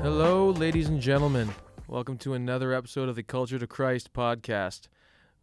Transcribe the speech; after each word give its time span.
Hello, 0.00 0.50
ladies 0.50 0.88
and 0.88 1.00
gentlemen. 1.02 1.50
Welcome 1.86 2.16
to 2.18 2.32
another 2.32 2.72
episode 2.72 3.10
of 3.10 3.16
the 3.16 3.22
Culture 3.22 3.58
to 3.58 3.66
Christ 3.66 4.14
podcast. 4.14 4.88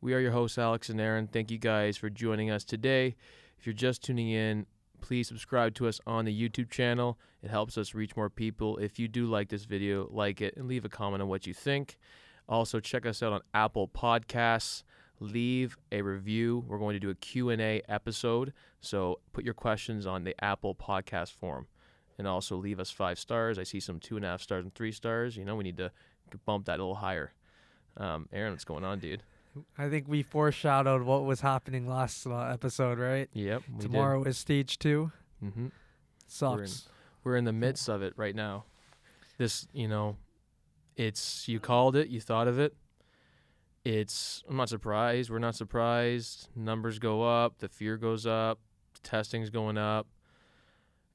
We 0.02 0.16
are 0.16 0.20
your 0.20 0.32
hosts, 0.32 0.58
Alex 0.58 0.90
and 0.90 1.00
Aaron. 1.00 1.28
Thank 1.28 1.52
you 1.52 1.60
guys 1.60 1.98
for 1.98 2.10
joining 2.10 2.50
us 2.50 2.64
today. 2.64 3.16
If 3.60 3.68
you're 3.68 3.74
just 3.74 4.04
tuning 4.04 4.30
in, 4.30 4.66
please 5.02 5.28
subscribe 5.28 5.76
to 5.76 5.88
us 5.88 6.00
on 6.06 6.26
the 6.26 6.50
YouTube 6.50 6.70
channel. 6.70 7.20
It 7.42 7.50
helps 7.50 7.78
us 7.78 7.94
reach 7.94 8.16
more 8.16 8.30
people. 8.30 8.78
If 8.78 9.00
you 9.00 9.08
do 9.08 9.26
like 9.26 9.50
this 9.50 9.66
video, 9.66 10.08
like 10.12 10.42
it 10.42 10.56
and 10.58 10.68
leave 10.68 10.86
a 10.86 10.90
comment 10.90 11.22
on 11.22 11.30
what 11.30 11.48
you 11.48 11.54
think. 11.54 11.98
Also, 12.48 12.80
check 12.80 13.06
us 13.06 13.24
out 13.24 13.34
on 13.34 13.42
Apple 13.54 13.88
Podcasts. 13.88 14.84
Leave 15.20 15.78
a 15.92 16.02
review. 16.02 16.64
We're 16.68 16.78
going 16.78 16.96
to 16.96 17.00
do 17.00 17.10
a 17.10 17.16
Q&A 17.16 17.82
episode, 17.88 18.54
so 18.82 19.20
put 19.32 19.46
your 19.46 19.54
questions 19.54 20.06
on 20.06 20.26
the 20.26 20.36
Apple 20.44 20.76
Podcast 20.76 21.32
form 21.32 21.68
and 22.18 22.28
also 22.28 22.56
leave 22.56 22.80
us 22.80 22.92
five 22.92 23.18
stars. 23.18 23.58
I 23.58 23.64
see 23.64 23.80
some 23.80 24.00
two 24.00 24.16
and 24.16 24.26
a 24.26 24.30
half 24.30 24.42
stars 24.42 24.64
and 24.66 24.74
three 24.74 24.92
stars. 24.92 25.38
You 25.38 25.46
know, 25.46 25.56
we 25.56 25.64
need 25.64 25.78
to 25.78 25.92
bump 26.46 26.66
that 26.66 26.80
a 26.80 26.84
little 26.84 26.96
higher. 26.96 27.34
Um, 27.98 28.28
Aaron, 28.34 28.52
what's 28.52 28.66
going 28.66 28.84
on, 28.84 29.00
dude? 29.00 29.24
I 29.78 29.90
think 29.90 30.08
we 30.08 30.24
foreshadowed 30.24 31.04
what 31.04 31.26
was 31.26 31.42
happening 31.42 31.88
last 31.88 32.26
uh, 32.28 32.38
episode, 32.46 33.00
right? 33.00 33.30
Yep. 33.34 33.64
Tomorrow 33.80 34.24
is 34.24 34.38
stage 34.38 34.80
two. 34.80 35.12
Mm-hmm. 35.44 35.68
Sucks. 36.28 36.90
We're 37.24 37.38
in 37.38 37.46
the 37.46 37.54
midst 37.54 37.90
of 37.90 38.02
it 38.02 38.14
right 38.18 38.36
now. 38.36 38.66
This, 39.38 39.68
you 39.74 39.88
know, 39.88 40.18
it's 40.96 41.48
you 41.48 41.60
called 41.60 41.96
it, 41.96 42.08
you 42.08 42.22
thought 42.22 42.48
of 42.48 42.60
it. 42.60 42.76
It's 43.84 44.44
I'm 44.50 44.58
not 44.58 44.70
surprised. 44.70 45.30
We're 45.30 45.40
not 45.40 45.56
surprised. 45.56 46.50
Numbers 46.56 47.00
go 47.00 47.24
up, 47.24 47.60
the 47.60 47.68
fear 47.68 47.98
goes 47.98 48.26
up, 48.26 48.60
testing's 49.04 49.50
going 49.50 49.78
up. 49.78 50.08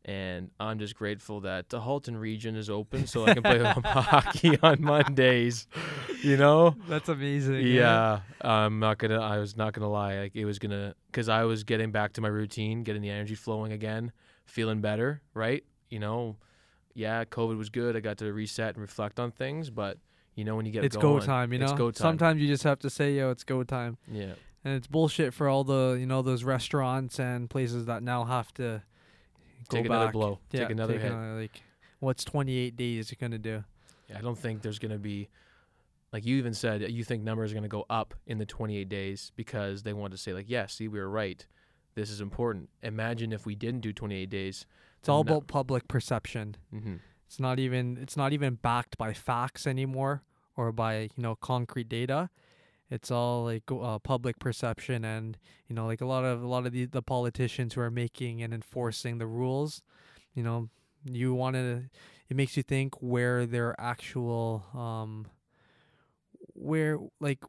And 0.04 0.50
I'm 0.58 0.78
just 0.78 0.94
grateful 0.94 1.40
that 1.42 1.68
the 1.68 1.80
Halton 1.80 2.16
region 2.16 2.56
is 2.56 2.70
open 2.70 3.06
so 3.06 3.26
I 3.26 3.34
can 3.34 3.42
play 3.42 3.62
hockey 3.84 4.58
on 4.62 4.80
Mondays. 4.80 5.66
You 6.22 6.38
know? 6.38 6.74
That's 6.88 7.08
amazing. 7.08 7.66
Yeah, 7.66 8.20
I'm 8.40 8.80
not 8.80 8.98
gonna. 8.98 9.20
I 9.20 9.38
was 9.38 9.56
not 9.56 9.74
gonna 9.74 9.90
lie. 9.90 10.18
Like 10.18 10.34
it 10.34 10.46
was 10.46 10.58
gonna, 10.58 10.94
cause 11.12 11.28
I 11.28 11.44
was 11.44 11.64
getting 11.64 11.90
back 11.90 12.14
to 12.14 12.22
my 12.22 12.28
routine, 12.28 12.82
getting 12.82 13.02
the 13.02 13.10
energy 13.10 13.34
flowing 13.34 13.72
again, 13.72 14.12
feeling 14.46 14.80
better. 14.80 15.20
Right? 15.34 15.64
You 15.90 15.98
know, 15.98 16.36
yeah, 16.94 17.24
COVID 17.24 17.58
was 17.58 17.68
good. 17.68 17.96
I 17.96 18.00
got 18.00 18.18
to 18.18 18.32
reset 18.32 18.74
and 18.74 18.82
reflect 18.82 19.20
on 19.20 19.30
things, 19.32 19.70
but 19.70 19.98
you 20.34 20.44
know 20.44 20.56
when 20.56 20.66
you 20.66 20.72
get 20.72 20.84
It's 20.84 20.96
going, 20.96 21.20
go 21.20 21.26
time, 21.26 21.52
you 21.52 21.58
know? 21.58 21.66
it's 21.66 21.72
go 21.74 21.90
time. 21.90 22.02
Sometimes 22.02 22.40
you 22.40 22.48
just 22.48 22.62
have 22.64 22.78
to 22.80 22.90
say, 22.90 23.14
yo, 23.14 23.30
it's 23.30 23.44
go 23.44 23.62
time. 23.64 23.98
Yeah, 24.10 24.32
And 24.64 24.74
it's 24.74 24.86
bullshit 24.86 25.34
for 25.34 25.48
all 25.48 25.64
the, 25.64 25.96
you 25.98 26.06
know, 26.06 26.22
those 26.22 26.44
restaurants 26.44 27.18
and 27.18 27.50
places 27.50 27.86
that 27.86 28.02
now 28.02 28.24
have 28.24 28.52
to 28.54 28.82
go 29.68 29.76
take 29.78 29.84
back. 29.88 29.96
another 29.96 30.12
blow, 30.12 30.38
Yeah, 30.52 30.60
take 30.60 30.70
another 30.70 30.98
hit. 30.98 31.10
another, 31.12 31.40
like, 31.40 31.62
what's 32.00 32.24
28 32.24 32.76
days 32.76 33.12
going 33.18 33.32
to 33.32 33.38
do? 33.38 33.64
Yeah, 34.08 34.18
I 34.18 34.20
don't 34.22 34.38
think 34.38 34.62
there's 34.62 34.78
gonna 34.80 34.98
be, 34.98 35.28
like 36.12 36.26
you 36.26 36.36
even 36.36 36.52
said, 36.54 36.82
you 36.90 37.04
think 37.04 37.22
numbers 37.22 37.52
are 37.52 37.54
gonna 37.54 37.68
go 37.68 37.86
up 37.88 38.14
in 38.26 38.38
the 38.38 38.46
28 38.46 38.88
days 38.88 39.30
because 39.36 39.84
they 39.84 39.92
want 39.92 40.10
to 40.12 40.18
say 40.18 40.32
like, 40.32 40.46
yeah, 40.48 40.66
see, 40.66 40.88
we 40.88 40.98
were 40.98 41.08
right. 41.08 41.46
This 41.94 42.10
is 42.10 42.20
important. 42.20 42.70
Imagine 42.82 43.32
if 43.32 43.46
we 43.46 43.54
didn't 43.54 43.80
do 43.80 43.92
28 43.92 44.28
days. 44.30 44.66
It's 44.98 45.08
all 45.08 45.22
No. 45.24 45.32
about 45.36 45.46
public 45.46 45.86
perception. 45.88 46.56
Mm-hmm. 46.74 46.96
It's 47.26 47.38
not 47.38 47.58
even 47.60 47.96
it's 48.00 48.16
not 48.16 48.32
even 48.32 48.54
backed 48.56 48.98
by 48.98 49.12
facts 49.12 49.64
anymore 49.66 50.22
or 50.56 50.72
by 50.72 51.02
you 51.02 51.22
know 51.22 51.36
concrete 51.36 51.88
data. 51.88 52.30
It's 52.90 53.10
all 53.10 53.44
like 53.44 53.64
uh, 53.70 53.98
public 54.00 54.38
perception 54.40 55.04
and 55.04 55.38
you 55.68 55.76
know 55.76 55.86
like 55.86 56.00
a 56.00 56.06
lot 56.06 56.24
of 56.24 56.42
a 56.42 56.46
lot 56.46 56.66
of 56.66 56.72
the 56.72 56.86
the 56.86 57.02
politicians 57.02 57.74
who 57.74 57.80
are 57.80 57.90
making 57.90 58.42
and 58.42 58.52
enforcing 58.52 59.18
the 59.18 59.26
rules. 59.26 59.82
You 60.34 60.42
know, 60.42 60.68
you 61.04 61.34
want 61.34 61.54
to. 61.56 61.84
It 62.28 62.36
makes 62.36 62.56
you 62.56 62.62
think 62.62 62.94
where 63.00 63.46
their 63.46 63.80
actual 63.80 64.64
um 64.74 65.26
where 66.54 66.98
like 67.20 67.44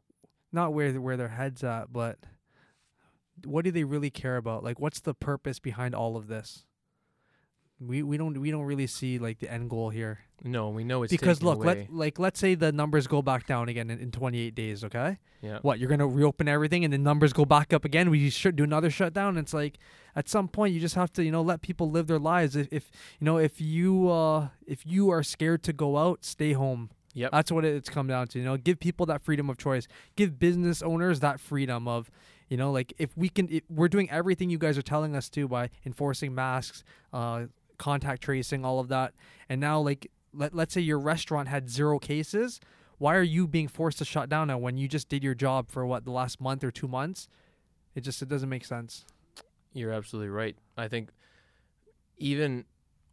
not 0.52 0.72
where 0.72 0.92
where 1.00 1.16
their 1.16 1.28
heads 1.28 1.64
at, 1.64 1.92
but 1.92 2.18
what 3.44 3.64
do 3.64 3.70
they 3.70 3.84
really 3.84 4.10
care 4.10 4.36
about? 4.36 4.62
Like, 4.64 4.78
what's 4.78 5.00
the 5.00 5.14
purpose 5.14 5.58
behind 5.58 5.94
all 5.94 6.16
of 6.16 6.28
this? 6.28 6.64
We 7.86 8.02
we 8.02 8.16
don't 8.16 8.38
we 8.40 8.50
don't 8.50 8.62
really 8.64 8.86
see 8.86 9.18
like 9.18 9.38
the 9.40 9.50
end 9.52 9.68
goal 9.70 9.90
here 9.90 10.20
No, 10.44 10.68
we 10.70 10.84
know 10.84 11.02
it's 11.02 11.10
because 11.10 11.42
look, 11.42 11.56
away. 11.56 11.66
let 11.66 11.92
like 11.92 12.18
let's 12.18 12.38
say 12.38 12.54
the 12.54 12.70
numbers 12.72 13.06
go 13.06 13.22
back 13.22 13.46
down 13.46 13.68
again 13.68 13.90
in, 13.90 13.98
in 13.98 14.10
28 14.10 14.54
days, 14.54 14.84
okay? 14.84 15.18
yeah. 15.40 15.58
What 15.62 15.78
you're 15.78 15.88
gonna 15.90 16.06
reopen 16.06 16.48
everything 16.48 16.84
and 16.84 16.92
the 16.92 16.98
numbers 16.98 17.32
go 17.32 17.44
back 17.44 17.72
up 17.72 17.84
again? 17.84 18.10
We 18.10 18.30
should 18.30 18.56
do 18.56 18.64
another 18.64 18.90
shutdown. 18.90 19.36
It's 19.36 19.52
like 19.54 19.78
at 20.14 20.28
some 20.28 20.48
point 20.48 20.74
you 20.74 20.80
just 20.80 20.94
have 20.94 21.12
to 21.14 21.24
you 21.24 21.32
know 21.32 21.42
let 21.42 21.62
people 21.62 21.90
live 21.90 22.06
their 22.06 22.18
lives. 22.20 22.54
If, 22.56 22.68
if 22.70 22.90
you 23.18 23.24
know 23.24 23.38
if 23.38 23.60
you 23.60 24.08
uh 24.10 24.48
if 24.66 24.86
you 24.86 25.10
are 25.10 25.22
scared 25.22 25.62
to 25.64 25.72
go 25.72 25.96
out, 25.98 26.24
stay 26.24 26.52
home. 26.52 26.90
Yep. 27.14 27.30
That's 27.30 27.52
what 27.52 27.64
it's 27.64 27.90
come 27.90 28.06
down 28.06 28.28
to. 28.28 28.38
You 28.38 28.44
know, 28.44 28.56
give 28.56 28.80
people 28.80 29.04
that 29.06 29.22
freedom 29.22 29.50
of 29.50 29.58
choice. 29.58 29.86
Give 30.16 30.38
business 30.38 30.80
owners 30.82 31.20
that 31.20 31.40
freedom 31.40 31.86
of, 31.86 32.10
you 32.48 32.56
know, 32.56 32.72
like 32.72 32.94
if 32.96 33.14
we 33.18 33.28
can, 33.28 33.48
if 33.50 33.64
we're 33.68 33.88
doing 33.88 34.08
everything 34.10 34.48
you 34.48 34.56
guys 34.56 34.78
are 34.78 34.82
telling 34.94 35.14
us 35.14 35.28
to 35.30 35.46
by 35.46 35.68
enforcing 35.84 36.34
masks, 36.34 36.84
uh, 37.12 37.44
contact 37.82 38.22
tracing, 38.22 38.64
all 38.64 38.78
of 38.78 38.86
that. 38.88 39.12
And 39.48 39.60
now, 39.60 39.80
like, 39.80 40.08
let 40.32 40.54
let's 40.54 40.72
say 40.72 40.80
your 40.80 41.00
restaurant 41.00 41.48
had 41.48 41.68
zero 41.68 41.98
cases. 41.98 42.60
Why 42.98 43.16
are 43.16 43.22
you 43.22 43.48
being 43.48 43.66
forced 43.66 43.98
to 43.98 44.04
shut 44.04 44.28
down 44.28 44.46
now 44.46 44.58
when 44.58 44.76
you 44.76 44.86
just 44.86 45.08
did 45.08 45.24
your 45.24 45.34
job 45.34 45.68
for 45.68 45.84
what 45.84 46.04
the 46.04 46.12
last 46.12 46.40
month 46.40 46.62
or 46.62 46.70
two 46.70 46.86
months? 46.86 47.26
It 47.96 48.02
just 48.02 48.22
it 48.22 48.28
doesn't 48.28 48.48
make 48.48 48.64
sense. 48.64 49.04
You're 49.74 49.92
absolutely 49.92 50.28
right. 50.28 50.56
I 50.76 50.86
think 50.86 51.10
even 52.18 52.66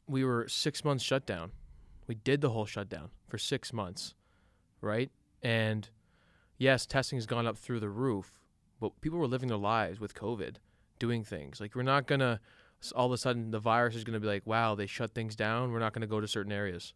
we 0.08 0.24
were 0.24 0.48
six 0.48 0.86
months 0.86 1.04
shut 1.04 1.26
down. 1.26 1.52
We 2.06 2.16
did 2.16 2.42
the 2.42 2.52
whole 2.52 2.66
shutdown 2.68 3.10
for 3.28 3.40
six 3.40 3.74
months, 3.74 4.14
right? 4.82 5.10
And 5.42 5.90
yes, 6.60 6.86
testing 6.86 7.18
has 7.18 7.26
gone 7.26 7.48
up 7.48 7.58
through 7.58 7.80
the 7.80 7.90
roof, 7.90 8.40
but 8.80 9.02
people 9.02 9.18
were 9.18 9.28
living 9.28 9.50
their 9.50 9.58
lives 9.58 10.00
with 10.00 10.14
COVID, 10.14 10.58
doing 11.00 11.24
things. 11.24 11.60
Like 11.60 11.76
we're 11.76 11.82
not 11.82 12.06
gonna 12.06 12.40
all 12.96 13.06
of 13.06 13.12
a 13.12 13.18
sudden 13.18 13.52
the 13.52 13.60
virus 13.60 13.96
is 13.96 14.04
gonna 14.04 14.20
be 14.20 14.28
like, 14.28 14.46
wow, 14.46 14.76
they 14.76 14.86
shut 14.86 15.14
things 15.14 15.36
down. 15.36 15.72
We're 15.72 15.80
not 15.80 15.94
gonna 15.94 16.08
go 16.08 16.20
to 16.20 16.28
certain 16.28 16.52
areas, 16.52 16.94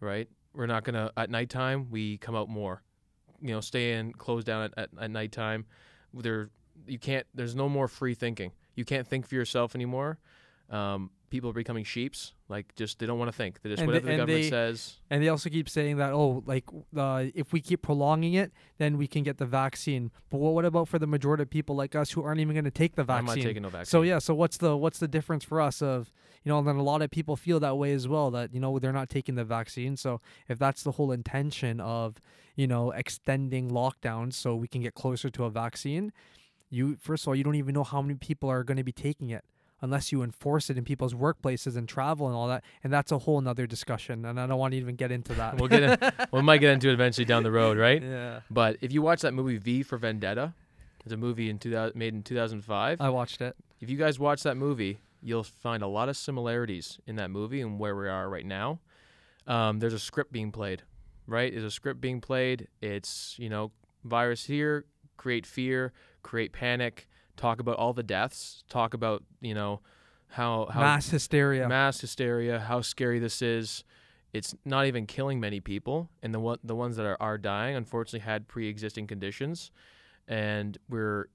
right? 0.00 0.28
We're 0.52 0.66
not 0.66 0.84
gonna 0.84 1.10
at 1.16 1.30
nighttime 1.30 1.90
we 1.90 2.18
come 2.18 2.34
out 2.34 2.48
more, 2.48 2.82
you 3.40 3.52
know, 3.52 3.60
stay 3.60 3.94
in, 3.94 4.12
close 4.12 4.44
down 4.44 4.64
at, 4.64 4.74
at, 4.76 4.90
at 5.00 5.10
nighttime. 5.10 5.66
There, 6.14 6.50
you 6.86 6.98
can't. 6.98 7.26
There's 7.34 7.54
no 7.54 7.68
more 7.68 7.88
free 7.88 8.14
thinking 8.14 8.52
you 8.76 8.84
can't 8.84 9.06
think 9.06 9.26
for 9.26 9.34
yourself 9.34 9.74
anymore. 9.74 10.18
Um, 10.70 11.10
people 11.30 11.50
are 11.50 11.52
becoming 11.54 11.84
sheeps. 11.84 12.32
Like 12.48 12.74
just 12.76 12.98
they 12.98 13.06
don't 13.06 13.18
want 13.18 13.28
to 13.28 13.36
think. 13.36 13.60
They 13.62 13.70
just 13.70 13.80
And 13.82 13.88
they- 13.88 13.94
whatever 13.94 14.06
the 14.12 14.16
government 14.18 14.42
they- 14.44 14.50
says. 14.50 14.96
And 15.10 15.22
they 15.22 15.28
also 15.28 15.50
keep 15.50 15.68
saying 15.68 15.96
that, 15.96 16.12
oh, 16.12 16.42
like 16.46 16.64
uh, 16.96 17.26
if 17.34 17.52
we 17.52 17.60
keep 17.60 17.82
prolonging 17.82 18.34
it, 18.34 18.52
then 18.78 18.96
we 18.96 19.06
can 19.06 19.22
get 19.22 19.38
the 19.38 19.46
vaccine. 19.46 20.10
But 20.30 20.38
what, 20.38 20.54
what 20.54 20.64
about 20.64 20.88
for 20.88 20.98
the 20.98 21.06
majority 21.06 21.42
of 21.42 21.50
people 21.50 21.74
like 21.76 21.94
us 21.94 22.12
who 22.12 22.22
aren't 22.22 22.40
even 22.40 22.54
going 22.54 22.64
to 22.64 22.70
take 22.70 22.94
the 22.94 23.02
I'm 23.02 23.26
vaccine? 23.26 23.42
not 23.42 23.48
taking 23.48 23.62
no 23.62 23.68
vaccine. 23.68 23.90
So 23.90 24.02
yeah, 24.02 24.18
so 24.18 24.34
what's 24.34 24.56
the 24.58 24.76
what's 24.76 24.98
the 24.98 25.08
difference 25.08 25.44
for 25.44 25.60
us 25.60 25.82
of 25.82 26.12
you 26.44 26.50
know? 26.50 26.58
And 26.58 26.66
then 26.68 26.76
a 26.76 26.82
lot 26.82 27.02
of 27.02 27.10
people 27.10 27.34
feel 27.36 27.58
that 27.60 27.76
way 27.76 27.92
as 27.92 28.06
well 28.06 28.30
that 28.30 28.54
you 28.54 28.60
know 28.60 28.78
they're 28.78 28.92
not 28.92 29.08
taking 29.08 29.34
the 29.34 29.44
vaccine. 29.44 29.96
So 29.96 30.20
if 30.48 30.58
that's 30.58 30.82
the 30.84 30.92
whole 30.92 31.10
intention 31.10 31.80
of 31.80 32.20
you 32.54 32.66
know 32.68 32.92
extending 32.92 33.70
lockdowns 33.70 34.34
so 34.34 34.54
we 34.54 34.68
can 34.68 34.80
get 34.80 34.94
closer 34.94 35.28
to 35.30 35.44
a 35.44 35.50
vaccine, 35.50 36.12
you 36.70 36.96
first 37.00 37.24
of 37.24 37.28
all 37.28 37.34
you 37.34 37.42
don't 37.44 37.56
even 37.56 37.74
know 37.74 37.84
how 37.84 38.00
many 38.00 38.14
people 38.14 38.48
are 38.48 38.62
going 38.62 38.76
to 38.76 38.84
be 38.84 38.92
taking 38.92 39.30
it 39.30 39.44
unless 39.82 40.10
you 40.12 40.22
enforce 40.22 40.70
it 40.70 40.78
in 40.78 40.84
people's 40.84 41.14
workplaces 41.14 41.76
and 41.76 41.88
travel 41.88 42.26
and 42.26 42.34
all 42.36 42.48
that. 42.48 42.64
And 42.82 42.92
that's 42.92 43.12
a 43.12 43.18
whole 43.18 43.40
nother 43.40 43.66
discussion. 43.66 44.24
And 44.24 44.40
I 44.40 44.46
don't 44.46 44.58
want 44.58 44.72
to 44.72 44.78
even 44.78 44.96
get 44.96 45.10
into 45.12 45.34
that. 45.34 45.58
We'll 45.58 45.68
get 45.68 45.82
in, 46.02 46.12
we 46.32 46.42
might 46.42 46.58
get 46.58 46.72
into 46.72 46.88
it 46.88 46.92
eventually 46.94 47.24
down 47.24 47.42
the 47.42 47.52
road, 47.52 47.76
right? 47.76 48.02
yeah, 48.02 48.40
But 48.50 48.76
if 48.80 48.92
you 48.92 49.02
watch 49.02 49.20
that 49.22 49.34
movie 49.34 49.58
V 49.58 49.82
for 49.82 49.98
Vendetta, 49.98 50.54
it's 51.04 51.12
a 51.12 51.16
movie 51.16 51.50
in 51.50 51.58
2000, 51.58 51.94
made 51.96 52.14
in 52.14 52.22
2005. 52.22 53.00
I 53.00 53.08
watched 53.10 53.40
it. 53.40 53.54
if 53.80 53.90
you 53.90 53.96
guys 53.96 54.18
watch 54.18 54.42
that 54.44 54.56
movie, 54.56 54.98
you'll 55.22 55.44
find 55.44 55.82
a 55.82 55.86
lot 55.86 56.08
of 56.08 56.16
similarities 56.16 56.98
in 57.06 57.16
that 57.16 57.30
movie 57.30 57.60
and 57.60 57.78
where 57.78 57.94
we 57.94 58.08
are 58.08 58.28
right 58.28 58.46
now. 58.46 58.80
Um, 59.46 59.78
there's 59.78 59.92
a 59.92 59.98
script 59.98 60.32
being 60.32 60.50
played, 60.52 60.82
right? 61.26 61.52
There's 61.52 61.64
a 61.64 61.70
script 61.70 62.00
being 62.00 62.20
played. 62.20 62.66
It's 62.80 63.36
you 63.38 63.48
know 63.48 63.70
virus 64.04 64.44
here, 64.46 64.84
create 65.16 65.46
fear, 65.46 65.92
create 66.22 66.52
panic, 66.52 67.08
talk 67.36 67.60
about 67.60 67.76
all 67.76 67.92
the 67.92 68.02
deaths, 68.02 68.64
talk 68.68 68.94
about 68.94 69.22
you 69.40 69.54
know 69.54 69.80
how 70.28 70.66
how 70.70 70.80
Mass 70.80 71.10
hysteria. 71.10 71.68
mass 71.68 72.00
hysteria, 72.00 72.60
how 72.60 72.80
scary 72.80 73.18
this 73.18 73.42
is. 73.42 73.84
It's 74.32 74.54
not 74.64 74.86
even 74.86 75.06
killing 75.06 75.40
many 75.40 75.60
people, 75.60 76.10
and 76.22 76.34
the 76.34 76.40
one 76.40 76.58
the 76.64 76.74
ones 76.74 76.96
that 76.96 77.06
are, 77.06 77.16
are 77.20 77.38
dying, 77.38 77.76
unfortunately, 77.76 78.20
had 78.20 78.48
pre-existing 78.48 79.06
conditions, 79.06 79.70
and 80.28 80.76
we're 80.88 81.28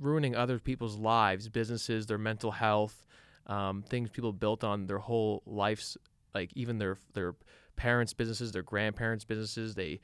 ruining 0.00 0.34
other 0.36 0.58
people's 0.58 0.96
lives, 0.96 1.48
businesses, 1.48 2.06
their 2.06 2.18
mental 2.18 2.52
health. 2.52 3.06
um, 3.46 3.82
things 3.82 4.08
people 4.10 4.32
built 4.32 4.64
on 4.64 4.86
their 4.86 4.98
whole 4.98 5.42
lives, 5.46 5.98
like 6.34 6.50
even 6.54 6.78
their 6.78 6.96
their 7.12 7.34
parents' 7.76 8.14
businesses, 8.14 8.52
their 8.52 8.62
grandparents' 8.62 9.24
businesses. 9.24 9.74
They 9.74 10.00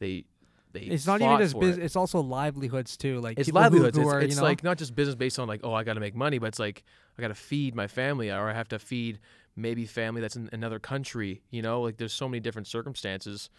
they 0.00 0.24
they. 0.72 0.80
It's 0.80 1.06
not 1.06 1.20
even 1.20 1.38
just 1.38 1.58
business. 1.58 1.78
it. 1.78 1.84
It's 1.84 1.96
also 1.96 2.20
livelihoods 2.20 2.96
too. 2.96 3.20
Like 3.20 3.38
It's 3.38 3.48
people 3.48 3.60
who- 3.60 3.64
livelihoods. 3.64 3.96
Who, 3.96 4.02
it's 4.02 4.12
are, 4.12 4.20
it's 4.20 4.34
you 4.34 4.40
know, 4.40 4.46
like 4.46 4.62
not 4.62 4.78
just 4.78 4.94
business 4.94 5.14
based 5.16 5.38
on 5.38 5.48
like 5.48 5.60
oh 5.64 5.72
I 5.74 5.84
got 5.84 5.94
to 5.94 6.00
make 6.00 6.14
money, 6.14 6.38
but 6.38 6.46
it's 6.46 6.58
like 6.58 6.84
I 7.18 7.22
got 7.22 7.28
to 7.28 7.34
feed 7.34 7.74
my 7.74 7.86
family 7.86 8.30
or 8.30 8.48
I 8.48 8.52
have 8.54 8.68
to 8.68 8.78
feed 8.78 9.18
maybe 9.56 9.84
family 9.86 10.20
that's 10.20 10.36
in 10.36 10.48
another 10.52 10.78
country. 10.78 11.42
You 11.50 11.62
know, 11.62 11.82
like 11.82 11.96
there's 11.96 12.12
so 12.12 12.28
many 12.28 12.40
different 12.40 12.66
circumstances, 12.68 13.50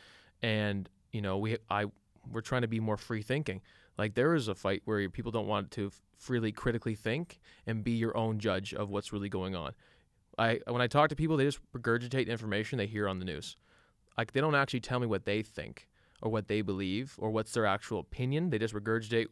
and 0.42 0.90
you 1.12 1.22
know 1.22 1.38
we 1.38 1.58
I 1.70 1.86
we're 2.32 2.42
trying 2.42 2.62
to 2.62 2.68
be 2.68 2.80
more 2.80 2.98
free 2.98 3.22
thinking. 3.22 3.62
Like 3.98 4.14
there 4.16 4.34
is 4.36 4.48
a 4.48 4.56
fight 4.56 4.82
where 4.86 5.10
people 5.10 5.32
don't 5.32 5.48
want 5.48 5.72
to 5.72 5.92
freely 6.18 6.52
critically 6.52 6.96
think 6.96 7.40
and 7.66 7.84
be 7.84 7.92
your 7.92 8.16
own 8.16 8.40
judge 8.40 8.74
of 8.74 8.90
what's 8.90 9.12
really 9.12 9.30
going 9.30 9.56
on. 9.56 9.74
I 10.38 10.60
when 10.68 10.82
I 10.82 10.88
talk 10.88 11.10
to 11.10 11.16
people, 11.16 11.36
they 11.38 11.44
just 11.46 11.60
regurgitate 11.76 12.28
information 12.28 12.78
they 12.78 12.88
hear 12.88 13.08
on 13.08 13.20
the 13.20 13.26
news. 13.26 13.56
Like 14.18 14.32
they 14.34 14.42
don't 14.42 14.56
actually 14.56 14.80
tell 14.82 15.00
me 15.00 15.08
what 15.08 15.26
they 15.26 15.42
think 15.42 15.88
or 16.22 16.32
what 16.32 16.48
they 16.48 16.62
believe 16.62 17.16
or 17.18 17.30
what's 17.32 17.54
their 17.54 17.66
actual 17.66 18.00
opinion. 18.00 18.50
They 18.50 18.60
just 18.60 18.74
regurgitate, 18.74 19.28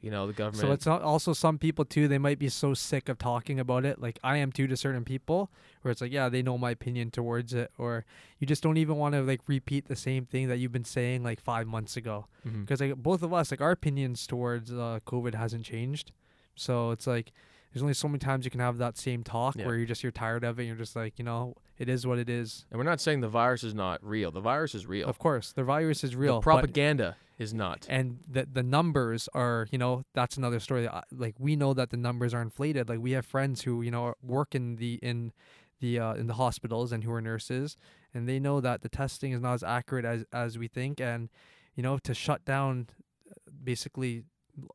you 0.00 0.10
know, 0.10 0.26
the 0.26 0.32
government. 0.32 0.60
So 0.60 0.72
it's 0.72 0.86
not 0.86 1.02
also 1.02 1.32
some 1.32 1.58
people 1.58 1.84
too. 1.84 2.08
They 2.08 2.18
might 2.18 2.38
be 2.38 2.48
so 2.48 2.74
sick 2.74 3.08
of 3.08 3.18
talking 3.18 3.58
about 3.58 3.84
it, 3.84 4.00
like 4.00 4.18
I 4.22 4.36
am 4.36 4.52
too 4.52 4.66
to 4.66 4.76
certain 4.76 5.04
people, 5.04 5.50
where 5.82 5.92
it's 5.92 6.00
like, 6.00 6.12
yeah, 6.12 6.28
they 6.28 6.42
know 6.42 6.58
my 6.58 6.70
opinion 6.70 7.10
towards 7.10 7.54
it, 7.54 7.70
or 7.78 8.04
you 8.38 8.46
just 8.46 8.62
don't 8.62 8.76
even 8.76 8.96
want 8.96 9.14
to 9.14 9.22
like 9.22 9.40
repeat 9.46 9.86
the 9.88 9.96
same 9.96 10.26
thing 10.26 10.48
that 10.48 10.58
you've 10.58 10.72
been 10.72 10.84
saying 10.84 11.22
like 11.22 11.40
five 11.40 11.66
months 11.66 11.96
ago. 11.96 12.26
Because 12.60 12.80
like 12.80 12.96
both 12.96 13.22
of 13.22 13.32
us, 13.32 13.50
like 13.50 13.60
our 13.62 13.70
opinions 13.70 14.26
towards 14.26 14.70
uh, 14.70 15.00
COVID 15.06 15.34
hasn't 15.34 15.64
changed. 15.64 16.12
So 16.54 16.90
it's 16.90 17.06
like 17.06 17.32
there's 17.74 17.82
only 17.82 17.92
so 17.94 18.08
many 18.08 18.20
times 18.20 18.44
you 18.46 18.50
can 18.52 18.60
have 18.60 18.78
that 18.78 18.96
same 18.96 19.22
talk 19.24 19.56
Yeah. 19.56 19.66
where 19.66 19.74
you're 19.76 19.84
just 19.86 20.02
you're 20.02 20.12
tired 20.12 20.44
of 20.44 20.58
it. 20.58 20.62
and 20.62 20.68
You're 20.68 20.76
just 20.78 20.94
like, 20.96 21.18
you 21.18 21.24
know, 21.24 21.54
it 21.76 21.88
is 21.88 22.06
what 22.06 22.18
it 22.18 22.30
is. 22.30 22.64
And 22.70 22.78
we're 22.78 22.84
not 22.84 23.00
saying 23.00 23.20
the 23.20 23.28
virus 23.28 23.64
is 23.64 23.74
not 23.74 24.02
real. 24.02 24.30
The 24.30 24.40
virus 24.40 24.74
is 24.76 24.86
real. 24.86 25.08
Of 25.08 25.18
course, 25.18 25.52
the 25.52 25.64
virus 25.64 26.04
is 26.04 26.14
real. 26.16 26.36
The 26.36 26.42
propaganda 26.44 27.16
is 27.36 27.52
not. 27.52 27.84
and 27.90 28.20
the 28.30 28.46
the 28.50 28.62
numbers 28.62 29.28
are 29.34 29.66
you 29.72 29.76
know 29.78 30.04
that's 30.14 30.36
another 30.36 30.60
story 30.60 30.86
I- 30.88 31.02
like 31.10 31.34
we 31.40 31.56
know 31.56 31.74
that 31.74 31.90
the 31.90 31.96
numbers 31.96 32.32
are 32.32 32.40
inflated 32.40 32.88
like 32.88 33.00
we 33.00 33.10
have 33.10 33.26
friends 33.26 33.62
who 33.62 33.82
you 33.82 33.90
know 33.90 34.14
work 34.22 34.54
in 34.54 34.76
the 34.76 35.00
in 35.02 35.32
the 35.80 35.98
uh, 35.98 36.14
in 36.14 36.28
the 36.28 36.34
hospitals 36.34 36.92
and 36.92 37.02
who 37.02 37.10
are 37.10 37.20
nurses 37.20 37.76
and 38.14 38.28
they 38.28 38.38
know 38.38 38.60
that 38.60 38.82
the 38.82 38.88
testing 38.88 39.32
is 39.32 39.40
not 39.40 39.54
as 39.54 39.64
accurate 39.64 40.04
as 40.04 40.24
as 40.32 40.56
we 40.58 40.68
think 40.68 41.00
and 41.00 41.28
you 41.74 41.82
know 41.82 41.98
to 41.98 42.14
shut 42.14 42.44
down 42.44 42.86
uh, 43.28 43.34
basically 43.64 44.22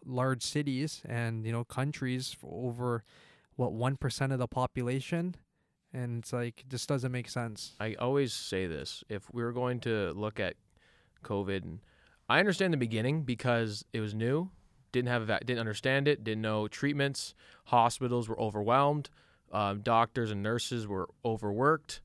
large 0.05 0.43
cities 0.43 1.01
and 1.07 1.45
you 1.45 1.51
know 1.51 1.63
countries 1.63 2.31
for 2.33 2.67
over 2.67 3.03
what 3.55 3.71
1% 3.71 4.31
of 4.31 4.39
the 4.39 4.47
population 4.47 5.35
and 5.93 6.19
it's 6.19 6.33
like 6.33 6.63
this 6.69 6.85
doesn't 6.85 7.11
make 7.11 7.29
sense 7.29 7.73
I 7.79 7.95
always 7.95 8.33
say 8.33 8.67
this: 8.67 9.03
if 9.09 9.33
we 9.33 9.43
were 9.43 9.53
going 9.53 9.79
to 9.81 10.11
look 10.15 10.39
at 10.39 10.55
COVID, 11.23 11.63
and 11.63 11.79
I 12.27 12.39
understand 12.39 12.73
the 12.73 12.77
beginning 12.77 13.23
because 13.23 13.85
it 13.93 13.99
was 13.99 14.13
new, 14.13 14.51
didn't 14.91 15.09
have 15.09 15.29
a 15.29 15.39
didn't 15.39 15.59
understand 15.59 16.07
it, 16.07 16.23
didn't 16.23 16.41
know 16.41 16.67
treatments. 16.67 17.33
Hospitals 17.65 18.29
were 18.29 18.39
overwhelmed. 18.39 19.09
Um, 19.51 19.81
doctors 19.81 20.29
and 20.31 20.43
nurses 20.43 20.87
were 20.87 21.09
overworked. 21.25 22.01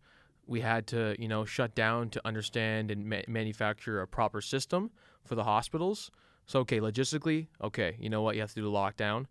We 0.46 0.60
had 0.60 0.86
to, 0.88 1.14
you 1.18 1.28
know, 1.28 1.44
shut 1.44 1.74
down 1.74 2.10
to 2.10 2.20
understand 2.24 2.90
and 2.90 3.06
ma- 3.06 3.20
manufacture 3.28 4.00
a 4.00 4.06
proper 4.06 4.40
system 4.40 4.90
for 5.24 5.34
the 5.34 5.44
hospitals. 5.44 6.10
So, 6.46 6.60
okay, 6.60 6.78
logistically, 6.80 7.48
okay, 7.62 7.96
you 7.98 8.08
know 8.10 8.22
what, 8.22 8.34
you 8.34 8.40
have 8.42 8.50
to 8.50 8.56
do 8.56 8.62
the 8.62 8.68
lockdown, 8.70 9.26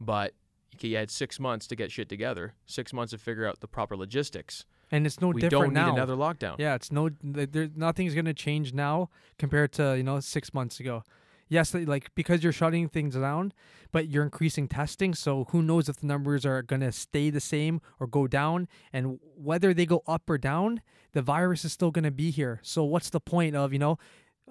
but 0.00 0.34
you 0.80 0.96
had 0.96 1.10
six 1.10 1.38
months 1.40 1.66
to 1.68 1.76
get 1.76 1.90
shit 1.92 2.08
together, 2.08 2.54
six 2.66 2.92
months 2.92 3.12
to 3.12 3.18
figure 3.18 3.46
out 3.46 3.60
the 3.60 3.68
proper 3.68 3.96
logistics. 3.96 4.64
and 4.90 5.06
it's 5.06 5.20
no 5.20 5.28
we 5.28 5.40
different 5.40 5.64
don't 5.66 5.72
now 5.72 5.86
need 5.86 5.94
another 5.94 6.16
lockdown. 6.16 6.56
Yeah, 6.58 6.74
it's 6.74 6.92
no, 6.92 7.08
th- 7.08 7.50
there, 7.52 7.68
nothing's 7.74 8.14
gonna 8.14 8.34
change 8.34 8.74
now 8.74 9.08
compared 9.38 9.72
to 9.72 9.96
you 9.96 10.02
know 10.02 10.20
six 10.20 10.52
months 10.52 10.80
ago. 10.80 11.02
Yes, 11.48 11.74
like 11.74 12.14
because 12.14 12.42
you're 12.42 12.52
shutting 12.52 12.88
things 12.88 13.14
down, 13.14 13.52
but 13.92 14.08
you're 14.08 14.22
increasing 14.24 14.68
testing. 14.68 15.14
So 15.14 15.44
who 15.50 15.60
knows 15.62 15.88
if 15.88 15.96
the 15.96 16.06
numbers 16.06 16.46
are 16.46 16.62
gonna 16.62 16.92
stay 16.92 17.28
the 17.30 17.40
same 17.40 17.80
or 18.00 18.06
go 18.06 18.26
down, 18.26 18.68
and 18.92 19.18
whether 19.36 19.74
they 19.74 19.84
go 19.86 20.02
up 20.06 20.28
or 20.30 20.38
down, 20.38 20.80
the 21.12 21.20
virus 21.22 21.64
is 21.64 21.72
still 21.72 21.90
gonna 21.90 22.10
be 22.10 22.30
here. 22.30 22.60
So 22.62 22.84
what's 22.84 23.10
the 23.10 23.20
point 23.20 23.54
of 23.54 23.72
you 23.72 23.78
know? 23.78 23.98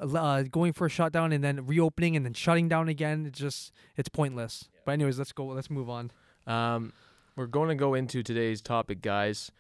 Uh, 0.02 0.44
going 0.44 0.74
for 0.74 0.88
a 0.88 0.90
shutdown 0.90 1.32
and 1.32 1.44
then 1.44 1.66
reopening 1.68 2.16
and 2.16 2.26
then 2.26 2.34
shutting 2.34 2.68
down 2.68 2.90
again 2.90 3.28
it's 3.28 3.40
just 3.40 3.72
it's 3.96 4.10
pointless. 4.10 4.68
But 4.84 4.94
anyways 4.94 5.20
let's 5.20 5.32
go 5.32 5.46
let's 5.46 5.70
move 5.70 5.90
on. 5.90 6.12
Um, 6.48 6.94
we're 7.36 7.48
going 7.48 7.70
to 7.70 7.76
go 7.76 7.94
into 7.94 8.24
today's 8.24 8.62
topic, 8.62 9.02
guys, 9.02 9.52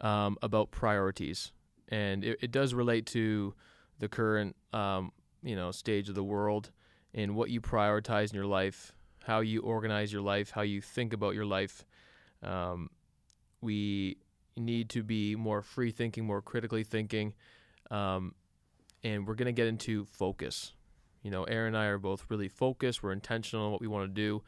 um, 0.00 0.38
about 0.40 0.70
priorities, 0.70 1.52
and 1.88 2.24
it, 2.24 2.38
it 2.40 2.50
does 2.50 2.74
relate 2.74 3.06
to 3.06 3.54
the 3.98 4.08
current, 4.08 4.56
um, 4.72 5.12
you 5.42 5.54
know, 5.56 5.70
stage 5.70 6.08
of 6.08 6.14
the 6.14 6.24
world 6.24 6.70
and 7.14 7.34
what 7.34 7.50
you 7.50 7.60
prioritize 7.60 8.30
in 8.30 8.36
your 8.36 8.46
life, 8.46 8.94
how 9.24 9.40
you 9.40 9.60
organize 9.62 10.12
your 10.12 10.22
life, 10.22 10.50
how 10.50 10.62
you 10.62 10.80
think 10.80 11.12
about 11.12 11.34
your 11.34 11.44
life. 11.44 11.84
Um, 12.42 12.90
we 13.60 14.16
need 14.56 14.88
to 14.90 15.02
be 15.02 15.36
more 15.36 15.62
free 15.62 15.90
thinking, 15.90 16.24
more 16.24 16.40
critically 16.42 16.84
thinking, 16.84 17.34
um, 17.90 18.34
and 19.08 19.26
we're 19.26 19.34
going 19.34 19.46
to 19.46 19.52
get 19.52 19.66
into 19.66 20.04
focus. 20.04 20.72
You 21.22 21.30
know, 21.30 21.44
Aaron 21.44 21.74
and 21.74 21.82
I 21.82 21.86
are 21.86 21.98
both 21.98 22.26
really 22.28 22.48
focused. 22.48 23.02
We're 23.02 23.12
intentional 23.12 23.66
on 23.66 23.72
what 23.72 23.80
we 23.80 23.86
want 23.86 24.08
to 24.08 24.14
do, 24.14 24.42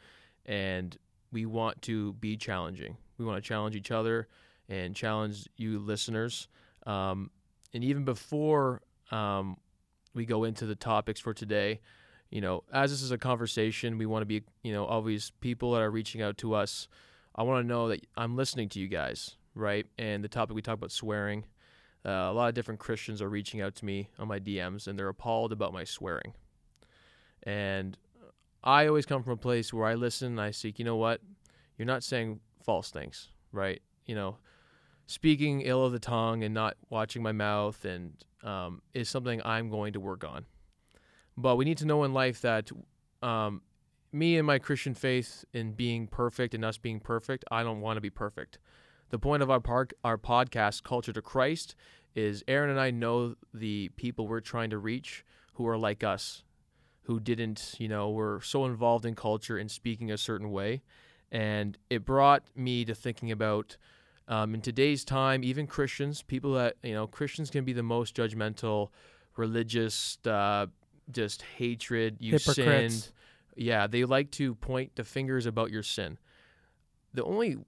and 0.47 0.97
we 1.33 1.47
want 1.47 1.83
to 1.83 2.13
be 2.15 2.37
challenging. 2.37 2.97
We 3.19 3.25
want 3.25 3.43
to 3.43 3.47
challenge 3.47 3.77
each 3.77 3.91
other 3.91 4.29
and 4.69 4.95
challenge 4.95 5.49
you 5.57 5.79
listeners. 5.79 6.49
Um, 6.87 7.31
and 7.75 7.83
even 7.85 8.05
before 8.05 8.83
um, 9.11 9.57
we 10.15 10.27
go 10.27 10.45
into 10.45 10.67
the 10.67 10.75
topics 10.75 11.21
for 11.21 11.35
today, 11.35 11.81
you 12.31 12.41
know, 12.41 12.63
as 12.73 12.91
this 12.91 13.03
is 13.03 13.11
a 13.11 13.19
conversation, 13.19 13.99
we 13.99 14.07
want 14.07 14.23
to 14.23 14.27
be, 14.27 14.43
you 14.63 14.73
know, 14.73 14.85
always 14.85 15.33
people 15.41 15.73
that 15.73 15.83
are 15.83 15.91
reaching 15.91 16.23
out 16.23 16.39
to 16.39 16.55
us. 16.55 16.87
I 17.35 17.43
want 17.43 17.65
to 17.65 17.67
know 17.67 17.89
that 17.89 18.07
I'm 18.17 18.37
listening 18.37 18.69
to 18.71 18.81
you 18.81 18.89
guys, 18.89 19.37
right? 19.55 19.87
And 19.99 20.23
the 20.23 20.29
topic 20.29 20.55
we 20.55 20.63
talk 20.63 20.75
about 20.75 20.93
swearing. 20.93 21.45
Uh, 22.05 22.11
a 22.11 22.33
lot 22.33 22.49
of 22.49 22.55
different 22.55 22.81
Christians 22.81 23.21
are 23.21 23.29
reaching 23.29 23.61
out 23.61 23.75
to 23.77 23.85
me 23.85 24.09
on 24.19 24.29
my 24.29 24.39
DMs, 24.39 24.87
and 24.87 24.99
they're 24.99 25.09
appalled 25.09 25.53
about 25.53 25.73
my 25.73 25.85
swearing. 25.85 26.33
And 27.43 27.97
I 28.63 28.87
always 28.87 29.07
come 29.07 29.23
from 29.23 29.35
a 29.35 29.39
place 29.39 29.73
where 29.73 29.87
I 29.87 29.95
listen 29.95 30.29
and 30.29 30.41
I 30.41 30.51
seek, 30.51 30.79
you 30.79 30.85
know 30.85 30.97
what? 30.97 31.21
You're 31.77 31.87
not 31.87 32.03
saying 32.03 32.41
false 32.63 32.91
things, 32.91 33.29
right? 33.53 33.81
You 34.07 34.15
know, 34.15 34.37
speaking 35.07 35.63
ill 35.63 35.85
of 35.85 35.93
the 35.93 35.99
tongue 35.99 36.45
and 36.45 36.55
not 36.55 36.77
watching 36.89 37.23
my 37.23 37.33
mouth 37.33 37.85
and 37.85 38.13
um, 38.45 38.83
is 38.95 39.09
something 39.09 39.41
I'm 39.45 39.71
going 39.71 39.95
to 39.95 40.01
work 40.01 40.25
on. 40.25 40.45
But 41.37 41.57
we 41.57 41.65
need 41.65 41.79
to 41.79 41.87
know 41.87 42.05
in 42.05 42.13
life 42.13 42.43
that 42.43 42.71
um, 43.23 43.63
me 44.13 44.37
and 44.37 44.47
my 44.47 44.59
Christian 44.59 44.95
faith 44.95 45.45
in 45.53 45.73
being 45.73 46.07
perfect 46.07 46.55
and 46.55 46.65
us 46.65 46.79
being 46.79 47.01
perfect, 47.01 47.45
I 47.51 47.63
don't 47.63 47.81
want 47.81 47.97
to 47.97 48.01
be 48.01 48.11
perfect. 48.11 48.59
The 49.11 49.19
point 49.19 49.43
of 49.43 49.51
our 49.51 49.61
park, 49.61 49.93
our 50.05 50.17
podcast, 50.17 50.85
Culture 50.85 51.13
to 51.13 51.21
Christ, 51.21 51.75
is 52.15 52.45
Aaron 52.47 52.71
and 52.71 52.81
I 52.81 52.91
know 52.91 53.35
the 53.53 53.91
people 53.97 54.27
we're 54.27 54.41
trying 54.41 54.71
to 54.71 54.79
reach 54.79 55.25
who 55.55 55.67
are 55.67 55.77
like 55.77 56.05
us, 56.05 56.45
who 57.03 57.19
didn't, 57.19 57.75
you 57.79 57.89
know, 57.89 58.11
were 58.11 58.41
so 58.43 58.65
involved 58.65 59.05
in 59.05 59.17
culture 59.17 59.59
and 59.59 59.71
speaking 59.71 60.11
a 60.11 60.17
certain 60.17 60.51
way. 60.53 60.83
And 61.33 61.77
it 61.89 62.05
brought 62.05 62.45
me 62.55 62.85
to 62.85 62.95
thinking 62.95 63.33
about 63.33 63.77
um, 64.29 64.55
in 64.55 64.61
today's 64.61 65.05
time, 65.05 65.43
even 65.43 65.67
Christians, 65.67 66.23
people 66.23 66.55
that, 66.55 66.77
you 66.85 66.95
know, 66.95 67.09
Christians 67.09 67.51
can 67.51 67.65
be 67.65 67.73
the 67.73 67.83
most 67.83 68.15
judgmental, 68.15 68.91
religious, 69.37 70.19
uh, 70.25 70.67
just 71.11 71.43
hatred. 71.43 72.17
You 72.21 72.33
Hypocrites. 72.33 72.95
sinned. 72.95 73.13
Yeah, 73.57 73.89
they 73.89 74.05
like 74.05 74.31
to 74.33 74.55
point 74.55 74.95
the 74.95 75.03
fingers 75.03 75.47
about 75.47 75.73
your 75.73 75.83
sin. 75.83 76.19
The 77.13 77.25
only 77.25 77.59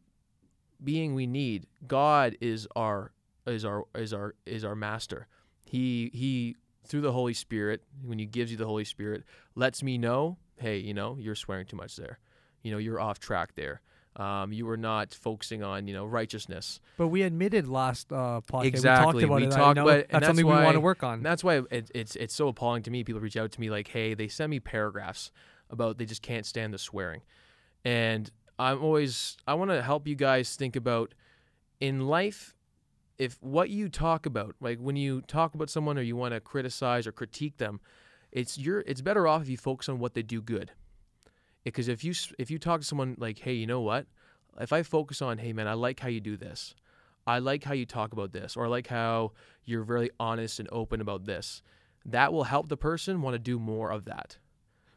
being 0.84 1.14
we 1.14 1.26
need, 1.26 1.66
God 1.86 2.36
is 2.40 2.66
our 2.76 3.12
is 3.46 3.64
our 3.64 3.84
is 3.94 4.12
our 4.12 4.34
is 4.46 4.64
our 4.64 4.74
master. 4.74 5.26
He 5.64 6.10
he 6.12 6.56
through 6.86 7.02
the 7.02 7.12
Holy 7.12 7.34
Spirit, 7.34 7.82
when 8.04 8.18
he 8.18 8.26
gives 8.26 8.50
you 8.50 8.56
the 8.56 8.66
Holy 8.66 8.84
Spirit, 8.84 9.24
lets 9.54 9.82
me 9.82 9.98
know, 9.98 10.36
hey, 10.56 10.78
you 10.78 10.94
know, 10.94 11.16
you're 11.18 11.34
swearing 11.34 11.66
too 11.66 11.76
much 11.76 11.96
there. 11.96 12.18
You 12.62 12.72
know, 12.72 12.78
you're 12.78 13.00
off 13.00 13.18
track 13.18 13.54
there. 13.54 13.80
Um, 14.14 14.52
you 14.52 14.66
were 14.66 14.76
not 14.76 15.14
focusing 15.14 15.62
on, 15.62 15.86
you 15.86 15.94
know, 15.94 16.04
righteousness. 16.04 16.80
but 16.98 17.08
we 17.08 17.22
admitted 17.22 17.66
last 17.66 18.12
uh 18.12 18.42
podcast 18.46 18.64
Exactly, 18.64 19.14
we 19.14 19.22
talked 19.22 19.24
about 19.24 19.36
we 19.36 19.44
it 19.44 19.50
that, 19.50 19.56
talked 19.56 19.76
you 19.78 19.84
know, 19.84 19.88
about 19.88 20.04
and 20.10 20.22
that's 20.22 20.26
something 20.26 20.46
we 20.46 20.52
want 20.52 20.74
to 20.74 20.80
work 20.80 21.02
on 21.02 21.22
that's 21.22 21.42
why 21.42 21.62
it, 21.70 21.90
it's 21.94 22.14
it's 22.16 22.34
so 22.34 22.48
appalling 22.48 22.82
to 22.82 22.90
me. 22.90 23.04
People 23.04 23.22
reach 23.22 23.38
out 23.38 23.52
to 23.52 23.60
me 23.60 23.70
like, 23.70 23.88
hey, 23.88 24.12
they 24.12 24.28
send 24.28 24.50
me 24.50 24.60
paragraphs 24.60 25.32
about 25.70 25.96
they 25.96 26.04
just 26.04 26.20
can't 26.20 26.44
stand 26.44 26.74
the 26.74 26.78
swearing, 26.78 27.22
and 27.86 28.30
I'm 28.62 28.82
always 28.82 29.36
I 29.46 29.54
want 29.54 29.70
to 29.70 29.82
help 29.82 30.06
you 30.06 30.14
guys 30.14 30.54
think 30.54 30.76
about 30.76 31.14
in 31.80 32.06
life 32.06 32.54
if 33.18 33.42
what 33.42 33.70
you 33.70 33.88
talk 33.88 34.24
about, 34.24 34.54
like 34.60 34.78
when 34.78 34.96
you 34.96 35.20
talk 35.22 35.54
about 35.54 35.68
someone 35.68 35.98
or 35.98 36.02
you 36.02 36.16
want 36.16 36.32
to 36.34 36.40
criticize 36.40 37.06
or 37.06 37.12
critique 37.12 37.58
them, 37.58 37.80
it's 38.30 38.58
your 38.58 38.80
it's 38.86 39.00
better 39.00 39.26
off 39.26 39.42
if 39.42 39.48
you 39.48 39.56
focus 39.56 39.88
on 39.88 39.98
what 39.98 40.14
they 40.14 40.22
do 40.22 40.40
good. 40.40 40.70
Because 41.64 41.88
if 41.88 42.04
you 42.04 42.14
if 42.38 42.50
you 42.50 42.58
talk 42.58 42.80
to 42.80 42.86
someone 42.86 43.16
like, 43.18 43.40
hey, 43.40 43.52
you 43.52 43.66
know 43.66 43.80
what, 43.80 44.06
if 44.60 44.72
I 44.72 44.82
focus 44.82 45.20
on, 45.20 45.38
hey 45.38 45.52
man, 45.52 45.66
I 45.66 45.74
like 45.74 45.98
how 46.00 46.08
you 46.08 46.20
do 46.20 46.36
this. 46.36 46.74
I 47.26 47.38
like 47.40 47.64
how 47.64 47.74
you 47.74 47.86
talk 47.86 48.12
about 48.12 48.32
this, 48.32 48.56
or 48.56 48.66
I 48.66 48.68
like 48.68 48.88
how 48.88 49.32
you're 49.64 49.84
very 49.84 50.10
honest 50.18 50.60
and 50.60 50.68
open 50.72 51.00
about 51.00 51.24
this. 51.24 51.62
That 52.04 52.32
will 52.32 52.44
help 52.44 52.68
the 52.68 52.76
person 52.76 53.22
want 53.22 53.34
to 53.34 53.38
do 53.38 53.58
more 53.58 53.90
of 53.90 54.04
that. 54.06 54.38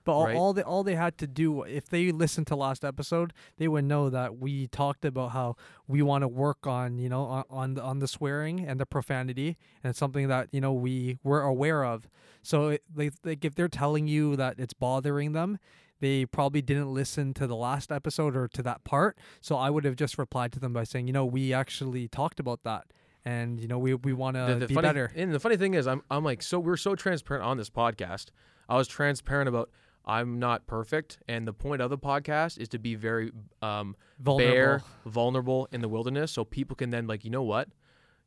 But 0.06 0.14
all, 0.14 0.26
Right. 0.26 0.36
all 0.38 0.54
they 0.54 0.62
all 0.62 0.84
they 0.84 0.96
had 0.96 1.18
to 1.18 1.28
do, 1.28 1.64
if 1.64 1.90
they 1.90 2.12
listened 2.12 2.48
to 2.48 2.56
last 2.56 2.86
episode, 2.86 3.34
they 3.58 3.68
would 3.68 3.84
know 3.86 4.10
that 4.10 4.38
we 4.38 4.68
talked 4.68 5.04
about 5.04 5.32
how 5.32 5.56
we 5.88 6.02
want 6.02 6.22
to 6.22 6.28
work 6.28 6.66
on, 6.66 6.98
you 7.00 7.10
know, 7.10 7.24
on 7.24 7.44
on 7.50 7.74
the, 7.74 7.82
on 7.84 8.00
the 8.00 8.08
swearing 8.08 8.60
and 8.66 8.80
the 8.80 8.86
profanity, 8.86 9.58
and 9.84 9.90
it's 9.90 10.00
something 10.00 10.28
that 10.30 10.48
you 10.52 10.62
know 10.62 10.72
we 10.72 11.18
were 11.24 11.42
aware 11.42 11.84
of. 11.84 12.08
So, 12.44 12.68
it, 12.70 12.84
like, 12.96 13.14
like 13.24 13.44
if 13.44 13.56
they're 13.56 13.68
telling 13.68 14.08
you 14.08 14.36
that 14.36 14.60
it's 14.60 14.74
bothering 14.74 15.32
them, 15.34 15.58
they 16.00 16.26
probably 16.28 16.62
didn't 16.62 16.94
listen 16.94 17.34
to 17.34 17.48
the 17.48 17.56
last 17.56 17.92
episode 17.92 18.36
or 18.36 18.48
to 18.50 18.62
that 18.62 18.84
part. 18.84 19.18
So 19.42 19.56
I 19.56 19.72
would 19.72 19.86
have 19.86 19.96
just 19.96 20.20
replied 20.20 20.52
to 20.54 20.60
them 20.60 20.72
by 20.72 20.84
saying, 20.84 21.08
you 21.08 21.14
know, 21.14 21.26
we 21.26 21.52
actually 21.54 22.08
talked 22.08 22.40
about 22.40 22.62
that, 22.64 22.86
and 23.24 23.60
you 23.60 23.68
know, 23.68 23.80
we 23.80 23.96
we 23.96 24.14
want 24.14 24.36
to 24.38 24.68
be 24.68 24.76
funny, 24.76 24.88
better. 24.88 25.12
And 25.16 25.34
the 25.34 25.40
funny 25.40 25.58
thing 25.58 25.74
is, 25.74 25.88
I'm 25.88 26.04
I'm 26.12 26.24
like 26.24 26.44
so 26.44 26.60
we're 26.60 26.78
so 26.78 26.94
transparent 26.96 27.44
on 27.44 27.58
this 27.58 27.72
podcast. 27.72 28.28
I 28.70 28.78
was 28.78 28.88
transparent 28.88 29.48
about 29.50 29.70
I'm 30.06 30.40
not 30.40 30.68
perfect, 30.68 31.18
and 31.28 31.48
the 31.48 31.54
point 31.54 31.82
of 31.82 31.90
the 31.90 31.98
podcast 31.98 32.60
is 32.60 32.70
to 32.70 32.80
be 32.80 32.94
very 32.96 33.32
um, 33.62 33.96
Vulnerable. 34.20 34.54
bare, 34.54 34.82
vulnerable 35.06 35.68
in 35.72 35.82
the 35.82 35.90
wilderness, 35.90 36.32
so 36.32 36.46
people 36.46 36.76
can 36.76 36.92
then 36.92 37.08
like, 37.08 37.26
you 37.26 37.32
know 37.32 37.42
what, 37.44 37.70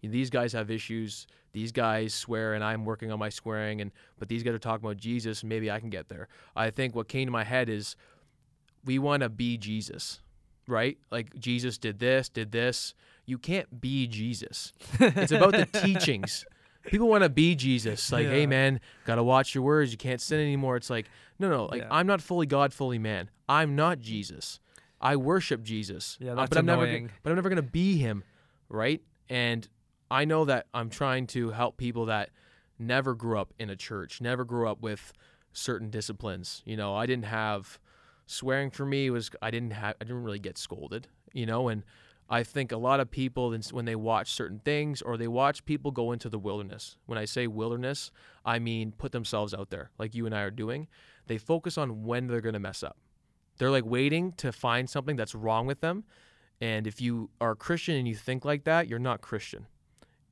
these 0.02 0.30
guys 0.30 0.52
have 0.52 0.70
issues. 0.70 1.26
These 1.52 1.72
guys 1.72 2.14
swear, 2.14 2.54
and 2.54 2.62
I'm 2.62 2.84
working 2.84 3.10
on 3.10 3.18
my 3.18 3.28
swearing, 3.30 3.80
and 3.80 3.90
but 4.18 4.28
these 4.28 4.42
guys 4.42 4.54
are 4.54 4.58
talking 4.58 4.84
about 4.84 4.96
Jesus. 4.98 5.42
Maybe 5.42 5.70
I 5.70 5.80
can 5.80 5.90
get 5.90 6.08
there. 6.08 6.28
I 6.54 6.70
think 6.70 6.94
what 6.94 7.08
came 7.08 7.26
to 7.26 7.32
my 7.32 7.44
head 7.44 7.68
is 7.68 7.96
we 8.84 8.98
want 8.98 9.22
to 9.22 9.28
be 9.28 9.56
Jesus, 9.56 10.20
right? 10.66 10.98
Like 11.10 11.38
Jesus 11.38 11.78
did 11.78 11.98
this, 11.98 12.28
did 12.28 12.52
this. 12.52 12.94
You 13.24 13.38
can't 13.38 13.80
be 13.80 14.06
Jesus. 14.06 14.72
It's 15.00 15.32
about 15.32 15.52
the 15.52 15.66
teachings. 15.80 16.44
People 16.90 17.08
want 17.08 17.24
to 17.24 17.28
be 17.28 17.54
Jesus. 17.54 18.10
Like, 18.12 18.26
hey 18.26 18.46
man, 18.46 18.80
gotta 19.04 19.22
watch 19.22 19.54
your 19.54 19.62
words. 19.64 19.92
You 19.92 19.98
can't 19.98 20.20
sin 20.20 20.40
anymore. 20.40 20.76
It's 20.76 20.90
like, 20.90 21.06
no, 21.38 21.48
no. 21.48 21.66
Like, 21.66 21.82
Yeah. 21.82 21.88
I'm 21.90 22.06
not 22.06 22.20
fully 22.20 22.46
God, 22.46 22.72
fully 22.72 22.98
man. 22.98 23.30
I'm 23.48 23.76
not 23.76 23.98
Jesus. 24.00 24.60
I 25.00 25.16
worship 25.16 25.62
Jesus. 25.62 26.16
Yeah, 26.20 26.32
Uh, 26.32 26.34
that's 26.36 26.48
but 26.50 26.58
I'm 26.58 26.66
never. 26.66 27.08
but 27.22 27.30
I'm 27.30 27.36
never 27.36 27.48
gonna 27.48 27.62
be 27.62 27.98
him, 27.98 28.24
right? 28.68 29.00
And 29.28 29.68
I 30.10 30.24
know 30.24 30.44
that 30.46 30.66
I'm 30.74 30.90
trying 30.90 31.26
to 31.28 31.50
help 31.50 31.76
people 31.76 32.06
that 32.06 32.30
never 32.78 33.14
grew 33.14 33.38
up 33.38 33.52
in 33.58 33.70
a 33.70 33.76
church, 33.76 34.20
never 34.20 34.44
grew 34.44 34.68
up 34.68 34.80
with 34.80 35.12
certain 35.52 35.90
disciplines. 35.90 36.62
You 36.64 36.76
know, 36.76 36.94
I 36.94 37.06
didn't 37.06 37.26
have 37.26 37.78
swearing 38.26 38.70
for 38.70 38.84
me 38.86 39.10
was 39.10 39.30
I 39.40 39.50
didn't 39.50 39.72
have 39.72 39.94
I 40.00 40.04
didn't 40.04 40.22
really 40.22 40.38
get 40.38 40.58
scolded, 40.58 41.08
you 41.32 41.46
know, 41.46 41.68
and 41.68 41.82
I 42.30 42.42
think 42.42 42.72
a 42.72 42.76
lot 42.76 43.00
of 43.00 43.10
people 43.10 43.56
when 43.72 43.86
they 43.86 43.96
watch 43.96 44.32
certain 44.32 44.58
things 44.58 45.00
or 45.00 45.16
they 45.16 45.28
watch 45.28 45.64
people 45.64 45.90
go 45.90 46.12
into 46.12 46.28
the 46.28 46.38
wilderness. 46.38 46.96
When 47.06 47.18
I 47.18 47.24
say 47.24 47.46
wilderness, 47.46 48.10
I 48.44 48.58
mean 48.58 48.92
put 48.92 49.12
themselves 49.12 49.54
out 49.54 49.70
there 49.70 49.90
like 49.98 50.14
you 50.14 50.26
and 50.26 50.34
I 50.34 50.42
are 50.42 50.50
doing. 50.50 50.88
They 51.26 51.38
focus 51.38 51.78
on 51.78 52.04
when 52.04 52.26
they're 52.26 52.42
going 52.42 52.52
to 52.54 52.58
mess 52.58 52.82
up. 52.82 52.98
They're 53.56 53.70
like 53.70 53.86
waiting 53.86 54.32
to 54.32 54.52
find 54.52 54.88
something 54.88 55.16
that's 55.16 55.34
wrong 55.34 55.66
with 55.66 55.80
them. 55.80 56.04
And 56.60 56.86
if 56.86 57.00
you 57.00 57.30
are 57.40 57.52
a 57.52 57.56
Christian 57.56 57.96
and 57.96 58.06
you 58.06 58.14
think 58.14 58.44
like 58.44 58.64
that, 58.64 58.88
you're 58.88 58.98
not 58.98 59.20
Christian. 59.20 59.66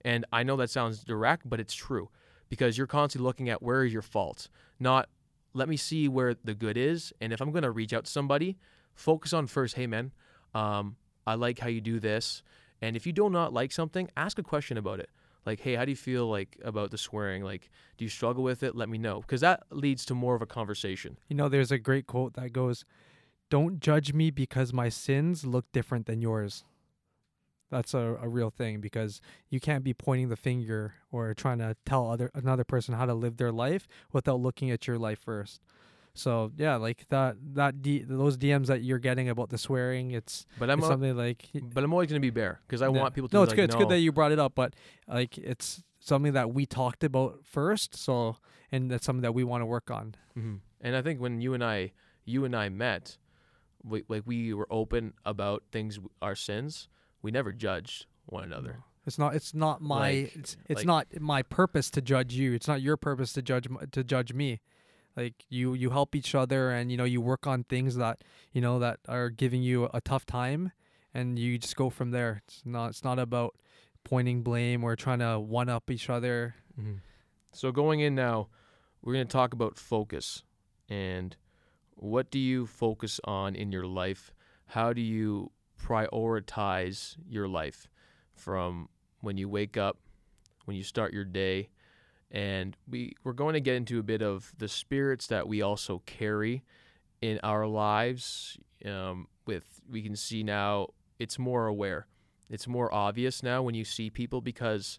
And 0.04 0.24
I 0.32 0.42
know 0.42 0.56
that 0.56 0.70
sounds 0.70 1.02
direct, 1.02 1.48
but 1.48 1.60
it's 1.60 1.74
true 1.74 2.10
because 2.48 2.76
you're 2.76 2.86
constantly 2.86 3.26
looking 3.26 3.48
at 3.48 3.62
where 3.62 3.84
is 3.84 3.92
your 3.92 4.02
fault, 4.02 4.48
not 4.78 5.08
let 5.54 5.68
me 5.68 5.76
see 5.76 6.06
where 6.06 6.34
the 6.44 6.54
good 6.54 6.76
is. 6.76 7.12
And 7.20 7.32
if 7.32 7.40
I'm 7.40 7.50
going 7.50 7.62
to 7.62 7.70
reach 7.70 7.92
out 7.92 8.04
to 8.04 8.10
somebody, 8.10 8.58
focus 8.94 9.32
on 9.32 9.46
first, 9.46 9.74
hey, 9.74 9.86
man, 9.86 10.12
um, 10.54 10.96
I 11.26 11.34
like 11.34 11.58
how 11.58 11.68
you 11.68 11.80
do 11.80 11.98
this. 11.98 12.42
And 12.80 12.96
if 12.96 13.06
you 13.06 13.12
do 13.12 13.30
not 13.30 13.52
like 13.52 13.72
something, 13.72 14.08
ask 14.16 14.38
a 14.38 14.42
question 14.42 14.76
about 14.76 15.00
it. 15.00 15.10
Like, 15.46 15.60
hey, 15.60 15.76
how 15.76 15.84
do 15.84 15.92
you 15.92 15.96
feel 15.96 16.28
like 16.28 16.58
about 16.64 16.90
the 16.90 16.98
swearing? 16.98 17.42
Like, 17.42 17.70
do 17.96 18.04
you 18.04 18.08
struggle 18.08 18.42
with 18.42 18.62
it? 18.62 18.74
Let 18.74 18.88
me 18.88 18.98
know 18.98 19.20
because 19.20 19.40
that 19.42 19.62
leads 19.70 20.04
to 20.06 20.14
more 20.14 20.34
of 20.34 20.42
a 20.42 20.46
conversation. 20.46 21.18
You 21.28 21.36
know, 21.36 21.48
there's 21.48 21.70
a 21.70 21.78
great 21.78 22.06
quote 22.06 22.34
that 22.34 22.52
goes, 22.52 22.84
"Don't 23.48 23.78
judge 23.78 24.12
me 24.12 24.30
because 24.30 24.72
my 24.72 24.88
sins 24.88 25.46
look 25.46 25.70
different 25.72 26.06
than 26.06 26.20
yours." 26.20 26.64
That's 27.70 27.94
a, 27.94 28.18
a 28.20 28.28
real 28.28 28.50
thing 28.50 28.80
because 28.80 29.20
you 29.48 29.60
can't 29.60 29.84
be 29.84 29.94
pointing 29.94 30.28
the 30.28 30.36
finger 30.36 30.94
or 31.10 31.32
trying 31.34 31.58
to 31.58 31.76
tell 31.84 32.10
other 32.10 32.30
another 32.34 32.64
person 32.64 32.94
how 32.94 33.06
to 33.06 33.14
live 33.14 33.36
their 33.36 33.52
life 33.52 33.88
without 34.12 34.40
looking 34.40 34.70
at 34.70 34.86
your 34.86 34.98
life 34.98 35.20
first. 35.20 35.60
So 36.18 36.50
yeah, 36.56 36.76
like 36.76 37.06
that 37.10 37.36
that 37.54 37.82
D, 37.82 38.04
those 38.06 38.36
DMs 38.36 38.66
that 38.66 38.82
you're 38.82 38.98
getting 38.98 39.28
about 39.28 39.50
the 39.50 39.58
swearing, 39.58 40.10
it's, 40.12 40.46
But 40.58 40.70
I'm 40.70 40.78
it's 40.78 40.88
something 40.88 41.16
like 41.16 41.48
but 41.74 41.84
I'm 41.84 41.92
always 41.92 42.08
going 42.08 42.20
to 42.20 42.26
be 42.26 42.30
bare 42.30 42.60
because 42.66 42.82
I 42.82 42.86
Yeah. 42.86 43.00
want 43.00 43.14
people 43.14 43.28
to 43.28 43.36
no, 43.36 43.42
it's 43.42 43.50
like, 43.50 43.56
good. 43.56 43.64
It's 43.64 43.74
no. 43.74 43.80
good 43.80 43.88
that 43.90 43.98
you 44.00 44.12
brought 44.12 44.32
it 44.32 44.38
up, 44.38 44.54
but 44.54 44.74
like 45.06 45.36
it's 45.38 45.82
something 46.00 46.32
that 46.32 46.52
we 46.52 46.66
talked 46.66 47.04
about 47.04 47.40
first. 47.44 47.94
So 47.96 48.36
and 48.72 48.90
that's 48.90 49.04
something 49.06 49.22
that 49.22 49.34
we 49.34 49.44
want 49.44 49.62
to 49.62 49.66
work 49.66 49.90
on. 49.90 50.14
hmm 50.34 50.56
And 50.80 50.96
I 50.96 51.02
think 51.02 51.20
when 51.20 51.40
you 51.40 51.54
and 51.54 51.62
I, 51.62 51.92
you 52.24 52.44
and 52.44 52.56
I 52.56 52.68
met, 52.68 53.18
we, 53.84 54.02
like 54.08 54.22
we 54.26 54.52
were 54.54 54.66
open 54.70 55.12
about 55.24 55.62
things, 55.70 55.98
our 56.20 56.34
sins. 56.34 56.88
We 57.22 57.30
never 57.30 57.52
judged 57.52 58.06
one 58.26 58.42
another. 58.44 58.80
It's 59.06 59.18
not. 59.18 59.34
It's 59.36 59.54
not 59.54 59.80
my. 59.80 59.98
Like- 60.10 60.36
it's 60.36 60.56
it's 60.68 60.78
like- 60.78 60.86
not 60.86 61.20
my 61.20 61.42
purpose 61.42 61.90
to 61.90 62.00
judge 62.00 62.34
you. 62.34 62.52
It's 62.54 62.66
not 62.66 62.82
your 62.82 62.96
purpose 62.96 63.32
to 63.34 63.42
judge 63.42 63.68
to 63.92 64.02
judge 64.02 64.32
me. 64.32 64.60
Like 65.16 65.44
you 65.48 65.74
you 65.74 65.90
help 65.90 66.14
each 66.14 66.34
other 66.34 66.70
and 66.70 66.90
you 66.90 66.96
know 66.96 67.04
you 67.04 67.20
work 67.20 67.46
on 67.46 67.64
things 67.64 67.96
that 67.96 68.22
you 68.52 68.60
know 68.60 68.78
that 68.78 69.00
are 69.08 69.30
giving 69.30 69.62
you 69.62 69.88
a 69.94 70.00
tough 70.00 70.26
time, 70.26 70.72
and 71.14 71.38
you 71.38 71.58
just 71.58 71.76
go 71.76 71.88
from 71.90 72.10
there. 72.10 72.42
It's 72.46 72.62
not. 72.64 72.90
It's 72.90 73.04
not 73.04 73.18
about 73.18 73.56
pointing 74.04 74.42
blame 74.42 74.84
or 74.84 74.94
trying 74.94 75.18
to 75.18 75.40
one 75.40 75.68
up 75.68 75.90
each 75.90 76.08
other. 76.08 76.54
hmm 76.76 76.96
So 77.52 77.72
going 77.72 78.00
in 78.00 78.14
now, 78.14 78.48
we're 79.02 79.14
going 79.14 79.26
to 79.26 79.32
talk 79.32 79.52
about 79.52 79.76
focus 79.76 80.44
and 80.88 81.36
what 81.94 82.30
do 82.30 82.38
you 82.38 82.66
focus 82.66 83.18
on 83.24 83.56
in 83.56 83.72
your 83.72 83.86
life? 83.86 84.32
How 84.66 84.92
do 84.92 85.00
you 85.00 85.50
prioritize 85.82 87.16
your 87.28 87.48
life 87.48 87.88
from 88.34 88.88
when 89.20 89.36
you 89.38 89.48
wake 89.48 89.76
up, 89.76 89.98
when 90.66 90.76
you 90.76 90.82
start 90.82 91.12
your 91.12 91.24
day? 91.24 91.70
And 92.30 92.76
we, 92.88 93.14
we're 93.22 93.32
going 93.32 93.54
to 93.54 93.60
get 93.60 93.76
into 93.76 93.98
a 93.98 94.02
bit 94.02 94.20
of 94.22 94.52
the 94.58 94.68
spirits 94.68 95.26
that 95.28 95.46
we 95.46 95.62
also 95.62 96.02
carry 96.06 96.64
in 97.20 97.38
our 97.42 97.66
lives. 97.66 98.58
Um, 98.84 99.28
with 99.46 99.80
we 99.88 100.02
can 100.02 100.16
see 100.16 100.42
now 100.42 100.88
it's 101.18 101.38
more 101.38 101.66
aware, 101.66 102.06
it's 102.50 102.66
more 102.66 102.92
obvious 102.92 103.42
now 103.42 103.62
when 103.62 103.74
you 103.74 103.84
see 103.84 104.10
people 104.10 104.40
because 104.40 104.98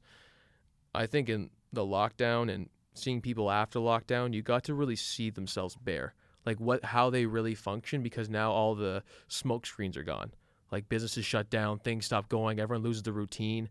I 0.95 1.05
think 1.05 1.29
in 1.29 1.49
the 1.71 1.85
lockdown 1.85 2.51
and 2.51 2.69
seeing 2.93 3.21
people 3.21 3.51
after 3.51 3.79
lockdown, 3.79 4.33
you 4.33 4.41
got 4.41 4.63
to 4.65 4.73
really 4.73 4.95
see 4.95 5.29
themselves 5.29 5.77
bare, 5.81 6.13
like 6.45 6.59
what 6.59 6.83
how 6.85 7.09
they 7.09 7.25
really 7.25 7.55
function 7.55 8.01
because 8.01 8.29
now 8.29 8.51
all 8.51 8.73
the 8.75 9.03
smoke 9.27 9.65
screens 9.65 9.97
are 9.97 10.03
gone. 10.03 10.31
Like 10.71 10.89
businesses 10.89 11.25
shut 11.25 11.49
down, 11.49 11.79
things 11.79 12.05
stop 12.05 12.27
going, 12.27 12.59
everyone 12.59 12.83
loses 12.83 13.03
the 13.03 13.13
routine, 13.13 13.69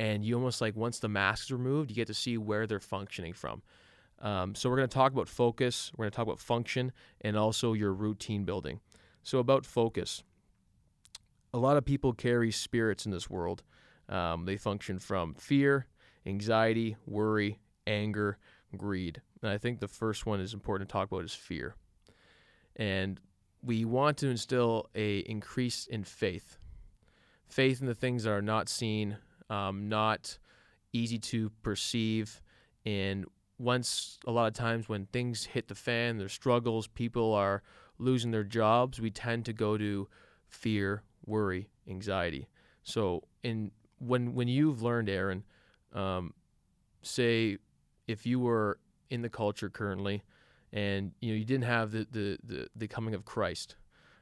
and 0.00 0.24
you 0.24 0.34
almost 0.34 0.60
like 0.60 0.76
once 0.76 0.98
the 0.98 1.08
masks 1.08 1.50
removed, 1.50 1.90
you 1.90 1.96
get 1.96 2.06
to 2.06 2.14
see 2.14 2.38
where 2.38 2.66
they're 2.66 2.80
functioning 2.80 3.32
from. 3.32 3.62
Um, 4.20 4.54
so 4.54 4.68
we're 4.68 4.76
going 4.76 4.88
to 4.88 4.94
talk 4.94 5.12
about 5.12 5.28
focus, 5.28 5.92
we're 5.96 6.04
going 6.04 6.10
to 6.10 6.16
talk 6.16 6.26
about 6.26 6.40
function, 6.40 6.92
and 7.20 7.36
also 7.36 7.72
your 7.72 7.92
routine 7.92 8.44
building. 8.44 8.80
So 9.22 9.38
about 9.38 9.64
focus, 9.64 10.22
a 11.52 11.58
lot 11.58 11.76
of 11.76 11.84
people 11.84 12.12
carry 12.12 12.50
spirits 12.50 13.06
in 13.06 13.12
this 13.12 13.30
world. 13.30 13.62
Um, 14.08 14.44
they 14.44 14.56
function 14.56 14.98
from 14.98 15.34
fear, 15.34 15.86
anxiety, 16.26 16.96
worry, 17.06 17.60
anger, 17.86 18.38
greed. 18.76 19.20
And 19.42 19.50
I 19.50 19.58
think 19.58 19.80
the 19.80 19.88
first 19.88 20.26
one 20.26 20.40
is 20.40 20.54
important 20.54 20.88
to 20.88 20.92
talk 20.92 21.10
about 21.10 21.24
is 21.24 21.34
fear. 21.34 21.74
And 22.76 23.20
we 23.62 23.84
want 23.84 24.18
to 24.18 24.28
instill 24.28 24.88
a 24.94 25.18
increase 25.20 25.86
in 25.86 26.04
faith. 26.04 26.58
Faith 27.46 27.80
in 27.80 27.86
the 27.86 27.94
things 27.94 28.24
that 28.24 28.30
are 28.30 28.42
not 28.42 28.68
seen, 28.68 29.18
um, 29.50 29.88
not 29.88 30.38
easy 30.92 31.18
to 31.18 31.50
perceive. 31.62 32.40
And 32.84 33.26
once 33.58 34.18
a 34.26 34.30
lot 34.30 34.46
of 34.46 34.54
times 34.54 34.88
when 34.88 35.06
things 35.06 35.44
hit 35.44 35.68
the 35.68 35.74
fan, 35.74 36.18
there's 36.18 36.32
struggles, 36.32 36.86
people 36.86 37.34
are 37.34 37.62
losing 37.98 38.30
their 38.30 38.44
jobs, 38.44 39.00
we 39.00 39.10
tend 39.10 39.44
to 39.46 39.52
go 39.52 39.76
to 39.76 40.08
fear, 40.46 41.02
worry, 41.26 41.68
anxiety. 41.88 42.48
So 42.82 43.24
in 43.42 43.70
when 43.98 44.34
when 44.34 44.48
you've 44.48 44.82
learned, 44.82 45.08
Aaron, 45.08 45.44
um, 45.92 46.32
say 47.02 47.58
if 48.06 48.26
you 48.26 48.40
were 48.40 48.78
in 49.10 49.22
the 49.22 49.28
culture 49.28 49.68
currently 49.68 50.22
and 50.72 51.12
you 51.20 51.32
know 51.32 51.38
you 51.38 51.44
didn't 51.44 51.64
have 51.64 51.90
the, 51.92 52.06
the, 52.10 52.38
the, 52.44 52.68
the 52.76 52.88
coming 52.88 53.14
of 53.14 53.24
Christ, 53.24 53.76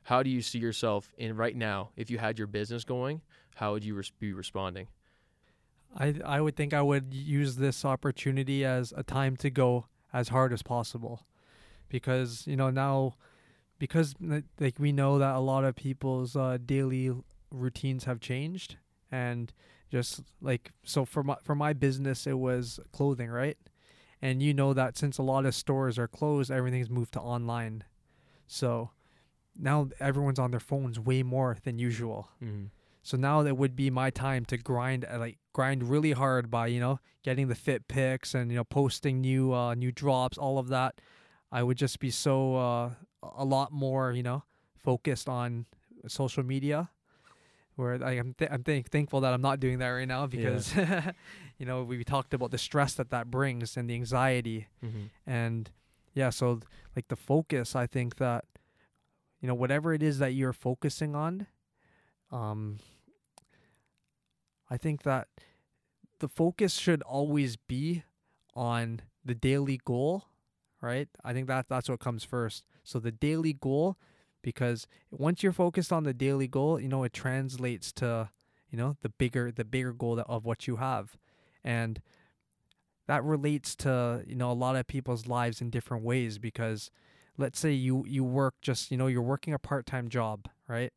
how 0.04 0.22
do 0.22 0.30
you 0.30 0.40
see 0.40 0.58
yourself 0.58 1.12
in 1.18 1.36
right 1.36 1.56
now? 1.56 1.90
If 1.96 2.10
you 2.10 2.18
had 2.18 2.38
your 2.38 2.46
business 2.46 2.84
going, 2.84 3.20
how 3.54 3.72
would 3.72 3.84
you 3.84 3.94
res- 3.94 4.10
be 4.18 4.32
responding? 4.32 4.88
I 5.94 6.14
I 6.24 6.40
would 6.40 6.56
think 6.56 6.72
I 6.72 6.82
would 6.82 7.12
use 7.12 7.56
this 7.56 7.84
opportunity 7.84 8.64
as 8.64 8.92
a 8.96 9.02
time 9.02 9.36
to 9.38 9.50
go 9.50 9.86
as 10.12 10.28
hard 10.28 10.52
as 10.52 10.62
possible, 10.62 11.26
because 11.88 12.46
you 12.46 12.56
know 12.56 12.70
now, 12.70 13.16
because 13.78 14.14
like 14.58 14.76
we 14.78 14.92
know 14.92 15.18
that 15.18 15.34
a 15.34 15.40
lot 15.40 15.64
of 15.64 15.76
people's 15.76 16.36
uh, 16.36 16.58
daily 16.64 17.12
routines 17.50 18.04
have 18.04 18.20
changed 18.20 18.76
and 19.10 19.52
just 19.90 20.22
like 20.40 20.72
so 20.82 21.04
for 21.04 21.22
my 21.22 21.36
for 21.42 21.54
my 21.54 21.72
business 21.72 22.26
it 22.26 22.38
was 22.38 22.80
clothing, 22.92 23.30
right? 23.30 23.56
And 24.22 24.42
you 24.42 24.54
know 24.54 24.72
that 24.72 24.96
since 24.96 25.18
a 25.18 25.22
lot 25.22 25.44
of 25.44 25.54
stores 25.54 25.98
are 25.98 26.08
closed, 26.08 26.50
everything's 26.50 26.90
moved 26.90 27.12
to 27.12 27.20
online. 27.20 27.84
So 28.46 28.90
now 29.54 29.88
everyone's 30.00 30.38
on 30.38 30.50
their 30.50 30.60
phones 30.60 30.98
way 30.98 31.22
more 31.22 31.56
than 31.62 31.78
usual. 31.78 32.30
Mm-hmm. 32.42 32.66
So 33.02 33.16
now 33.16 33.42
that 33.42 33.56
would 33.56 33.76
be 33.76 33.90
my 33.90 34.10
time 34.10 34.44
to 34.46 34.56
grind, 34.56 35.04
uh, 35.04 35.18
like 35.18 35.38
grind 35.56 35.80
really 35.94 36.12
hard 36.12 36.50
by 36.50 36.66
you 36.74 36.80
know 36.84 37.00
getting 37.22 37.48
the 37.48 37.54
fit 37.66 37.88
pics 37.88 38.34
and 38.34 38.50
you 38.52 38.56
know 38.58 38.64
posting 38.80 39.20
new 39.22 39.52
uh, 39.54 39.74
new 39.74 39.90
drops, 40.02 40.36
all 40.38 40.58
of 40.58 40.68
that. 40.68 40.92
I 41.50 41.62
would 41.66 41.78
just 41.78 41.98
be 41.98 42.10
so 42.10 42.56
uh, 42.56 42.90
a 43.22 43.44
lot 43.44 43.72
more 43.72 44.12
you 44.12 44.22
know 44.22 44.42
focused 44.76 45.28
on 45.28 45.64
social 46.08 46.44
media. 46.44 46.90
Where 47.78 48.02
I 48.02 48.16
am, 48.16 48.32
th- 48.38 48.50
I'm 48.50 48.62
th- 48.64 48.86
thankful 48.86 49.20
that 49.20 49.34
I'm 49.34 49.42
not 49.42 49.60
doing 49.60 49.78
that 49.80 49.88
right 49.90 50.08
now 50.08 50.26
because, 50.26 50.74
you 51.58 51.66
know, 51.68 51.84
we 51.84 52.02
talked 52.04 52.32
about 52.32 52.50
the 52.50 52.56
stress 52.56 52.94
that 52.94 53.10
that 53.10 53.30
brings 53.30 53.76
and 53.76 53.84
the 53.90 53.94
anxiety, 53.94 54.66
Mm-hmm. 54.82 55.06
and 55.30 55.70
yeah, 56.14 56.30
so 56.30 56.60
like 56.96 57.08
the 57.08 57.16
focus, 57.16 57.76
I 57.76 57.86
think 57.86 58.16
that, 58.16 58.46
you 59.42 59.46
know, 59.48 59.54
whatever 59.54 59.92
it 59.92 60.02
is 60.02 60.16
that 60.20 60.32
you're 60.32 60.54
focusing 60.54 61.14
on, 61.14 61.46
um, 62.32 62.78
I 64.70 64.76
think 64.76 65.02
that 65.02 65.28
the 66.20 66.28
focus 66.28 66.74
should 66.74 67.02
always 67.02 67.56
be 67.56 68.04
on 68.54 69.02
the 69.24 69.34
daily 69.34 69.80
goal, 69.84 70.24
right? 70.80 71.08
I 71.24 71.32
think 71.32 71.46
that 71.48 71.68
that's 71.68 71.88
what 71.88 72.00
comes 72.00 72.24
first. 72.24 72.64
So 72.82 72.98
the 72.98 73.12
daily 73.12 73.52
goal, 73.52 73.96
because 74.42 74.86
once 75.10 75.42
you're 75.42 75.52
focused 75.52 75.92
on 75.92 76.04
the 76.04 76.14
daily 76.14 76.48
goal, 76.48 76.80
you 76.80 76.88
know, 76.88 77.04
it 77.04 77.12
translates 77.12 77.92
to, 77.94 78.30
you 78.70 78.78
know, 78.78 78.96
the 79.02 79.08
bigger 79.08 79.50
the 79.52 79.64
bigger 79.64 79.92
goal 79.92 80.22
of 80.26 80.44
what 80.44 80.66
you 80.66 80.76
have, 80.76 81.16
and 81.64 82.00
that 83.06 83.22
relates 83.24 83.74
to 83.76 84.22
you 84.26 84.34
know 84.34 84.50
a 84.50 84.54
lot 84.54 84.76
of 84.76 84.86
people's 84.86 85.26
lives 85.26 85.60
in 85.60 85.70
different 85.70 86.04
ways 86.04 86.38
because 86.38 86.90
let's 87.36 87.58
say 87.58 87.72
you 87.72 88.04
you 88.06 88.24
work 88.24 88.54
just 88.60 88.90
you 88.90 88.96
know 88.96 89.06
you're 89.06 89.22
working 89.22 89.54
a 89.54 89.58
part-time 89.58 90.08
job 90.08 90.48
right 90.68 90.92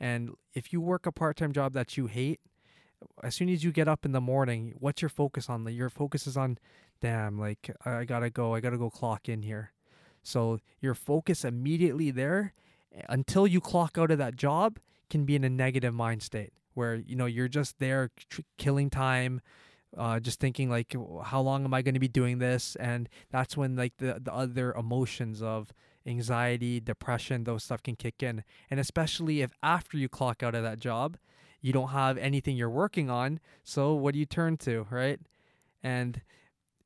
and 0.00 0.30
if 0.54 0.72
you 0.72 0.80
work 0.80 1.06
a 1.06 1.12
part-time 1.12 1.52
job 1.52 1.72
that 1.72 1.96
you 1.96 2.06
hate 2.06 2.40
as 3.22 3.34
soon 3.34 3.48
as 3.48 3.64
you 3.64 3.72
get 3.72 3.88
up 3.88 4.04
in 4.04 4.12
the 4.12 4.20
morning 4.20 4.74
what's 4.78 5.02
your 5.02 5.08
focus 5.08 5.48
on? 5.48 5.66
Your 5.72 5.90
focus 5.90 6.26
is 6.26 6.36
on 6.36 6.58
damn 7.00 7.38
like 7.38 7.70
i 7.84 7.98
I 7.98 8.04
gotta 8.04 8.30
go 8.30 8.54
i 8.54 8.60
gotta 8.60 8.78
go 8.78 8.90
clock 8.90 9.28
in 9.28 9.42
here. 9.42 9.72
So 10.22 10.58
your 10.80 10.94
focus 10.94 11.44
immediately 11.44 12.10
there 12.10 12.54
eh, 12.94 13.02
until 13.08 13.46
you 13.46 13.60
clock 13.60 13.96
out 13.98 14.10
of 14.10 14.18
that 14.18 14.36
job 14.36 14.78
can 15.10 15.24
be 15.24 15.36
in 15.36 15.44
a 15.44 15.50
negative 15.50 15.94
mind 15.94 16.22
state 16.22 16.52
where 16.74 16.94
you 16.94 17.16
know 17.16 17.26
you're 17.26 17.48
just 17.48 17.78
there 17.78 18.10
tr- 18.28 18.42
killing 18.56 18.90
time 18.90 19.40
uh, 19.96 20.20
just 20.20 20.38
thinking 20.38 20.68
like 20.68 20.94
how 21.24 21.40
long 21.40 21.64
am 21.64 21.72
i 21.72 21.82
going 21.82 21.94
to 21.94 22.00
be 22.00 22.08
doing 22.08 22.38
this? 22.38 22.76
And 22.76 23.08
that's 23.30 23.56
when 23.56 23.76
like 23.76 23.96
the, 23.98 24.20
the 24.22 24.32
other 24.32 24.72
emotions 24.74 25.42
of 25.42 25.72
anxiety 26.06 26.80
depression 26.80 27.44
those 27.44 27.64
stuff 27.64 27.82
can 27.82 27.96
kick 27.96 28.22
in. 28.22 28.44
And 28.70 28.80
especially 28.80 29.42
if 29.42 29.52
after 29.62 29.96
you 29.96 30.08
clock 30.08 30.42
out 30.42 30.54
of 30.54 30.62
that 30.62 30.78
job 30.78 31.16
you 31.60 31.72
don't 31.72 31.88
have 31.88 32.16
anything 32.18 32.56
you're 32.56 32.70
working 32.70 33.10
on 33.10 33.40
so 33.64 33.94
what 33.94 34.14
do 34.14 34.20
you 34.20 34.26
turn 34.26 34.56
to 34.56 34.86
right? 34.90 35.20
And 35.82 36.22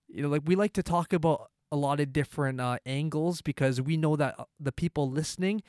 you 0.08 0.22
know 0.22 0.28
like 0.28 0.42
we 0.44 0.56
like 0.56 0.72
to 0.74 0.82
talk 0.82 1.12
about 1.12 1.50
a 1.70 1.76
lot 1.76 2.00
of 2.00 2.12
different 2.12 2.60
uh, 2.60 2.78
angles 2.84 3.40
because 3.40 3.80
we 3.80 3.96
know 3.96 4.14
that 4.16 4.34
uh, 4.38 4.44
the 4.60 4.72
people 4.72 5.10
listening 5.10 5.62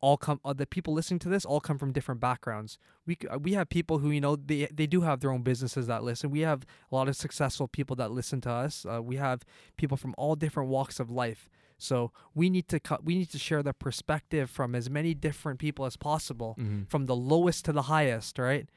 all 0.00 0.16
come 0.16 0.40
uh, 0.44 0.52
the 0.52 0.66
people 0.66 0.94
listening 0.94 1.18
to 1.20 1.28
this 1.28 1.44
all 1.44 1.60
come 1.60 1.78
from 1.78 1.92
different 1.92 2.20
backgrounds. 2.20 2.78
We 3.06 3.18
uh, 3.30 3.38
we 3.38 3.52
have 3.52 3.68
people 3.68 3.98
who 3.98 4.10
you 4.10 4.20
know 4.20 4.36
they 4.36 4.68
they 4.72 4.86
do 4.86 5.02
have 5.02 5.20
their 5.20 5.30
own 5.30 5.42
businesses 5.42 5.86
that 5.86 6.02
listen. 6.02 6.30
We 6.30 6.40
have 6.40 6.64
a 6.90 6.94
lot 6.94 7.08
of 7.08 7.16
successful 7.16 7.68
people 7.68 7.96
that 7.96 8.10
listen 8.10 8.40
to 8.42 8.50
us. 8.50 8.86
Uh, 8.90 9.02
we 9.02 9.16
have 9.16 9.44
people 9.76 9.96
from 9.96 10.14
all 10.16 10.34
different 10.34 10.70
walks 10.70 10.98
of 11.00 11.10
life 11.10 11.48
so 11.82 12.12
we 12.34 12.48
need 12.50 12.68
to 12.68 12.78
cut 12.80 13.04
we 13.04 13.14
need 13.18 13.30
to 13.30 13.38
share 13.38 13.62
the 13.62 13.72
perspective 13.72 14.48
from 14.50 14.74
as 14.74 14.88
many 14.90 15.14
different 15.14 15.58
people 15.58 15.84
as 15.86 15.96
possible 15.96 16.54
Mm-hmm. 16.58 16.84
from 16.88 17.06
the 17.06 17.16
lowest 17.16 17.64
to 17.66 17.72
the 17.72 17.82
highest, 17.82 18.38
right? 18.38 18.68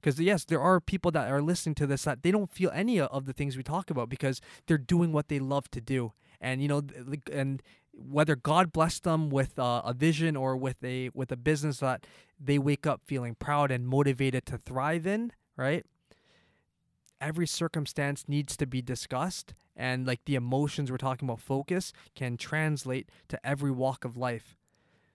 Because 0.00 0.18
yes, 0.20 0.44
there 0.44 0.60
are 0.60 0.80
people 0.80 1.10
that 1.12 1.30
are 1.30 1.40
listening 1.42 1.74
to 1.76 1.86
this 1.86 2.02
that 2.04 2.22
they 2.22 2.30
don't 2.32 2.50
feel 2.50 2.70
any 2.74 2.98
of 3.00 3.24
the 3.26 3.32
things 3.32 3.56
we 3.56 3.62
talk 3.62 3.90
about 3.90 4.08
because 4.08 4.40
they're 4.66 4.78
doing 4.78 5.12
what 5.12 5.28
they 5.28 5.38
love 5.38 5.70
to 5.70 5.80
do, 5.80 6.12
and 6.40 6.60
you 6.62 6.68
know, 6.68 6.82
and 7.32 7.62
whether 7.94 8.34
God 8.34 8.72
bless 8.72 8.98
them 9.00 9.28
with 9.30 9.58
uh, 9.58 9.82
a 9.84 9.92
vision 9.94 10.34
or 10.36 10.56
with 10.56 10.82
a 10.82 11.10
with 11.14 11.30
a 11.30 11.36
business 11.36 11.78
that 11.78 12.06
they 12.40 12.58
wake 12.58 12.86
up 12.86 13.02
feeling 13.04 13.34
proud 13.36 13.70
and 13.70 13.86
motivated 13.86 14.44
to 14.46 14.58
thrive 14.58 15.06
in, 15.06 15.30
right? 15.56 15.84
Every 17.22 17.46
circumstance 17.46 18.24
needs 18.26 18.56
to 18.56 18.66
be 18.66 18.82
discussed, 18.82 19.54
and 19.76 20.06
like 20.06 20.24
the 20.24 20.34
emotions 20.34 20.90
we're 20.90 20.96
talking 20.98 21.28
about, 21.28 21.40
focus 21.40 21.92
can 22.16 22.36
translate 22.36 23.08
to 23.28 23.38
every 23.46 23.70
walk 23.70 24.04
of 24.04 24.16
life. 24.16 24.56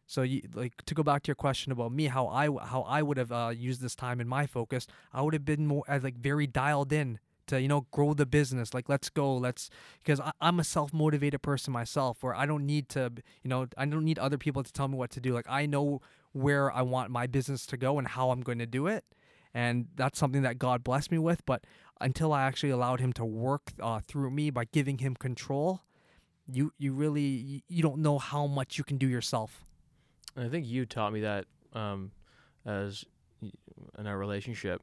So 0.05 0.21
you 0.21 0.41
like 0.53 0.85
to 0.85 0.95
go 0.95 1.03
back 1.03 1.23
to 1.23 1.27
your 1.27 1.35
question 1.35 1.73
about 1.73 1.91
me, 1.91 2.05
how 2.05 2.27
I 2.27 2.45
how 2.45 2.85
I 2.87 3.01
would 3.01 3.17
have 3.17 3.31
uh, 3.31 3.51
used 3.53 3.81
this 3.81 3.93
time 3.93 4.21
in 4.21 4.27
my 4.27 4.47
focus. 4.47 4.87
I 5.13 5.21
would 5.21 5.33
have 5.33 5.43
been 5.43 5.67
more 5.67 5.83
as 5.87 6.01
like 6.01 6.15
very 6.15 6.47
dialed 6.47 6.93
in 6.93 7.19
to 7.47 7.59
you 7.61 7.67
know 7.67 7.87
grow 7.91 8.13
the 8.13 8.25
business. 8.25 8.73
Like 8.73 8.87
let's 8.87 9.09
go, 9.09 9.35
let's 9.35 9.69
because 10.01 10.21
I, 10.21 10.31
I'm 10.39 10.59
a 10.61 10.63
self 10.63 10.93
motivated 10.93 11.41
person 11.41 11.73
myself, 11.73 12.23
where 12.23 12.33
I 12.33 12.45
don't 12.45 12.65
need 12.65 12.87
to 12.89 13.11
you 13.43 13.49
know 13.49 13.67
I 13.77 13.85
don't 13.85 14.05
need 14.05 14.17
other 14.17 14.37
people 14.37 14.63
to 14.63 14.71
tell 14.71 14.87
me 14.87 14.95
what 14.95 15.11
to 15.11 15.19
do. 15.19 15.33
Like 15.33 15.47
I 15.49 15.65
know 15.65 16.01
where 16.31 16.71
I 16.71 16.83
want 16.83 17.11
my 17.11 17.27
business 17.27 17.65
to 17.67 17.77
go 17.77 17.97
and 17.97 18.07
how 18.07 18.31
I'm 18.31 18.41
going 18.41 18.59
to 18.59 18.65
do 18.65 18.87
it, 18.87 19.03
and 19.53 19.87
that's 19.95 20.19
something 20.19 20.43
that 20.43 20.57
God 20.59 20.83
blessed 20.85 21.11
me 21.11 21.17
with. 21.17 21.45
But 21.45 21.65
until 21.99 22.33
I 22.33 22.43
actually 22.43 22.69
allowed 22.69 22.99
Him 22.99 23.13
to 23.13 23.25
work 23.25 23.71
uh, 23.81 23.99
through 23.99 24.31
me 24.31 24.49
by 24.49 24.65
giving 24.65 24.99
Him 24.99 25.15
control, 25.15 25.81
you 26.47 26.73
you 26.77 26.93
really 26.93 27.63
you, 27.67 27.81
don't 27.81 27.99
know 27.99 28.17
how 28.17 28.47
much 28.47 28.77
you 28.77 28.83
can 28.83 28.97
do 28.97 29.07
yourself. 29.07 29.63
And 30.35 30.45
I 30.45 30.49
think 30.49 30.67
you 30.67 30.85
taught 30.85 31.13
me 31.13 31.21
that 31.21 31.45
um, 31.73 32.11
as 32.65 33.05
in 33.97 34.07
our 34.07 34.17
relationship. 34.17 34.81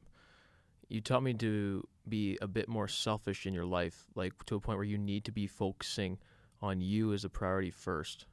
You 0.87 1.01
taught 1.01 1.23
me 1.23 1.33
to 1.35 1.87
be 2.07 2.37
a 2.41 2.47
bit 2.47 2.69
more 2.69 2.87
selfish 2.87 3.45
in 3.45 3.53
your 3.53 3.65
life, 3.65 4.05
like 4.15 4.33
to 4.45 4.55
a 4.55 4.59
point 4.59 4.77
where 4.77 4.85
you 4.85 4.97
need 4.97 5.25
to 5.25 5.31
be 5.31 5.47
focusing 5.47 6.19
on 6.61 6.81
you 6.81 7.13
as 7.13 7.25
a 7.25 7.29
priority 7.29 7.71
first. 7.71 8.25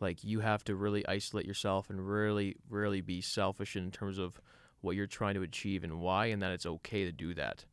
Like 0.00 0.22
you 0.24 0.40
have 0.40 0.64
to 0.64 0.74
really 0.74 1.06
isolate 1.06 1.46
yourself 1.46 1.90
and 1.90 2.06
really, 2.06 2.56
really 2.68 3.00
be 3.00 3.20
selfish 3.20 3.76
in 3.76 3.90
terms 3.90 4.18
of 4.18 4.40
what 4.80 4.96
you're 4.96 5.06
trying 5.06 5.34
to 5.34 5.42
achieve 5.42 5.84
and 5.84 6.00
why, 6.00 6.26
and 6.26 6.42
that 6.42 6.52
it's 6.52 6.66
okay 6.66 7.04
to 7.04 7.12
do 7.12 7.34
that. 7.34 7.64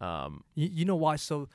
Um, 0.00 0.44
You, 0.54 0.68
you 0.72 0.84
know 0.84 0.96
why? 0.96 1.16
So, 1.16 1.48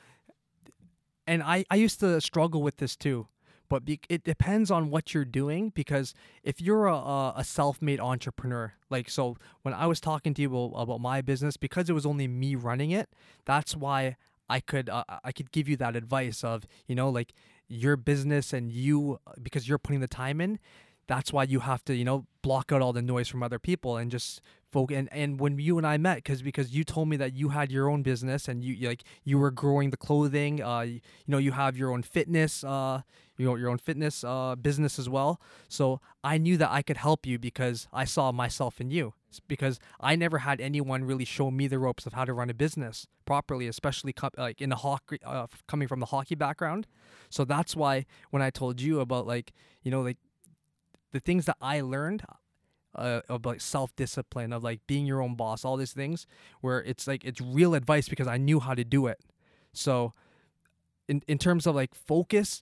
and 1.25 1.41
I, 1.43 1.65
I 1.69 1.75
used 1.75 1.99
to 2.01 2.19
struggle 2.19 2.61
with 2.61 2.77
this 2.77 2.95
too, 2.95 3.27
but 3.69 3.85
be, 3.85 3.99
it 4.09 4.23
depends 4.23 4.69
on 4.69 4.89
what 4.89 5.13
you're 5.13 5.25
doing 5.25 5.69
because 5.69 6.13
if 6.43 6.61
you're 6.61 6.87
a, 6.87 7.33
a, 7.35 7.43
self-made 7.43 7.99
entrepreneur, 7.99 8.73
like 8.89 9.09
so 9.09 9.37
when 9.61 9.73
I 9.73 9.87
was 9.87 9.99
talking 9.99 10.33
to 10.33 10.41
you 10.41 10.47
about, 10.53 10.79
about 10.79 11.01
my 11.01 11.21
business, 11.21 11.57
because 11.57 11.89
it 11.89 11.93
was 11.93 12.05
only 12.05 12.27
me 12.27 12.55
running 12.55 12.91
it, 12.91 13.09
that's 13.45 13.75
why 13.75 14.17
I 14.49 14.59
could 14.59 14.89
uh, 14.89 15.03
I 15.23 15.31
could 15.31 15.51
give 15.51 15.67
you 15.67 15.77
that 15.77 15.95
advice 15.95 16.43
of 16.43 16.67
you 16.87 16.95
know 16.95 17.09
like 17.09 17.33
your 17.67 17.95
business 17.97 18.53
and 18.53 18.71
you 18.71 19.19
because 19.41 19.67
you're 19.67 19.77
putting 19.77 20.01
the 20.01 20.07
time 20.07 20.41
in. 20.41 20.59
That's 21.07 21.33
why 21.33 21.43
you 21.43 21.61
have 21.61 21.83
to 21.85 21.95
you 21.95 22.05
know 22.05 22.27
block 22.41 22.71
out 22.71 22.81
all 22.81 22.93
the 22.93 23.01
noise 23.01 23.27
from 23.27 23.41
other 23.41 23.59
people 23.59 23.97
and 23.97 24.11
just 24.11 24.41
focus. 24.73 24.97
And, 24.97 25.09
and 25.13 25.39
when 25.39 25.57
you 25.59 25.77
and 25.77 25.87
I 25.87 25.97
met, 25.97 26.17
because 26.17 26.41
because 26.41 26.73
you 26.75 26.83
told 26.83 27.07
me 27.07 27.17
that 27.17 27.33
you 27.33 27.49
had 27.49 27.71
your 27.71 27.89
own 27.89 28.03
business 28.03 28.47
and 28.47 28.63
you 28.63 28.89
like 28.89 29.03
you 29.23 29.37
were 29.37 29.51
growing 29.51 29.91
the 29.91 29.97
clothing. 29.97 30.61
Uh, 30.61 30.81
you, 30.81 31.01
know 31.27 31.37
you 31.37 31.53
have 31.53 31.77
your 31.77 31.91
own 31.91 32.03
fitness. 32.03 32.63
Uh, 32.63 33.01
you 33.37 33.45
know 33.45 33.55
your 33.55 33.69
own 33.69 33.79
fitness 33.79 34.23
uh 34.23 34.55
business 34.55 34.99
as 34.99 35.07
well. 35.07 35.39
So 35.69 36.01
I 36.23 36.37
knew 36.37 36.57
that 36.57 36.71
I 36.71 36.81
could 36.81 36.97
help 36.97 37.25
you 37.25 37.39
because 37.39 37.87
I 37.93 38.05
saw 38.05 38.31
myself 38.31 38.81
in 38.81 38.89
you. 38.91 39.13
Because 39.47 39.79
I 39.99 40.15
never 40.15 40.39
had 40.39 40.61
anyone 40.61 41.05
really 41.05 41.25
show 41.25 41.49
me 41.49 41.65
the 41.67 41.79
ropes 41.79 42.05
of 42.05 42.13
how 42.13 42.23
to 42.23 42.33
run 42.33 42.51
a 42.51 42.53
business 42.53 43.07
properly, 43.25 43.67
especially 43.67 44.13
like 44.37 44.61
in 44.61 44.69
the 44.69 44.75
hockey, 44.75 45.17
uh, 45.25 45.47
coming 45.67 45.87
from 45.87 45.99
the 45.99 46.05
hockey 46.05 46.35
background. 46.35 46.85
So 47.31 47.43
that's 47.43 47.75
why 47.75 48.05
when 48.29 48.43
I 48.43 48.51
told 48.51 48.79
you 48.79 48.99
about 48.99 49.25
like 49.25 49.51
you 49.81 49.89
know 49.89 50.01
like 50.01 50.17
the 51.13 51.19
things 51.19 51.45
that 51.45 51.57
I 51.61 51.81
learned 51.81 52.23
uh, 52.95 53.21
of 53.29 53.45
like 53.45 53.61
self 53.61 53.95
discipline, 53.95 54.53
of 54.53 54.63
like 54.63 54.81
being 54.87 55.05
your 55.05 55.21
own 55.21 55.35
boss, 55.35 55.63
all 55.65 55.77
these 55.77 55.93
things, 55.93 56.25
where 56.61 56.79
it's 56.83 57.07
like 57.07 57.23
it's 57.25 57.41
real 57.41 57.73
advice 57.75 58.07
because 58.09 58.27
I 58.27 58.37
knew 58.37 58.59
how 58.59 58.73
to 58.75 58.83
do 58.83 59.07
it. 59.07 59.19
So, 59.73 60.13
in 61.07 61.21
in 61.27 61.37
terms 61.37 61.65
of 61.67 61.75
like 61.75 61.95
focus, 61.95 62.61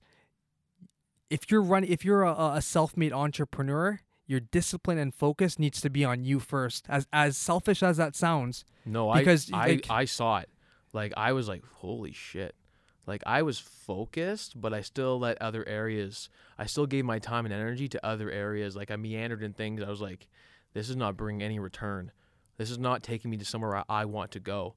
if 1.30 1.50
you're 1.52 1.62
running, 1.62 1.92
if 1.92 2.04
you're 2.06 2.24
a, 2.24 2.54
a 2.56 2.62
self 2.62 2.96
made 2.98 3.14
entrepreneur, 3.14 4.02
your 4.28 4.40
discipline 4.40 4.98
and 4.98 5.14
focus 5.14 5.58
needs 5.60 5.82
to 5.82 5.90
be 5.90 6.04
on 6.06 6.24
you 6.24 6.40
first. 6.40 6.86
As 6.90 7.08
as 7.12 7.38
selfish 7.38 7.84
as 7.84 7.98
that 7.98 8.16
sounds, 8.16 8.66
No, 8.86 9.14
Because, 9.14 9.52
I, 9.54 9.58
I 9.58 9.68
like- 9.68 9.88
I 9.90 10.06
saw 10.06 10.38
it. 10.40 10.50
Like 10.94 11.14
I 11.16 11.32
was 11.34 11.48
like, 11.48 11.64
holy 11.66 12.12
shit. 12.12 12.56
Like 13.12 13.24
I 13.26 13.42
was 13.42 13.60
focused, 13.60 14.62
but 14.62 14.74
I 14.74 14.80
still 14.80 15.20
let 15.20 15.42
other 15.42 15.68
areas. 15.68 16.30
I 16.58 16.66
still 16.66 16.86
gave 16.86 17.04
my 17.04 17.20
time 17.20 17.44
and 17.44 17.54
energy 17.54 17.90
to 17.90 18.06
other 18.06 18.32
areas. 18.32 18.74
Like 18.74 18.90
I 18.90 18.96
meandered 18.96 19.44
in 19.44 19.52
things. 19.52 19.84
I 19.84 19.90
was 19.90 20.00
like, 20.00 20.30
this 20.72 20.90
is 20.90 20.96
not 20.96 21.18
bringing 21.18 21.44
any 21.44 21.60
return. 21.60 22.14
This 22.56 22.72
is 22.72 22.80
not 22.80 23.04
taking 23.04 23.30
me 23.30 23.36
to 23.36 23.44
somewhere 23.44 23.76
I, 23.76 23.84
I 23.90 24.06
want 24.06 24.32
to 24.32 24.40
go. 24.40 24.76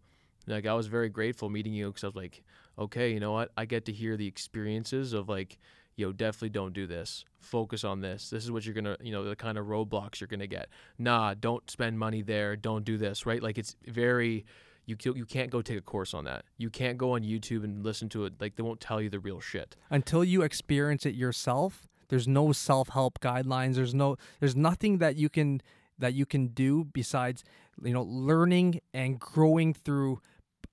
Like 0.48 0.66
I 0.66 0.74
was 0.74 0.88
very 0.88 1.08
grateful 1.10 1.48
meeting 1.48 1.74
you 1.74 1.86
because 1.86 2.02
I 2.02 2.08
was 2.08 2.16
like, 2.16 2.42
okay, 2.76 3.12
you 3.12 3.20
know 3.20 3.30
what? 3.30 3.52
I 3.56 3.66
get 3.66 3.84
to 3.84 3.92
hear 3.92 4.16
the 4.16 4.26
experiences 4.26 5.12
of 5.12 5.28
like, 5.28 5.56
yo, 5.94 6.10
definitely 6.10 6.48
don't 6.48 6.74
do 6.74 6.88
this. 6.88 7.24
Focus 7.38 7.84
on 7.84 8.00
this. 8.00 8.30
This 8.30 8.42
is 8.42 8.50
what 8.50 8.64
you're 8.64 8.74
gonna, 8.74 8.96
you 9.00 9.12
know, 9.12 9.22
the 9.22 9.36
kind 9.36 9.58
of 9.58 9.66
roadblocks 9.66 10.18
you're 10.18 10.26
gonna 10.26 10.48
get. 10.48 10.70
Nah, 10.98 11.34
don't 11.34 11.70
spend 11.70 12.00
money 12.00 12.22
there. 12.22 12.56
Don't 12.56 12.84
do 12.84 12.98
this. 12.98 13.26
Right? 13.26 13.40
Like 13.40 13.58
it's 13.58 13.76
very. 13.86 14.44
You 14.86 14.96
you 15.14 15.24
can't 15.24 15.50
go 15.50 15.62
take 15.62 15.78
a 15.78 15.82
course 15.82 16.14
on 16.14 16.24
that. 16.24 16.44
You 16.58 16.70
can't 16.70 16.98
go 16.98 17.12
on 17.12 17.22
YouTube 17.22 17.64
and 17.64 17.84
listen 17.84 18.08
to 18.10 18.24
it. 18.26 18.34
Like 18.40 18.56
they 18.56 18.62
won't 18.62 18.80
tell 18.80 19.00
you 19.00 19.08
the 19.08 19.18
real 19.18 19.40
shit. 19.40 19.76
Until 19.90 20.22
you 20.24 20.42
experience 20.42 21.06
it 21.06 21.14
yourself, 21.14 21.88
there's 22.08 22.28
no 22.28 22.52
self-help 22.52 23.20
guidelines. 23.20 23.74
There's 23.76 23.94
no 23.94 24.16
there's 24.40 24.56
nothing 24.56 24.98
that 24.98 25.16
you 25.16 25.28
can 25.28 25.62
that 25.98 26.14
you 26.14 26.26
can 26.26 26.48
do 26.48 26.84
besides 26.84 27.44
you 27.82 27.92
know 27.92 28.02
learning 28.02 28.80
and 28.92 29.18
growing 29.18 29.72
through 29.72 30.20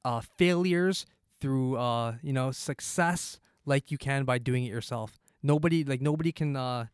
uh, 0.03 0.21
failures, 0.37 1.05
through 1.39 1.77
uh, 1.77 2.15
you 2.21 2.33
know 2.33 2.51
success, 2.51 3.39
like 3.65 3.91
you 3.91 3.97
can 3.97 4.25
by 4.25 4.37
doing 4.37 4.65
it 4.65 4.69
yourself. 4.69 5.19
Nobody 5.41 5.83
like 5.83 6.01
nobody 6.01 6.31
can 6.31 6.55
uh, 6.55 6.87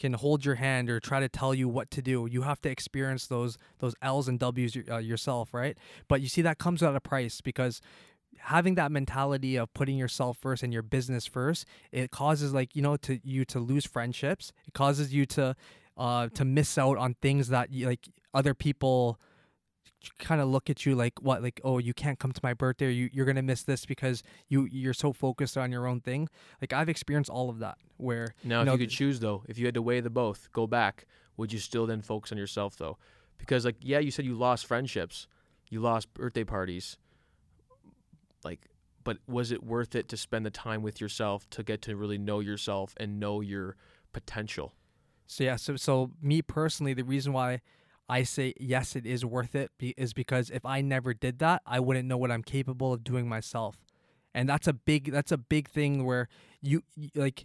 can 0.00 0.14
hold 0.14 0.44
your 0.44 0.56
hand 0.56 0.90
or 0.90 0.98
try 0.98 1.20
to 1.20 1.28
tell 1.28 1.54
you 1.54 1.68
what 1.68 1.90
to 1.92 2.02
do. 2.02 2.26
You 2.28 2.42
have 2.42 2.60
to 2.62 2.70
experience 2.70 3.26
those 3.26 3.58
those 3.78 3.94
L's 4.02 4.26
and 4.26 4.38
W's 4.38 4.76
uh, 4.90 4.96
yourself, 4.96 5.54
right? 5.54 5.76
But 6.08 6.20
you 6.20 6.28
see 6.28 6.42
that 6.42 6.58
comes 6.58 6.82
at 6.82 6.96
a 6.96 7.00
price 7.00 7.40
because 7.40 7.80
having 8.38 8.74
that 8.76 8.90
mentality 8.90 9.56
of 9.56 9.72
putting 9.74 9.98
yourself 9.98 10.38
first 10.38 10.62
and 10.62 10.72
your 10.72 10.82
business 10.82 11.26
first, 11.26 11.66
it 11.92 12.10
causes 12.10 12.52
like 12.54 12.74
you 12.74 12.82
know 12.82 12.96
to 12.96 13.20
you 13.22 13.44
to 13.44 13.60
lose 13.60 13.86
friendships. 13.86 14.52
It 14.66 14.74
causes 14.74 15.12
you 15.14 15.26
to 15.26 15.54
uh 15.96 16.28
to 16.34 16.44
miss 16.44 16.78
out 16.78 16.96
on 16.96 17.14
things 17.20 17.48
that 17.48 17.70
you, 17.70 17.86
like 17.86 18.08
other 18.32 18.54
people 18.54 19.20
kind 20.18 20.40
of 20.40 20.48
look 20.48 20.70
at 20.70 20.86
you 20.86 20.94
like 20.94 21.20
what 21.20 21.42
like 21.42 21.60
oh 21.64 21.78
you 21.78 21.92
can't 21.92 22.18
come 22.18 22.32
to 22.32 22.40
my 22.42 22.54
birthday 22.54 22.90
you 22.90 23.10
you're 23.12 23.26
gonna 23.26 23.42
miss 23.42 23.62
this 23.62 23.84
because 23.84 24.22
you 24.48 24.66
you're 24.70 24.94
so 24.94 25.12
focused 25.12 25.56
on 25.58 25.70
your 25.70 25.86
own 25.86 26.00
thing. 26.00 26.28
Like 26.60 26.72
i've 26.72 26.88
experienced 26.88 27.30
all 27.30 27.50
of 27.50 27.58
that 27.58 27.76
where 27.96 28.34
now 28.44 28.56
you 28.56 28.62
if 28.62 28.66
know, 28.66 28.72
you 28.72 28.78
could 28.78 28.90
choose 28.90 29.20
though 29.20 29.42
if 29.48 29.58
you 29.58 29.66
had 29.66 29.74
to 29.74 29.82
weigh 29.82 30.00
the 30.00 30.10
both 30.10 30.48
go 30.52 30.66
back 30.66 31.06
would 31.36 31.52
you 31.52 31.58
still 31.58 31.86
then 31.86 32.02
focus 32.02 32.32
on 32.32 32.38
yourself 32.38 32.76
though? 32.76 32.98
Because 33.38 33.64
like 33.64 33.76
yeah 33.80 33.98
you 33.98 34.10
said 34.10 34.24
you 34.24 34.34
lost 34.34 34.66
friendships 34.66 35.26
you 35.68 35.80
lost 35.80 36.12
birthday 36.14 36.44
parties 36.44 36.96
like 38.44 38.60
but 39.04 39.18
was 39.26 39.50
it 39.50 39.62
worth 39.62 39.94
it 39.94 40.08
to 40.08 40.16
spend 40.16 40.44
the 40.44 40.50
time 40.50 40.82
with 40.82 41.00
yourself 41.00 41.48
to 41.50 41.62
get 41.62 41.82
to 41.82 41.96
really 41.96 42.18
know 42.18 42.40
yourself 42.40 42.94
and 42.98 43.18
know 43.18 43.40
your 43.40 43.76
potential? 44.12 44.74
So 45.26 45.44
yeah 45.44 45.56
so 45.56 45.76
so 45.76 46.10
me 46.22 46.42
personally 46.42 46.94
the 46.94 47.04
reason 47.04 47.32
why 47.32 47.60
I 48.10 48.24
say 48.24 48.54
yes, 48.58 48.96
it 48.96 49.06
is 49.06 49.24
worth 49.24 49.54
it 49.54 49.70
be, 49.78 49.94
is 49.96 50.12
because 50.12 50.50
if 50.50 50.66
I 50.66 50.80
never 50.80 51.14
did 51.14 51.38
that, 51.38 51.62
I 51.64 51.78
wouldn't 51.78 52.08
know 52.08 52.16
what 52.16 52.32
I'm 52.32 52.42
capable 52.42 52.92
of 52.92 53.04
doing 53.04 53.28
myself, 53.28 53.76
and 54.34 54.48
that's 54.48 54.66
a 54.66 54.72
big 54.72 55.12
that's 55.12 55.30
a 55.30 55.38
big 55.38 55.68
thing 55.68 56.04
where 56.04 56.28
you, 56.60 56.82
you 56.96 57.10
like 57.14 57.44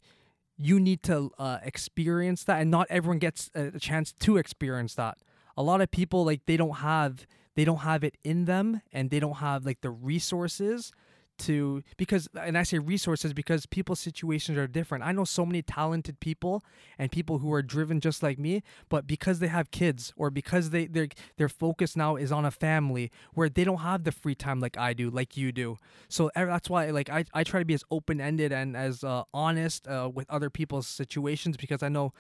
you 0.57 0.79
need 0.79 1.03
to 1.03 1.29
uh, 1.37 1.59
experience 1.61 2.43
that, 2.45 2.61
and 2.61 2.71
not 2.71 2.87
everyone 2.89 3.19
gets 3.19 3.51
a 3.53 3.77
chance 3.79 4.11
to 4.11 4.37
experience 4.37 4.95
that. 4.95 5.19
A 5.55 5.61
lot 5.61 5.81
of 5.81 5.91
people 5.91 6.25
like 6.25 6.47
they 6.47 6.57
don't 6.57 6.77
have 6.77 7.27
they 7.55 7.63
don't 7.63 7.81
have 7.81 8.03
it 8.03 8.17
in 8.23 8.45
them, 8.45 8.81
and 8.91 9.11
they 9.11 9.19
don't 9.19 9.37
have 9.37 9.67
like 9.67 9.81
the 9.81 9.91
resources 9.91 10.91
to 11.37 11.83
because 11.97 12.27
and 12.39 12.57
I 12.57 12.63
say 12.63 12.79
resources 12.79 13.33
because 13.33 13.65
people's 13.65 13.99
situations 13.99 14.57
are 14.57 14.67
different. 14.67 15.03
I 15.03 15.11
know 15.11 15.25
so 15.25 15.45
many 15.45 15.61
talented 15.61 16.19
people 16.19 16.63
and 16.97 17.11
people 17.11 17.39
who 17.39 17.51
are 17.53 17.61
driven 17.61 17.99
just 17.99 18.23
like 18.23 18.39
me, 18.39 18.63
but 18.89 19.07
because 19.07 19.39
they 19.39 19.47
have 19.47 19.71
kids 19.71 20.13
or 20.15 20.29
because 20.29 20.69
they 20.69 20.87
their 20.87 21.07
their 21.37 21.49
focus 21.49 21.95
now 21.95 22.15
is 22.15 22.31
on 22.31 22.45
a 22.45 22.51
family 22.51 23.11
where 23.33 23.49
they 23.49 23.63
don't 23.63 23.79
have 23.79 24.03
the 24.03 24.11
free 24.11 24.35
time 24.35 24.59
like 24.59 24.77
I 24.77 24.93
do, 24.93 25.09
like 25.09 25.37
you 25.37 25.51
do. 25.51 25.77
So 26.09 26.31
that's 26.35 26.69
why 26.69 26.89
like 26.91 27.09
I, 27.09 27.25
I 27.33 27.43
try 27.43 27.59
to 27.59 27.65
be 27.65 27.73
as 27.73 27.83
open 27.91 28.21
ended 28.21 28.51
and 28.51 28.75
as 28.75 29.03
uh, 29.03 29.23
honest 29.33 29.87
uh, 29.87 30.09
with 30.13 30.29
other 30.29 30.49
people's 30.49 30.87
situations 30.87 31.57
because 31.57 31.83
I 31.83 31.89
know 31.89 32.13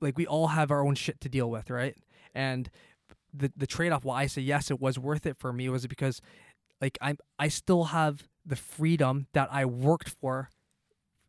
like 0.00 0.16
we 0.16 0.26
all 0.26 0.48
have 0.48 0.70
our 0.70 0.84
own 0.84 0.94
shit 0.94 1.20
to 1.20 1.28
deal 1.28 1.50
with, 1.50 1.70
right? 1.70 1.96
And 2.34 2.70
the 3.32 3.52
the 3.56 3.66
trade 3.66 3.92
off 3.92 4.04
why 4.04 4.22
I 4.22 4.26
say 4.26 4.42
yes, 4.42 4.70
it 4.70 4.80
was 4.80 4.98
worth 4.98 5.26
it 5.26 5.38
for 5.38 5.52
me 5.52 5.68
was 5.68 5.86
because 5.86 6.20
like 6.80 6.98
I'm 7.00 7.18
I 7.38 7.48
still 7.48 7.84
have 7.84 8.28
the 8.44 8.56
freedom 8.56 9.26
that 9.32 9.48
I 9.52 9.64
worked 9.64 10.08
for 10.08 10.50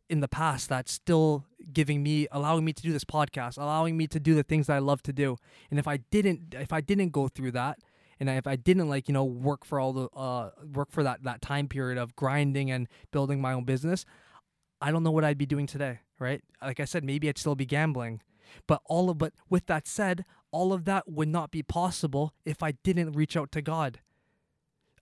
in 0.08 0.20
the 0.20 0.28
past 0.28 0.68
that's 0.68 0.92
still 0.92 1.46
giving 1.72 2.02
me 2.02 2.26
allowing 2.30 2.64
me 2.64 2.72
to 2.72 2.82
do 2.82 2.92
this 2.92 3.04
podcast 3.04 3.56
allowing 3.56 3.96
me 3.96 4.06
to 4.06 4.20
do 4.20 4.34
the 4.34 4.42
things 4.42 4.66
that 4.66 4.74
I 4.74 4.78
love 4.78 5.02
to 5.04 5.12
do. 5.12 5.36
And 5.70 5.78
if 5.78 5.88
I 5.88 5.96
didn't 5.96 6.54
if 6.58 6.72
I 6.72 6.80
didn't 6.80 7.10
go 7.10 7.28
through 7.28 7.52
that 7.52 7.78
and 8.20 8.28
if 8.28 8.46
I 8.46 8.56
didn't 8.56 8.88
like 8.88 9.08
you 9.08 9.14
know 9.14 9.24
work 9.24 9.64
for 9.64 9.80
all 9.80 9.92
the 9.92 10.08
uh 10.08 10.50
work 10.72 10.90
for 10.90 11.02
that 11.02 11.22
that 11.22 11.40
time 11.40 11.68
period 11.68 11.98
of 11.98 12.14
grinding 12.16 12.70
and 12.70 12.88
building 13.12 13.40
my 13.40 13.52
own 13.52 13.64
business 13.64 14.04
I 14.80 14.90
don't 14.90 15.02
know 15.02 15.10
what 15.10 15.24
I'd 15.24 15.38
be 15.38 15.46
doing 15.46 15.66
today 15.66 16.00
right? 16.18 16.42
Like 16.60 16.80
I 16.80 16.84
said 16.84 17.04
maybe 17.04 17.28
I'd 17.28 17.38
still 17.38 17.54
be 17.54 17.66
gambling. 17.66 18.20
But 18.66 18.82
all 18.84 19.08
of 19.10 19.18
but 19.18 19.32
with 19.48 19.66
that 19.66 19.86
said 19.86 20.24
all 20.50 20.72
of 20.72 20.84
that 20.84 21.10
would 21.10 21.28
not 21.28 21.50
be 21.50 21.62
possible 21.62 22.34
if 22.44 22.62
I 22.62 22.72
didn't 22.72 23.12
reach 23.12 23.36
out 23.36 23.50
to 23.52 23.62
God 23.62 24.00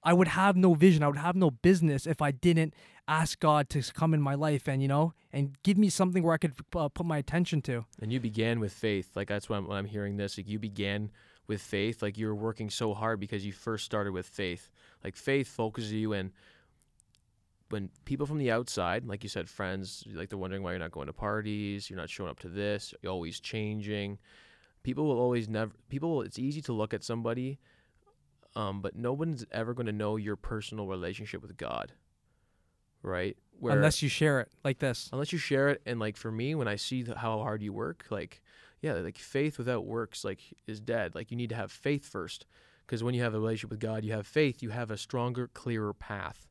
I 0.05 0.13
would 0.13 0.29
have 0.29 0.57
no 0.57 0.75
vision. 0.75 1.03
I 1.03 1.09
would 1.09 1.19
have 1.19 1.37
no 1.37 1.51
business 1.51 2.07
if 2.07 2.21
I 2.21 2.31
didn't 2.31 2.75
ask 3.07 3.39
God 3.39 3.69
to 3.71 3.83
come 3.93 4.15
in 4.15 4.21
my 4.21 4.35
life 4.35 4.69
and 4.69 4.81
you 4.81 4.89
know 4.89 5.13
and 5.33 5.57
give 5.63 5.77
me 5.77 5.89
something 5.89 6.23
where 6.23 6.35
I 6.35 6.39
could 6.39 6.55
uh, 6.75 6.89
put 6.89 7.07
my 7.07 7.19
attention 7.19 7.63
to. 7.63 7.85
And 8.01 8.13
you 8.13 8.21
began 8.21 8.61
with 8.61 8.73
faith. 8.73 9.11
Like 9.15 9.29
that's 9.29 9.49
when 9.49 9.61
I'm, 9.61 9.69
when 9.69 9.79
I'm 9.79 9.87
hearing 9.87 10.17
this. 10.17 10.37
Like 10.37 10.49
you 10.49 10.59
began 10.59 11.11
with 11.47 11.61
faith. 11.61 12.03
Like 12.03 12.19
you 12.19 12.27
were 12.27 12.35
working 12.35 12.71
so 12.71 12.95
hard 12.95 13.21
because 13.21 13.45
you 13.45 13.53
first 13.53 13.85
started 13.85 14.13
with 14.13 14.27
faith. 14.27 14.71
Like 15.05 15.17
faith 15.17 15.49
focuses 15.49 15.93
you 15.93 16.13
and 16.13 16.33
when 17.71 17.89
people 18.05 18.27
from 18.27 18.37
the 18.37 18.51
outside, 18.51 19.07
like 19.07 19.23
you 19.23 19.31
said, 19.31 19.49
friends, 19.49 20.05
like 20.13 20.29
they're 20.29 20.39
wondering 20.39 20.63
why 20.63 20.73
you're 20.73 20.79
not 20.79 20.91
going 20.91 21.07
to 21.07 21.13
parties, 21.13 21.89
you're 21.89 21.99
not 21.99 22.11
showing 22.11 22.29
up 22.31 22.39
to 22.41 22.49
this, 22.49 22.93
you're 23.01 23.11
always 23.11 23.41
changing. 23.41 24.19
People 24.83 25.07
will 25.07 25.19
always 25.19 25.49
never. 25.49 25.73
People, 25.89 26.17
will, 26.17 26.23
it's 26.23 26.39
easy 26.39 26.61
to 26.63 26.73
look 26.73 26.93
at 26.93 27.03
somebody 27.03 27.59
um, 28.55 28.81
but 28.81 28.97
no 28.97 29.13
one's 29.13 29.45
ever 29.51 29.75
going 29.75 29.87
to 29.87 29.93
know 29.93 30.17
your 30.17 30.37
personal 30.37 30.87
relationship 30.87 31.43
with 31.43 31.57
God, 31.57 31.93
right? 33.03 33.37
Where, 33.59 33.75
unless 33.75 34.03
you 34.03 34.09
share 34.09 34.41
it 34.41 34.49
like 34.65 34.79
this. 34.79 35.09
Unless 35.13 35.33
you 35.33 35.39
share 35.39 35.69
it, 35.69 35.83
and 35.87 36.01
like 36.01 36.17
for 36.17 36.31
me, 36.31 36.55
when 36.55 36.69
I 36.69 36.77
see 36.77 37.03
the, 37.03 37.17
how 37.17 37.39
hard 37.39 37.63
you 37.63 37.73
work, 37.73 38.07
like 38.11 38.43
yeah, 38.81 38.95
like 38.95 39.19
faith 39.19 39.59
without 39.59 39.87
works 39.87 40.25
like 40.25 40.41
is 40.67 40.81
dead. 40.81 41.15
Like 41.15 41.31
you 41.31 41.37
need 41.37 41.51
to 41.51 41.57
have 41.57 41.71
faith 41.71 42.05
first, 42.05 42.47
because 42.85 43.03
when 43.03 43.15
you 43.15 43.23
have 43.23 43.35
a 43.35 43.39
relationship 43.39 43.71
with 43.71 43.81
God, 43.81 44.05
you 44.05 44.13
have 44.13 44.27
faith, 44.27 44.63
you 44.63 44.71
have 44.71 44.91
a 44.91 44.97
stronger, 44.97 45.49
clearer 45.49 45.95
path, 45.95 46.49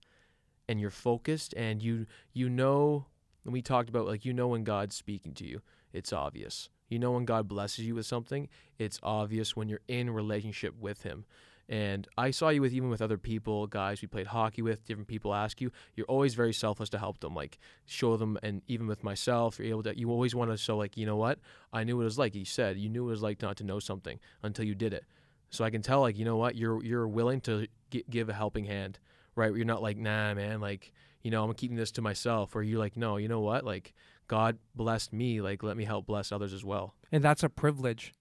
and 0.67 0.79
you're 0.79 0.89
focused, 0.89 1.53
and 1.55 1.83
you 1.83 2.05
you 2.33 2.49
know. 2.49 3.05
And 3.43 3.53
we 3.53 3.61
talked 3.61 3.89
about 3.89 4.07
like 4.07 4.23
you 4.23 4.33
know 4.33 4.47
when 4.47 4.63
God's 4.63 4.95
speaking 4.95 5.33
to 5.35 5.45
you, 5.45 5.61
it's 5.93 6.13
obvious. 6.13 6.69
You 6.87 6.99
know 6.99 7.11
when 7.11 7.25
God 7.25 7.47
blesses 7.47 7.85
you 7.85 7.95
with 7.95 8.05
something, 8.05 8.49
it's 8.77 8.99
obvious 9.01 9.55
when 9.55 9.69
you're 9.69 9.81
in 9.87 10.09
relationship 10.09 10.75
with 10.79 11.03
Him. 11.03 11.25
And 11.69 12.07
I 12.17 12.31
saw 12.31 12.49
you 12.49 12.61
with 12.61 12.73
even 12.73 12.89
with 12.89 13.01
other 13.01 13.17
people, 13.17 13.65
guys 13.67 14.01
we 14.01 14.07
played 14.07 14.27
hockey 14.27 14.61
with, 14.61 14.85
different 14.85 15.07
people 15.07 15.33
ask 15.33 15.61
you, 15.61 15.71
you're 15.95 16.05
always 16.07 16.33
very 16.33 16.53
selfless 16.53 16.89
to 16.89 16.97
help 16.97 17.19
them, 17.19 17.33
like 17.33 17.59
show 17.85 18.17
them. 18.17 18.37
And 18.43 18.61
even 18.67 18.87
with 18.87 19.03
myself, 19.03 19.57
you're 19.57 19.69
able 19.69 19.83
to, 19.83 19.97
you 19.97 20.11
always 20.11 20.35
want 20.35 20.51
to 20.51 20.57
show, 20.57 20.75
like, 20.75 20.97
you 20.97 21.05
know 21.05 21.15
what? 21.15 21.39
I 21.71 21.83
knew 21.83 21.95
what 21.95 22.01
it 22.01 22.05
was 22.05 22.19
like. 22.19 22.35
You 22.35 22.45
said 22.45 22.77
you 22.77 22.89
knew 22.89 23.03
what 23.05 23.09
it 23.09 23.11
was 23.11 23.21
like 23.21 23.41
not 23.41 23.57
to 23.57 23.63
know 23.63 23.79
something 23.79 24.19
until 24.43 24.65
you 24.65 24.75
did 24.75 24.93
it. 24.93 25.05
So 25.49 25.63
I 25.63 25.69
can 25.69 25.81
tell, 25.81 26.01
like, 26.01 26.17
you 26.17 26.25
know 26.25 26.37
what? 26.37 26.55
You're 26.55 26.83
you're 26.83 27.07
willing 27.07 27.41
to 27.41 27.67
g- 27.89 28.05
give 28.09 28.29
a 28.29 28.33
helping 28.33 28.65
hand, 28.65 28.99
right? 29.35 29.53
You're 29.53 29.65
not 29.65 29.81
like, 29.81 29.97
nah, 29.97 30.33
man, 30.33 30.61
like, 30.61 30.91
you 31.23 31.31
know, 31.31 31.43
I'm 31.43 31.53
keeping 31.53 31.77
this 31.77 31.91
to 31.93 32.01
myself. 32.01 32.55
Or 32.55 32.63
you're 32.63 32.79
like, 32.79 32.97
no, 32.97 33.17
you 33.17 33.27
know 33.27 33.41
what? 33.41 33.63
Like, 33.65 33.93
God 34.27 34.57
blessed 34.75 35.13
me. 35.13 35.41
Like, 35.41 35.61
let 35.61 35.77
me 35.77 35.83
help 35.83 36.05
bless 36.05 36.31
others 36.31 36.53
as 36.53 36.63
well. 36.63 36.95
And 37.11 37.23
that's 37.23 37.43
a 37.43 37.49
privilege. 37.49 38.13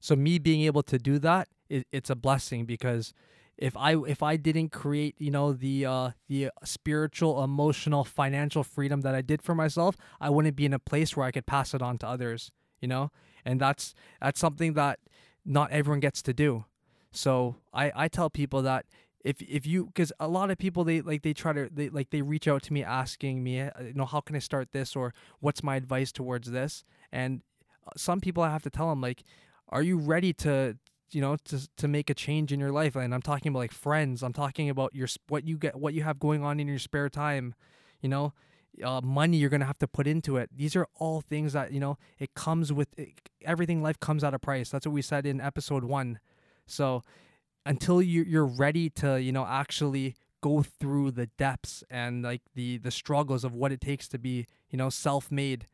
So 0.00 0.14
me 0.14 0.38
being 0.38 0.62
able 0.62 0.82
to 0.84 0.98
do 0.98 1.18
that 1.20 1.48
it, 1.68 1.86
it's 1.92 2.10
a 2.10 2.16
blessing 2.16 2.64
because 2.64 3.12
if 3.58 3.76
I 3.76 3.96
if 3.96 4.22
I 4.22 4.36
didn't 4.36 4.70
create 4.70 5.14
you 5.18 5.30
know 5.30 5.52
the 5.52 5.86
uh, 5.86 6.10
the 6.28 6.50
spiritual, 6.64 7.42
emotional, 7.42 8.04
financial 8.04 8.62
freedom 8.62 9.00
that 9.02 9.14
I 9.14 9.22
did 9.22 9.42
for 9.42 9.54
myself, 9.54 9.96
I 10.20 10.30
wouldn't 10.30 10.56
be 10.56 10.66
in 10.66 10.74
a 10.74 10.78
place 10.78 11.16
where 11.16 11.26
I 11.26 11.30
could 11.30 11.46
pass 11.46 11.74
it 11.74 11.82
on 11.82 11.98
to 11.98 12.08
others. 12.08 12.50
You 12.80 12.88
know, 12.88 13.10
and 13.44 13.60
that's 13.60 13.94
that's 14.20 14.38
something 14.38 14.74
that 14.74 14.98
not 15.44 15.70
everyone 15.70 16.00
gets 16.00 16.22
to 16.22 16.34
do. 16.34 16.66
So 17.12 17.56
I 17.72 17.92
I 17.94 18.08
tell 18.08 18.28
people 18.28 18.62
that 18.62 18.84
if 19.24 19.40
if 19.42 19.66
you 19.66 19.86
because 19.86 20.12
a 20.20 20.28
lot 20.28 20.50
of 20.50 20.58
people 20.58 20.84
they 20.84 21.00
like 21.00 21.22
they 21.22 21.32
try 21.32 21.52
to 21.52 21.68
they 21.72 21.88
like 21.88 22.10
they 22.10 22.22
reach 22.22 22.46
out 22.46 22.62
to 22.62 22.72
me 22.72 22.84
asking 22.84 23.42
me 23.42 23.60
uh, 23.60 23.70
you 23.80 23.94
know 23.94 24.04
how 24.04 24.20
can 24.20 24.36
I 24.36 24.38
start 24.38 24.68
this 24.72 24.94
or 24.94 25.14
what's 25.40 25.64
my 25.64 25.74
advice 25.76 26.12
towards 26.12 26.52
this 26.52 26.84
and 27.10 27.42
uh, 27.86 27.90
some 27.96 28.20
people 28.20 28.44
I 28.44 28.50
have 28.50 28.62
to 28.62 28.70
tell 28.70 28.88
them 28.88 29.00
like 29.00 29.24
are 29.68 29.82
you 29.82 29.98
ready 29.98 30.32
to 30.34 30.78
you 31.10 31.20
know 31.20 31.36
to 31.44 31.68
to 31.76 31.88
make 31.88 32.10
a 32.10 32.14
change 32.14 32.52
in 32.52 32.60
your 32.60 32.72
life 32.72 32.96
and 32.96 33.14
i'm 33.14 33.22
talking 33.22 33.50
about 33.50 33.60
like 33.60 33.72
friends 33.72 34.22
i'm 34.22 34.32
talking 34.32 34.68
about 34.68 34.94
your 34.94 35.08
what 35.28 35.46
you 35.46 35.56
get 35.56 35.76
what 35.76 35.94
you 35.94 36.02
have 36.02 36.18
going 36.18 36.42
on 36.42 36.58
in 36.58 36.66
your 36.66 36.78
spare 36.78 37.08
time 37.08 37.54
you 38.00 38.08
know 38.08 38.32
uh, 38.82 39.00
money 39.02 39.36
you're 39.36 39.50
gonna 39.50 39.64
have 39.64 39.78
to 39.78 39.88
put 39.88 40.06
into 40.06 40.36
it. 40.36 40.50
These 40.54 40.76
are 40.76 40.86
all 40.96 41.20
things 41.20 41.52
that 41.52 41.72
you 41.72 41.80
know 41.80 41.98
it 42.18 42.34
comes 42.34 42.72
with 42.72 42.88
it, 42.98 43.30
everything 43.44 43.82
life 43.82 43.98
comes 44.00 44.24
at 44.24 44.34
a 44.34 44.38
price. 44.38 44.70
That's 44.70 44.86
what 44.86 44.92
we 44.92 45.02
said 45.02 45.26
in 45.26 45.40
episode 45.40 45.84
one. 45.84 46.18
So 46.66 47.02
until 47.64 48.02
you 48.02 48.22
you're 48.22 48.46
ready 48.46 48.90
to 48.90 49.20
you 49.20 49.32
know 49.32 49.46
actually 49.46 50.16
go 50.42 50.62
through 50.62 51.12
the 51.12 51.26
depths 51.38 51.82
and 51.90 52.22
like 52.22 52.42
the 52.54 52.78
the 52.78 52.90
struggles 52.90 53.44
of 53.44 53.54
what 53.54 53.72
it 53.72 53.80
takes 53.80 54.08
to 54.08 54.18
be 54.18 54.46
you 54.70 54.76
know 54.76 54.90
self-made 54.90 55.66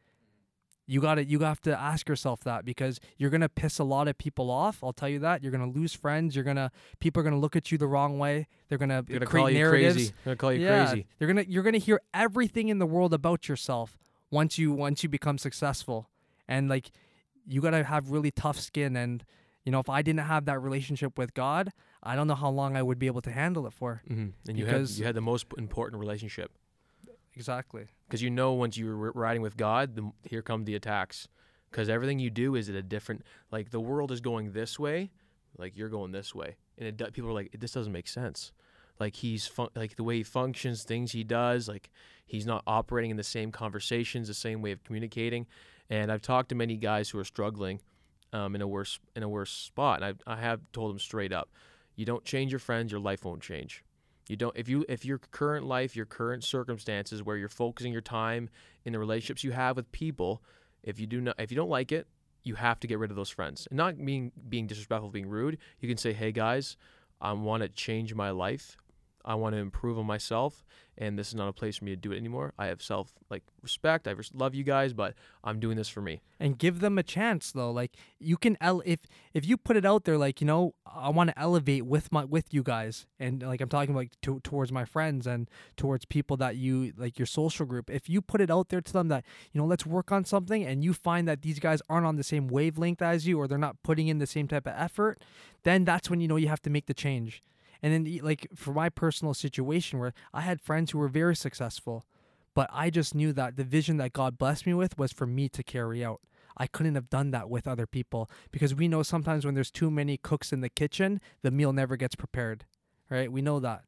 you 0.93 1.01
got 1.01 1.15
to 1.17 1.25
you 1.25 1.39
have 1.41 1.61
to 1.61 1.73
ask 1.91 2.09
yourself 2.09 2.39
that 2.45 2.65
because 2.65 2.95
you're 3.19 3.31
going 3.31 3.41
to 3.41 3.49
piss 3.49 3.79
a 3.79 3.85
lot 3.95 4.07
of 4.09 4.15
people 4.19 4.51
off 4.51 4.77
i'll 4.85 4.93
tell 4.93 5.09
you 5.09 5.19
that 5.19 5.43
you're 5.43 5.53
going 5.57 5.73
to 5.73 5.79
lose 5.79 5.95
friends 5.95 6.35
you're 6.37 6.45
going 6.51 6.57
to 6.65 6.71
people 7.01 7.21
are 7.21 7.27
going 7.29 7.35
to 7.35 7.39
look 7.45 7.57
at 7.57 7.71
you 7.73 7.79
the 7.79 7.87
wrong 7.95 8.19
way 8.19 8.47
they're 8.69 8.79
going 8.85 8.89
to 8.91 9.03
create 9.03 9.27
call 9.43 9.51
you 9.51 9.59
narratives 9.59 9.95
crazy. 9.95 10.13
They're 10.25 10.35
gonna 10.35 10.37
call 10.37 10.53
you 10.53 10.61
yeah, 10.67 10.85
crazy. 10.87 11.07
You're 11.19 11.29
gonna 11.33 11.45
you're 11.49 11.63
gonna 11.63 11.79
hear 11.89 12.01
everything 12.13 12.69
in 12.69 12.79
the 12.79 12.87
world 12.87 13.13
about 13.15 13.49
yourself 13.49 13.99
once 14.31 14.59
you 14.59 14.73
once 14.73 15.03
you 15.03 15.09
become 15.09 15.39
successful, 15.39 16.09
and 16.49 16.69
like 16.69 16.91
you 17.47 17.61
gotta 17.61 17.85
have 17.85 18.11
really 18.11 18.31
tough 18.31 18.59
skin. 18.59 18.97
And 18.97 19.25
you 19.65 19.73
know, 19.73 19.81
if 19.81 19.89
I 19.89 20.01
didn't 20.03 20.27
have 20.27 20.45
that 20.47 20.59
relationship 20.61 21.19
with 21.19 21.35
God, 21.35 21.73
I 22.03 22.17
don't 22.17 22.27
know 22.27 22.35
how 22.35 22.51
long 22.51 22.77
I 22.77 22.83
would 22.83 22.99
be 22.99 23.07
able 23.07 23.21
to 23.23 23.31
handle 23.31 23.67
it 23.67 23.73
for. 23.73 24.03
hmm 24.09 24.29
And 24.49 24.59
you 24.59 24.65
had 24.67 24.73
Because- 24.75 24.99
you 24.99 25.05
had 25.05 25.15
the 25.15 25.21
most 25.21 25.47
important 25.59 26.01
relationship 26.01 26.51
Exactly. 27.35 27.87
because 28.07 28.23
you 28.23 28.31
know 28.31 28.53
once 28.53 28.77
you're 28.77 28.95
riding 28.95 29.43
with 29.43 29.57
God, 29.57 29.97
the, 29.97 30.11
here 30.25 30.43
come 30.43 30.65
the 30.65 30.75
attacks. 30.75 31.29
Because 31.71 31.89
everything 31.89 32.19
you 32.19 32.29
do 32.29 32.55
is 32.55 32.69
at 32.69 32.75
a 32.75 32.83
different. 32.83 33.23
Like 33.51 33.71
the 33.71 33.81
world 33.81 34.13
is 34.13 34.21
going 34.21 34.53
this 34.53 34.79
way, 34.79 35.11
like 35.57 35.75
you're 35.75 35.89
going 35.89 36.13
this 36.13 36.35
way, 36.35 36.57
and 36.77 36.87
it 36.87 37.13
people 37.15 37.31
are 37.31 37.33
like, 37.33 37.57
this 37.59 37.73
doesn't 37.73 37.93
make 37.93 38.09
sense. 38.09 38.53
Like 39.01 39.17
he's 39.17 39.47
fun- 39.47 39.71
like 39.75 39.97
the 39.97 40.05
way 40.05 40.19
he 40.19 40.23
functions, 40.23 40.85
things 40.85 41.13
he 41.13 41.25
does, 41.25 41.69
like 41.69 41.89
he's 42.27 42.45
not 42.45 42.63
operating 42.67 43.11
in 43.11 43.17
the 43.17 43.25
same 43.25 43.51
conversations, 43.51 44.29
the 44.29 44.35
same 44.35 44.61
way 44.61 44.73
of 44.73 44.85
communicating. 44.85 45.47
And 45.89 46.13
I've 46.13 46.21
talked 46.21 46.51
to 46.51 46.55
many 46.55 46.77
guys 46.77 47.09
who 47.09 47.19
are 47.19 47.25
struggling 47.25 47.81
um, 48.35 48.55
in 48.55 48.61
a 48.61 48.69
worse 48.69 48.99
in 49.17 49.23
a 49.23 49.29
worse 49.29 49.51
spot, 49.51 50.03
and 50.03 50.19
I 50.27 50.35
I 50.35 50.37
have 50.37 50.61
told 50.73 50.91
them 50.91 50.99
straight 50.99 51.33
up, 51.33 51.49
you 51.97 52.05
don't 52.05 52.25
change 52.25 52.53
your 52.53 52.59
friends, 52.59 52.93
your 52.93 53.01
life 53.01 53.25
won't 53.25 53.43
change. 53.43 53.83
You 54.29 54.37
don't 54.37 54.57
if 54.57 54.69
you 54.69 54.85
if 54.89 55.05
your 55.05 55.19
current 55.19 55.67
life, 55.67 55.97
your 55.97 56.07
current 56.07 56.45
circumstances 56.45 57.23
where 57.23 57.37
you're 57.37 57.49
focusing 57.49 57.93
your 57.93 58.03
time 58.03 58.49
in 58.85 58.93
the 58.93 58.99
relationships 58.99 59.45
you 59.45 59.53
have 59.53 59.77
with 59.77 59.91
people, 59.93 60.43
if 60.83 61.01
you 61.01 61.07
do 61.07 61.21
not 61.21 61.35
if 61.39 61.51
you 61.51 61.57
don't 61.57 61.71
like 61.71 61.93
it, 61.93 62.07
you 62.45 62.55
have 62.55 62.81
to 62.81 62.87
get 62.87 62.99
rid 62.99 63.11
of 63.11 63.17
those 63.17 63.31
friends. 63.31 63.67
And 63.71 63.77
not 63.77 64.05
being 64.05 64.33
being 64.49 64.67
disrespectful, 64.67 65.11
being 65.11 65.29
rude. 65.29 65.59
You 65.81 65.89
can 65.89 65.99
say, 65.99 66.13
"Hey 66.13 66.33
guys, 66.33 66.77
I 67.21 67.33
want 67.33 67.63
to 67.63 67.69
change 67.69 68.15
my 68.15 68.31
life. 68.31 68.77
I 69.25 69.35
want 69.35 69.55
to 69.55 69.59
improve 69.59 69.99
on 69.99 70.07
myself, 70.07 70.65
and 70.99 71.19
this 71.19 71.29
is 71.29 71.35
not 71.35 71.49
a 71.49 71.53
place 71.53 71.77
for 71.77 71.85
me 71.85 71.93
to 71.93 71.97
do 71.97 72.13
it 72.13 72.17
anymore. 72.17 72.53
I 72.59 72.67
have 72.67 72.83
self 72.83 73.13
like 73.31 73.43
respect. 73.63 74.07
I 74.09 74.13
res- 74.13 74.33
love 74.35 74.55
you 74.55 74.65
guys, 74.65 74.93
but 74.93 75.15
I'm 75.45 75.61
doing 75.61 75.77
this 75.77 75.89
for 75.89 76.01
me. 76.03 76.21
and 76.41 76.59
give 76.59 76.81
them 76.81 76.99
a 76.99 77.03
chance 77.05 77.53
though 77.53 77.71
like 77.71 77.93
you 78.19 78.37
can 78.37 78.57
ele- 78.61 78.83
if 78.85 78.99
if 79.33 79.47
you 79.47 79.57
put 79.57 79.77
it 79.77 79.85
out 79.85 80.03
there 80.05 80.19
like 80.19 80.41
you 80.41 80.47
know 80.47 80.75
i 80.85 81.09
want 81.09 81.31
to 81.31 81.39
elevate 81.39 81.87
with 81.87 82.11
my 82.11 82.25
with 82.25 82.53
you 82.53 82.65
guys 82.65 83.07
and 83.21 83.45
like 83.45 83.61
i'm 83.61 83.69
talking 83.69 83.95
like 83.95 84.11
to, 84.23 84.41
towards 84.41 84.73
my 84.73 84.85
friends 84.85 85.25
and 85.25 85.49
towards 85.77 86.05
people 86.05 86.37
that 86.37 86.57
you 86.57 86.93
like 86.97 87.17
your 87.17 87.27
social 87.27 87.65
group 87.65 87.89
if 87.89 88.09
you 88.09 88.21
put 88.21 88.41
it 88.41 88.51
out 88.51 88.71
there 88.71 88.81
to 88.81 88.93
them 88.93 89.07
that 89.07 89.23
you 89.53 89.61
know 89.61 89.67
let's 89.69 89.87
work 89.87 90.11
on 90.11 90.25
something 90.25 90.65
and 90.65 90.83
you 90.83 90.93
find 90.93 91.29
that 91.29 91.43
these 91.43 91.61
guys 91.61 91.81
aren't 91.89 92.07
on 92.07 92.17
the 92.17 92.25
same 92.25 92.49
wavelength 92.49 93.01
as 93.01 93.25
you 93.25 93.39
or 93.39 93.47
they're 93.47 93.57
not 93.69 93.81
putting 93.85 94.09
in 94.09 94.19
the 94.19 94.27
same 94.27 94.49
type 94.49 94.67
of 94.67 94.75
effort 94.77 95.23
then 95.63 95.85
that's 95.85 96.11
when 96.11 96.21
you 96.21 96.27
know 96.27 96.35
you 96.37 96.49
have 96.49 96.63
to 96.63 96.71
make 96.71 96.87
the 96.87 96.95
change 96.95 97.41
and 97.83 97.93
then 97.93 98.21
like 98.23 98.47
for 98.55 98.73
my 98.73 98.89
personal 98.89 99.35
situation 99.35 99.99
where 99.99 100.13
i 100.33 100.41
had 100.41 100.61
friends 100.61 100.91
who 100.93 100.99
were 100.99 101.09
very 101.09 101.35
successful 101.37 102.05
but 102.55 102.69
I 102.71 102.91
just 102.91 103.15
knew 103.15 103.33
that 103.33 103.57
the 103.57 103.65
vision 103.65 103.97
that 103.97 104.13
God 104.13 104.37
blessed 104.37 104.67
me 104.67 104.75
with 104.75 104.99
was 104.99 105.11
for 105.11 105.27
me 105.27 105.49
to 105.49 105.63
carry 105.63 106.05
out. 106.05 106.21
I 106.55 106.67
couldn't 106.67 106.97
have 106.97 107.09
done 107.09 107.31
that 107.31 107.49
with 107.49 107.67
other 107.67 107.87
people 107.87 108.29
because 108.51 108.75
we 108.75 108.89
know 108.89 109.03
sometimes 109.03 109.47
when 109.47 109.55
there's 109.55 109.71
too 109.71 109.91
many 109.91 110.19
cooks 110.19 110.53
in 110.53 110.61
the 110.61 110.69
kitchen, 110.69 111.19
the 111.41 111.51
meal 111.51 111.73
never 111.73 111.97
gets 111.97 112.15
prepared. 112.15 112.67
Right? 113.09 113.33
We 113.33 113.41
know 113.41 113.59
that. 113.61 113.85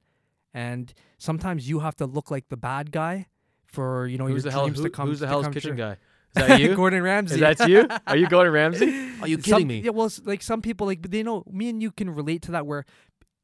And 0.55 0.95
sometimes 1.19 1.69
you 1.69 1.81
have 1.81 1.95
to 1.97 2.07
look 2.07 2.31
like 2.31 2.49
the 2.49 2.57
bad 2.57 2.91
guy 2.91 3.27
for, 3.67 4.07
you 4.07 4.17
know, 4.17 4.29
Who's 4.29 4.45
the 4.45 4.49
your 4.49 4.53
hell? 4.53 4.63
dreams 4.65 4.79
Who, 4.79 4.85
to 4.85 4.91
come 4.91 5.09
who's 5.09 5.21
the 5.21 5.27
hell's 5.29 5.49
kitchen 5.49 5.77
true. 5.77 5.77
guy? 5.77 5.97
Is 6.41 6.49
that 6.49 6.61
you? 6.63 6.75
Gordon 6.75 7.03
Ramsay. 7.03 7.35
Is 7.35 7.41
that 7.59 7.69
you? 7.69 7.87
Are 8.07 8.17
you 8.17 8.29
Gordon 8.29 8.53
Ramsay? 8.61 9.11
Are 9.21 9.29
you 9.29 9.37
kidding 9.37 9.59
Some- 9.61 9.67
me? 9.69 9.81
Yeah, 9.81 9.91
well, 9.91 10.11
like 10.25 10.41
some 10.41 10.63
people, 10.63 10.87
like 10.87 11.03
they 11.11 11.23
know 11.23 11.45
me 11.51 11.69
and 11.69 11.83
you 11.83 11.91
can 11.91 12.09
relate 12.09 12.41
to 12.43 12.53
that. 12.53 12.67
Where 12.67 12.87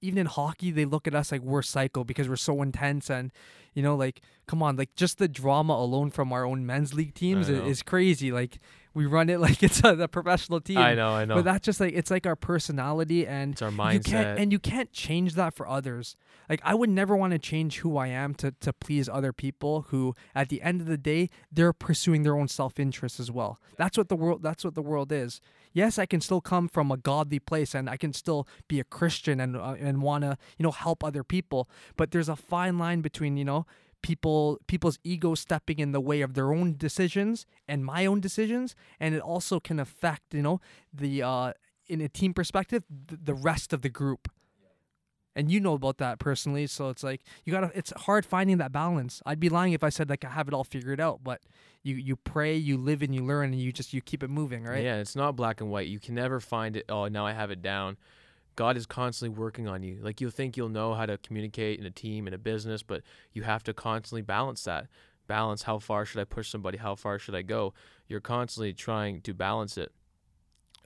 even 0.01 0.19
in 0.19 0.27
hockey, 0.27 0.71
they 0.71 0.85
look 0.85 1.07
at 1.07 1.15
us 1.15 1.33
like 1.33 1.43
we're 1.43 1.63
psycho 1.63 2.05
because 2.05 2.29
we're 2.29 2.37
so 2.37 2.63
intense, 2.63 3.11
and 3.11 3.31
you 3.75 3.83
know, 3.83 3.97
like 3.97 4.21
come 4.47 4.63
on, 4.63 4.77
like 4.77 4.95
just 4.95 5.19
the 5.19 5.29
drama 5.29 5.75
alone 5.75 6.11
from 6.11 6.33
our 6.33 6.45
own 6.45 6.67
men's 6.67 6.95
league 6.95 7.15
teams 7.15 7.49
is, 7.49 7.61
is 7.61 7.83
crazy. 7.83 8.33
Like 8.33 8.59
we 8.95 9.07
run 9.07 9.29
it 9.29 9.41
like 9.47 9.63
it's 9.63 9.83
a, 9.85 9.95
the 9.95 10.09
professional 10.09 10.61
team. 10.61 10.79
I 10.79 10.95
know, 10.95 11.11
I 11.11 11.25
know. 11.25 11.37
But 11.37 11.45
that's 11.45 11.65
just 11.65 11.81
like 11.81 11.95
it's 11.95 12.11
like 12.11 12.27
our 12.27 12.37
personality, 12.37 13.27
and 13.27 13.53
it's 13.53 13.63
our 13.63 13.71
you 13.71 13.77
mindset. 13.77 14.05
can't 14.05 14.39
and 14.39 14.53
you 14.53 14.59
can't 14.59 14.93
change 14.93 15.35
that 15.35 15.55
for 15.55 15.67
others. 15.67 16.17
Like 16.49 16.61
I 16.65 16.75
would 16.75 16.91
never 16.91 17.17
want 17.17 17.33
to 17.33 17.39
change 17.39 17.79
who 17.79 17.97
I 17.97 18.09
am 18.09 18.35
to 18.37 18.53
to 18.61 18.73
please 18.73 19.09
other 19.09 19.33
people 19.33 19.87
who 19.89 20.15
at 20.35 20.49
the 20.49 20.63
end 20.63 20.81
of 20.81 20.87
the 20.87 20.99
day 20.99 21.31
they're 21.51 21.73
pursuing 21.73 22.23
their 22.23 22.37
own 22.37 22.49
self-interest 22.49 23.21
as 23.21 23.31
well. 23.31 23.59
That's 23.77 23.97
what 23.97 24.09
the 24.09 24.17
world 24.17 24.43
that's 24.43 24.65
what 24.65 24.75
the 24.75 24.83
world 24.83 25.13
is. 25.13 25.41
Yes, 25.73 25.99
I 26.01 26.07
can 26.07 26.21
still 26.21 26.41
come 26.41 26.69
from 26.69 26.91
a 26.91 26.97
godly 26.97 27.39
place 27.39 27.75
and 27.75 27.89
I 27.89 27.97
can 27.97 28.13
still 28.13 28.49
be 28.67 28.81
a 28.81 28.85
Christian 28.85 29.39
and 29.41 29.57
uh, 29.57 29.77
and 29.79 30.03
want 30.03 30.23
to, 30.23 30.37
you 30.59 30.65
know, 30.65 30.73
help 30.73 31.05
other 31.05 31.23
people, 31.23 31.69
but 31.97 32.11
there's 32.11 32.29
a 32.29 32.37
fine 32.37 32.77
line 32.79 33.03
between, 33.03 33.37
you 33.37 33.45
know, 33.45 33.67
people 34.03 34.59
people's 34.67 34.99
ego 35.05 35.35
stepping 35.35 35.79
in 35.79 35.93
the 35.93 36.01
way 36.01 36.21
of 36.21 36.35
their 36.35 36.53
own 36.53 36.77
decisions 36.77 37.47
and 37.69 37.85
my 37.85 38.07
own 38.07 38.21
decisions 38.21 38.75
and 38.99 39.15
it 39.15 39.21
also 39.21 39.61
can 39.61 39.79
affect, 39.79 40.35
you 40.35 40.43
know, 40.43 40.61
the 40.93 41.23
uh 41.23 41.53
in 41.87 42.01
a 42.01 42.09
team 42.09 42.33
perspective, 42.33 42.85
th- 43.09 43.21
the 43.25 43.35
rest 43.35 43.73
of 43.73 43.83
the 43.83 43.89
group 43.89 44.29
and 45.37 45.51
you 45.51 45.61
know 45.61 45.75
about 45.75 45.99
that 45.99 46.19
personally 46.19 46.67
so 46.67 46.89
it's 46.89 47.05
like 47.05 47.23
you 47.45 47.53
gotta 47.53 47.71
it's 47.75 47.93
hard 47.97 48.27
finding 48.27 48.59
that 48.59 48.73
balance 48.73 49.23
i'd 49.27 49.39
be 49.39 49.49
lying 49.49 49.73
if 49.73 49.85
i 49.85 49.89
said 49.89 50.11
like 50.11 50.25
i 50.25 50.29
have 50.29 50.49
it 50.49 50.55
all 50.55 50.65
figured 50.65 51.01
out 51.01 51.21
but 51.23 51.41
you 51.85 51.95
you 51.95 52.17
pray 52.17 52.57
you 52.57 52.77
live 52.77 53.01
and 53.01 53.15
you 53.15 53.25
learn 53.25 53.53
and 53.53 53.61
you 53.61 53.73
just 53.73 53.93
you 53.95 54.01
keep 54.01 54.23
it 54.25 54.29
moving 54.29 54.65
right 54.65 54.83
Yeah, 54.83 54.97
it's 54.97 55.15
not 55.17 55.37
black 55.37 55.61
and 55.61 55.71
white. 55.71 55.87
You 55.89 55.99
can 56.01 56.15
never 56.15 56.41
find 56.41 56.77
it. 56.77 56.85
Oh, 56.89 57.07
now 57.09 57.27
I 57.27 57.33
have 57.33 57.51
it 57.51 57.63
down. 57.63 57.97
God 58.61 58.77
is 58.77 58.85
constantly 58.85 59.35
working 59.39 59.67
on 59.69 59.83
you. 59.83 60.01
Like 60.03 60.21
you'll 60.21 60.31
think 60.31 60.55
you'll 60.55 60.69
know 60.69 60.93
how 60.93 61.07
to 61.07 61.17
communicate 61.17 61.81
in 61.81 61.87
a 61.87 61.91
team 61.91 62.29
in 62.29 62.35
a 62.35 62.39
business, 62.39 62.83
but 62.83 63.01
you 63.33 63.43
have 63.43 63.63
to 63.63 63.73
constantly 63.73 64.21
balance 64.21 64.65
that. 64.65 64.87
Balance 65.27 65.63
how 65.63 65.79
far 65.79 66.05
should 66.05 66.21
I 66.21 66.25
push 66.25 66.51
somebody? 66.51 66.77
How 66.77 66.95
far 66.95 67.19
should 67.19 67.35
I 67.35 67.41
go? 67.41 67.73
You're 68.07 68.21
constantly 68.21 68.75
trying 68.75 69.23
to 69.23 69.33
balance 69.33 69.79
it. 69.79 69.93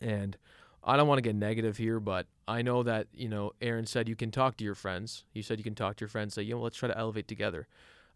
And 0.00 0.36
I 0.84 0.96
don't 0.96 1.08
want 1.08 1.18
to 1.18 1.22
get 1.22 1.34
negative 1.34 1.76
here, 1.76 1.98
but 1.98 2.28
I 2.46 2.62
know 2.62 2.84
that, 2.84 3.08
you 3.12 3.28
know, 3.28 3.50
Aaron 3.60 3.86
said 3.86 4.08
you 4.08 4.14
can 4.14 4.30
talk 4.30 4.56
to 4.58 4.64
your 4.64 4.76
friends. 4.76 5.24
You 5.32 5.42
said 5.42 5.58
you 5.58 5.64
can 5.64 5.74
talk 5.74 5.96
to 5.96 6.02
your 6.02 6.08
friends, 6.08 6.34
say, 6.34 6.42
you 6.42 6.54
know, 6.54 6.60
let's 6.60 6.76
try 6.76 6.86
to 6.86 6.96
elevate 6.96 7.26
together. 7.26 7.66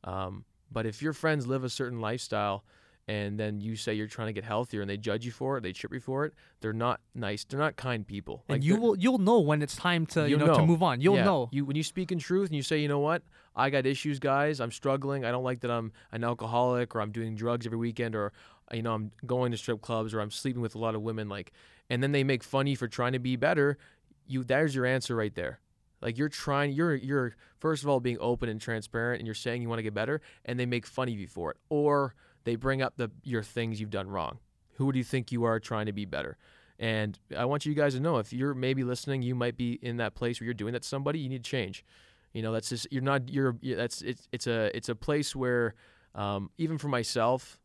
Um, 0.04 0.44
but 0.70 0.86
if 0.86 1.02
your 1.02 1.12
friends 1.12 1.48
live 1.48 1.64
a 1.64 1.68
certain 1.68 2.00
lifestyle 2.00 2.62
and 3.08 3.40
then 3.40 3.58
you 3.60 3.74
say 3.74 3.94
you're 3.94 4.06
trying 4.06 4.28
to 4.28 4.32
get 4.34 4.44
healthier 4.44 4.82
and 4.82 4.88
they 4.88 4.98
judge 4.98 5.24
you 5.24 5.32
for 5.32 5.56
it, 5.56 5.62
they 5.62 5.72
chip 5.72 5.92
you 5.92 5.98
for 6.00 6.26
it, 6.26 6.34
they're 6.60 6.74
not 6.74 7.00
nice. 7.14 7.44
They're 7.44 7.58
not 7.58 7.76
kind 7.76 8.06
people. 8.06 8.44
and 8.48 8.62
you 8.62 8.76
will 8.76 8.96
you'll 8.96 9.18
know 9.18 9.40
when 9.40 9.62
it's 9.62 9.74
time 9.74 10.04
to 10.06 10.22
you 10.22 10.36
You'll 10.36 10.46
know, 10.46 10.54
to 10.54 10.66
move 10.66 10.82
on 10.82 11.00
you'll 11.00 11.16
yeah, 11.16 11.24
know 11.24 11.48
You 11.50 11.64
when 11.64 11.74
you 11.74 11.82
speak 11.82 12.12
in 12.12 12.18
truth 12.18 12.48
and 12.48 12.56
you 12.56 12.62
say, 12.62 12.78
you 12.78 12.88
know 12.88 12.98
what, 13.00 13.22
I 13.56 13.70
got 13.70 13.86
issues, 13.86 14.18
guys. 14.18 14.60
I'm 14.60 14.70
struggling. 14.70 15.24
I 15.24 15.30
don't 15.30 15.42
like 15.42 15.60
that 15.60 15.70
I'm 15.70 15.92
an 16.12 16.22
alcoholic 16.22 16.94
or 16.94 17.00
I'm 17.00 17.10
doing 17.10 17.34
drugs 17.34 17.66
every 17.66 17.78
weekend 17.78 18.14
or 18.14 18.32
you 18.72 18.82
know 18.82 18.92
I'm 18.92 19.10
going 19.26 19.50
to 19.52 19.58
strip 19.58 19.80
clubs 19.80 20.12
or 20.12 20.20
I'm 20.20 20.30
sleeping 20.30 20.60
with 20.60 20.74
a 20.74 20.78
lot 20.78 20.94
of 20.94 21.00
women. 21.00 21.28
Like, 21.28 21.52
and 21.88 22.02
then 22.02 22.12
they 22.12 22.22
make 22.24 22.44
fun 22.44 22.62
of 22.62 22.68
you 22.68 22.76
for 22.76 22.88
trying 22.88 23.12
to 23.14 23.18
be 23.18 23.36
better. 23.36 23.78
You 24.26 24.44
there's 24.44 24.74
your 24.74 24.84
answer 24.84 25.16
right 25.16 25.34
there. 25.34 25.60
Like 26.00 26.18
you're 26.18 26.28
trying, 26.28 26.72
you're 26.72 26.94
you're 26.94 27.36
first 27.58 27.82
of 27.82 27.88
all 27.88 28.00
being 28.00 28.18
open 28.20 28.48
and 28.48 28.60
transparent, 28.60 29.20
and 29.20 29.26
you're 29.26 29.34
saying 29.34 29.62
you 29.62 29.68
want 29.68 29.78
to 29.78 29.82
get 29.82 29.94
better, 29.94 30.20
and 30.44 30.60
they 30.60 30.66
make 30.66 30.86
fun 30.86 31.08
of 31.08 31.14
you 31.14 31.26
for 31.26 31.50
it, 31.52 31.56
or 31.70 32.14
they 32.44 32.56
bring 32.56 32.82
up 32.82 32.96
the 32.96 33.10
your 33.22 33.42
things 33.42 33.80
you've 33.80 33.90
done 33.90 34.08
wrong. 34.08 34.38
Who 34.74 34.92
do 34.92 34.98
you 34.98 35.04
think 35.04 35.32
you 35.32 35.44
are 35.44 35.58
trying 35.58 35.86
to 35.86 35.92
be 35.92 36.04
better? 36.04 36.36
And 36.78 37.18
I 37.36 37.44
want 37.44 37.66
you 37.66 37.74
guys 37.74 37.94
to 37.94 38.00
know 38.00 38.18
if 38.18 38.32
you're 38.32 38.54
maybe 38.54 38.84
listening, 38.84 39.22
you 39.22 39.34
might 39.34 39.56
be 39.56 39.78
in 39.82 39.96
that 39.96 40.14
place 40.14 40.40
where 40.40 40.44
you're 40.44 40.54
doing 40.54 40.72
that 40.74 40.82
to 40.82 40.88
somebody. 40.88 41.18
You 41.18 41.28
need 41.28 41.42
to 41.42 41.50
change. 41.50 41.84
You 42.32 42.42
know, 42.42 42.52
that's 42.52 42.68
just 42.68 42.86
you're 42.90 43.02
not 43.02 43.28
you're 43.28 43.56
that's 43.62 44.02
it's 44.02 44.28
it's 44.32 44.46
a 44.46 44.76
it's 44.76 44.88
a 44.88 44.94
place 44.94 45.34
where 45.34 45.74
um, 46.14 46.50
even 46.58 46.78
for 46.78 46.88
myself, 46.88 47.58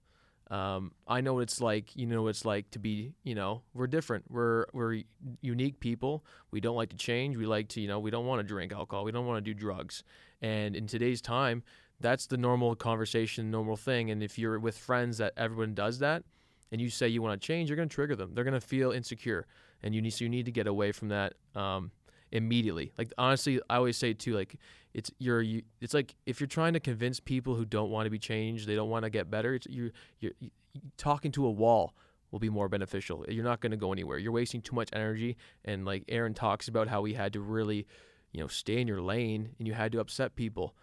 um, 0.50 0.92
I 1.08 1.22
know 1.22 1.36
what 1.36 1.42
it's 1.42 1.62
like. 1.62 1.96
You 1.96 2.08
know 2.08 2.24
what 2.24 2.30
it's 2.30 2.46
like 2.46 2.72
to 2.72 2.80
be. 2.80 3.14
You 3.24 3.36
know, 3.36 3.62
we're 3.74 3.88
different. 3.88 4.26
We're 4.30 4.66
we're 4.74 5.04
unique 5.42 5.80
people. 5.80 6.26
We 6.52 6.60
don't 6.60 6.76
like 6.76 6.90
to 6.90 6.98
change. 6.98 7.38
We 7.38 7.46
like 7.46 7.68
to 7.70 7.82
you 7.82 7.88
know 7.88 8.00
we 8.00 8.10
don't 8.10 8.26
want 8.26 8.40
to 8.40 8.44
drink 8.44 8.72
alcohol. 8.72 9.04
We 9.04 9.12
don't 9.12 9.28
want 9.28 9.44
to 9.44 9.54
do 9.54 9.54
drugs. 9.54 10.04
And 10.42 10.76
in 10.76 10.88
today's 10.88 11.22
time, 11.22 11.64
that's 12.00 12.28
the 12.28 12.38
normal 12.38 12.76
conversation, 12.76 13.52
normal 13.52 13.78
thing. 13.78 14.12
And 14.12 14.22
if 14.22 14.38
you're 14.38 14.60
with 14.60 14.78
friends 14.78 15.18
that 15.20 15.34
everyone 15.38 15.74
does 15.74 16.00
that, 16.00 16.24
and 16.72 16.82
you 16.82 16.90
say 16.90 17.08
you 17.08 17.22
want 17.22 17.40
to 17.40 17.46
change, 17.46 17.70
you're 17.70 17.78
going 17.78 17.88
to 17.88 17.94
trigger 17.94 18.16
them. 18.16 18.32
They're 18.34 18.44
going 18.44 18.54
to 18.54 18.62
feel 18.62 18.92
insecure, 18.92 19.46
and 19.84 19.94
you 19.94 20.02
need 20.02 20.10
so 20.12 20.26
you 20.26 20.30
need 20.30 20.46
to 20.46 20.52
get 20.52 20.68
away 20.68 20.92
from 20.92 21.10
that 21.10 21.34
um, 21.56 21.92
immediately. 22.32 22.92
Like 22.98 23.14
honestly, 23.18 23.62
I 23.70 23.76
always 23.76 23.96
say 23.96 24.14
too, 24.14 24.34
like 24.36 24.56
it's 24.94 25.12
you're 25.20 25.42
you, 25.42 25.62
it's 25.82 25.94
like 25.94 26.16
if 26.26 26.40
you're 26.40 26.48
trying 26.48 26.74
to 26.74 26.80
convince 26.80 27.20
people 27.20 27.56
who 27.56 27.64
don't 27.64 27.92
want 27.92 28.08
to 28.08 28.10
be 28.10 28.20
changed, 28.20 28.68
they 28.68 28.76
don't 28.76 28.90
want 28.90 29.04
to 29.04 29.12
get 29.12 29.30
better. 29.30 29.54
It's 29.54 29.68
you 29.68 29.92
you're, 30.20 30.32
you 30.40 30.50
talking 30.98 31.32
to 31.34 31.46
a 31.46 31.52
wall. 31.52 31.94
will 32.32 32.40
be 32.40 32.50
more 32.50 32.68
beneficial. 32.68 33.24
You're 33.30 33.44
not 33.44 33.62
going 33.62 33.72
to 33.72 33.78
go 33.78 33.94
anywhere. 33.94 34.18
You're 34.18 34.32
wasting 34.32 34.62
too 34.62 34.76
much 34.76 34.90
energy. 34.92 35.38
And 35.64 35.86
like 35.86 36.04
Aaron 36.08 36.34
talks 36.34 36.68
about 36.68 36.88
how 36.88 37.04
he 37.04 37.14
had 37.14 37.32
to 37.34 37.40
really, 37.40 37.86
you 38.32 38.42
know, 38.42 38.48
stay 38.48 38.82
in 38.82 38.88
your 38.88 39.02
lane 39.02 39.52
and 39.60 39.68
you 39.68 39.76
had 39.76 39.92
to 39.92 40.00
upset 40.00 40.36
people. 40.36 40.74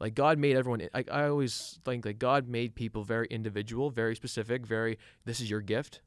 Like 0.00 0.14
God 0.14 0.38
made 0.38 0.56
everyone. 0.56 0.88
I, 0.94 1.04
I 1.10 1.24
always 1.24 1.80
think 1.84 2.04
that 2.04 2.18
God 2.18 2.48
made 2.48 2.74
people 2.74 3.02
very 3.02 3.26
individual, 3.28 3.90
very 3.90 4.14
specific, 4.14 4.64
very. 4.66 4.98
This 5.24 5.40
is 5.40 5.50
your 5.50 5.60
gift, 5.60 6.00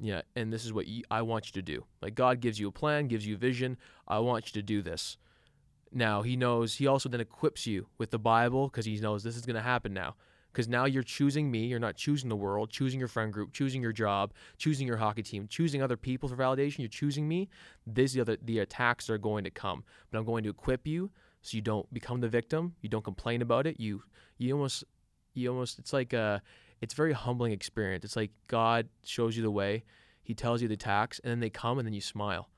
yeah, 0.00 0.22
and 0.34 0.52
this 0.52 0.64
is 0.64 0.72
what 0.72 0.86
you, 0.86 1.04
I 1.10 1.22
want 1.22 1.46
you 1.46 1.52
to 1.52 1.62
do. 1.62 1.84
Like 2.02 2.14
God 2.14 2.40
gives 2.40 2.58
you 2.58 2.68
a 2.68 2.72
plan, 2.72 3.08
gives 3.08 3.26
you 3.26 3.36
vision. 3.36 3.76
I 4.06 4.18
want 4.18 4.46
you 4.46 4.52
to 4.60 4.62
do 4.62 4.82
this. 4.82 5.16
Now 5.92 6.22
He 6.22 6.36
knows. 6.36 6.74
He 6.74 6.86
also 6.86 7.08
then 7.08 7.20
equips 7.20 7.66
you 7.66 7.86
with 7.98 8.10
the 8.10 8.18
Bible 8.18 8.68
because 8.68 8.86
He 8.86 8.98
knows 8.98 9.22
this 9.22 9.36
is 9.36 9.46
going 9.46 9.56
to 9.56 9.62
happen 9.62 9.94
now. 9.94 10.16
Because 10.52 10.68
now 10.68 10.84
you're 10.84 11.02
choosing 11.02 11.50
me. 11.50 11.66
You're 11.66 11.80
not 11.80 11.96
choosing 11.96 12.28
the 12.28 12.36
world, 12.36 12.70
choosing 12.70 13.00
your 13.00 13.08
friend 13.08 13.32
group, 13.32 13.52
choosing 13.52 13.82
your 13.82 13.90
job, 13.90 14.32
choosing 14.56 14.86
your 14.86 14.98
hockey 14.98 15.24
team, 15.24 15.48
choosing 15.48 15.82
other 15.82 15.96
people 15.96 16.28
for 16.28 16.36
validation. 16.36 16.78
You're 16.78 16.88
choosing 16.88 17.26
me. 17.26 17.48
This 17.86 18.12
the 18.12 18.20
other 18.20 18.36
the 18.40 18.60
attacks 18.60 19.10
are 19.10 19.18
going 19.18 19.44
to 19.44 19.50
come, 19.50 19.82
but 20.10 20.18
I'm 20.18 20.24
going 20.24 20.44
to 20.44 20.50
equip 20.50 20.86
you 20.86 21.10
so 21.44 21.56
you 21.56 21.60
don't 21.60 21.92
become 21.92 22.22
the 22.22 22.28
victim. 22.28 22.74
You 22.80 22.88
don't 22.88 23.04
complain 23.04 23.42
about 23.42 23.66
it. 23.66 23.78
You 23.78 24.02
you 24.38 24.54
almost 24.54 24.82
you 25.34 25.50
almost 25.50 25.78
it's 25.78 25.92
like 25.92 26.14
a 26.14 26.40
it's 26.80 26.94
a 26.94 26.96
very 26.96 27.12
humbling 27.12 27.52
experience. 27.52 28.02
It's 28.02 28.16
like 28.16 28.30
God 28.48 28.88
shows 29.04 29.36
you 29.36 29.42
the 29.42 29.50
way, 29.50 29.84
He 30.22 30.34
tells 30.34 30.62
you 30.62 30.68
the 30.68 30.76
tax, 30.76 31.20
and 31.22 31.30
then 31.30 31.40
they 31.40 31.50
come 31.50 31.78
and 31.78 31.86
then 31.86 31.92
you 31.92 32.00
smile. 32.00 32.48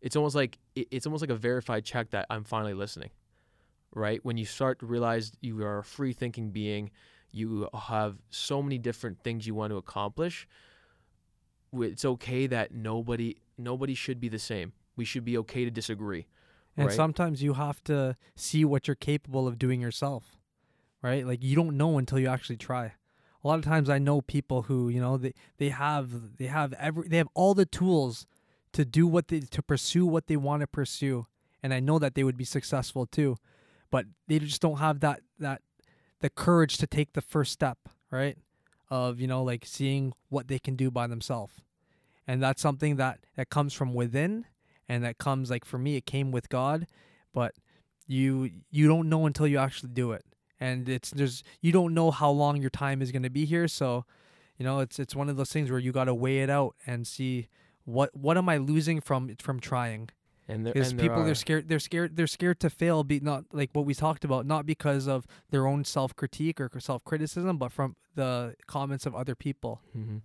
It's 0.00 0.14
almost 0.14 0.36
like 0.36 0.58
it's 0.76 1.06
almost 1.06 1.22
like 1.22 1.30
a 1.30 1.36
verified 1.36 1.84
check 1.84 2.10
that 2.10 2.26
I'm 2.30 2.44
finally 2.44 2.72
listening. 2.72 3.10
Right 3.92 4.24
when 4.24 4.36
you 4.36 4.44
start 4.44 4.78
to 4.78 4.86
realize 4.86 5.32
you 5.40 5.60
are 5.64 5.78
a 5.78 5.84
free 5.84 6.12
thinking 6.12 6.50
being, 6.50 6.92
you 7.32 7.68
have 7.76 8.16
so 8.30 8.62
many 8.62 8.78
different 8.78 9.24
things 9.24 9.44
you 9.44 9.56
want 9.56 9.72
to 9.72 9.76
accomplish. 9.76 10.46
It's 11.72 12.04
okay 12.04 12.46
that 12.46 12.72
nobody 12.72 13.38
nobody 13.58 13.94
should 13.94 14.20
be 14.20 14.28
the 14.28 14.38
same. 14.38 14.72
We 14.94 15.04
should 15.04 15.24
be 15.24 15.36
okay 15.38 15.64
to 15.64 15.70
disagree 15.72 16.28
and 16.76 16.88
right? 16.88 16.96
sometimes 16.96 17.42
you 17.42 17.54
have 17.54 17.82
to 17.84 18.16
see 18.34 18.64
what 18.64 18.88
you're 18.88 18.94
capable 18.94 19.46
of 19.46 19.58
doing 19.58 19.80
yourself, 19.80 20.36
right? 21.02 21.26
Like 21.26 21.42
you 21.42 21.54
don't 21.54 21.76
know 21.76 21.98
until 21.98 22.18
you 22.18 22.28
actually 22.28 22.56
try. 22.56 22.92
A 23.42 23.48
lot 23.48 23.58
of 23.58 23.64
times 23.64 23.90
I 23.90 23.98
know 23.98 24.22
people 24.22 24.62
who, 24.62 24.88
you 24.88 25.00
know, 25.00 25.16
they, 25.16 25.34
they 25.58 25.68
have 25.68 26.36
they 26.38 26.46
have 26.46 26.72
every 26.74 27.08
they 27.08 27.18
have 27.18 27.28
all 27.34 27.54
the 27.54 27.66
tools 27.66 28.26
to 28.72 28.84
do 28.84 29.06
what 29.06 29.28
they 29.28 29.40
to 29.40 29.62
pursue 29.62 30.06
what 30.06 30.26
they 30.26 30.36
want 30.36 30.62
to 30.62 30.66
pursue. 30.66 31.26
And 31.62 31.72
I 31.72 31.80
know 31.80 31.98
that 31.98 32.14
they 32.14 32.24
would 32.24 32.36
be 32.36 32.44
successful 32.44 33.06
too. 33.06 33.36
But 33.90 34.06
they 34.26 34.38
just 34.38 34.60
don't 34.60 34.78
have 34.78 35.00
that 35.00 35.20
that 35.38 35.62
the 36.20 36.30
courage 36.30 36.78
to 36.78 36.86
take 36.86 37.12
the 37.12 37.20
first 37.20 37.52
step, 37.52 37.78
right? 38.10 38.38
Of, 38.90 39.20
you 39.20 39.26
know, 39.26 39.42
like 39.42 39.64
seeing 39.66 40.14
what 40.30 40.48
they 40.48 40.58
can 40.58 40.74
do 40.74 40.90
by 40.90 41.06
themselves. 41.06 41.54
And 42.26 42.42
that's 42.42 42.62
something 42.62 42.96
that 42.96 43.20
that 43.36 43.50
comes 43.50 43.74
from 43.74 43.94
within 43.94 44.46
and 44.88 45.04
that 45.04 45.18
comes 45.18 45.50
like 45.50 45.64
for 45.64 45.78
me 45.78 45.96
it 45.96 46.06
came 46.06 46.30
with 46.30 46.48
God, 46.48 46.86
but 47.32 47.54
you 48.06 48.50
you 48.70 48.86
don't 48.88 49.08
know 49.08 49.26
until 49.26 49.46
you 49.46 49.58
actually 49.58 49.90
do 49.90 50.12
it. 50.12 50.24
And 50.60 50.88
it's 50.88 51.10
there's 51.10 51.42
you 51.60 51.72
don't 51.72 51.94
know 51.94 52.10
how 52.10 52.30
long 52.30 52.60
your 52.60 52.70
time 52.70 53.02
is 53.02 53.12
going 53.12 53.22
to 53.22 53.30
be 53.30 53.44
here, 53.44 53.68
so 53.68 54.04
you 54.58 54.64
know, 54.64 54.80
it's 54.80 54.98
it's 54.98 55.16
one 55.16 55.28
of 55.28 55.36
those 55.36 55.52
things 55.52 55.70
where 55.70 55.80
you 55.80 55.92
got 55.92 56.04
to 56.04 56.14
weigh 56.14 56.38
it 56.38 56.50
out 56.50 56.76
and 56.86 57.06
see 57.06 57.48
what 57.84 58.14
what 58.14 58.36
am 58.36 58.48
I 58.48 58.56
losing 58.58 59.00
from 59.00 59.34
from 59.36 59.60
trying? 59.60 60.10
And 60.46 60.64
because 60.64 60.92
people 60.92 61.16
there 61.16 61.24
they're 61.24 61.34
scared 61.34 61.68
they're 61.68 61.78
scared 61.78 62.16
they're 62.16 62.26
scared 62.26 62.60
to 62.60 62.70
fail 62.70 63.02
be 63.02 63.18
not 63.18 63.44
like 63.52 63.70
what 63.72 63.86
we 63.86 63.94
talked 63.94 64.24
about 64.24 64.44
not 64.44 64.66
because 64.66 65.08
of 65.08 65.26
their 65.50 65.66
own 65.66 65.84
self 65.84 66.14
critique 66.14 66.60
or 66.60 66.70
self 66.78 67.02
criticism 67.04 67.56
but 67.56 67.72
from 67.72 67.96
the 68.14 68.54
comments 68.66 69.06
of 69.06 69.14
other 69.14 69.34
people. 69.34 69.80
Mm-hmm. 69.96 70.18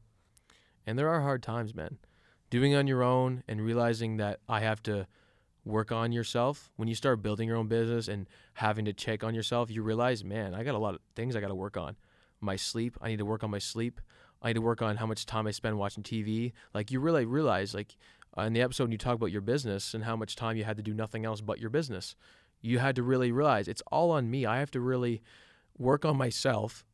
And 0.85 0.99
there 0.99 1.09
are 1.09 1.21
hard 1.21 1.41
times, 1.41 1.73
man 1.73 1.97
doing 2.49 2.75
on 2.75 2.87
your 2.87 3.03
own 3.03 3.43
and 3.47 3.61
realizing 3.61 4.17
that 4.17 4.39
I 4.47 4.61
have 4.61 4.81
to 4.83 5.07
work 5.65 5.91
on 5.91 6.11
yourself. 6.11 6.71
When 6.75 6.87
you 6.87 6.95
start 6.95 7.21
building 7.21 7.47
your 7.47 7.57
own 7.57 7.67
business 7.67 8.07
and 8.07 8.27
having 8.53 8.85
to 8.85 8.93
check 8.93 9.23
on 9.23 9.35
yourself, 9.35 9.69
you 9.69 9.83
realize, 9.83 10.23
man, 10.23 10.53
I 10.53 10.63
got 10.63 10.75
a 10.75 10.79
lot 10.79 10.95
of 10.95 11.01
things 11.15 11.35
I 11.35 11.41
got 11.41 11.49
to 11.49 11.55
work 11.55 11.77
on. 11.77 11.95
My 12.41 12.55
sleep, 12.55 12.97
I 13.01 13.09
need 13.09 13.17
to 13.17 13.25
work 13.25 13.43
on 13.43 13.51
my 13.51 13.59
sleep. 13.59 14.01
I 14.41 14.49
need 14.49 14.55
to 14.55 14.61
work 14.61 14.81
on 14.81 14.97
how 14.97 15.05
much 15.05 15.25
time 15.25 15.47
I 15.47 15.51
spend 15.51 15.77
watching 15.77 16.03
TV. 16.03 16.53
Like 16.73 16.91
you 16.91 16.99
really 16.99 17.25
realize, 17.25 17.73
like 17.73 17.95
uh, 18.37 18.43
in 18.43 18.53
the 18.53 18.61
episode, 18.61 18.85
when 18.85 18.91
you 18.91 18.97
talk 18.97 19.15
about 19.15 19.31
your 19.31 19.41
business 19.41 19.93
and 19.93 20.03
how 20.03 20.15
much 20.15 20.35
time 20.35 20.55
you 20.55 20.63
had 20.63 20.77
to 20.77 20.83
do 20.83 20.93
nothing 20.93 21.25
else 21.25 21.41
but 21.41 21.59
your 21.59 21.69
business. 21.69 22.15
You 22.61 22.79
had 22.79 22.95
to 22.95 23.03
really 23.03 23.31
realize 23.31 23.67
it's 23.67 23.83
all 23.91 24.11
on 24.11 24.29
me. 24.29 24.45
I 24.45 24.59
have 24.59 24.71
to 24.71 24.81
really 24.81 25.21
work 25.77 26.03
on 26.03 26.17
myself 26.17 26.85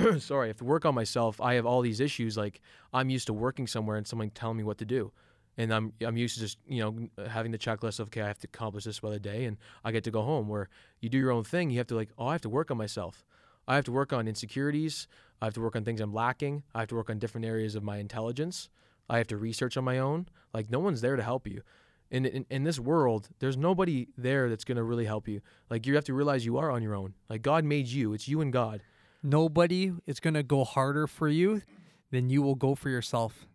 sorry, 0.18 0.46
I 0.46 0.48
have 0.48 0.58
to 0.58 0.64
work 0.64 0.84
on 0.84 0.94
myself. 0.94 1.40
I 1.40 1.54
have 1.54 1.66
all 1.66 1.80
these 1.80 2.00
issues. 2.00 2.36
Like 2.36 2.60
I'm 2.92 3.10
used 3.10 3.26
to 3.26 3.32
working 3.32 3.66
somewhere 3.66 3.96
and 3.96 4.06
someone 4.06 4.30
telling 4.30 4.56
me 4.56 4.64
what 4.64 4.78
to 4.78 4.84
do, 4.84 5.12
and 5.56 5.72
I'm 5.72 5.92
I'm 6.00 6.16
used 6.16 6.34
to 6.34 6.40
just 6.40 6.58
you 6.66 6.82
know 6.82 7.08
uh, 7.22 7.28
having 7.28 7.52
the 7.52 7.58
checklist 7.58 8.00
of 8.00 8.08
okay, 8.08 8.22
I 8.22 8.28
have 8.28 8.38
to 8.40 8.46
accomplish 8.46 8.84
this 8.84 9.00
by 9.00 9.10
the 9.10 9.20
day, 9.20 9.44
and 9.44 9.56
I 9.84 9.92
get 9.92 10.04
to 10.04 10.10
go 10.10 10.22
home. 10.22 10.48
Where 10.48 10.68
you 11.00 11.08
do 11.08 11.18
your 11.18 11.32
own 11.32 11.44
thing, 11.44 11.70
you 11.70 11.78
have 11.78 11.86
to 11.88 11.96
like 11.96 12.10
oh, 12.18 12.26
I 12.26 12.32
have 12.32 12.42
to 12.42 12.48
work 12.48 12.70
on 12.70 12.76
myself. 12.76 13.24
I 13.68 13.76
have 13.76 13.84
to 13.84 13.92
work 13.92 14.12
on 14.12 14.26
insecurities. 14.26 15.06
I 15.40 15.46
have 15.46 15.54
to 15.54 15.60
work 15.60 15.76
on 15.76 15.84
things 15.84 16.00
I'm 16.00 16.12
lacking. 16.12 16.64
I 16.74 16.80
have 16.80 16.88
to 16.88 16.96
work 16.96 17.10
on 17.10 17.18
different 17.18 17.46
areas 17.46 17.74
of 17.74 17.82
my 17.82 17.98
intelligence. 17.98 18.68
I 19.08 19.18
have 19.18 19.28
to 19.28 19.36
research 19.36 19.76
on 19.76 19.84
my 19.84 19.98
own. 19.98 20.26
Like 20.52 20.70
no 20.70 20.80
one's 20.80 21.00
there 21.00 21.16
to 21.16 21.22
help 21.22 21.46
you. 21.46 21.62
In, 22.10 22.26
in, 22.26 22.44
in 22.50 22.64
this 22.64 22.80
world, 22.80 23.28
there's 23.38 23.56
nobody 23.56 24.08
there 24.18 24.48
that's 24.48 24.64
to 24.64 24.82
really 24.82 25.04
help 25.04 25.28
you. 25.28 25.40
Like 25.68 25.86
you 25.86 25.94
have 25.94 26.04
to 26.06 26.14
realize 26.14 26.44
you 26.44 26.58
are 26.58 26.70
on 26.70 26.82
your 26.82 26.96
own. 26.96 27.14
Like 27.28 27.42
God 27.42 27.64
made 27.64 27.86
you. 27.86 28.12
It's 28.12 28.26
you 28.26 28.40
and 28.40 28.52
God 28.52 28.82
nobody 29.22 29.92
is 30.06 30.20
going 30.20 30.34
to 30.34 30.42
go 30.42 30.64
harder 30.64 31.06
for 31.06 31.28
you 31.28 31.62
than 32.10 32.30
you 32.30 32.42
will 32.42 32.54
go 32.54 32.74
for 32.74 32.88
yourself. 32.88 33.46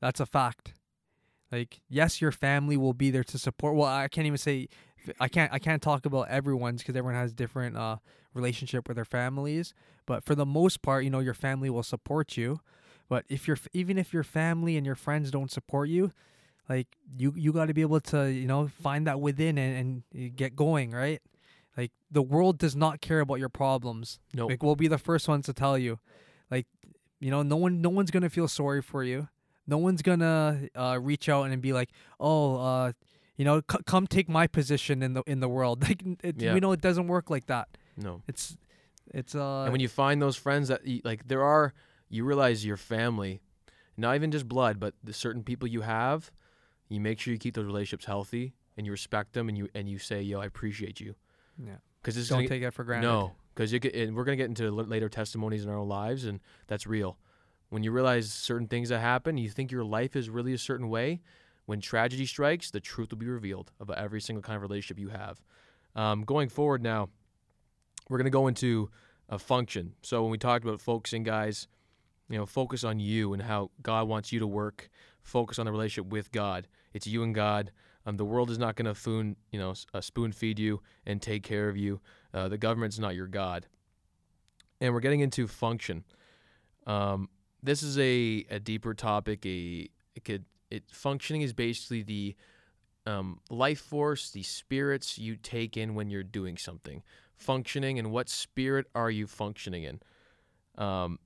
That's 0.00 0.20
a 0.20 0.26
fact. 0.26 0.74
Like 1.50 1.80
yes, 1.88 2.20
your 2.20 2.32
family 2.32 2.76
will 2.76 2.94
be 2.94 3.10
there 3.10 3.24
to 3.24 3.38
support. 3.38 3.76
Well, 3.76 3.88
I 3.88 4.08
can't 4.08 4.26
even 4.26 4.38
say 4.38 4.68
I 5.20 5.28
can't 5.28 5.52
I 5.52 5.58
can't 5.58 5.82
talk 5.82 6.06
about 6.06 6.28
everyone's 6.28 6.82
because 6.82 6.96
everyone 6.96 7.14
has 7.14 7.32
different 7.32 7.76
uh 7.76 7.96
relationship 8.32 8.88
with 8.88 8.96
their 8.96 9.04
families. 9.04 9.72
But 10.06 10.24
for 10.24 10.34
the 10.34 10.46
most 10.46 10.82
part, 10.82 11.04
you 11.04 11.10
know, 11.10 11.20
your 11.20 11.34
family 11.34 11.70
will 11.70 11.82
support 11.82 12.36
you. 12.36 12.60
But 13.08 13.24
if 13.28 13.46
you're 13.46 13.58
even 13.72 13.98
if 13.98 14.12
your 14.12 14.24
family 14.24 14.76
and 14.76 14.84
your 14.84 14.94
friends 14.94 15.30
don't 15.30 15.50
support 15.50 15.88
you, 15.88 16.12
like 16.68 16.88
you 17.16 17.32
you 17.36 17.52
got 17.52 17.66
to 17.66 17.74
be 17.74 17.82
able 17.82 18.00
to 18.00 18.30
you 18.32 18.46
know 18.46 18.68
find 18.68 19.06
that 19.06 19.20
within 19.20 19.58
and, 19.58 20.02
and 20.12 20.36
get 20.36 20.56
going, 20.56 20.90
right? 20.90 21.20
Like 21.76 21.92
the 22.10 22.22
world 22.22 22.58
does 22.58 22.76
not 22.76 23.00
care 23.00 23.20
about 23.20 23.38
your 23.38 23.48
problems. 23.48 24.18
No. 24.32 24.42
Nope. 24.42 24.50
Like 24.50 24.62
we'll 24.62 24.76
be 24.76 24.88
the 24.88 24.98
first 24.98 25.28
ones 25.28 25.46
to 25.46 25.52
tell 25.52 25.76
you. 25.76 25.98
Like, 26.50 26.66
you 27.20 27.30
know, 27.30 27.42
no 27.42 27.56
one 27.56 27.80
no 27.80 27.88
one's 27.88 28.10
gonna 28.10 28.30
feel 28.30 28.48
sorry 28.48 28.82
for 28.82 29.02
you. 29.02 29.28
No 29.66 29.78
one's 29.78 30.02
gonna 30.02 30.68
uh, 30.74 30.98
reach 31.00 31.28
out 31.28 31.44
and 31.44 31.60
be 31.62 31.72
like, 31.72 31.90
oh, 32.20 32.56
uh, 32.56 32.92
you 33.36 33.44
know, 33.44 33.62
c- 33.70 33.78
come 33.86 34.06
take 34.06 34.28
my 34.28 34.46
position 34.46 35.02
in 35.02 35.14
the 35.14 35.22
in 35.26 35.40
the 35.40 35.48
world. 35.48 35.82
Like, 35.88 36.02
it, 36.22 36.40
yeah. 36.40 36.54
we 36.54 36.60
know 36.60 36.72
it 36.72 36.80
doesn't 36.80 37.08
work 37.08 37.30
like 37.30 37.46
that. 37.46 37.68
No. 37.96 38.22
It's 38.28 38.56
it's 39.12 39.34
uh. 39.34 39.62
And 39.62 39.72
when 39.72 39.80
you 39.80 39.88
find 39.88 40.20
those 40.20 40.36
friends 40.36 40.68
that 40.68 40.82
like 41.04 41.26
there 41.26 41.42
are, 41.42 41.72
you 42.08 42.24
realize 42.24 42.64
your 42.64 42.76
family, 42.76 43.40
not 43.96 44.14
even 44.14 44.30
just 44.30 44.48
blood, 44.48 44.78
but 44.78 44.94
the 45.02 45.12
certain 45.12 45.42
people 45.42 45.68
you 45.68 45.80
have, 45.80 46.30
you 46.88 47.00
make 47.00 47.20
sure 47.20 47.32
you 47.32 47.38
keep 47.38 47.54
those 47.54 47.66
relationships 47.66 48.04
healthy 48.04 48.54
and 48.76 48.86
you 48.86 48.92
respect 48.92 49.32
them 49.32 49.48
and 49.48 49.56
you 49.58 49.68
and 49.74 49.88
you 49.88 49.98
say, 49.98 50.22
yo, 50.22 50.40
I 50.40 50.46
appreciate 50.46 51.00
you. 51.00 51.14
Yeah. 51.62 51.76
Because 52.02 52.28
don't 52.28 52.40
gonna, 52.40 52.48
take 52.48 52.62
it 52.62 52.70
for 52.72 52.84
granted. 52.84 53.06
No, 53.06 53.32
because 53.54 53.72
you 53.72 53.80
and 53.94 54.14
we're 54.14 54.24
gonna 54.24 54.36
get 54.36 54.48
into 54.48 54.70
later 54.70 55.08
testimonies 55.08 55.64
in 55.64 55.70
our 55.70 55.78
own 55.78 55.88
lives, 55.88 56.26
and 56.26 56.40
that's 56.66 56.86
real. 56.86 57.18
When 57.70 57.82
you 57.82 57.92
realize 57.92 58.32
certain 58.32 58.68
things 58.68 58.90
that 58.90 59.00
happen, 59.00 59.38
you 59.38 59.48
think 59.48 59.72
your 59.72 59.84
life 59.84 60.14
is 60.14 60.28
really 60.28 60.52
a 60.52 60.58
certain 60.58 60.88
way. 60.88 61.22
When 61.66 61.80
tragedy 61.80 62.26
strikes, 62.26 62.70
the 62.70 62.80
truth 62.80 63.10
will 63.10 63.18
be 63.18 63.26
revealed 63.26 63.72
about 63.80 63.96
every 63.96 64.20
single 64.20 64.42
kind 64.42 64.56
of 64.56 64.62
relationship 64.62 64.98
you 64.98 65.08
have. 65.08 65.40
Um, 65.96 66.24
going 66.24 66.50
forward 66.50 66.82
now, 66.82 67.08
we're 68.10 68.18
gonna 68.18 68.30
go 68.30 68.48
into 68.48 68.90
a 69.30 69.38
function. 69.38 69.94
So 70.02 70.22
when 70.22 70.30
we 70.30 70.36
talked 70.36 70.64
about 70.64 70.82
focusing, 70.82 71.22
guys, 71.22 71.68
you 72.28 72.38
know, 72.38 72.46
focus 72.46 72.84
on 72.84 73.00
you 73.00 73.32
and 73.32 73.42
how 73.42 73.70
God 73.82 74.08
wants 74.08 74.32
you 74.32 74.40
to 74.40 74.46
work. 74.46 74.90
Focus 75.22 75.58
on 75.58 75.66
the 75.66 75.72
relationship 75.72 76.10
with 76.10 76.32
God. 76.32 76.68
It's 76.92 77.06
you 77.06 77.22
and 77.22 77.34
God. 77.34 77.72
Um, 78.06 78.16
the 78.16 78.24
world 78.24 78.50
is 78.50 78.58
not 78.58 78.76
going 78.76 78.86
to 78.86 78.94
foon, 78.94 79.36
you 79.50 79.58
know, 79.58 79.74
uh, 79.92 80.00
spoon 80.00 80.32
feed 80.32 80.58
you 80.58 80.80
and 81.06 81.22
take 81.22 81.42
care 81.42 81.68
of 81.68 81.76
you. 81.76 82.00
Uh, 82.32 82.48
the 82.48 82.58
government's 82.58 82.98
not 82.98 83.14
your 83.14 83.26
god. 83.26 83.66
And 84.80 84.92
we're 84.92 85.00
getting 85.00 85.20
into 85.20 85.46
function. 85.46 86.04
Um, 86.86 87.28
this 87.62 87.82
is 87.82 87.98
a, 87.98 88.44
a 88.50 88.60
deeper 88.60 88.92
topic. 88.92 89.46
A 89.46 89.88
it 90.14 90.24
could 90.24 90.44
it 90.70 90.84
functioning 90.90 91.42
is 91.42 91.52
basically 91.52 92.02
the 92.02 92.36
um, 93.06 93.40
life 93.50 93.80
force, 93.80 94.30
the 94.30 94.42
spirits 94.42 95.18
you 95.18 95.36
take 95.36 95.76
in 95.76 95.94
when 95.94 96.10
you're 96.10 96.22
doing 96.22 96.56
something. 96.56 97.02
Functioning 97.36 97.98
and 97.98 98.10
what 98.10 98.28
spirit 98.28 98.86
are 98.94 99.10
you 99.10 99.26
functioning 99.26 99.84
in? 99.84 100.00
Um, 100.76 101.18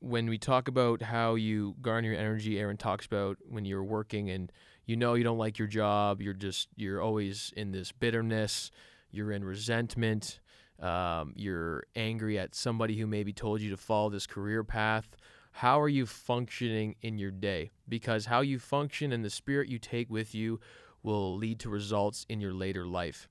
when 0.00 0.28
we 0.28 0.38
talk 0.38 0.68
about 0.68 1.02
how 1.02 1.34
you 1.34 1.74
garner 1.80 2.10
your 2.10 2.18
energy, 2.18 2.58
Aaron 2.58 2.76
talks 2.76 3.06
about 3.06 3.38
when 3.48 3.64
you're 3.64 3.84
working 3.84 4.30
and 4.30 4.52
you 4.86 4.96
know 4.96 5.14
you 5.14 5.24
don't 5.24 5.38
like 5.38 5.58
your 5.58 5.68
job 5.68 6.22
you're 6.22 6.34
just 6.34 6.68
you're 6.76 7.02
always 7.02 7.52
in 7.56 7.72
this 7.72 7.92
bitterness 7.92 8.70
you're 9.10 9.32
in 9.32 9.44
resentment 9.44 10.40
um, 10.80 11.32
you're 11.36 11.84
angry 11.94 12.38
at 12.38 12.54
somebody 12.54 12.98
who 12.98 13.06
maybe 13.06 13.32
told 13.32 13.60
you 13.60 13.70
to 13.70 13.76
follow 13.76 14.10
this 14.10 14.26
career 14.26 14.62
path 14.62 15.16
how 15.56 15.80
are 15.80 15.88
you 15.88 16.04
functioning 16.04 16.96
in 17.00 17.16
your 17.16 17.30
day? 17.30 17.70
Because 17.88 18.26
how 18.26 18.42
you 18.42 18.58
function 18.58 19.10
and 19.10 19.24
the 19.24 19.30
spirit 19.30 19.70
you 19.70 19.78
take 19.78 20.10
with 20.10 20.34
you 20.34 20.60
will 21.02 21.34
lead 21.34 21.60
to 21.60 21.70
results 21.70 22.26
in 22.28 22.42
your 22.42 22.52
later 22.52 22.84
life. 22.86 23.26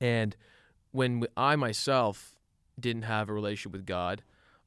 And 0.00 0.34
when 0.92 1.26
I 1.36 1.56
myself 1.56 2.36
didn't 2.80 3.02
have 3.02 3.28
a 3.28 3.34
relationship 3.34 3.72
with 3.72 3.84
God, 3.84 4.22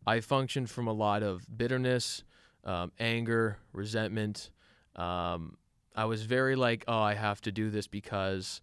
I 0.05 0.19
functioned 0.19 0.69
from 0.69 0.87
a 0.87 0.93
lot 0.93 1.23
of 1.23 1.43
bitterness, 1.57 2.23
um, 2.63 2.91
anger, 2.99 3.57
resentment. 3.73 4.51
Um, 4.95 5.57
I 5.99 6.05
was 6.05 6.21
very 6.21 6.55
like, 6.55 6.85
oh, 6.87 7.01
I 7.01 7.13
have 7.13 7.41
to 7.41 7.51
do 7.51 7.69
this 7.69 7.85
because 7.85 8.61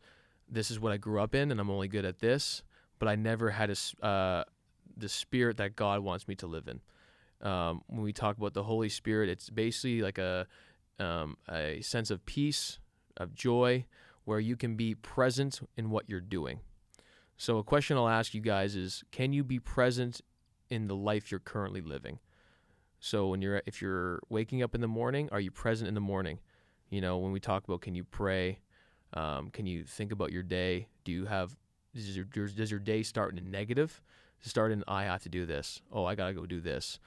this 0.48 0.70
is 0.70 0.80
what 0.80 0.92
I 0.92 0.96
grew 0.96 1.20
up 1.20 1.34
in, 1.34 1.50
and 1.50 1.60
I'm 1.60 1.68
only 1.68 1.86
good 1.86 2.06
at 2.06 2.18
this. 2.18 2.62
But 2.98 3.08
I 3.08 3.14
never 3.14 3.50
had 3.50 3.68
a, 3.68 4.06
uh, 4.06 4.44
the 4.96 5.10
spirit 5.10 5.58
that 5.58 5.76
God 5.76 6.00
wants 6.00 6.26
me 6.28 6.34
to 6.36 6.46
live 6.46 6.66
in. 6.66 6.80
Um, 7.46 7.82
when 7.88 8.00
we 8.00 8.14
talk 8.14 8.38
about 8.38 8.54
the 8.54 8.62
Holy 8.62 8.88
Spirit, 8.88 9.28
it's 9.28 9.50
basically 9.50 10.00
like 10.00 10.16
a 10.16 10.46
um, 10.98 11.36
a 11.50 11.82
sense 11.82 12.10
of 12.10 12.24
peace, 12.24 12.78
of 13.18 13.34
joy, 13.34 13.84
where 14.24 14.40
you 14.40 14.56
can 14.56 14.74
be 14.74 14.94
present 14.94 15.60
in 15.76 15.90
what 15.90 16.08
you're 16.08 16.22
doing. 16.22 16.60
So, 17.36 17.58
a 17.58 17.62
question 17.62 17.98
I'll 17.98 18.08
ask 18.08 18.32
you 18.32 18.40
guys 18.40 18.74
is: 18.74 19.04
Can 19.12 19.34
you 19.34 19.44
be 19.44 19.58
present 19.58 20.22
in 20.70 20.88
the 20.88 20.96
life 20.96 21.30
you're 21.30 21.40
currently 21.40 21.82
living? 21.82 22.18
So, 22.98 23.26
when 23.26 23.42
you're 23.42 23.60
if 23.66 23.82
you're 23.82 24.20
waking 24.30 24.62
up 24.62 24.74
in 24.74 24.80
the 24.80 24.88
morning, 24.88 25.28
are 25.32 25.40
you 25.40 25.50
present 25.50 25.86
in 25.86 25.92
the 25.92 26.00
morning? 26.00 26.38
You 26.90 27.00
know, 27.00 27.18
when 27.18 27.32
we 27.32 27.40
talk 27.40 27.64
about 27.64 27.80
can 27.80 27.94
you 27.94 28.04
pray, 28.04 28.60
um, 29.14 29.50
can 29.50 29.66
you 29.66 29.84
think 29.84 30.12
about 30.12 30.32
your 30.32 30.42
day? 30.42 30.88
Do 31.04 31.12
you 31.12 31.26
have 31.26 31.56
does 31.94 32.16
your, 32.16 32.26
does 32.26 32.70
your 32.70 32.80
day 32.80 33.02
start 33.02 33.32
in 33.32 33.38
a 33.38 33.48
negative? 33.48 34.02
Start 34.40 34.70
in 34.70 34.84
I 34.86 35.04
have 35.04 35.22
to 35.22 35.28
do 35.28 35.46
this. 35.46 35.80
Oh, 35.90 36.04
I 36.04 36.14
gotta 36.14 36.34
go 36.34 36.46
do 36.46 36.60
this. 36.60 37.00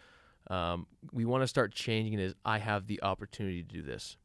Um, 0.50 0.88
we 1.14 1.26
want 1.26 1.44
to 1.44 1.48
start 1.48 1.72
changing 1.74 2.14
it 2.14 2.24
as 2.24 2.36
I 2.44 2.58
have 2.58 2.88
the 2.88 3.02
opportunity 3.04 3.62
to 3.62 3.68
do 3.68 3.82
this. 3.82 4.18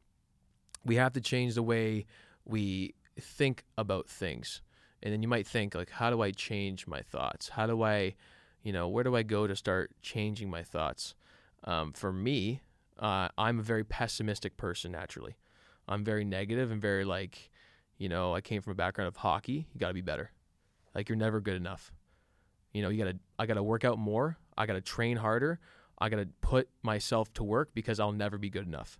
We 0.83 0.95
have 0.95 1.13
to 1.13 1.21
change 1.21 1.55
the 1.55 1.63
way 1.63 2.05
we 2.45 2.95
think 3.19 3.63
about 3.77 4.09
things. 4.09 4.61
And 5.03 5.13
then 5.13 5.21
you 5.21 5.27
might 5.27 5.45
think 5.45 5.75
like, 5.75 5.91
how 5.91 6.09
do 6.09 6.21
I 6.21 6.31
change 6.31 6.87
my 6.87 7.01
thoughts? 7.01 7.49
How 7.49 7.67
do 7.67 7.83
I, 7.83 8.15
you 8.63 8.73
know, 8.73 8.87
where 8.87 9.03
do 9.03 9.15
I 9.15 9.23
go 9.23 9.45
to 9.45 9.55
start 9.55 9.91
changing 10.01 10.49
my 10.49 10.63
thoughts? 10.63 11.13
Um, 11.63 11.93
for 11.93 12.11
me, 12.11 12.61
uh, 12.97 13.29
I'm 13.37 13.59
a 13.59 13.63
very 13.63 13.83
pessimistic 13.83 14.57
person 14.57 14.91
naturally. 14.91 15.35
I'm 15.87 16.03
very 16.03 16.25
negative 16.25 16.71
and 16.71 16.81
very 16.81 17.05
like, 17.05 17.51
you 17.97 18.09
know, 18.09 18.33
I 18.33 18.41
came 18.41 18.61
from 18.61 18.71
a 18.71 18.75
background 18.75 19.07
of 19.07 19.15
hockey. 19.15 19.67
You 19.73 19.79
got 19.79 19.89
to 19.89 19.93
be 19.93 20.01
better. 20.01 20.31
Like 20.93 21.09
you're 21.09 21.17
never 21.17 21.41
good 21.41 21.55
enough. 21.55 21.91
You 22.73 22.81
know, 22.81 22.89
you 22.89 23.03
got 23.03 23.11
to 23.11 23.17
I 23.37 23.45
got 23.45 23.55
to 23.55 23.63
work 23.63 23.85
out 23.85 23.97
more. 23.97 24.37
I 24.57 24.65
got 24.65 24.73
to 24.73 24.81
train 24.81 25.17
harder. 25.17 25.59
I 25.99 26.09
got 26.09 26.17
to 26.17 26.27
put 26.41 26.69
myself 26.83 27.33
to 27.35 27.43
work 27.43 27.69
because 27.73 27.99
I'll 27.99 28.11
never 28.11 28.37
be 28.37 28.49
good 28.49 28.67
enough. 28.67 28.99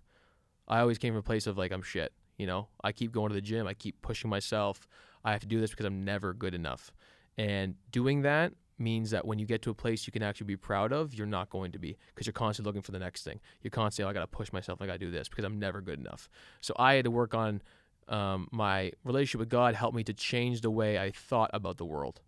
I 0.68 0.80
always 0.80 0.98
came 0.98 1.12
from 1.12 1.20
a 1.20 1.22
place 1.22 1.46
of 1.46 1.58
like 1.58 1.72
I'm 1.72 1.82
shit, 1.82 2.12
you 2.38 2.46
know. 2.46 2.68
I 2.82 2.92
keep 2.92 3.12
going 3.12 3.28
to 3.28 3.34
the 3.34 3.40
gym. 3.40 3.66
I 3.66 3.74
keep 3.74 4.00
pushing 4.02 4.30
myself. 4.30 4.88
I 5.24 5.32
have 5.32 5.40
to 5.40 5.46
do 5.46 5.60
this 5.60 5.70
because 5.70 5.86
I'm 5.86 6.04
never 6.04 6.32
good 6.32 6.54
enough. 6.54 6.92
And 7.36 7.74
doing 7.90 8.22
that 8.22 8.52
means 8.78 9.10
that 9.10 9.26
when 9.26 9.38
you 9.38 9.46
get 9.46 9.62
to 9.62 9.70
a 9.70 9.74
place 9.74 10.06
you 10.06 10.12
can 10.12 10.22
actually 10.22 10.46
be 10.46 10.56
proud 10.56 10.92
of, 10.92 11.14
you're 11.14 11.26
not 11.26 11.50
going 11.50 11.72
to 11.72 11.78
be 11.78 11.96
because 12.14 12.26
you're 12.26 12.32
constantly 12.32 12.68
looking 12.68 12.82
for 12.82 12.92
the 12.92 12.98
next 12.98 13.24
thing. 13.24 13.40
You're 13.62 13.70
constantly, 13.70 14.08
oh, 14.08 14.10
I 14.10 14.12
got 14.12 14.20
to 14.20 14.36
push 14.36 14.52
myself. 14.52 14.80
I 14.80 14.86
got 14.86 14.94
to 14.94 14.98
do 14.98 15.10
this 15.10 15.28
because 15.28 15.44
I'm 15.44 15.58
never 15.58 15.80
good 15.80 15.98
enough. 15.98 16.28
So 16.60 16.74
I 16.78 16.94
had 16.94 17.04
to 17.04 17.10
work 17.10 17.34
on 17.34 17.62
um, 18.08 18.48
my 18.52 18.92
relationship 19.04 19.40
with 19.40 19.48
God, 19.48 19.74
helped 19.74 19.96
me 19.96 20.04
to 20.04 20.14
change 20.14 20.60
the 20.60 20.70
way 20.70 20.98
I 20.98 21.10
thought 21.10 21.50
about 21.52 21.78
the 21.78 21.84
world. 21.84 22.20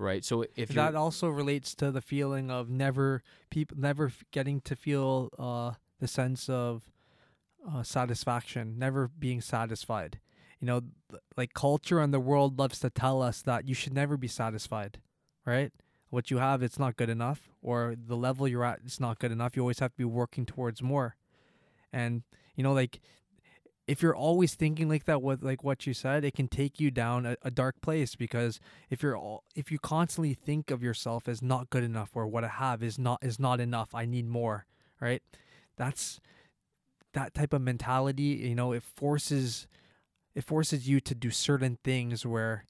Right. 0.00 0.24
So 0.24 0.44
if 0.54 0.68
that 0.70 0.94
also 0.94 1.28
relates 1.28 1.74
to 1.76 1.90
the 1.90 2.00
feeling 2.00 2.52
of 2.52 2.70
never 2.70 3.22
people 3.50 3.76
never 3.76 4.12
getting 4.30 4.60
to 4.60 4.76
feel 4.76 5.30
uh, 5.36 5.72
the 5.98 6.06
sense 6.06 6.48
of 6.48 6.88
uh, 7.68 7.82
satisfaction, 7.82 8.78
never 8.78 9.08
being 9.08 9.40
satisfied. 9.40 10.20
You 10.60 10.66
know, 10.66 10.82
like 11.36 11.52
culture 11.52 11.98
and 11.98 12.14
the 12.14 12.20
world 12.20 12.60
loves 12.60 12.78
to 12.80 12.90
tell 12.90 13.22
us 13.22 13.42
that 13.42 13.68
you 13.68 13.74
should 13.74 13.92
never 13.92 14.16
be 14.16 14.28
satisfied 14.28 15.00
right? 15.48 15.72
What 16.10 16.30
you 16.30 16.38
have, 16.38 16.62
it's 16.62 16.78
not 16.78 16.96
good 16.96 17.10
enough, 17.10 17.48
or 17.62 17.94
the 17.96 18.16
level 18.16 18.46
you're 18.48 18.64
at, 18.64 18.80
it's 18.84 19.00
not 19.00 19.18
good 19.18 19.32
enough. 19.32 19.56
You 19.56 19.62
always 19.62 19.78
have 19.80 19.92
to 19.92 19.96
be 19.98 20.04
working 20.04 20.46
towards 20.46 20.82
more. 20.82 21.16
And, 21.92 22.22
you 22.54 22.62
know, 22.62 22.72
like, 22.72 23.00
if 23.86 24.02
you're 24.02 24.14
always 24.14 24.54
thinking 24.54 24.86
like 24.86 25.06
that 25.06 25.22
with 25.22 25.42
like 25.42 25.64
what 25.64 25.86
you 25.86 25.94
said 25.94 26.22
it 26.22 26.34
can 26.34 26.46
take 26.46 26.78
you 26.78 26.90
down 26.90 27.24
a, 27.24 27.36
a, 27.40 27.50
dark 27.50 27.80
place 27.80 28.14
because 28.14 28.60
if 28.90 29.02
you're 29.02 29.16
all 29.16 29.44
if 29.56 29.72
you 29.72 29.78
constantly 29.78 30.34
think 30.34 30.70
of 30.70 30.82
yourself 30.82 31.26
as 31.26 31.40
not 31.40 31.70
good 31.70 31.82
enough 31.82 32.10
or 32.12 32.26
what 32.26 32.44
i 32.44 32.48
have 32.48 32.82
is 32.82 32.98
not 32.98 33.18
is 33.22 33.40
not 33.40 33.60
enough 33.60 33.94
i 33.94 34.04
need 34.04 34.28
more 34.28 34.66
right 35.00 35.22
that's 35.78 36.20
that 37.14 37.32
type 37.32 37.54
of 37.54 37.62
mentality 37.62 38.22
you 38.22 38.54
know 38.54 38.72
it 38.72 38.82
forces 38.82 39.66
it 40.34 40.44
forces 40.44 40.86
you 40.86 41.00
to 41.00 41.14
do 41.14 41.30
certain 41.30 41.78
things 41.82 42.26
where 42.26 42.66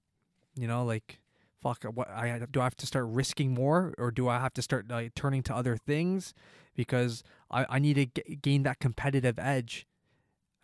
you 0.54 0.68
know 0.68 0.84
like 0.84 1.18
fuck 1.60 1.84
what 1.84 2.08
I 2.08 2.40
do 2.50 2.60
I 2.60 2.64
have 2.64 2.76
to 2.76 2.86
start 2.86 3.06
risking 3.08 3.52
more 3.52 3.94
or 3.98 4.10
do 4.10 4.28
I 4.28 4.38
have 4.38 4.54
to 4.54 4.62
start 4.62 4.88
like 4.88 5.14
turning 5.14 5.42
to 5.44 5.54
other 5.54 5.76
things? 5.76 6.34
Because 6.74 7.22
I, 7.50 7.66
I 7.68 7.78
need 7.78 7.94
to 7.94 8.06
g- 8.06 8.36
gain 8.36 8.62
that 8.64 8.78
competitive 8.78 9.38
edge 9.38 9.86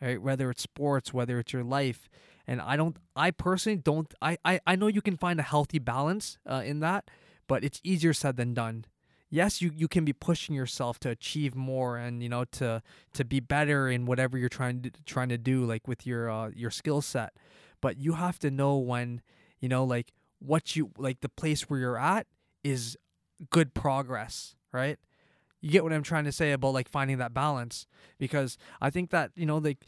right? 0.01 0.20
Whether 0.20 0.51
it's 0.51 0.62
sports 0.62 1.12
whether 1.12 1.38
it's 1.38 1.53
your 1.53 1.64
life. 1.64 2.09
And 2.47 2.61
I 2.61 2.76
don't 2.76 2.97
I 3.16 3.30
personally 3.30 3.78
don't 3.78 4.12
I 4.20 4.38
I, 4.45 4.61
I 4.66 4.76
know 4.76 4.86
you 4.86 5.03
can 5.03 5.16
find 5.16 5.40
a 5.40 5.45
healthy 5.45 5.78
balance 5.78 6.38
uh, 6.49 6.62
in 6.64 6.80
that 6.80 7.11
but 7.47 7.64
it's 7.64 7.80
easier 7.84 8.12
said 8.12 8.36
than 8.36 8.55
done. 8.55 8.84
Yes 9.30 9.61
you, 9.61 9.72
you 9.74 9.88
can 9.88 10.05
be 10.05 10.12
pushing 10.12 10.55
yourself 10.55 10.99
to 11.01 11.11
achieve 11.11 11.55
more 11.55 11.97
and 11.97 12.22
you 12.22 12.28
know 12.28 12.45
to 12.53 12.82
to 13.14 13.24
be 13.24 13.40
better 13.40 13.88
in 13.88 14.07
whatever 14.07 14.38
you're 14.38 14.49
trying 14.49 14.82
to 14.82 14.90
trying 15.07 15.30
to 15.30 15.38
do 15.38 15.64
like 15.64 15.88
with 15.88 16.07
your 16.07 16.30
uh, 16.30 16.51
your 16.55 16.70
skill 16.70 17.01
set. 17.01 17.34
But 17.80 17.99
you 17.99 18.14
have 18.14 18.38
to 18.40 18.51
know 18.51 18.76
when 18.76 19.22
you 19.61 19.68
know 19.68 19.84
like 19.84 20.12
what 20.45 20.76
you 20.76 20.90
like 20.99 21.20
the 21.20 21.28
place 21.28 21.62
where 21.62 21.80
you're 21.80 21.99
at 21.99 22.26
is 22.62 22.97
good 23.51 23.74
progress, 23.74 24.55
right? 24.72 24.99
You 25.61 25.70
get 25.70 25.82
what 25.82 25.92
I'm 25.92 26.03
trying 26.03 26.24
to 26.24 26.32
say 26.32 26.53
about 26.53 26.74
like 26.74 26.88
finding 26.88 27.18
that 27.18 27.32
balance 27.32 27.86
because 28.18 28.59
I 28.80 28.90
think 28.90 29.11
that, 29.11 29.30
you 29.34 29.47
know, 29.47 29.59
like 29.59 29.78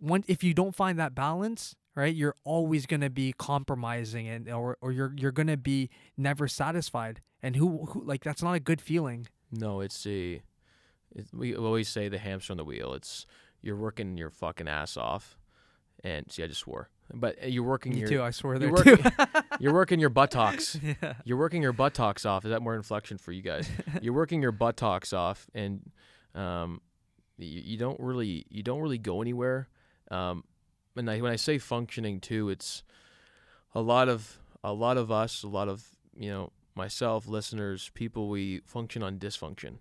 when 0.00 0.24
if 0.28 0.44
you 0.44 0.54
don't 0.54 0.74
find 0.74 0.98
that 0.98 1.14
balance, 1.14 1.74
right, 1.94 2.14
you're 2.14 2.36
always 2.44 2.86
going 2.86 3.00
to 3.00 3.10
be 3.10 3.32
compromising 3.36 4.28
and 4.28 4.48
or 4.48 4.78
or 4.80 4.92
you're 4.92 5.12
you're 5.16 5.32
going 5.32 5.48
to 5.48 5.56
be 5.56 5.90
never 6.16 6.46
satisfied. 6.46 7.20
And 7.42 7.56
who 7.56 7.86
who 7.86 8.04
like 8.04 8.22
that's 8.22 8.42
not 8.42 8.54
a 8.54 8.60
good 8.60 8.80
feeling. 8.80 9.26
No, 9.50 9.80
it's 9.80 10.06
a 10.06 10.42
it, 11.14 11.26
we 11.32 11.56
always 11.56 11.88
say 11.88 12.08
the 12.08 12.18
hamster 12.18 12.52
on 12.52 12.56
the 12.56 12.64
wheel. 12.64 12.94
It's 12.94 13.26
you're 13.60 13.76
working 13.76 14.16
your 14.16 14.30
fucking 14.30 14.68
ass 14.68 14.96
off. 14.96 15.36
And 16.04 16.30
see, 16.30 16.44
I 16.44 16.46
just 16.46 16.60
swore. 16.60 16.90
But 17.12 17.42
uh, 17.42 17.46
you're 17.46 17.62
working 17.62 17.92
Me 17.92 18.00
your 18.00 18.08
too. 18.08 18.22
I 18.22 18.30
swear 18.30 18.58
there 18.58 18.68
you're 18.68 18.82
too. 18.82 18.90
working, 19.02 19.12
you're 19.60 19.72
working 19.72 20.00
your 20.00 20.10
buttocks. 20.10 20.78
yeah. 21.02 21.14
You're 21.24 21.38
working 21.38 21.62
your 21.62 21.72
buttocks 21.72 22.26
off. 22.26 22.44
Is 22.44 22.50
that 22.50 22.62
more 22.62 22.74
inflection 22.74 23.18
for 23.18 23.32
you 23.32 23.42
guys? 23.42 23.68
you're 24.02 24.14
working 24.14 24.42
your 24.42 24.52
buttocks 24.52 25.12
off, 25.12 25.46
and 25.54 25.90
um, 26.34 26.80
you, 27.38 27.60
you 27.64 27.76
don't 27.76 27.98
really 28.00 28.46
you 28.48 28.62
don't 28.62 28.80
really 28.80 28.98
go 28.98 29.22
anywhere. 29.22 29.68
Um, 30.10 30.44
and 30.96 31.10
I, 31.10 31.20
when 31.20 31.32
I 31.32 31.36
say 31.36 31.58
functioning 31.58 32.20
too, 32.20 32.48
it's 32.48 32.82
a 33.74 33.80
lot 33.80 34.08
of 34.08 34.38
a 34.64 34.72
lot 34.72 34.96
of 34.96 35.12
us, 35.12 35.42
a 35.42 35.48
lot 35.48 35.68
of 35.68 35.86
you 36.16 36.30
know 36.30 36.52
myself, 36.74 37.28
listeners, 37.28 37.90
people. 37.94 38.28
We 38.28 38.60
function 38.66 39.02
on 39.02 39.18
dysfunction, 39.18 39.76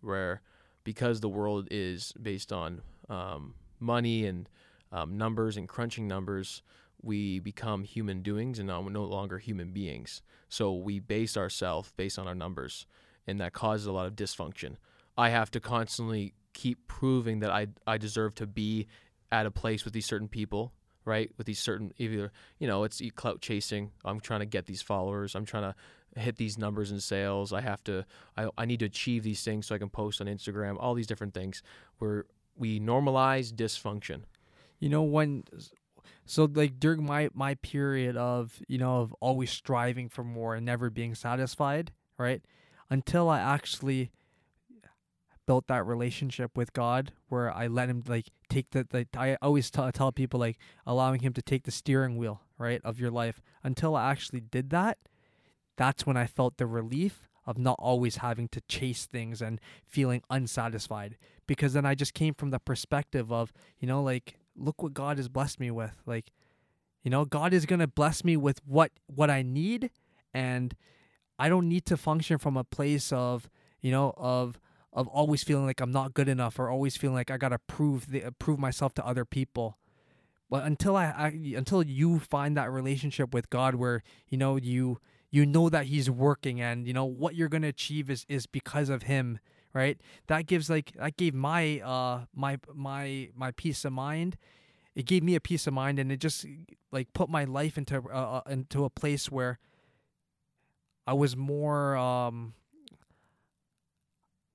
where 0.00 0.42
because 0.82 1.20
the 1.20 1.28
world 1.28 1.68
is 1.70 2.12
based 2.20 2.52
on 2.52 2.82
um, 3.08 3.54
money 3.78 4.26
and 4.26 4.48
um, 4.92 5.16
numbers 5.16 5.56
and 5.56 5.68
crunching 5.68 6.06
numbers, 6.06 6.62
we 7.02 7.38
become 7.38 7.84
human 7.84 8.22
doings 8.22 8.58
and 8.58 8.68
no 8.68 8.80
longer 9.04 9.38
human 9.38 9.72
beings. 9.72 10.22
So 10.48 10.74
we 10.74 10.98
base 10.98 11.36
ourselves 11.36 11.92
based 11.96 12.18
on 12.18 12.26
our 12.26 12.34
numbers, 12.34 12.86
and 13.26 13.40
that 13.40 13.52
causes 13.52 13.86
a 13.86 13.92
lot 13.92 14.06
of 14.06 14.16
dysfunction. 14.16 14.76
I 15.16 15.30
have 15.30 15.50
to 15.52 15.60
constantly 15.60 16.34
keep 16.54 16.86
proving 16.88 17.40
that 17.40 17.50
I 17.50 17.68
I 17.86 17.98
deserve 17.98 18.34
to 18.36 18.46
be 18.46 18.86
at 19.30 19.46
a 19.46 19.50
place 19.50 19.84
with 19.84 19.92
these 19.92 20.06
certain 20.06 20.28
people, 20.28 20.72
right? 21.04 21.30
With 21.36 21.46
these 21.46 21.60
certain 21.60 21.92
either 21.98 22.32
you 22.58 22.66
know 22.66 22.84
it's 22.84 23.02
clout 23.14 23.40
chasing. 23.40 23.92
I'm 24.04 24.20
trying 24.20 24.40
to 24.40 24.46
get 24.46 24.66
these 24.66 24.82
followers. 24.82 25.34
I'm 25.34 25.44
trying 25.44 25.72
to 25.72 26.20
hit 26.20 26.36
these 26.36 26.58
numbers 26.58 26.90
in 26.90 27.00
sales. 27.00 27.52
I 27.52 27.60
have 27.60 27.84
to 27.84 28.04
I 28.36 28.48
I 28.56 28.64
need 28.64 28.80
to 28.80 28.86
achieve 28.86 29.22
these 29.22 29.42
things 29.42 29.66
so 29.66 29.74
I 29.74 29.78
can 29.78 29.90
post 29.90 30.20
on 30.20 30.26
Instagram. 30.26 30.76
All 30.78 30.94
these 30.94 31.06
different 31.06 31.34
things 31.34 31.62
where 31.98 32.24
we 32.56 32.80
normalize 32.80 33.52
dysfunction 33.52 34.22
you 34.78 34.88
know 34.88 35.02
when 35.02 35.44
so 36.24 36.48
like 36.52 36.78
during 36.78 37.04
my 37.04 37.28
my 37.34 37.54
period 37.56 38.16
of 38.16 38.60
you 38.68 38.78
know 38.78 39.00
of 39.00 39.14
always 39.20 39.50
striving 39.50 40.08
for 40.08 40.24
more 40.24 40.54
and 40.54 40.64
never 40.64 40.90
being 40.90 41.14
satisfied 41.14 41.92
right 42.18 42.42
until 42.90 43.28
i 43.28 43.38
actually 43.38 44.10
built 45.46 45.66
that 45.66 45.86
relationship 45.86 46.56
with 46.56 46.72
god 46.72 47.12
where 47.28 47.50
i 47.52 47.66
let 47.66 47.88
him 47.88 48.02
like 48.06 48.26
take 48.48 48.70
the, 48.70 48.86
the 48.90 49.06
i 49.16 49.36
always 49.40 49.70
t- 49.70 49.90
tell 49.92 50.12
people 50.12 50.40
like 50.40 50.58
allowing 50.86 51.20
him 51.20 51.32
to 51.32 51.42
take 51.42 51.64
the 51.64 51.70
steering 51.70 52.16
wheel 52.16 52.42
right 52.58 52.80
of 52.84 52.98
your 52.98 53.10
life. 53.10 53.40
Until 53.62 53.96
i 53.96 54.10
actually 54.10 54.40
did 54.40 54.70
that 54.70 54.98
that's 55.76 56.04
when 56.06 56.16
i 56.16 56.26
felt 56.26 56.58
the 56.58 56.66
relief 56.66 57.28
of 57.48 57.56
not 57.56 57.76
always 57.78 58.16
having 58.16 58.46
to 58.48 58.60
chase 58.68 59.06
things 59.06 59.40
and 59.40 59.58
feeling 59.86 60.22
unsatisfied 60.28 61.16
because 61.46 61.72
then 61.72 61.86
I 61.86 61.94
just 61.94 62.12
came 62.12 62.34
from 62.34 62.50
the 62.50 62.58
perspective 62.58 63.32
of, 63.32 63.54
you 63.78 63.88
know, 63.88 64.02
like 64.02 64.37
look 64.58 64.82
what 64.82 64.94
God 64.94 65.18
has 65.18 65.28
blessed 65.28 65.60
me 65.60 65.70
with. 65.70 66.02
Like, 66.06 66.32
you 67.02 67.10
know, 67.10 67.24
God 67.24 67.52
is 67.52 67.64
to 67.80 67.86
bless 67.86 68.24
me 68.24 68.36
with 68.36 68.60
what 68.66 68.92
what 69.06 69.30
I 69.30 69.42
need 69.42 69.90
and 70.34 70.74
I 71.38 71.48
don't 71.48 71.68
need 71.68 71.86
to 71.86 71.96
function 71.96 72.38
from 72.38 72.56
a 72.56 72.64
place 72.64 73.12
of, 73.12 73.48
you 73.80 73.90
know, 73.90 74.12
of 74.16 74.60
of 74.92 75.06
always 75.08 75.44
feeling 75.44 75.66
like 75.66 75.80
I'm 75.80 75.92
not 75.92 76.14
good 76.14 76.28
enough 76.28 76.58
or 76.58 76.68
always 76.70 76.96
feeling 76.96 77.14
like 77.14 77.30
I 77.30 77.36
got 77.36 77.50
to 77.50 77.58
prove 77.58 78.10
the 78.10 78.32
prove 78.38 78.58
myself 78.58 78.94
to 78.94 79.06
other 79.06 79.24
people. 79.24 79.78
But 80.50 80.64
until 80.64 80.96
I, 80.96 81.04
I 81.04 81.26
until 81.56 81.82
you 81.82 82.18
find 82.18 82.56
that 82.56 82.70
relationship 82.70 83.34
with 83.34 83.50
God 83.50 83.74
where, 83.74 84.02
you 84.28 84.38
know, 84.38 84.56
you 84.56 84.98
you 85.30 85.44
know 85.44 85.68
that 85.68 85.86
he's 85.86 86.10
working 86.10 86.60
and 86.60 86.86
you 86.86 86.94
know 86.94 87.04
what 87.04 87.34
you're 87.34 87.48
to 87.62 87.68
achieve 87.68 88.10
is 88.10 88.24
is 88.28 88.46
because 88.46 88.88
of 88.88 89.04
him 89.04 89.38
right? 89.72 90.00
That 90.26 90.46
gives 90.46 90.68
like 90.70 90.92
that 90.92 91.16
gave 91.16 91.34
my 91.34 91.80
uh 91.80 92.24
my 92.34 92.58
my 92.74 93.30
my 93.34 93.50
peace 93.52 93.84
of 93.84 93.92
mind. 93.92 94.36
It 94.94 95.06
gave 95.06 95.22
me 95.22 95.34
a 95.34 95.40
peace 95.40 95.66
of 95.66 95.74
mind 95.74 95.98
and 95.98 96.10
it 96.10 96.18
just 96.18 96.44
like 96.90 97.12
put 97.12 97.28
my 97.28 97.44
life 97.44 97.78
into 97.78 98.02
uh, 98.12 98.40
uh 98.46 98.50
into 98.50 98.84
a 98.84 98.90
place 98.90 99.30
where 99.30 99.58
i 101.06 101.12
was 101.12 101.36
more 101.36 101.96
um 101.96 102.54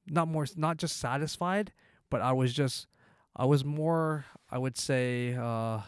not 0.08 0.28
more 0.28 0.46
not 0.58 0.78
just 0.78 0.98
satisfied 0.98 1.72
but 2.10 2.22
i 2.22 2.32
was 2.32 2.52
just 2.52 2.88
i 3.36 3.46
was 3.46 3.64
more 3.64 4.26
i 4.52 4.58
would 4.58 4.78
say 4.78 5.34
uh 5.40 5.80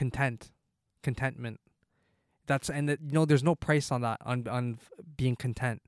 content 0.00 0.50
contentment. 1.02 1.60
That's 2.46 2.70
and 2.70 2.88
that, 2.88 3.00
you 3.04 3.12
know 3.12 3.26
there's 3.26 3.44
no 3.44 3.54
price 3.54 3.92
on 3.92 4.00
that 4.00 4.18
on 4.24 4.48
on 4.48 4.78
being 5.16 5.36
content 5.36 5.82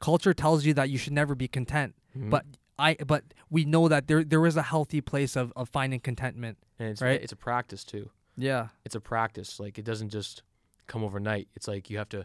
culture 0.00 0.34
tells 0.34 0.64
you 0.64 0.72
that 0.74 0.88
you 0.90 0.98
should 0.98 1.12
never 1.12 1.34
be 1.34 1.46
content 1.48 1.94
Mhm. 2.16 2.30
but 2.30 2.44
i 2.78 2.96
but 3.06 3.22
we 3.50 3.64
know 3.64 3.86
that 3.88 4.06
there 4.08 4.24
there 4.24 4.44
is 4.46 4.56
a 4.56 4.62
healthy 4.62 5.00
place 5.00 5.36
of 5.36 5.52
of 5.56 5.68
finding 5.68 6.00
contentment 6.00 6.56
and 6.78 6.88
it's, 6.88 7.02
right? 7.02 7.20
it's 7.22 7.32
a 7.32 7.36
practice 7.36 7.84
too. 7.84 8.10
yeah 8.36 8.68
It's 8.86 8.94
a 8.94 9.00
practice. 9.00 9.60
Like 9.60 9.78
it 9.78 9.84
doesn't 9.84 10.08
just 10.08 10.42
come 10.86 11.04
overnight. 11.04 11.46
It's 11.54 11.68
like 11.68 11.90
you 11.90 11.98
have 11.98 12.08
to 12.10 12.24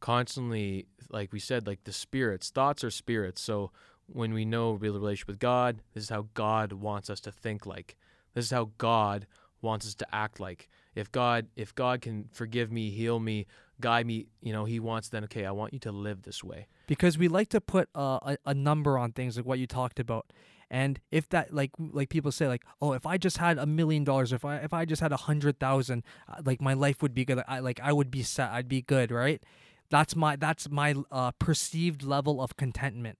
constantly, 0.00 0.86
like 1.10 1.32
we 1.32 1.40
said, 1.40 1.66
like 1.66 1.84
the 1.84 1.92
spirits. 1.92 2.50
Thoughts 2.50 2.84
are 2.84 2.90
spirits. 2.90 3.40
So 3.40 3.70
when 4.06 4.32
we 4.34 4.44
know 4.44 4.72
we 4.72 4.78
build 4.78 4.96
a 4.96 4.98
relationship 5.00 5.28
with 5.28 5.38
God, 5.38 5.80
this 5.94 6.04
is 6.04 6.10
how 6.10 6.28
God 6.34 6.72
wants 6.74 7.08
us 7.10 7.20
to 7.20 7.32
think 7.32 7.66
like. 7.66 7.96
This 8.34 8.44
is 8.46 8.50
how 8.50 8.70
God 8.78 9.26
wants 9.62 9.86
us 9.86 9.94
to 9.96 10.14
act 10.14 10.38
like. 10.38 10.68
If 10.94 11.10
God, 11.10 11.48
if 11.56 11.74
God 11.74 12.00
can 12.02 12.28
forgive 12.32 12.70
me, 12.70 12.90
heal 12.90 13.18
me, 13.18 13.46
guide 13.80 14.06
me, 14.06 14.26
you 14.40 14.52
know, 14.52 14.64
He 14.64 14.78
wants 14.80 15.08
then. 15.08 15.24
Okay, 15.24 15.44
I 15.44 15.50
want 15.52 15.72
you 15.72 15.78
to 15.80 15.92
live 15.92 16.22
this 16.22 16.42
way. 16.44 16.66
because 16.86 17.18
we 17.18 17.28
like 17.28 17.48
to 17.50 17.60
put 17.60 17.88
a 17.94 18.36
a 18.44 18.54
number 18.54 18.96
on 18.98 19.12
things 19.12 19.36
like 19.36 19.46
what 19.46 19.58
you 19.58 19.66
talked 19.66 19.98
about 20.00 20.26
and 20.70 20.98
if 21.12 21.28
that 21.28 21.52
like 21.54 21.70
like 21.78 22.08
people 22.08 22.32
say 22.32 22.48
like 22.48 22.64
oh 22.82 22.92
if 22.92 23.06
i 23.06 23.16
just 23.16 23.38
had 23.38 23.56
a 23.56 23.66
million 23.66 24.02
dollars 24.02 24.32
if 24.32 24.44
i 24.44 24.56
if 24.56 24.72
i 24.72 24.84
just 24.84 25.00
had 25.00 25.12
a 25.12 25.16
hundred 25.28 25.60
thousand 25.60 26.02
uh, 26.28 26.42
like 26.44 26.60
my 26.60 26.74
life 26.74 27.02
would 27.02 27.14
be 27.14 27.24
good 27.24 27.40
i 27.46 27.60
like 27.60 27.78
i 27.88 27.92
would 27.92 28.10
be 28.10 28.22
set 28.22 28.50
i'd 28.50 28.66
be 28.68 28.82
good 28.82 29.12
right 29.12 29.42
that's 29.90 30.16
my 30.16 30.34
that's 30.34 30.68
my 30.68 30.94
uh, 31.12 31.30
perceived 31.38 32.02
level 32.02 32.40
of 32.42 32.56
contentment 32.56 33.16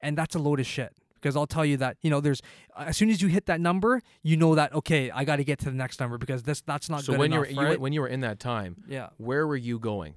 and 0.00 0.16
that's 0.16 0.36
a 0.36 0.38
load 0.38 0.60
of 0.60 0.66
shit 0.66 0.92
because 1.20 1.36
i'll 1.36 1.46
tell 1.46 1.64
you 1.64 1.76
that 1.76 1.96
you 2.02 2.10
know 2.10 2.20
there's 2.20 2.40
as 2.76 2.96
soon 2.96 3.10
as 3.10 3.20
you 3.22 3.28
hit 3.28 3.46
that 3.46 3.60
number 3.60 4.00
you 4.22 4.36
know 4.36 4.54
that 4.54 4.72
okay 4.74 5.10
i 5.10 5.24
got 5.24 5.36
to 5.36 5.44
get 5.44 5.58
to 5.58 5.66
the 5.66 5.72
next 5.76 6.00
number 6.00 6.18
because 6.18 6.42
this 6.44 6.60
that's 6.62 6.88
not 6.88 7.02
so 7.02 7.12
good 7.12 7.18
when 7.20 7.32
enough, 7.32 7.46
you're 7.50 7.54
you, 7.54 7.60
were- 7.60 7.70
right? 7.72 7.80
when 7.80 7.92
you 7.92 8.00
were 8.00 8.08
in 8.08 8.20
that 8.20 8.38
time, 8.40 8.76
yeah 8.88 9.08
where 9.18 9.46
were 9.46 9.56
you 9.56 9.78
going? 9.78 10.14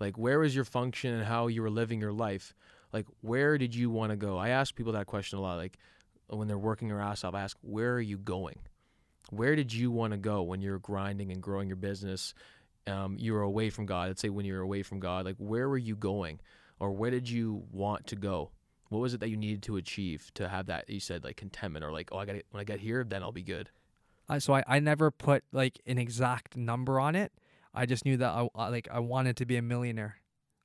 Like, 0.00 0.18
where 0.18 0.40
was 0.40 0.54
your 0.54 0.64
function 0.64 1.14
and 1.14 1.24
how 1.24 1.46
you 1.46 1.62
were 1.62 1.70
living 1.70 2.00
your 2.00 2.12
life? 2.12 2.52
Like, 2.92 3.06
where 3.20 3.56
did 3.56 3.74
you 3.74 3.90
want 3.90 4.10
to 4.10 4.16
go? 4.16 4.36
I 4.36 4.48
ask 4.48 4.74
people 4.74 4.92
that 4.94 5.06
question 5.06 5.38
a 5.38 5.40
lot. 5.42 5.56
Like, 5.56 5.78
when 6.26 6.48
they're 6.48 6.58
working 6.58 6.88
their 6.88 7.00
ass 7.00 7.22
off, 7.22 7.32
I 7.34 7.42
ask, 7.42 7.56
where 7.62 7.94
are 7.94 8.00
you 8.00 8.18
going? 8.18 8.58
Where 9.30 9.54
did 9.54 9.72
you 9.72 9.92
want 9.92 10.12
to 10.12 10.16
go 10.18 10.42
when 10.42 10.60
you're 10.60 10.80
grinding 10.80 11.30
and 11.30 11.40
growing 11.40 11.68
your 11.68 11.76
business? 11.76 12.34
Um, 12.88 13.16
you 13.18 13.32
were 13.34 13.42
away 13.42 13.70
from 13.70 13.86
God. 13.86 14.08
Let's 14.08 14.20
say 14.20 14.28
when 14.30 14.44
you 14.44 14.54
were 14.54 14.60
away 14.60 14.82
from 14.82 14.98
God, 14.98 15.24
like, 15.24 15.36
where 15.38 15.68
were 15.68 15.78
you 15.78 15.94
going? 15.96 16.40
Or 16.80 16.90
where 16.90 17.10
did 17.12 17.30
you 17.30 17.64
want 17.70 18.08
to 18.08 18.16
go? 18.16 18.50
What 18.94 19.00
was 19.00 19.12
it 19.12 19.20
that 19.20 19.28
you 19.28 19.36
needed 19.36 19.62
to 19.64 19.76
achieve 19.76 20.30
to 20.34 20.48
have 20.48 20.66
that? 20.66 20.88
You 20.88 21.00
said 21.00 21.24
like 21.24 21.36
contentment, 21.36 21.84
or 21.84 21.92
like, 21.92 22.10
oh, 22.12 22.18
I 22.18 22.24
got 22.26 22.36
when 22.50 22.60
I 22.60 22.64
get 22.64 22.80
here, 22.80 23.04
then 23.04 23.22
I'll 23.22 23.32
be 23.32 23.42
good. 23.42 23.68
I, 24.28 24.38
so 24.38 24.54
I, 24.54 24.62
I 24.66 24.78
never 24.78 25.10
put 25.10 25.42
like 25.52 25.80
an 25.86 25.98
exact 25.98 26.56
number 26.56 26.98
on 27.00 27.14
it. 27.16 27.32
I 27.74 27.86
just 27.86 28.04
knew 28.04 28.16
that 28.18 28.30
I 28.30 28.68
like 28.70 28.88
I 28.90 29.00
wanted 29.00 29.36
to 29.38 29.46
be 29.46 29.56
a 29.56 29.62
millionaire. 29.62 30.16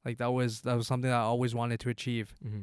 Like 0.06 0.20
that 0.20 0.32
was 0.32 0.62
that 0.62 0.78
was 0.78 0.86
something 0.88 1.10
that 1.10 1.18
I 1.18 1.22
always 1.24 1.56
wanted 1.56 1.80
to 1.82 1.90
achieve. 1.90 2.34
Mm-hmm. 2.46 2.62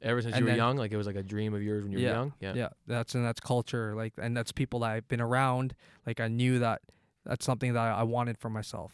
Ever 0.00 0.22
since 0.22 0.34
And 0.36 0.42
you 0.42 0.44
were 0.44 0.50
then- 0.52 0.58
young, 0.58 0.76
like 0.76 0.92
it 0.92 0.96
was 0.96 1.08
like 1.08 1.16
a 1.16 1.22
dream 1.24 1.52
of 1.52 1.62
yours 1.62 1.82
when 1.82 1.90
you 1.92 1.98
were 1.98 2.04
young. 2.04 2.32
Yeah. 2.40 2.52
Yeah, 2.54 2.68
that's 2.86 3.16
and 3.16 3.24
that's 3.24 3.40
culture. 3.40 3.96
Like 3.96 4.14
and 4.16 4.36
that's 4.36 4.52
people 4.52 4.80
that 4.80 4.90
I've 4.92 5.08
been 5.08 5.20
around. 5.20 5.74
Like 6.06 6.20
I 6.20 6.28
knew 6.28 6.60
that 6.60 6.82
that's 7.26 7.44
something 7.44 7.72
that 7.72 7.80
I 7.80 8.04
wanted 8.04 8.38
for 8.38 8.48
myself. 8.48 8.92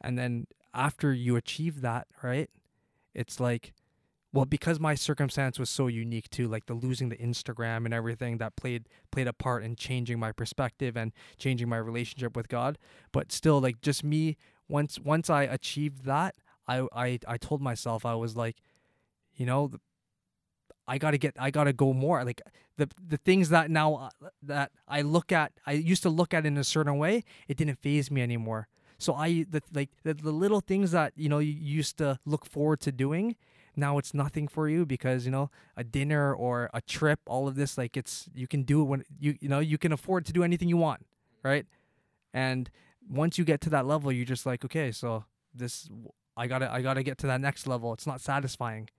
And 0.00 0.16
then 0.16 0.46
after 0.72 1.12
you 1.12 1.34
achieve 1.34 1.80
that, 1.80 2.06
right? 2.22 2.48
It's 3.14 3.40
like 3.40 3.72
well, 4.38 4.44
because 4.44 4.78
my 4.78 4.94
circumstance 4.94 5.58
was 5.58 5.68
so 5.68 5.88
unique 5.88 6.30
too, 6.30 6.46
like 6.46 6.66
the 6.66 6.74
losing 6.74 7.08
the 7.08 7.16
Instagram 7.16 7.84
and 7.86 7.92
everything 7.92 8.38
that 8.38 8.54
played 8.54 8.88
played 9.10 9.26
a 9.26 9.32
part 9.32 9.64
in 9.64 9.74
changing 9.74 10.20
my 10.20 10.30
perspective 10.30 10.96
and 10.96 11.12
changing 11.38 11.68
my 11.68 11.76
relationship 11.76 12.36
with 12.36 12.46
God. 12.46 12.78
But 13.10 13.32
still, 13.32 13.60
like 13.60 13.80
just 13.80 14.04
me, 14.04 14.36
once 14.68 15.00
once 15.00 15.28
I 15.28 15.42
achieved 15.42 16.04
that, 16.04 16.36
I 16.68 16.86
I 16.94 17.18
I 17.26 17.36
told 17.36 17.60
myself 17.60 18.06
I 18.06 18.14
was 18.14 18.36
like, 18.36 18.58
you 19.34 19.44
know, 19.44 19.72
I 20.86 20.98
gotta 20.98 21.18
get, 21.18 21.34
I 21.36 21.50
gotta 21.50 21.72
go 21.72 21.92
more. 21.92 22.24
Like 22.24 22.40
the 22.76 22.88
the 23.04 23.16
things 23.16 23.48
that 23.48 23.72
now 23.72 23.94
uh, 23.94 24.28
that 24.44 24.70
I 24.86 25.02
look 25.02 25.32
at, 25.32 25.50
I 25.66 25.72
used 25.72 26.04
to 26.04 26.10
look 26.10 26.32
at 26.32 26.46
in 26.46 26.56
a 26.58 26.62
certain 26.62 26.96
way, 26.96 27.24
it 27.48 27.56
didn't 27.56 27.80
faze 27.80 28.08
me 28.08 28.22
anymore. 28.22 28.68
So 28.98 29.14
I 29.14 29.46
the 29.50 29.62
like 29.74 29.90
the, 30.04 30.14
the 30.14 30.30
little 30.30 30.60
things 30.60 30.92
that 30.92 31.12
you 31.16 31.28
know 31.28 31.40
you 31.40 31.52
used 31.52 31.98
to 31.98 32.20
look 32.24 32.46
forward 32.46 32.78
to 32.82 32.92
doing, 32.92 33.34
now 33.78 33.96
it's 33.96 34.12
nothing 34.12 34.48
for 34.48 34.68
you 34.68 34.84
because 34.84 35.24
you 35.24 35.30
know 35.30 35.50
a 35.76 35.84
dinner 35.84 36.34
or 36.34 36.68
a 36.74 36.80
trip, 36.82 37.20
all 37.26 37.48
of 37.48 37.54
this 37.54 37.78
like 37.78 37.96
it's 37.96 38.28
you 38.34 38.46
can 38.46 38.62
do 38.64 38.82
it 38.82 38.84
when 38.84 39.04
you 39.18 39.36
you 39.40 39.48
know 39.48 39.60
you 39.60 39.78
can 39.78 39.92
afford 39.92 40.26
to 40.26 40.32
do 40.32 40.42
anything 40.42 40.68
you 40.68 40.76
want, 40.76 41.06
right? 41.42 41.64
And 42.34 42.70
once 43.08 43.38
you 43.38 43.44
get 43.44 43.60
to 43.62 43.70
that 43.70 43.86
level, 43.86 44.12
you're 44.12 44.26
just 44.26 44.44
like 44.44 44.64
okay, 44.64 44.92
so 44.92 45.24
this 45.54 45.88
I 46.36 46.46
gotta 46.46 46.70
I 46.70 46.82
gotta 46.82 47.02
get 47.02 47.18
to 47.18 47.26
that 47.28 47.40
next 47.40 47.66
level. 47.66 47.92
It's 47.92 48.06
not 48.06 48.20
satisfying 48.20 48.90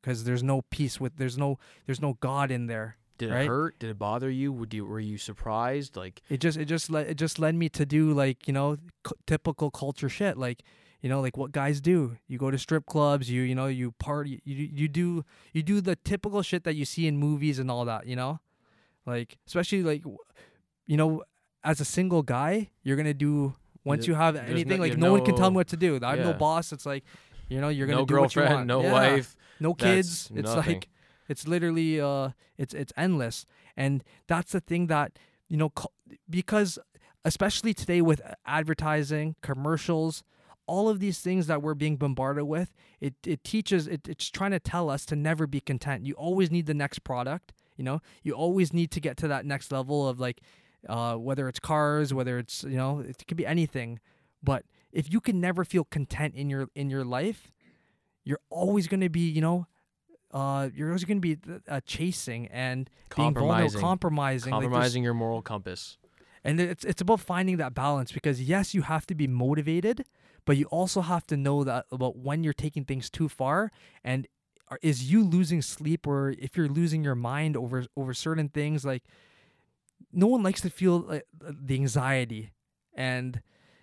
because 0.00 0.24
there's 0.24 0.42
no 0.42 0.62
peace 0.70 1.00
with 1.00 1.16
there's 1.16 1.36
no 1.38 1.58
there's 1.86 2.00
no 2.00 2.14
God 2.20 2.50
in 2.50 2.66
there. 2.66 2.96
Did 3.18 3.30
it 3.30 3.48
hurt? 3.48 3.78
Did 3.78 3.90
it 3.90 3.98
bother 3.98 4.30
you? 4.30 4.50
Would 4.50 4.72
you 4.72 4.86
were 4.86 5.00
you 5.00 5.18
surprised? 5.18 5.96
Like 5.96 6.22
It 6.30 6.40
just 6.40 6.56
it 6.56 6.64
just 6.66 6.90
led 6.90 7.06
it 7.08 7.14
just 7.16 7.38
led 7.38 7.54
me 7.54 7.68
to 7.70 7.84
do 7.84 8.12
like 8.12 8.46
you 8.48 8.54
know 8.54 8.76
c- 9.06 9.14
typical 9.26 9.70
culture 9.70 10.08
shit 10.08 10.38
like 10.38 10.62
you 11.00 11.08
know 11.08 11.20
like 11.20 11.36
what 11.36 11.52
guys 11.52 11.80
do. 11.80 12.16
You 12.28 12.38
go 12.38 12.50
to 12.50 12.58
strip 12.58 12.86
clubs. 12.86 13.30
You 13.30 13.42
you 13.42 13.54
know 13.54 13.66
you 13.66 13.92
party. 13.92 14.40
You 14.44 14.68
you 14.72 14.88
do 14.88 15.24
you 15.52 15.62
do 15.62 15.80
the 15.80 15.96
typical 15.96 16.42
shit 16.42 16.64
that 16.64 16.74
you 16.74 16.84
see 16.84 17.06
in 17.06 17.16
movies 17.16 17.58
and 17.58 17.70
all 17.70 17.84
that. 17.86 18.06
You 18.06 18.16
know, 18.16 18.40
like 19.06 19.38
especially 19.46 19.82
like 19.82 20.02
you 20.86 20.96
know 20.96 21.22
as 21.64 21.80
a 21.80 21.84
single 21.84 22.22
guy, 22.22 22.70
you're 22.82 22.96
gonna 22.96 23.14
do 23.14 23.54
once 23.84 24.06
you 24.06 24.14
have 24.14 24.34
there's 24.34 24.50
anything 24.50 24.80
like 24.80 24.90
have 24.92 24.98
no, 24.98 25.12
one 25.12 25.24
can 25.24 25.36
tell 25.36 25.50
me 25.50 25.56
what 25.56 25.68
to 25.68 25.76
do. 25.76 25.98
I'm 26.02 26.20
no 26.20 26.32
boss. 26.32 26.72
It's 26.72 26.86
like 26.86 27.04
you 27.48 27.60
know 27.60 27.68
you're 27.68 27.86
gonna 27.86 28.00
no 28.00 28.06
do 28.06 28.14
what 28.20 28.34
you 28.34 28.42
girlfriend, 28.42 28.54
want. 28.54 28.66
no 28.66 28.82
Yeah. 28.82 28.92
wife. 28.92 29.36
no 29.58 29.74
kids. 29.74 30.30
It's 30.34 30.54
nothing. 30.54 30.74
like 30.74 30.88
it's 31.28 31.46
literally 31.48 32.00
uh 32.00 32.30
it's 32.58 32.74
it's 32.74 32.92
endless. 32.96 33.46
And 33.76 34.04
that's 34.26 34.52
the 34.52 34.60
thing 34.60 34.88
that 34.88 35.18
you 35.48 35.56
know 35.56 35.72
because 36.28 36.78
especially 37.24 37.74
today 37.74 38.00
with 38.00 38.20
advertising, 38.46 39.36
commercials, 39.42 40.22
all 40.74 40.86
of 40.92 40.96
these 41.04 41.18
things 41.26 41.46
that 41.50 41.60
we're 41.64 41.74
being 41.84 41.96
bombarded 42.04 42.44
with, 42.54 42.68
it 43.00 43.14
it 43.34 43.40
teaches 43.52 43.82
it, 43.94 44.02
it's 44.12 44.28
trying 44.38 44.52
to 44.58 44.60
tell 44.72 44.86
us 44.94 45.02
to 45.10 45.14
never 45.16 45.44
be 45.56 45.60
content. 45.60 46.06
You 46.08 46.14
always 46.26 46.48
need 46.50 46.66
the 46.66 46.78
next 46.84 46.98
product, 47.10 47.46
you 47.78 47.84
know? 47.88 47.98
You 48.26 48.32
always 48.44 48.72
need 48.72 48.90
to 48.96 49.00
get 49.06 49.16
to 49.22 49.28
that 49.28 49.44
next 49.44 49.72
level 49.72 49.98
of 50.10 50.18
like 50.26 50.38
uh 50.88 51.14
whether 51.26 51.44
it's 51.50 51.60
cars, 51.72 52.06
whether 52.18 52.34
it's, 52.42 52.56
you 52.72 52.78
know, 52.82 53.00
it 53.10 53.16
could 53.28 53.36
be 53.42 53.46
anything. 53.56 53.98
But 54.42 54.62
if 54.92 55.04
you 55.12 55.20
can 55.20 55.36
never 55.40 55.62
feel 55.64 55.84
content 55.98 56.34
in 56.34 56.46
your 56.52 56.64
in 56.74 56.86
your 56.94 57.04
life, 57.18 57.40
you're 58.24 58.44
always 58.50 58.86
going 58.86 59.00
to 59.08 59.10
be, 59.20 59.26
you 59.36 59.40
know, 59.46 59.66
uh, 60.40 60.68
you're 60.74 60.88
always 60.92 61.04
going 61.04 61.20
to 61.22 61.28
be 61.30 61.36
uh, 61.68 61.80
chasing 61.94 62.46
and 62.48 62.88
being 63.16 63.34
vulnerable, 63.34 63.48
Compromising. 63.48 63.80
compromising, 63.80 64.52
like, 64.52 64.62
Compromising 64.62 65.02
your 65.04 65.14
moral 65.14 65.42
compass. 65.42 65.98
and 66.46 66.60
it's 66.60 66.84
it's 66.90 67.02
about 67.02 67.20
finding 67.20 67.56
that 67.58 67.72
balance 67.74 68.10
because 68.12 68.40
yes, 68.54 68.74
you 68.76 68.82
have 68.82 69.04
to 69.10 69.14
be 69.22 69.26
motivated, 69.26 70.04
but 70.44 70.56
you 70.56 70.66
also 70.66 71.00
have 71.00 71.26
to 71.26 71.36
know 71.36 71.64
that 71.64 71.86
about 71.92 72.16
when 72.16 72.42
you're 72.44 72.52
taking 72.52 72.84
things 72.84 73.08
too 73.10 73.28
far 73.28 73.70
and 74.04 74.26
is 74.82 75.10
you 75.10 75.24
losing 75.24 75.60
sleep 75.62 76.06
or 76.06 76.30
if 76.38 76.56
you're 76.56 76.68
losing 76.68 77.02
your 77.02 77.14
mind 77.16 77.56
over 77.56 77.86
over 77.96 78.14
certain 78.14 78.48
things 78.48 78.84
like 78.84 79.02
no 80.12 80.26
one 80.26 80.42
likes 80.42 80.60
to 80.60 80.70
feel 80.70 81.00
like, 81.00 81.26
the 81.40 81.74
anxiety 81.74 82.52
and 82.94 83.40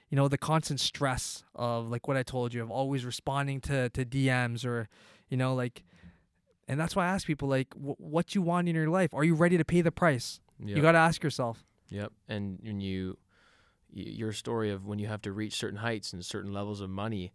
you 0.10 0.16
know 0.16 0.28
the 0.28 0.38
constant 0.38 0.80
stress 0.80 1.44
of 1.56 1.90
like 1.90 2.08
what 2.08 2.16
I 2.18 2.24
told 2.24 2.54
you 2.54 2.62
of 2.64 2.72
always 2.72 3.06
responding 3.06 3.60
to 3.62 3.90
to 3.90 4.06
DMs 4.06 4.66
or 4.66 4.88
you 5.30 5.38
know 5.38 5.54
like 5.54 5.84
and 6.70 6.80
that's 6.80 6.96
why 6.96 7.06
I 7.06 7.10
ask 7.10 7.28
people 7.28 7.48
like 7.50 7.74
wh- 7.74 8.00
what 8.00 8.34
you 8.36 8.42
want 8.42 8.70
in 8.70 8.76
your 8.76 8.90
life 8.90 9.14
are 9.14 9.24
you 9.24 9.36
ready 9.36 9.58
to 9.58 9.66
pay 9.66 9.82
the 9.82 9.92
price 9.92 10.40
Yep. 10.60 10.76
you 10.76 10.82
got 10.82 10.94
to 10.94 10.98
ask 10.98 11.22
yourself 11.24 11.64
Yep. 11.90 12.12
And 12.28 12.60
when 12.64 12.82
you, 12.82 13.18
your 13.90 14.32
story 14.32 14.72
of 14.72 14.86
when 14.86 15.00
you 15.00 15.08
have 15.08 15.22
to 15.24 15.32
reach 15.32 15.56
certain 15.56 15.80
heights 15.80 16.14
and 16.14 16.24
certain 16.26 16.54
levels 16.54 16.82
of 16.82 16.90
money, 16.90 17.34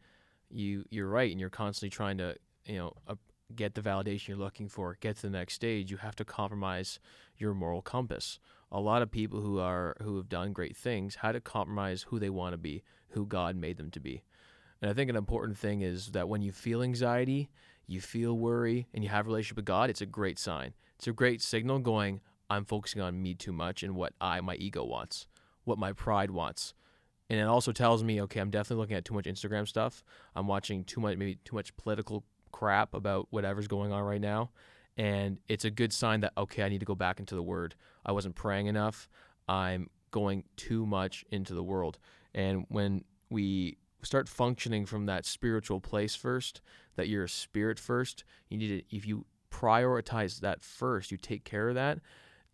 you 0.50 0.84
you're 0.90 1.09
right, 1.09 1.30
and 1.30 1.40
you're 1.40 1.50
constantly 1.50 1.90
trying 1.90 2.18
to 2.18 2.36
you 2.66 2.78
know 2.78 2.92
uh, 3.09 3.14
get 3.55 3.74
the 3.74 3.82
validation 3.82 4.28
you're 4.28 4.36
looking 4.36 4.68
for, 4.68 4.96
get 5.00 5.16
to 5.16 5.22
the 5.22 5.30
next 5.30 5.55
stage. 5.55 5.90
You 5.90 5.98
have 5.98 6.16
to 6.16 6.24
compromise 6.24 6.98
your 7.36 7.55
moral 7.55 7.82
compass. 7.82 8.38
A 8.70 8.80
lot 8.80 9.03
of 9.03 9.11
people 9.11 9.40
who 9.40 9.59
are 9.59 9.96
who 10.03 10.16
have 10.16 10.28
done 10.28 10.53
great 10.53 10.76
things 10.76 11.16
had 11.16 11.32
to 11.32 11.40
compromise 11.40 12.07
who 12.09 12.18
they 12.18 12.30
want 12.30 12.53
to 12.53 12.59
be, 12.59 12.82
who 13.11 13.26
God 13.26 13.57
made 13.57 13.76
them 13.76 13.90
to 13.90 14.00
be. 14.00 14.22
And 14.80 14.90
I 14.90 14.94
think 14.94 15.11
an 15.11 15.16
important 15.16 15.59
thing 15.59 15.82
is 15.82 16.09
that 16.09 16.28
when 16.28 16.42
you 16.42 16.50
feel 16.50 16.82
anxiety, 16.82 17.50
you 17.86 18.00
feel 18.00 18.36
worry, 18.36 18.88
and 18.92 19.05
you 19.05 19.11
have 19.11 19.26
a 19.26 19.28
relationship 19.28 19.57
with 19.57 19.64
God, 19.64 19.90
it's 19.90 20.00
a 20.00 20.07
great 20.07 20.38
sign. 20.38 20.74
It's 20.96 21.07
a 21.07 21.12
great 21.12 21.42
signal 21.42 21.78
going, 21.78 22.20
I'm 22.50 22.64
focusing 22.64 23.00
on 23.00 23.22
me 23.22 23.34
too 23.34 23.53
much 23.53 23.82
and 23.82 23.94
what 23.94 24.12
I, 24.20 24.40
my 24.40 24.57
ego 24.57 24.84
wants, 24.84 25.26
what 25.65 25.79
my 25.79 25.93
pride 25.93 26.31
wants. 26.31 26.75
And 27.31 27.41
it 27.41 27.45
also 27.45 27.73
tells 27.73 28.05
me, 28.05 28.21
okay, 28.23 28.41
I'm 28.41 28.51
definitely 28.51 28.83
looking 28.83 28.97
at 28.97 29.05
too 29.05 29.15
much 29.15 29.25
Instagram 29.25 29.67
stuff. 29.67 30.05
I'm 30.35 30.47
watching 30.47 30.85
too 30.85 31.01
much, 31.01 31.17
maybe 31.17 31.39
too 31.45 31.57
much 31.57 31.75
political 31.77 32.25
crap 32.51 32.95
about 32.95 33.29
whatever's 33.31 33.69
going 33.69 33.93
on 33.93 34.03
right 34.03 34.21
now. 34.21 34.51
And 34.97 35.39
it's 35.49 35.65
a 35.65 35.71
good 35.71 35.93
sign 35.93 36.21
that, 36.21 36.33
okay, 36.37 36.63
I 36.63 36.69
need 36.69 36.81
to 36.81 36.87
go 36.87 36.95
back 36.95 37.21
into 37.21 37.35
the 37.35 37.43
word. 37.43 37.75
I 38.05 38.13
wasn't 38.13 38.35
praying 38.35 38.67
enough. 38.67 39.09
I'm 39.49 39.89
going 40.11 40.45
too 40.57 40.85
much 40.85 41.25
into 41.31 41.55
the 41.55 41.63
world. 41.63 41.99
And 42.35 42.67
when 42.69 43.05
we 43.31 43.79
start 44.03 44.29
functioning 44.29 44.85
from 44.85 45.07
that 45.07 45.25
spiritual 45.25 45.81
place 45.81 46.15
first, 46.15 46.61
that 46.97 47.09
you're 47.09 47.25
a 47.25 47.29
spirit 47.29 47.79
first, 47.79 48.25
you 48.51 48.59
need 48.59 48.69
to, 48.69 48.97
if 48.97 49.07
you 49.07 49.25
prioritize 49.51 50.41
that 50.41 50.63
first, 50.63 51.11
you 51.11 51.17
take 51.17 51.45
care 51.45 51.69
of 51.69 51.75
that, 51.77 51.99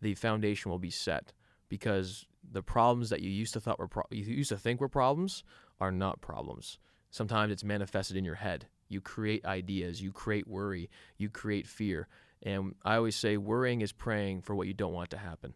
the 0.01 0.15
foundation 0.15 0.71
will 0.71 0.79
be 0.79 0.89
set 0.89 1.33
because 1.69 2.25
the 2.51 2.63
problems 2.63 3.09
that 3.09 3.21
you 3.21 3.29
used 3.29 3.53
to 3.53 3.61
thought 3.61 3.79
were 3.79 3.87
pro- 3.87 4.03
you 4.09 4.23
used 4.23 4.49
to 4.49 4.57
think 4.57 4.81
were 4.81 4.89
problems 4.89 5.43
are 5.79 5.91
not 5.91 6.21
problems. 6.21 6.79
Sometimes 7.11 7.51
it's 7.51 7.63
manifested 7.63 8.17
in 8.17 8.25
your 8.25 8.35
head. 8.35 8.67
You 8.87 9.01
create 9.01 9.45
ideas, 9.45 10.01
you 10.01 10.11
create 10.11 10.47
worry, 10.47 10.89
you 11.17 11.29
create 11.29 11.67
fear. 11.67 12.07
And 12.43 12.75
I 12.83 12.95
always 12.95 13.15
say 13.15 13.37
worrying 13.37 13.81
is 13.81 13.91
praying 13.91 14.41
for 14.41 14.55
what 14.55 14.67
you 14.67 14.73
don't 14.73 14.93
want 14.93 15.11
to 15.11 15.17
happen. 15.17 15.53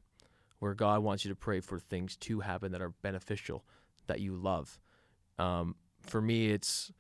Where 0.60 0.74
God 0.74 1.04
wants 1.04 1.26
you 1.26 1.30
to 1.30 1.36
pray 1.36 1.60
for 1.60 1.80
things 1.80 2.16
to 2.18 2.40
happen 2.40 2.72
that 2.72 2.82
are 2.82 2.94
beneficial, 3.02 3.66
that 4.08 4.22
you 4.22 4.36
love. 4.36 4.80
Um, 5.40 5.76
for 6.02 6.22
me, 6.22 6.52
it's 6.52 6.92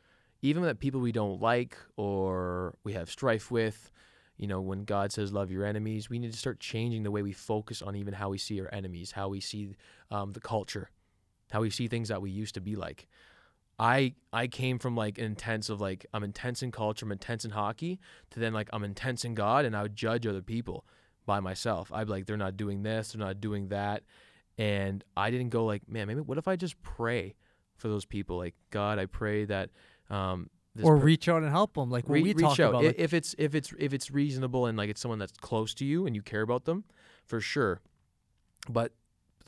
even 0.41 0.63
that 0.63 0.79
people 0.79 0.99
we 0.99 1.11
don't 1.11 1.41
like 1.41 1.77
or 1.95 2.75
we 2.83 2.93
have 2.93 3.09
strife 3.09 3.51
with, 3.51 3.91
you 4.37 4.47
know, 4.47 4.61
when 4.61 4.83
God 4.83 5.11
says 5.11 5.31
love 5.31 5.51
your 5.51 5.65
enemies, 5.65 6.09
we 6.09 6.19
need 6.19 6.31
to 6.31 6.37
start 6.37 6.59
changing 6.59 7.03
the 7.03 7.11
way 7.11 7.21
we 7.21 7.33
focus 7.33 7.81
on 7.81 7.95
even 7.95 8.13
how 8.13 8.29
we 8.29 8.37
see 8.37 8.59
our 8.61 8.73
enemies, 8.73 9.11
how 9.11 9.29
we 9.29 9.39
see 9.39 9.75
um, 10.09 10.33
the 10.33 10.39
culture, 10.39 10.89
how 11.51 11.61
we 11.61 11.69
see 11.69 11.87
things 11.87 12.09
that 12.09 12.21
we 12.21 12.31
used 12.31 12.55
to 12.55 12.61
be 12.61 12.75
like. 12.75 13.07
I 13.79 14.13
I 14.31 14.47
came 14.47 14.79
from 14.79 14.95
like 14.95 15.17
intense 15.17 15.69
of 15.69 15.81
like 15.81 16.05
I'm 16.13 16.23
intense 16.23 16.63
in 16.63 16.71
culture, 16.71 17.05
I'm 17.05 17.11
intense 17.11 17.45
in 17.45 17.51
hockey, 17.51 17.99
to 18.31 18.39
then 18.39 18.53
like 18.53 18.69
I'm 18.73 18.83
intense 18.83 19.25
in 19.25 19.33
God, 19.35 19.65
and 19.65 19.75
I 19.75 19.83
would 19.83 19.95
judge 19.95 20.27
other 20.27 20.41
people 20.41 20.85
by 21.25 21.39
myself. 21.39 21.91
I'd 21.91 22.07
be 22.07 22.13
like, 22.13 22.25
they're 22.25 22.37
not 22.37 22.57
doing 22.57 22.83
this, 22.83 23.11
they're 23.11 23.25
not 23.25 23.41
doing 23.41 23.69
that, 23.69 24.03
and 24.57 25.03
I 25.17 25.31
didn't 25.31 25.49
go 25.49 25.65
like, 25.65 25.87
man, 25.87 26.07
maybe 26.07 26.21
what 26.21 26.37
if 26.37 26.47
I 26.47 26.55
just 26.55 26.81
pray 26.81 27.35
for 27.75 27.87
those 27.87 28.05
people? 28.05 28.37
Like 28.37 28.55
God, 28.69 28.99
I 28.99 29.05
pray 29.05 29.45
that 29.45 29.69
um, 30.09 30.49
or 30.81 30.97
per- 30.97 31.03
reach 31.03 31.27
out 31.29 31.43
and 31.43 31.51
help 31.51 31.75
them 31.75 31.91
like 31.91 32.07
what 32.07 32.15
Re- 32.15 32.23
we 32.23 32.29
reach 32.33 32.39
talked 32.39 32.59
out. 32.59 32.69
about 32.71 32.83
I- 32.83 32.87
like, 32.87 32.99
if 32.99 33.13
it's 33.13 33.35
if 33.37 33.53
it's 33.53 33.73
if 33.77 33.93
it's 33.93 34.09
reasonable 34.09 34.65
and 34.65 34.77
like 34.77 34.89
it's 34.89 35.01
someone 35.01 35.19
that's 35.19 35.33
close 35.33 35.73
to 35.75 35.85
you 35.85 36.05
and 36.07 36.15
you 36.15 36.21
care 36.21 36.41
about 36.41 36.65
them 36.65 36.83
for 37.25 37.39
sure. 37.39 37.81
But 38.69 38.93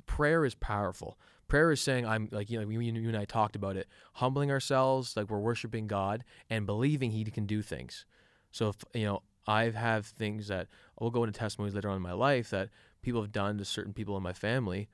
prayer 0.05 0.45
is 0.45 0.55
powerful. 0.55 1.17
Prayer 1.47 1.71
is 1.71 1.79
saying 1.81 2.05
i'm 2.05 2.27
like 2.31 2.49
you 2.49 2.59
know 2.59 2.67
you, 2.67 2.79
you 2.81 3.07
and 3.07 3.17
i 3.17 3.23
talked 3.25 3.55
about 3.55 3.77
it 3.77 3.87
humbling 4.13 4.49
ourselves 4.51 5.15
like 5.15 5.29
we're 5.29 5.39
worshiping 5.39 5.85
god 5.87 6.23
and 6.49 6.65
believing 6.65 7.11
he 7.11 7.23
can 7.25 7.45
do 7.45 7.61
things. 7.61 8.05
So 8.51 8.69
if 8.69 8.75
you 8.93 9.05
know 9.05 9.21
i 9.47 9.69
have 9.69 10.05
things 10.07 10.47
that 10.47 10.67
we'll 10.99 11.11
go 11.11 11.23
into 11.23 11.37
testimonies 11.37 11.75
later 11.75 11.89
on 11.89 11.97
in 11.97 12.01
my 12.01 12.13
life 12.13 12.49
that 12.49 12.69
people 13.01 13.21
have 13.21 13.31
done 13.31 13.57
to 13.59 13.65
certain 13.65 13.93
people 13.93 14.17
in 14.17 14.23
my 14.23 14.33
family. 14.33 14.89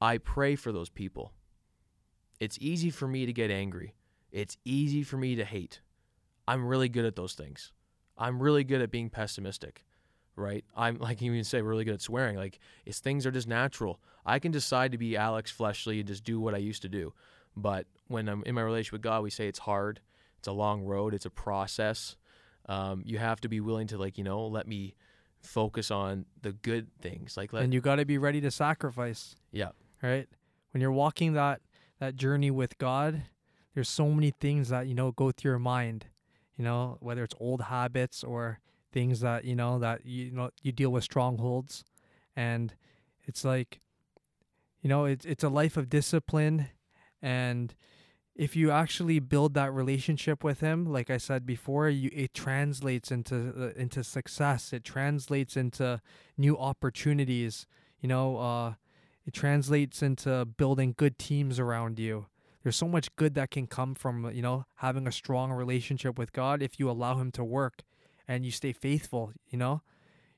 I 0.00 0.18
pray 0.18 0.54
for 0.54 0.70
those 0.70 0.88
people. 0.88 1.32
It's 2.38 2.56
easy 2.60 2.90
for 2.90 3.08
me 3.08 3.26
to 3.26 3.32
get 3.32 3.50
angry 3.50 3.94
it's 4.32 4.56
easy 4.64 5.02
for 5.02 5.16
me 5.16 5.34
to 5.36 5.44
hate 5.44 5.80
I'm 6.48 6.66
really 6.66 6.88
good 6.88 7.04
at 7.04 7.14
those 7.14 7.34
things. 7.34 7.72
I'm 8.16 8.42
really 8.42 8.64
good 8.64 8.80
at 8.80 8.90
being 8.90 9.10
pessimistic, 9.10 9.84
right? 10.34 10.64
I'm 10.74 10.96
like 11.00 11.20
you 11.20 11.30
even 11.32 11.44
say 11.44 11.60
really 11.60 11.84
good 11.84 11.94
at 11.94 12.00
swearing. 12.00 12.36
Like 12.36 12.58
it's 12.86 13.00
things 13.00 13.26
are 13.26 13.30
just 13.30 13.46
natural. 13.46 14.00
I 14.24 14.38
can 14.38 14.50
decide 14.50 14.92
to 14.92 14.98
be 14.98 15.16
Alex 15.16 15.50
Fleshly 15.50 16.00
and 16.00 16.08
just 16.08 16.24
do 16.24 16.40
what 16.40 16.54
I 16.54 16.58
used 16.58 16.82
to 16.82 16.88
do. 16.88 17.12
But 17.54 17.86
when 18.06 18.28
I'm 18.28 18.42
in 18.44 18.54
my 18.54 18.62
relationship 18.62 18.92
with 18.92 19.02
God, 19.02 19.22
we 19.22 19.30
say 19.30 19.46
it's 19.46 19.58
hard. 19.58 20.00
It's 20.38 20.48
a 20.48 20.52
long 20.52 20.84
road. 20.84 21.12
It's 21.12 21.26
a 21.26 21.30
process. 21.30 22.16
Um, 22.66 23.02
you 23.04 23.18
have 23.18 23.40
to 23.42 23.48
be 23.48 23.60
willing 23.60 23.88
to 23.88 23.98
like 23.98 24.16
you 24.16 24.24
know 24.24 24.46
let 24.46 24.66
me 24.66 24.94
focus 25.42 25.90
on 25.90 26.24
the 26.40 26.52
good 26.52 26.88
things. 27.02 27.36
Like 27.36 27.52
let 27.52 27.62
and 27.62 27.74
you 27.74 27.82
got 27.82 27.96
to 27.96 28.06
be 28.06 28.16
ready 28.16 28.40
to 28.40 28.50
sacrifice 28.50 29.36
yeah 29.52 29.70
right 30.02 30.28
when 30.72 30.80
you're 30.80 30.92
walking 30.92 31.34
that 31.34 31.60
that 31.98 32.16
journey 32.16 32.50
with 32.50 32.76
god 32.78 33.22
there's 33.78 33.88
so 33.88 34.08
many 34.08 34.30
things 34.30 34.68
that 34.70 34.86
you 34.86 34.94
know 34.94 35.12
go 35.12 35.30
through 35.30 35.52
your 35.52 35.58
mind 35.58 36.06
you 36.56 36.64
know 36.64 36.96
whether 37.00 37.22
it's 37.22 37.34
old 37.38 37.62
habits 37.62 38.24
or 38.24 38.60
things 38.92 39.20
that 39.20 39.44
you 39.44 39.54
know 39.54 39.78
that 39.78 40.04
you 40.04 40.30
know 40.30 40.50
you 40.62 40.72
deal 40.72 40.90
with 40.90 41.04
strongholds. 41.04 41.84
And 42.36 42.74
it's 43.26 43.44
like 43.44 43.80
you 44.82 44.88
know 44.88 45.04
it's 45.04 45.24
it's 45.24 45.44
a 45.44 45.48
life 45.48 45.76
of 45.76 45.88
discipline. 45.88 46.68
And 47.20 47.74
if 48.34 48.54
you 48.54 48.70
actually 48.70 49.18
build 49.18 49.54
that 49.54 49.72
relationship 49.72 50.44
with 50.44 50.60
him 50.60 50.86
like 50.86 51.10
i 51.10 51.16
said 51.16 51.44
before 51.44 51.88
you 51.88 52.08
it 52.12 52.32
translates 52.32 53.10
into 53.10 53.52
uh, 53.58 53.80
into 53.80 54.04
success. 54.04 54.72
It 54.72 54.84
translates 54.84 55.56
into 55.56 56.00
new 56.36 56.56
opportunities 56.56 57.66
you 58.00 58.08
know 58.08 58.36
uh 58.38 58.74
it 59.26 59.34
translates 59.34 60.02
into 60.02 60.44
building 60.44 60.94
good 60.96 61.18
teams 61.18 61.58
around 61.58 61.98
you 61.98 62.26
there's 62.68 62.76
so 62.76 62.86
much 62.86 63.16
good 63.16 63.32
that 63.32 63.50
can 63.50 63.66
come 63.66 63.94
from 63.94 64.30
you 64.34 64.42
know 64.42 64.66
having 64.76 65.06
a 65.06 65.12
strong 65.12 65.50
relationship 65.50 66.18
with 66.18 66.34
god 66.34 66.62
if 66.62 66.78
you 66.78 66.90
allow 66.90 67.16
him 67.16 67.32
to 67.32 67.42
work 67.42 67.80
and 68.28 68.44
you 68.44 68.50
stay 68.50 68.74
faithful 68.74 69.32
you 69.48 69.56
know? 69.56 69.80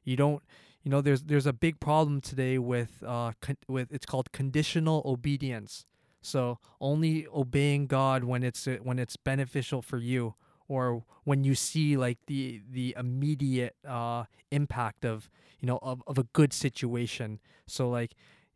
You 0.04 0.14
don't 0.14 0.40
you 0.84 0.92
know 0.92 1.00
there's 1.00 1.24
there's 1.24 1.46
a 1.46 1.52
big 1.52 1.80
problem 1.80 2.20
today 2.20 2.56
with 2.56 3.02
uh 3.04 3.32
con- 3.40 3.56
with 3.66 3.90
it's 3.90 4.06
called 4.06 4.30
conditional 4.30 5.02
obedience. 5.04 5.86
So 6.22 6.60
only 6.80 7.26
obeying 7.34 7.88
god 7.88 8.22
when 8.22 8.44
it's 8.44 8.68
uh, 8.68 8.76
when 8.80 9.00
it's 9.00 9.16
beneficial 9.16 9.82
for 9.82 9.98
you 9.98 10.36
or 10.68 11.02
when 11.24 11.42
you 11.42 11.56
see 11.56 11.96
like 11.96 12.18
the 12.28 12.62
the 12.70 12.94
immediate 12.96 13.74
uh 13.84 14.24
impact 14.52 15.04
of 15.04 15.28
you 15.58 15.66
know 15.66 15.80
of, 15.82 16.00
of 16.06 16.16
a 16.16 16.24
good 16.32 16.52
situation. 16.52 17.40
So 17.66 17.90
like 17.90 18.14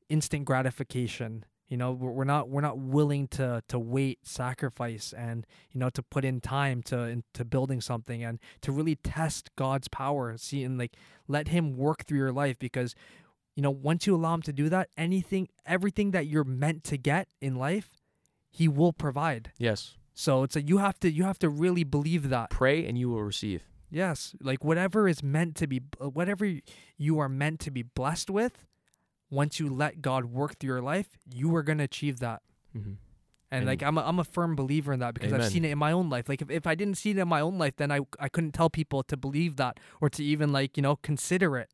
instant 0.09 0.45
gratification 0.45 1.45
you 1.75 1.79
know 1.79 1.93
we're, 1.93 2.25
not 2.25 2.49
we're 2.49 2.61
not 2.61 2.79
willing 2.79 3.27
to 3.29 3.63
to 3.69 3.79
wait 3.79 4.19
sacrifice 4.23 5.13
and 5.17 5.45
you 5.73 5.81
know 5.81 5.91
to 5.91 6.03
put 6.03 6.25
in 6.25 6.41
time 6.41 6.83
to 6.85 6.99
into 6.99 7.45
building 7.45 7.81
something 7.81 8.23
and 8.23 8.39
to 8.61 8.71
really 8.71 8.95
test 8.95 9.51
god's 9.57 9.89
power 9.89 10.37
see 10.37 10.63
and 10.63 10.79
like 10.79 10.95
let 11.27 11.49
him 11.49 11.77
work 11.77 12.05
through 12.05 12.19
your 12.19 12.33
life 12.33 12.59
because 12.59 12.95
you 13.57 13.63
know 13.63 13.71
once 13.71 14.07
you 14.07 14.15
allow 14.15 14.35
him 14.35 14.43
to 14.43 14.53
do 14.53 14.69
that 14.69 14.89
anything 14.97 15.49
everything 15.67 16.13
that 16.13 16.27
you're 16.27 16.45
meant 16.45 16.85
to 16.85 16.97
get 16.97 17.27
in 17.41 17.57
life 17.57 17.91
he 18.55 18.69
will 18.69 18.93
provide. 18.93 19.51
Yes. 19.59 19.97
So 20.15 20.45
it's 20.45 20.55
like 20.55 20.69
you 20.69 20.79
have 20.79 21.01
to 21.01 21.11
you 21.11 21.25
have 21.25 21.41
to 21.41 21.49
really 21.49 21.83
believe 21.83 22.29
that. 22.29 22.51
Pray 22.51 22.87
and 22.87 22.97
you 22.97 23.11
will 23.11 23.25
receive. 23.25 23.65
Yes, 23.91 24.35
like 24.41 24.65
whatever 24.65 25.09
is 25.09 25.23
meant 25.23 25.57
to 25.57 25.67
be, 25.67 25.81
whatever 25.99 26.51
you 26.97 27.19
are 27.19 27.29
meant 27.29 27.61
to 27.61 27.71
be 27.71 27.83
blessed 27.83 28.31
with, 28.31 28.65
once 29.31 29.59
you 29.59 29.69
let 29.69 30.01
God 30.03 30.27
work 30.27 30.59
through 30.59 30.69
your 30.69 30.83
life, 30.83 31.09
you 31.33 31.55
are 31.57 31.63
gonna 31.63 31.85
achieve 31.85 32.21
that. 32.21 32.43
mm-hmm. 32.77 32.93
And, 33.51 33.61
And- 33.61 33.67
like 33.67 33.83
I'm, 33.83 33.99
a, 33.99 34.03
I'm 34.03 34.19
a 34.19 34.25
firm 34.25 34.57
believer 34.57 34.93
in 34.93 35.01
that 35.01 35.15
because 35.15 35.33
I've 35.33 35.47
seen 35.47 35.65
it 35.65 35.71
in 35.71 35.79
my 35.79 35.93
own 35.93 36.11
life. 36.11 36.29
Like 36.29 36.43
if, 36.43 36.51
if 36.51 36.67
I 36.67 36.75
didn't 36.75 36.97
see 36.97 37.11
it 37.11 37.19
in 37.19 37.29
my 37.29 37.41
own 37.41 37.57
life, 37.57 37.77
then 37.77 37.93
I 37.93 38.01
I 38.19 38.29
couldn't 38.29 38.53
tell 38.53 38.69
people 38.69 39.05
to 39.05 39.17
believe 39.17 39.57
that 39.57 39.79
or 40.01 40.11
to 40.11 40.25
even 40.25 40.51
like 40.53 40.77
you 40.77 40.83
know 40.83 40.97
consider 40.97 41.57
it, 41.57 41.71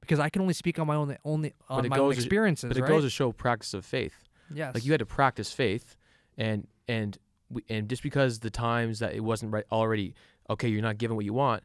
because 0.00 0.18
I 0.20 0.30
can 0.30 0.40
only 0.40 0.54
speak 0.54 0.78
on 0.78 0.86
my 0.86 0.94
own 0.94 1.16
only 1.24 1.52
on 1.68 1.86
my 1.88 1.98
own 1.98 2.08
goes 2.08 2.14
to- 2.14 2.20
experiences. 2.22 2.68
but 2.68 2.76
it 2.78 2.82
right? 2.82 2.88
goes 2.88 3.02
to 3.04 3.10
show 3.10 3.32
practice 3.32 3.74
of 3.74 3.84
faith 3.84 4.24
yes. 4.54 4.74
like 4.74 4.84
you 4.86 4.92
had 4.92 5.00
to 5.00 5.06
practice 5.06 5.52
faith 5.52 5.96
and 6.38 6.66
and 6.86 7.18
we, 7.50 7.62
and 7.68 7.88
just 7.90 8.02
because 8.02 8.38
the 8.40 8.50
times 8.50 9.00
that 9.00 9.12
it 9.14 9.20
wasn't 9.20 9.52
right 9.52 9.64
already 9.70 10.14
okay 10.48 10.68
you're 10.68 10.80
not 10.82 10.96
given 10.96 11.14
what 11.16 11.26
you 11.26 11.34
want 11.34 11.62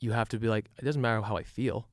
you 0.00 0.12
have 0.12 0.28
to 0.30 0.38
be 0.38 0.48
like 0.48 0.70
it 0.78 0.84
doesn't 0.84 1.02
matter 1.02 1.20
how 1.20 1.36
i 1.36 1.42
feel 1.42 1.86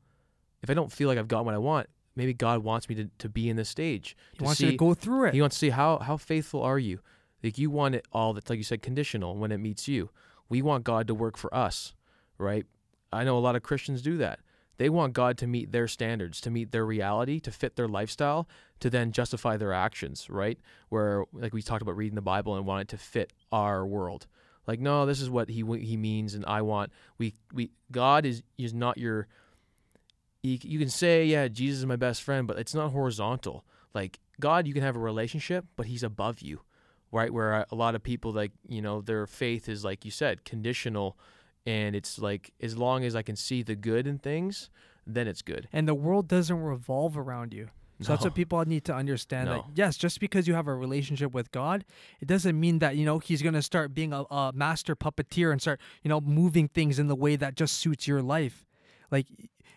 if 0.62 0.70
i 0.70 0.74
don't 0.74 0.92
feel 0.92 1.10
like 1.10 1.18
i've 1.18 1.28
got 1.28 1.44
what 1.44 1.54
i 1.54 1.58
want 1.58 1.88
maybe 2.22 2.34
god 2.34 2.64
wants 2.64 2.88
me 2.88 2.96
to, 2.96 3.10
to 3.18 3.28
be 3.28 3.50
in 3.50 3.56
this 3.56 3.70
stage 3.70 4.16
he 4.32 4.38
to 4.38 4.44
wants 4.44 4.60
see 4.60 4.66
you 4.66 4.72
to 4.72 4.78
go 4.78 4.94
through 4.94 5.26
it. 5.26 5.34
he 5.34 5.42
wants 5.42 5.56
to 5.56 5.60
see 5.60 5.70
how 5.70 5.98
how 6.00 6.16
faithful 6.18 6.62
are 6.62 6.80
you 6.80 7.00
Like 7.44 7.58
you 7.58 7.70
want 7.70 7.96
it 7.96 8.06
all 8.12 8.34
that's 8.34 8.50
like 8.50 8.58
you 8.58 8.64
said 8.64 8.82
conditional 8.82 9.36
when 9.36 9.52
it 9.52 9.58
meets 9.58 9.88
you. 9.88 10.10
We 10.50 10.62
want 10.62 10.84
God 10.84 11.08
to 11.08 11.16
work 11.16 11.38
for 11.38 11.54
us, 11.54 11.94
right? 12.38 12.66
I 13.12 13.24
know 13.24 13.38
a 13.38 13.40
lot 13.40 13.56
of 13.56 13.64
Christians 13.64 14.02
do 14.02 14.18
that. 14.18 14.40
They 14.78 14.90
want 14.90 15.14
God 15.14 15.38
to 15.40 15.48
meet 15.48 15.72
their 15.72 15.88
standards, 15.88 16.42
to 16.42 16.52
meet 16.52 16.72
their 16.72 16.86
reality, 16.86 17.40
to 17.42 17.52
fit 17.52 17.76
their 17.76 17.88
lifestyle, 17.88 18.48
to 18.80 18.90
then 18.90 19.12
justify 19.12 19.58
their 19.58 19.74
actions, 19.74 20.30
right? 20.30 20.60
Where 20.90 21.26
like 21.34 21.54
we 21.54 21.62
talked 21.62 21.82
about 21.82 21.98
reading 21.98 22.16
the 22.16 22.22
Bible 22.22 22.56
and 22.56 22.66
want 22.66 22.82
it 22.82 22.88
to 22.90 22.98
fit 22.98 23.34
our 23.52 23.86
world. 23.86 24.28
Like 24.68 24.80
no, 24.80 25.06
this 25.06 25.22
is 25.22 25.30
what 25.30 25.50
he 25.50 25.64
he 25.80 25.98
means 25.98 26.36
and 26.36 26.46
I 26.46 26.62
want 26.62 26.92
we 27.18 27.36
we 27.54 27.72
God 27.92 28.26
is 28.26 28.44
is 28.58 28.74
not 28.74 28.98
your 28.98 29.28
you, 30.44 30.58
you 30.62 30.80
can 30.80 30.90
say 30.90 31.26
yeah, 31.26 31.48
Jesus 31.48 31.80
is 31.80 31.86
my 31.86 31.96
best 31.96 32.22
friend, 32.22 32.48
but 32.48 32.60
it's 32.60 32.76
not 32.76 32.92
horizontal. 32.92 33.66
Like 33.94 34.20
God, 34.40 34.68
you 34.68 34.74
can 34.74 34.84
have 34.84 34.96
a 34.96 35.00
relationship, 35.00 35.66
but 35.76 35.86
he's 35.86 36.04
above 36.04 36.42
you. 36.42 36.62
Right? 37.12 37.32
Where 37.32 37.54
uh, 37.54 37.66
a 37.72 37.76
lot 37.76 37.96
of 37.96 38.04
people 38.04 38.32
like, 38.32 38.52
you 38.68 38.82
know, 38.82 39.02
their 39.02 39.28
faith 39.28 39.68
is 39.68 39.84
like 39.84 40.06
you 40.06 40.12
said, 40.12 40.46
conditional 40.46 41.18
and 41.66 41.96
it's 41.96 42.18
like 42.18 42.52
as 42.62 42.78
long 42.78 43.04
as 43.04 43.16
I 43.16 43.22
can 43.22 43.36
see 43.36 43.64
the 43.64 43.76
good 43.76 44.08
in 44.08 44.18
things, 44.18 44.70
then 45.06 45.28
it's 45.28 45.42
good. 45.42 45.68
And 45.72 45.88
the 45.88 45.94
world 45.94 46.28
doesn't 46.28 46.62
revolve 46.62 47.18
around 47.18 47.54
you. 47.54 47.70
So 48.02 48.08
no. 48.08 48.16
that's 48.16 48.26
what 48.26 48.34
people 48.34 48.64
need 48.66 48.84
to 48.86 48.96
understand. 48.96 49.48
No. 49.48 49.54
That 49.54 49.66
yes, 49.76 49.96
just 49.96 50.20
because 50.20 50.48
you 50.48 50.56
have 50.56 50.68
a 50.68 50.74
relationship 50.74 51.34
with 51.34 51.52
God, 51.52 51.86
it 52.20 52.28
doesn't 52.28 52.60
mean 52.60 52.80
that 52.80 52.96
you 52.96 53.06
know 53.06 53.20
He's 53.20 53.44
gonna 53.44 53.62
start 53.62 53.94
being 53.94 54.12
a, 54.12 54.24
a 54.24 54.52
master 54.56 54.96
puppeteer 54.96 55.52
and 55.52 55.62
start 55.62 55.80
you 56.02 56.10
know 56.10 56.20
moving 56.20 56.68
things 56.68 56.98
in 56.98 57.08
the 57.08 57.16
way 57.16 57.36
that 57.36 57.56
just 57.56 57.78
suits 57.78 58.08
your 58.08 58.24
life. 58.24 58.66
Like 59.12 59.28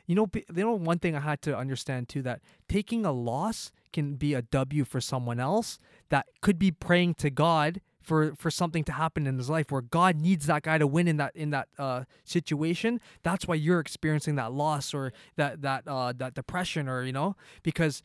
you 0.06 0.14
know, 0.14 0.28
you 0.34 0.44
know 0.54 0.72
one 0.72 0.98
thing 0.98 1.16
I 1.16 1.20
had 1.20 1.42
to 1.42 1.56
understand 1.56 2.08
too 2.08 2.22
that 2.22 2.40
taking 2.68 3.04
a 3.04 3.12
loss 3.12 3.72
can 3.92 4.14
be 4.14 4.34
a 4.34 4.42
W 4.42 4.84
for 4.84 5.00
someone 5.00 5.40
else 5.40 5.78
that 6.10 6.26
could 6.40 6.58
be 6.58 6.70
praying 6.70 7.14
to 7.14 7.30
God 7.30 7.80
for 8.02 8.34
for 8.36 8.50
something 8.50 8.84
to 8.84 8.92
happen 8.92 9.26
in 9.26 9.38
his 9.38 9.48
life 9.48 9.72
where 9.72 9.80
God 9.80 10.20
needs 10.20 10.46
that 10.46 10.62
guy 10.62 10.78
to 10.78 10.86
win 10.86 11.08
in 11.08 11.16
that 11.16 11.34
in 11.34 11.50
that 11.50 11.68
uh, 11.78 12.04
situation. 12.24 13.00
That's 13.22 13.48
why 13.48 13.54
you're 13.54 13.80
experiencing 13.80 14.36
that 14.36 14.52
loss 14.52 14.92
or 14.92 15.12
that 15.36 15.62
that 15.62 15.84
uh, 15.88 16.12
that 16.16 16.34
depression 16.34 16.88
or 16.88 17.02
you 17.02 17.12
know 17.12 17.34
because 17.62 18.02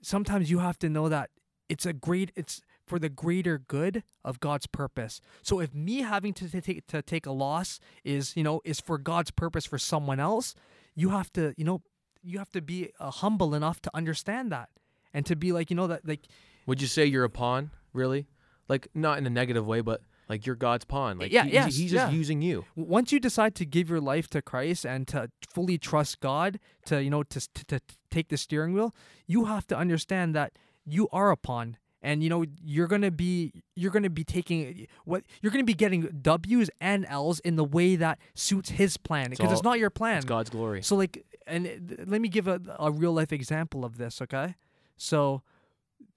sometimes 0.00 0.50
you 0.50 0.60
have 0.60 0.78
to 0.78 0.88
know 0.88 1.08
that 1.08 1.30
it's 1.68 1.86
a 1.86 1.92
great 1.92 2.32
it's 2.34 2.62
for 2.86 2.98
the 2.98 3.08
greater 3.08 3.58
good 3.58 4.02
of 4.24 4.40
God's 4.40 4.66
purpose. 4.66 5.20
So 5.42 5.60
if 5.60 5.74
me 5.74 6.02
having 6.02 6.34
to, 6.34 6.60
take 6.60 6.86
to 6.88 7.02
take 7.02 7.26
a 7.26 7.32
loss 7.32 7.80
is 8.02 8.36
you 8.36 8.42
know 8.42 8.60
is 8.64 8.80
for 8.80 8.98
God's 8.98 9.30
purpose 9.30 9.66
for 9.66 9.78
someone 9.78 10.20
else, 10.20 10.54
you 10.94 11.10
have 11.10 11.32
to 11.34 11.54
you 11.56 11.64
know 11.64 11.82
you 12.22 12.38
have 12.38 12.50
to 12.52 12.62
be 12.62 12.90
uh, 12.98 13.10
humble 13.10 13.54
enough 13.54 13.80
to 13.82 13.90
understand 13.94 14.50
that 14.52 14.70
and 15.12 15.26
to 15.26 15.36
be 15.36 15.52
like 15.52 15.70
you 15.70 15.76
know 15.76 15.86
that 15.86 16.06
like. 16.06 16.26
Would 16.66 16.80
you 16.80 16.88
say 16.88 17.04
you're 17.04 17.24
a 17.24 17.30
pawn, 17.30 17.70
really? 17.92 18.26
like 18.68 18.88
not 18.94 19.18
in 19.18 19.26
a 19.26 19.30
negative 19.30 19.66
way, 19.66 19.80
but 19.80 20.02
like 20.28 20.46
you're 20.46 20.56
God's 20.56 20.84
pawn. 20.84 21.18
Like 21.18 21.32
yeah, 21.32 21.44
he, 21.44 21.52
yes, 21.52 21.66
he's, 21.66 21.76
he's 21.76 21.92
just 21.92 22.12
yeah. 22.12 22.16
using 22.16 22.42
you. 22.42 22.64
Once 22.74 23.12
you 23.12 23.20
decide 23.20 23.54
to 23.56 23.66
give 23.66 23.90
your 23.90 24.00
life 24.00 24.28
to 24.30 24.42
Christ 24.42 24.86
and 24.86 25.06
to 25.08 25.30
fully 25.48 25.78
trust 25.78 26.20
God, 26.20 26.58
to 26.86 27.02
you 27.02 27.10
know 27.10 27.22
to, 27.24 27.48
to, 27.54 27.64
to 27.66 27.80
take 28.10 28.28
the 28.28 28.36
steering 28.36 28.72
wheel, 28.72 28.94
you 29.26 29.46
have 29.46 29.66
to 29.68 29.76
understand 29.76 30.34
that 30.34 30.52
you 30.84 31.08
are 31.12 31.30
a 31.30 31.36
pawn 31.36 31.76
and 32.04 32.22
you 32.22 32.28
know 32.28 32.44
you're 32.62 32.86
gonna 32.86 33.10
be 33.10 33.52
you're 33.74 33.90
gonna 33.90 34.10
be 34.10 34.22
taking 34.22 34.86
what 35.04 35.24
you're 35.40 35.50
gonna 35.50 35.64
be 35.64 35.74
getting 35.74 36.02
W's 36.22 36.70
and 36.80 37.06
L's 37.08 37.40
in 37.40 37.56
the 37.56 37.64
way 37.64 37.96
that 37.96 38.18
suits 38.34 38.70
His 38.70 38.96
plan 38.96 39.30
because 39.30 39.46
it's, 39.46 39.54
it's, 39.54 39.62
not 39.62 39.78
your 39.78 39.90
plan. 39.90 40.18
It's 40.18 40.26
God's 40.26 40.50
glory. 40.50 40.82
So 40.82 40.94
like, 40.94 41.24
and 41.46 42.04
let 42.06 42.20
me 42.20 42.28
give 42.28 42.46
a, 42.46 42.60
a 42.78 42.92
real 42.92 43.12
life 43.12 43.32
example 43.32 43.84
of 43.84 43.96
this. 43.96 44.20
Okay, 44.20 44.54
so 44.96 45.42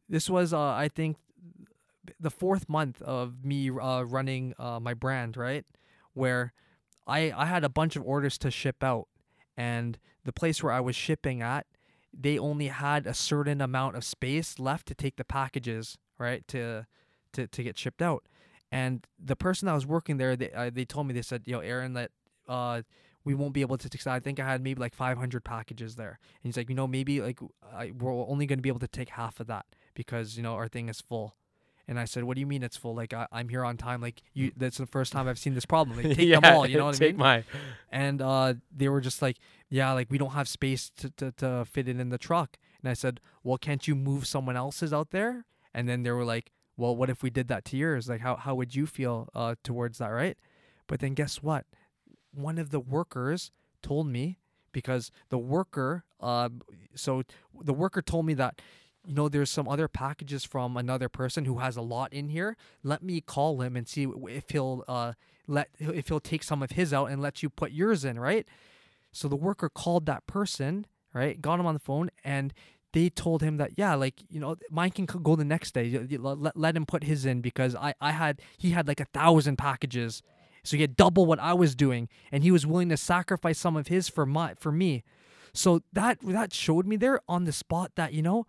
this 0.10 0.30
was 0.30 0.54
uh, 0.54 0.60
I 0.60 0.90
think 0.90 1.16
the 2.20 2.30
fourth 2.30 2.68
month 2.68 3.02
of 3.02 3.46
me 3.46 3.70
uh, 3.70 4.04
running 4.04 4.54
uh, 4.60 4.80
my 4.82 4.94
brand, 4.94 5.38
right? 5.38 5.66
Where 6.14 6.54
I 7.08 7.32
I 7.36 7.46
had 7.46 7.64
a 7.64 7.70
bunch 7.70 7.96
of 7.96 8.04
orders 8.04 8.38
to 8.40 8.52
ship 8.52 8.84
out, 8.84 9.08
and 9.56 9.98
the 10.26 10.34
place 10.34 10.62
where 10.62 10.74
I 10.74 10.82
was 10.82 10.98
shipping 10.98 11.42
at, 11.42 11.66
they 12.14 12.38
only 12.38 12.68
had 12.68 13.06
a 13.06 13.14
certain 13.14 13.62
amount 13.62 13.96
of 13.96 14.04
space 14.04 14.60
left 14.60 14.88
to 14.88 14.96
take 14.96 15.18
the 15.18 15.26
packages, 15.26 15.98
right? 16.18 16.48
To 16.50 16.86
to 17.34 17.48
to 17.48 17.64
get 17.64 17.78
shipped 17.78 18.02
out. 18.02 18.24
And 18.72 19.06
the 19.18 19.36
person 19.36 19.68
that 19.68 19.74
was 19.74 19.86
working 19.86 20.18
there, 20.18 20.36
they 20.36 20.52
uh, 20.52 20.70
they 20.74 20.86
told 20.86 21.08
me 21.08 21.14
they 21.14 21.22
said, 21.22 21.44
"Yo, 21.46 21.60
Aaron, 21.60 21.94
that 21.94 22.12
uh." 22.48 22.82
we 23.28 23.36
won't 23.36 23.52
be 23.52 23.60
able 23.60 23.78
to 23.78 23.90
take. 23.90 24.08
I 24.08 24.22
think 24.22 24.40
I 24.40 24.48
had 24.48 24.64
maybe 24.64 24.80
like 24.80 24.96
500 24.96 25.44
packages 25.44 25.96
there. 25.98 26.18
And 26.22 26.48
he's 26.48 26.56
like, 26.56 26.70
you 26.70 26.76
know, 26.76 26.88
maybe 26.88 27.20
like 27.20 27.40
I, 27.76 27.92
we're 27.92 28.14
only 28.14 28.46
going 28.46 28.58
to 28.58 28.64
be 28.64 28.70
able 28.70 28.80
to 28.80 28.88
take 28.88 29.10
half 29.10 29.42
of 29.42 29.48
that 29.48 29.66
because 29.96 30.38
you 30.38 30.44
know 30.44 30.54
our 30.54 30.70
thing 30.70 30.88
is 30.88 31.02
full. 31.02 31.36
And 31.88 32.00
I 32.00 32.06
said, 32.06 32.26
"What 32.26 32.36
do 32.36 32.42
you 32.42 32.48
mean 32.48 32.64
it's 32.64 32.76
full? 32.76 32.96
Like 32.96 33.14
I, 33.14 33.28
am 33.32 33.48
here 33.48 33.64
on 33.64 33.78
time. 33.78 34.02
Like 34.02 34.22
you, 34.34 34.52
that's 34.58 34.78
the 34.78 34.86
first 34.86 35.14
time 35.14 35.28
I've 35.28 35.40
seen 35.40 35.54
this 35.54 35.66
problem. 35.66 35.98
Like 35.98 36.06
take 36.18 36.28
yeah, 36.28 36.40
them 36.40 36.54
all. 36.54 36.68
You 36.68 36.78
know 36.78 36.86
what 36.86 36.96
I 36.98 37.00
mean? 37.00 37.10
Take 37.12 37.18
my. 37.18 37.44
And 37.92 38.22
uh, 38.22 38.56
they 38.76 38.90
were 38.90 39.00
just 39.00 39.22
like, 39.22 39.38
yeah, 39.70 39.94
like 39.94 40.08
we 40.10 40.18
don't 40.18 40.32
have 40.32 40.48
space 40.50 40.92
to, 40.98 41.10
to 41.12 41.32
to 41.34 41.66
fit 41.66 41.88
it 41.88 42.00
in 42.00 42.10
the 42.10 42.18
truck. 42.18 42.58
And 42.82 42.90
I 42.90 42.94
said, 42.94 43.20
well, 43.44 43.58
can't 43.58 43.88
you 43.88 43.96
move 43.96 44.28
someone 44.28 44.58
else's 44.58 44.94
out 44.94 45.12
there? 45.12 45.46
And 45.74 45.88
then 45.88 46.04
they 46.04 46.12
were 46.12 46.26
like, 46.26 46.52
well, 46.76 46.96
what 46.96 47.10
if 47.10 47.24
we 47.24 47.30
did 47.30 47.48
that 47.48 47.66
to 47.66 47.78
yours? 47.78 48.10
Like 48.10 48.22
how 48.22 48.36
how 48.36 48.56
would 48.56 48.76
you 48.76 48.86
feel 48.86 49.30
uh, 49.34 49.56
towards 49.64 50.00
that, 50.00 50.10
right? 50.10 50.38
But 50.88 51.00
then 51.00 51.14
guess 51.14 51.42
what? 51.42 51.66
One 52.34 52.58
of 52.58 52.72
the 52.72 52.80
workers 52.80 53.52
told 53.82 54.08
me 54.08 54.40
because 54.72 55.12
the 55.30 55.38
worker, 55.38 56.04
uh, 56.20 56.50
so 56.96 57.24
the 57.62 57.74
worker 57.74 58.02
told 58.02 58.26
me 58.26 58.34
that 58.36 58.62
you 59.08 59.14
know, 59.14 59.30
there's 59.30 59.50
some 59.50 59.68
other 59.68 59.88
packages 59.88 60.44
from 60.44 60.76
another 60.76 61.08
person 61.08 61.46
who 61.46 61.60
has 61.60 61.78
a 61.78 61.82
lot 61.82 62.12
in 62.14 62.30
here. 62.30 62.58
Let 62.84 63.02
me 63.02 63.22
call 63.22 63.62
him 63.62 63.76
and 63.78 63.88
see 63.88 64.08
if 64.28 64.50
he'll 64.50 64.84
uh 64.88 65.14
let 65.48 65.70
if 65.80 66.10
he'll 66.10 66.20
take 66.20 66.44
some 66.44 66.62
of 66.62 66.72
his 66.72 66.94
out 66.94 67.06
and 67.06 67.22
let 67.22 67.42
you 67.42 67.50
put 67.50 67.72
yours 67.72 68.04
in, 68.04 68.20
right? 68.20 68.48
So 69.12 69.28
the 69.28 69.36
worker 69.36 69.70
called 69.70 70.06
that 70.08 70.28
person, 70.28 70.86
right? 71.14 71.42
Got 71.42 71.60
him 71.60 71.66
on 71.66 71.74
the 71.74 71.80
phone 71.80 72.10
and 72.24 72.54
they 72.94 73.10
told 73.10 73.42
him 73.42 73.58
that 73.58 73.72
yeah, 73.78 73.96
like 73.96 74.22
you 74.30 74.40
know, 74.40 74.58
mine 74.70 74.92
can 74.92 75.06
go 75.06 75.36
the 75.36 75.46
next 75.46 75.74
day. 75.74 76.06
Let, 76.18 76.58
let 76.58 76.76
him 76.76 76.86
put 76.86 77.04
his 77.04 77.26
in 77.26 77.42
because 77.42 77.76
I 77.76 77.94
I 78.02 78.12
had 78.12 78.42
he 78.58 78.72
had 78.72 78.88
like 78.88 79.00
a 79.00 79.06
thousand 79.06 79.58
packages, 79.58 80.22
so 80.64 80.76
he 80.76 80.82
had 80.82 80.98
double 80.98 81.26
what 81.26 81.40
I 81.40 81.54
was 81.54 81.76
doing, 81.76 82.10
and 82.32 82.44
he 82.44 82.52
was 82.52 82.66
willing 82.66 82.90
to 82.90 82.98
sacrifice 82.98 83.58
some 83.58 83.78
of 83.78 83.88
his 83.88 84.10
for 84.10 84.26
my 84.26 84.56
for 84.56 84.72
me. 84.72 85.04
So 85.54 85.82
that 85.94 86.20
that 86.22 86.54
showed 86.54 86.86
me 86.86 86.98
there 86.98 87.20
on 87.28 87.46
the 87.46 87.52
spot 87.52 87.92
that 87.96 88.14
you 88.14 88.22
know 88.22 88.46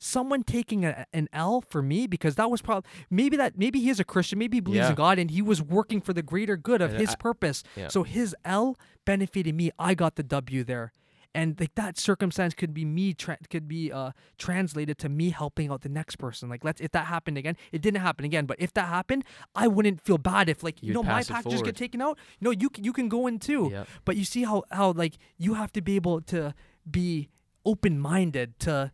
someone 0.00 0.42
taking 0.42 0.84
a, 0.84 1.06
an 1.12 1.28
L 1.32 1.60
for 1.60 1.82
me 1.82 2.06
because 2.06 2.34
that 2.34 2.50
was 2.50 2.60
probably 2.62 2.88
maybe 3.10 3.36
that 3.36 3.56
maybe 3.56 3.78
he 3.80 3.90
is 3.90 4.00
a 4.00 4.04
Christian, 4.04 4.38
maybe 4.38 4.56
he 4.56 4.60
believes 4.60 4.84
yeah. 4.84 4.90
in 4.90 4.94
God 4.96 5.18
and 5.18 5.30
he 5.30 5.42
was 5.42 5.62
working 5.62 6.00
for 6.00 6.12
the 6.12 6.22
greater 6.22 6.56
good 6.56 6.80
of 6.80 6.90
and 6.90 7.00
his 7.00 7.10
I, 7.10 7.16
purpose. 7.16 7.62
Yeah. 7.76 7.88
So 7.88 8.02
his 8.02 8.34
L 8.44 8.76
benefited 9.04 9.54
me. 9.54 9.70
I 9.78 9.94
got 9.94 10.16
the 10.16 10.22
W 10.24 10.64
there. 10.64 10.92
And 11.32 11.60
like 11.60 11.76
that 11.76 11.96
circumstance 11.96 12.54
could 12.54 12.74
be 12.74 12.84
me 12.84 13.14
tra- 13.14 13.38
could 13.50 13.68
be 13.68 13.92
uh 13.92 14.10
translated 14.36 14.98
to 14.98 15.08
me 15.08 15.30
helping 15.30 15.70
out 15.70 15.82
the 15.82 15.88
next 15.88 16.16
person. 16.16 16.48
Like 16.48 16.64
let's 16.64 16.80
if 16.80 16.90
that 16.90 17.06
happened 17.06 17.38
again, 17.38 17.56
it 17.70 17.82
didn't 17.82 18.00
happen 18.00 18.24
again. 18.24 18.46
But 18.46 18.56
if 18.58 18.72
that 18.74 18.88
happened, 18.88 19.24
I 19.54 19.68
wouldn't 19.68 20.00
feel 20.00 20.18
bad 20.18 20.48
if 20.48 20.64
like 20.64 20.82
You'd 20.82 20.88
you 20.88 20.94
know 20.94 21.04
my 21.04 21.22
packages 21.22 21.62
get 21.62 21.76
taken 21.76 22.02
out. 22.02 22.18
You 22.40 22.46
know 22.46 22.50
you 22.50 22.68
can, 22.68 22.82
you 22.82 22.92
can 22.92 23.08
go 23.08 23.28
in 23.28 23.38
too. 23.38 23.68
Yep. 23.70 23.88
But 24.04 24.16
you 24.16 24.24
see 24.24 24.42
how 24.42 24.64
how 24.72 24.90
like 24.90 25.18
you 25.38 25.54
have 25.54 25.70
to 25.74 25.80
be 25.80 25.94
able 25.94 26.20
to 26.22 26.52
be 26.90 27.28
open 27.64 28.00
minded 28.00 28.58
to 28.60 28.90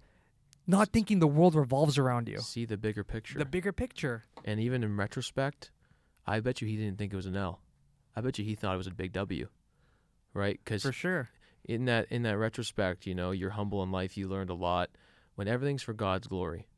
not 0.66 0.92
thinking 0.92 1.18
the 1.18 1.26
world 1.26 1.54
revolves 1.54 1.98
around 1.98 2.28
you. 2.28 2.38
See 2.38 2.64
the 2.64 2.76
bigger 2.76 3.04
picture. 3.04 3.38
The 3.38 3.44
bigger 3.44 3.72
picture. 3.72 4.24
And 4.44 4.60
even 4.60 4.82
in 4.82 4.96
retrospect, 4.96 5.70
I 6.26 6.40
bet 6.40 6.60
you 6.60 6.68
he 6.68 6.76
didn't 6.76 6.98
think 6.98 7.12
it 7.12 7.16
was 7.16 7.26
an 7.26 7.36
L. 7.36 7.60
I 8.14 8.20
bet 8.20 8.38
you 8.38 8.44
he 8.44 8.54
thought 8.54 8.74
it 8.74 8.78
was 8.78 8.86
a 8.86 8.94
big 8.94 9.12
W. 9.12 9.48
Right? 10.34 10.60
Cuz 10.64 10.82
For 10.82 10.92
sure. 10.92 11.28
In 11.64 11.86
that 11.86 12.06
in 12.10 12.22
that 12.22 12.38
retrospect, 12.38 13.06
you 13.06 13.14
know, 13.14 13.30
you're 13.32 13.50
humble 13.50 13.82
in 13.82 13.90
life, 13.90 14.16
you 14.16 14.28
learned 14.28 14.50
a 14.50 14.54
lot. 14.54 14.90
When 15.34 15.48
everything's 15.48 15.82
for 15.82 15.92
God's 15.92 16.28
glory, 16.28 16.68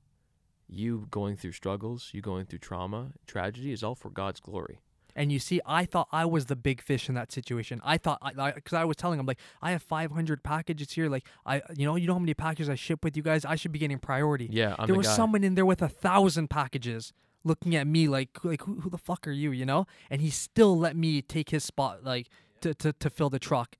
you 0.66 1.06
going 1.10 1.36
through 1.36 1.52
struggles, 1.52 2.10
you 2.12 2.20
going 2.20 2.46
through 2.46 2.58
trauma, 2.58 3.12
tragedy 3.26 3.72
is 3.72 3.82
all 3.82 3.94
for 3.94 4.10
God's 4.10 4.40
glory. 4.40 4.80
And 5.18 5.32
you 5.32 5.40
see, 5.40 5.60
I 5.66 5.84
thought 5.84 6.06
I 6.12 6.24
was 6.26 6.46
the 6.46 6.54
big 6.54 6.80
fish 6.80 7.08
in 7.08 7.16
that 7.16 7.32
situation. 7.32 7.80
I 7.82 7.98
thought, 7.98 8.22
because 8.54 8.72
I, 8.72 8.82
I, 8.82 8.84
was 8.84 8.96
telling 8.96 9.18
him, 9.18 9.26
like, 9.26 9.40
I 9.60 9.72
have 9.72 9.82
500 9.82 10.44
packages 10.44 10.92
here. 10.92 11.08
Like, 11.08 11.26
I, 11.44 11.60
you 11.76 11.86
know, 11.86 11.96
you 11.96 12.06
know 12.06 12.12
how 12.12 12.20
many 12.20 12.34
packages 12.34 12.68
I 12.68 12.76
ship 12.76 13.02
with 13.02 13.16
you 13.16 13.24
guys? 13.24 13.44
I 13.44 13.56
should 13.56 13.72
be 13.72 13.80
getting 13.80 13.98
priority. 13.98 14.48
Yeah, 14.48 14.76
I'm 14.78 14.86
there 14.86 14.94
the 14.94 14.98
was 14.98 15.08
guy. 15.08 15.16
someone 15.16 15.42
in 15.42 15.56
there 15.56 15.66
with 15.66 15.82
a 15.82 15.88
thousand 15.88 16.50
packages 16.50 17.12
looking 17.42 17.74
at 17.74 17.88
me 17.88 18.06
like, 18.06 18.30
like 18.44 18.62
who, 18.62 18.80
who 18.80 18.90
the 18.90 18.96
fuck 18.96 19.26
are 19.26 19.32
you? 19.32 19.50
You 19.50 19.66
know? 19.66 19.86
And 20.08 20.20
he 20.20 20.30
still 20.30 20.78
let 20.78 20.96
me 20.96 21.20
take 21.20 21.50
his 21.50 21.64
spot, 21.64 22.04
like, 22.04 22.28
to, 22.60 22.72
to, 22.74 22.92
to 22.92 23.10
fill 23.10 23.28
the 23.28 23.40
truck. 23.40 23.76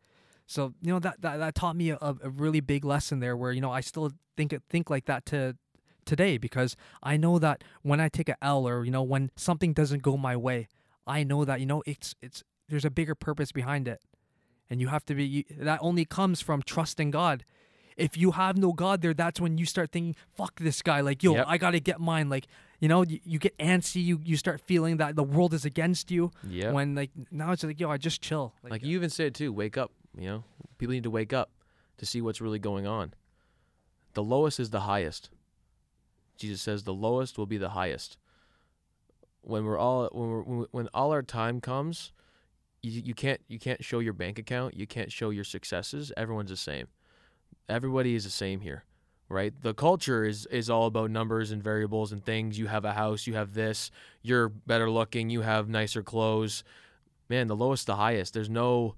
So 0.49 0.73
you 0.81 0.91
know 0.93 0.99
that 1.01 1.21
that, 1.21 1.37
that 1.37 1.55
taught 1.55 1.77
me 1.77 1.91
a, 1.91 1.99
a 2.01 2.31
really 2.31 2.61
big 2.61 2.85
lesson 2.85 3.21
there, 3.21 3.37
where 3.37 3.53
you 3.53 3.61
know 3.61 3.71
I 3.71 3.83
still 3.83 4.11
think 4.35 4.55
think 4.71 4.89
like 4.89 5.05
that 5.05 5.27
to 5.27 5.57
today 6.07 6.39
because 6.39 6.75
I 7.03 7.19
know 7.19 7.39
that 7.39 7.63
when 7.83 8.01
I 8.01 8.09
take 8.09 8.31
a 8.31 8.37
L 8.43 8.67
or 8.67 8.83
you 8.83 8.91
know 8.91 9.03
when 9.03 9.31
something 9.37 9.75
doesn't 9.75 10.03
go 10.03 10.17
my 10.17 10.37
way, 10.37 10.67
I 11.09 11.25
know 11.25 11.45
that 11.45 11.61
you 11.61 11.67
know 11.67 11.83
it's 11.87 12.15
it's 12.23 12.45
there's 12.69 12.85
a 12.85 12.91
bigger 12.91 13.15
purpose 13.15 13.51
behind 13.53 13.89
it, 13.89 14.01
and 14.69 14.81
you 14.81 14.89
have 14.89 15.05
to 15.07 15.15
be 15.15 15.25
you, 15.25 15.45
that 15.59 15.79
only 15.83 16.05
comes 16.05 16.41
from 16.41 16.63
trusting 16.63 17.11
God. 17.11 17.45
if 17.97 18.17
you 18.17 18.31
have 18.33 18.57
no 18.57 18.73
God 18.73 19.03
there, 19.03 19.13
that's 19.13 19.41
when 19.41 19.59
you 19.59 19.67
start 19.67 19.91
thinking, 19.91 20.15
"Fuck 20.37 20.61
this 20.61 20.83
guy!" 20.83 21.01
Like, 21.01 21.23
yo, 21.25 21.35
Yep. 21.35 21.47
I 21.49 21.59
gotta 21.59 21.81
get 21.81 21.99
mine. 21.99 22.29
Like, 22.29 22.47
you 22.79 22.87
know, 22.89 23.03
you, 23.03 23.19
you 23.25 23.39
get 23.41 23.57
antsy. 23.59 24.05
You 24.05 24.21
you 24.25 24.37
start 24.37 24.61
feeling 24.61 24.99
that 24.99 25.17
the 25.17 25.25
world 25.25 25.53
is 25.53 25.65
against 25.65 26.11
you. 26.11 26.31
Yeah. 26.49 26.71
When 26.71 26.95
like 26.95 27.11
now 27.33 27.51
it's 27.53 27.65
like, 27.65 27.81
yo, 27.81 27.91
I 27.91 27.97
just 27.97 28.23
chill. 28.23 28.55
Like 28.63 28.85
you 28.85 28.95
even 28.97 29.11
said 29.11 29.35
too, 29.35 29.53
wake 29.53 29.77
up. 29.77 29.91
You 30.17 30.29
know, 30.29 30.45
people 30.79 30.93
need 30.93 31.03
to 31.05 31.11
wake 31.11 31.33
up 31.33 31.51
to 31.97 32.07
see 32.07 32.21
what's 32.21 32.41
really 32.41 32.61
going 32.61 32.87
on. 32.87 33.15
The 34.15 34.23
lowest 34.23 34.61
is 34.61 34.71
the 34.71 34.81
highest. 34.81 35.31
Jesus 36.37 36.63
says 36.63 36.85
the 36.85 36.95
lowest 36.95 37.37
will 37.39 37.47
be 37.47 37.59
the 37.59 37.71
highest. 37.71 38.17
When 39.43 39.65
we're 39.65 39.79
all 39.79 40.09
when 40.13 40.29
we're, 40.29 40.43
when, 40.43 40.67
when 40.71 40.89
all 40.93 41.13
our 41.13 41.23
time 41.23 41.61
comes, 41.61 42.13
you, 42.83 43.03
you 43.05 43.15
can't 43.15 43.41
you 43.49 43.59
can't 43.59 43.85
show 43.85 43.99
your 43.99 44.13
bank 44.13 44.39
account. 44.39 44.75
You 44.75 44.87
can't 44.87 45.13
show 45.13 45.31
your 45.31 45.45
successes. 45.45 46.13
Everyone's 46.17 46.51
the 46.51 46.57
same. 46.57 46.89
Everybody 47.69 48.15
is 48.15 48.25
the 48.25 48.31
same 48.31 48.61
here, 48.61 48.85
right? 49.29 49.53
The 49.61 49.75
culture 49.75 50.25
is 50.25 50.47
is 50.47 50.71
all 50.71 50.87
about 50.87 51.11
numbers 51.11 51.51
and 51.51 51.63
variables 51.63 52.13
and 52.13 52.25
things. 52.25 52.59
You 52.59 52.67
have 52.67 52.85
a 52.85 52.93
house. 52.93 53.27
You 53.27 53.35
have 53.35 53.55
this. 53.55 53.91
You're 54.23 54.49
better 54.49 54.91
looking. 54.91 55.31
You 55.31 55.43
have 55.43 55.69
nicer 55.69 56.03
clothes. 56.03 56.65
Man, 57.29 57.47
the 57.47 57.57
lowest, 57.57 57.87
the 57.87 57.97
highest. 57.97 58.33
There's 58.35 58.49
no 58.51 58.95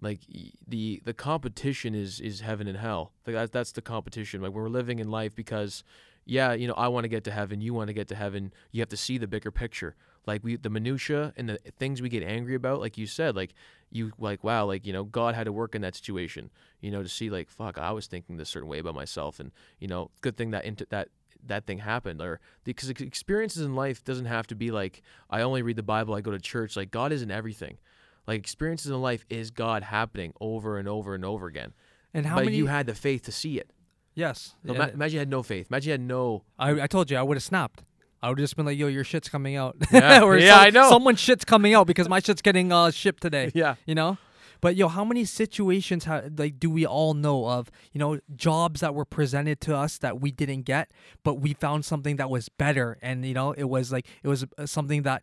like 0.00 0.20
the 0.66 1.00
the 1.04 1.14
competition 1.14 1.94
is 1.94 2.20
is 2.20 2.40
heaven 2.40 2.66
and 2.68 2.78
hell. 2.78 3.12
Like 3.26 3.36
that, 3.36 3.52
that's 3.52 3.72
the 3.72 3.82
competition. 3.82 4.42
Like 4.42 4.52
we're 4.52 4.68
living 4.68 4.98
in 4.98 5.10
life 5.10 5.34
because, 5.34 5.84
yeah, 6.26 6.52
you 6.52 6.66
know, 6.66 6.74
I 6.74 6.88
want 6.88 7.04
to 7.04 7.08
get 7.08 7.24
to 7.24 7.30
heaven. 7.30 7.60
You 7.60 7.72
want 7.72 7.86
to 7.86 7.94
get 7.94 8.08
to 8.08 8.16
heaven. 8.16 8.52
You 8.72 8.80
have 8.82 8.88
to 8.90 8.96
see 8.96 9.16
the 9.16 9.28
bigger 9.28 9.52
picture. 9.52 9.94
Like 10.26 10.42
we, 10.42 10.56
the 10.56 10.68
minutia 10.70 11.32
and 11.36 11.48
the 11.48 11.58
things 11.78 12.02
we 12.02 12.08
get 12.08 12.24
angry 12.24 12.56
about. 12.56 12.80
Like 12.80 12.98
you 12.98 13.06
said, 13.06 13.36
like 13.36 13.54
you 13.90 14.12
like 14.18 14.42
wow, 14.42 14.66
like 14.66 14.84
you 14.84 14.92
know, 14.92 15.04
God 15.04 15.36
had 15.36 15.44
to 15.44 15.52
work 15.52 15.76
in 15.76 15.82
that 15.82 15.94
situation. 15.94 16.50
You 16.80 16.90
know, 16.90 17.02
to 17.02 17.08
see 17.08 17.30
like 17.30 17.48
fuck, 17.48 17.78
I 17.78 17.92
was 17.92 18.08
thinking 18.08 18.36
this 18.36 18.48
certain 18.48 18.68
way 18.68 18.80
about 18.80 18.96
myself, 18.96 19.38
and 19.38 19.52
you 19.78 19.86
know, 19.86 20.10
good 20.20 20.36
thing 20.36 20.50
that 20.50 20.64
into 20.64 20.84
that 20.90 21.08
that 21.46 21.64
thing 21.64 21.78
happened 21.78 22.20
or 22.20 22.40
because 22.64 22.90
experiences 22.90 23.64
in 23.64 23.76
life 23.76 24.02
doesn't 24.02 24.24
have 24.24 24.48
to 24.48 24.56
be 24.56 24.72
like 24.72 25.02
I 25.30 25.42
only 25.42 25.62
read 25.62 25.76
the 25.76 25.84
Bible, 25.84 26.14
I 26.14 26.22
go 26.22 26.32
to 26.32 26.40
church. 26.40 26.76
Like 26.76 26.90
God 26.90 27.12
is 27.12 27.22
in 27.22 27.30
everything. 27.30 27.78
Like 28.26 28.40
experiences 28.40 28.90
in 28.90 29.00
life 29.00 29.24
is 29.30 29.52
God 29.52 29.84
happening 29.84 30.32
over 30.40 30.76
and 30.78 30.88
over 30.88 31.14
and 31.14 31.24
over 31.24 31.46
again. 31.46 31.72
and 32.12 32.26
how 32.26 32.34
but 32.34 32.46
many? 32.46 32.56
you 32.56 32.66
had 32.66 32.86
the 32.86 32.94
faith 32.94 33.22
to 33.22 33.32
see 33.32 33.60
it. 33.60 33.70
Yes. 34.16 34.56
Yeah. 34.64 34.74
ima- 34.74 34.88
imagine 34.94 35.14
you 35.14 35.18
had 35.20 35.30
no 35.30 35.42
faith. 35.44 35.68
Imagine 35.70 35.86
you 35.88 35.92
had 35.92 36.00
no. 36.00 36.42
I, 36.58 36.82
I 36.82 36.86
told 36.88 37.10
you 37.10 37.16
I 37.16 37.22
would 37.22 37.36
have 37.36 37.44
snapped. 37.44 37.84
I 38.22 38.28
would 38.30 38.38
have 38.38 38.42
just 38.44 38.56
been 38.56 38.66
like, 38.66 38.76
"Yo, 38.78 38.88
your 38.88 39.04
shit's 39.04 39.28
coming 39.28 39.54
out." 39.54 39.76
Yeah. 39.92 40.22
or 40.22 40.36
Yeah, 40.36 40.58
I 40.58 40.70
know. 40.70 40.88
Someone's 40.88 41.20
shit's 41.20 41.44
coming 41.44 41.74
out 41.74 41.86
because 41.86 42.08
my 42.08 42.18
shit's 42.18 42.42
getting 42.42 42.72
uh, 42.72 42.90
shipped 42.90 43.22
today. 43.22 43.52
Yeah. 43.54 43.76
You 43.86 43.94
know. 43.94 44.18
But 44.62 44.74
yo, 44.74 44.88
how 44.88 45.04
many 45.04 45.26
situations 45.26 46.06
ha- 46.06 46.22
like 46.36 46.58
do 46.58 46.70
we 46.70 46.86
all 46.86 47.12
know 47.14 47.46
of? 47.46 47.70
You 47.92 47.98
know, 48.00 48.18
jobs 48.34 48.80
that 48.80 48.94
were 48.94 49.04
presented 49.04 49.60
to 49.60 49.76
us 49.76 49.98
that 49.98 50.18
we 50.20 50.30
didn't 50.32 50.62
get, 50.62 50.90
but 51.22 51.34
we 51.34 51.52
found 51.52 51.84
something 51.84 52.16
that 52.16 52.30
was 52.30 52.48
better, 52.48 52.98
and 53.02 53.24
you 53.24 53.34
know, 53.34 53.52
it 53.52 53.64
was 53.64 53.92
like 53.92 54.06
it 54.24 54.28
was 54.28 54.46
uh, 54.56 54.64
something 54.66 55.02
that 55.02 55.22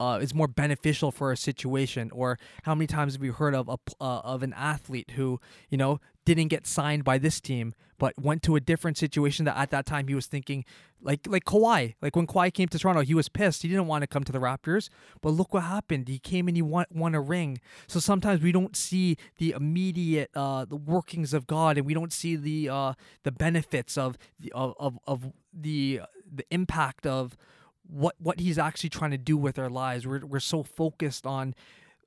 uh, 0.00 0.18
is 0.20 0.34
more 0.34 0.48
beneficial 0.48 1.10
for 1.10 1.32
a 1.32 1.36
situation. 1.36 2.10
Or 2.12 2.38
how 2.64 2.74
many 2.74 2.86
times 2.86 3.14
have 3.14 3.22
we 3.22 3.28
heard 3.28 3.54
of 3.54 3.68
a 3.68 3.78
uh, 4.00 4.20
of 4.20 4.42
an 4.42 4.52
athlete 4.54 5.12
who 5.12 5.40
you 5.70 5.78
know 5.78 6.00
didn't 6.24 6.48
get 6.48 6.66
signed 6.66 7.04
by 7.04 7.18
this 7.18 7.40
team, 7.40 7.72
but 7.98 8.12
went 8.20 8.42
to 8.42 8.56
a 8.56 8.60
different 8.60 8.98
situation 8.98 9.44
that 9.44 9.56
at 9.56 9.70
that 9.70 9.86
time 9.86 10.08
he 10.08 10.14
was 10.14 10.26
thinking, 10.26 10.64
like 11.00 11.26
like 11.26 11.44
Kawhi. 11.44 11.94
Like 12.02 12.16
when 12.16 12.26
Kawhi 12.26 12.52
came 12.52 12.68
to 12.68 12.78
Toronto, 12.78 13.02
he 13.02 13.14
was 13.14 13.28
pissed. 13.28 13.62
He 13.62 13.68
didn't 13.68 13.86
want 13.86 14.02
to 14.02 14.06
come 14.06 14.24
to 14.24 14.32
the 14.32 14.40
Raptors, 14.40 14.88
but 15.22 15.30
look 15.30 15.54
what 15.54 15.62
happened. 15.62 16.08
He 16.08 16.18
came 16.18 16.48
and 16.48 16.56
he 16.56 16.62
won, 16.62 16.86
won 16.90 17.14
a 17.14 17.20
ring. 17.20 17.60
So 17.86 18.00
sometimes 18.00 18.42
we 18.42 18.52
don't 18.52 18.76
see 18.76 19.16
the 19.38 19.52
immediate 19.52 20.30
uh, 20.34 20.64
the 20.64 20.76
workings 20.76 21.32
of 21.32 21.46
God, 21.46 21.78
and 21.78 21.86
we 21.86 21.94
don't 21.94 22.12
see 22.12 22.36
the 22.36 22.68
uh, 22.68 22.92
the 23.22 23.32
benefits 23.32 23.96
of 23.96 24.18
the 24.38 24.52
of, 24.52 24.74
of, 24.78 24.98
of 25.06 25.32
the 25.54 26.02
the 26.30 26.44
impact 26.50 27.06
of 27.06 27.36
what 27.88 28.14
what 28.18 28.40
He's 28.40 28.58
actually 28.58 28.90
trying 28.90 29.12
to 29.12 29.18
do 29.18 29.36
with 29.36 29.58
our 29.58 29.70
lives. 29.70 30.06
We're 30.06 30.24
we're 30.24 30.40
so 30.40 30.62
focused 30.62 31.26
on 31.26 31.54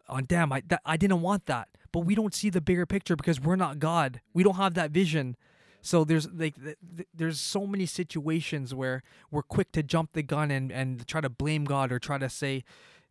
on 0.08 0.26
damn 0.28 0.52
I 0.52 0.62
that, 0.68 0.82
I 0.86 0.98
didn't 0.98 1.22
want 1.22 1.46
that, 1.46 1.70
but 1.92 2.00
we 2.02 2.16
don't 2.16 2.34
see 2.34 2.50
the 2.50 2.62
bigger 2.62 2.86
picture 2.86 3.16
because 3.16 3.40
we're 3.40 3.56
not 3.56 3.80
God. 3.80 4.22
We 4.34 4.44
don't 4.44 4.56
have 4.56 4.74
that 4.76 4.92
vision. 4.92 5.36
So 5.82 6.04
there's 6.04 6.28
like 6.32 6.56
th- 6.62 6.78
th- 6.98 7.08
there's 7.14 7.40
so 7.40 7.66
many 7.66 7.86
situations 7.86 8.76
where 8.76 9.02
we're 9.32 9.44
quick 9.44 9.72
to 9.74 9.84
jump 9.84 10.14
the 10.14 10.24
gun 10.24 10.52
and 10.52 10.72
and 10.72 11.08
try 11.08 11.22
to 11.22 11.30
blame 11.30 11.64
God 11.66 11.92
or 11.92 12.00
try 12.00 12.18
to 12.18 12.30
say 12.30 12.64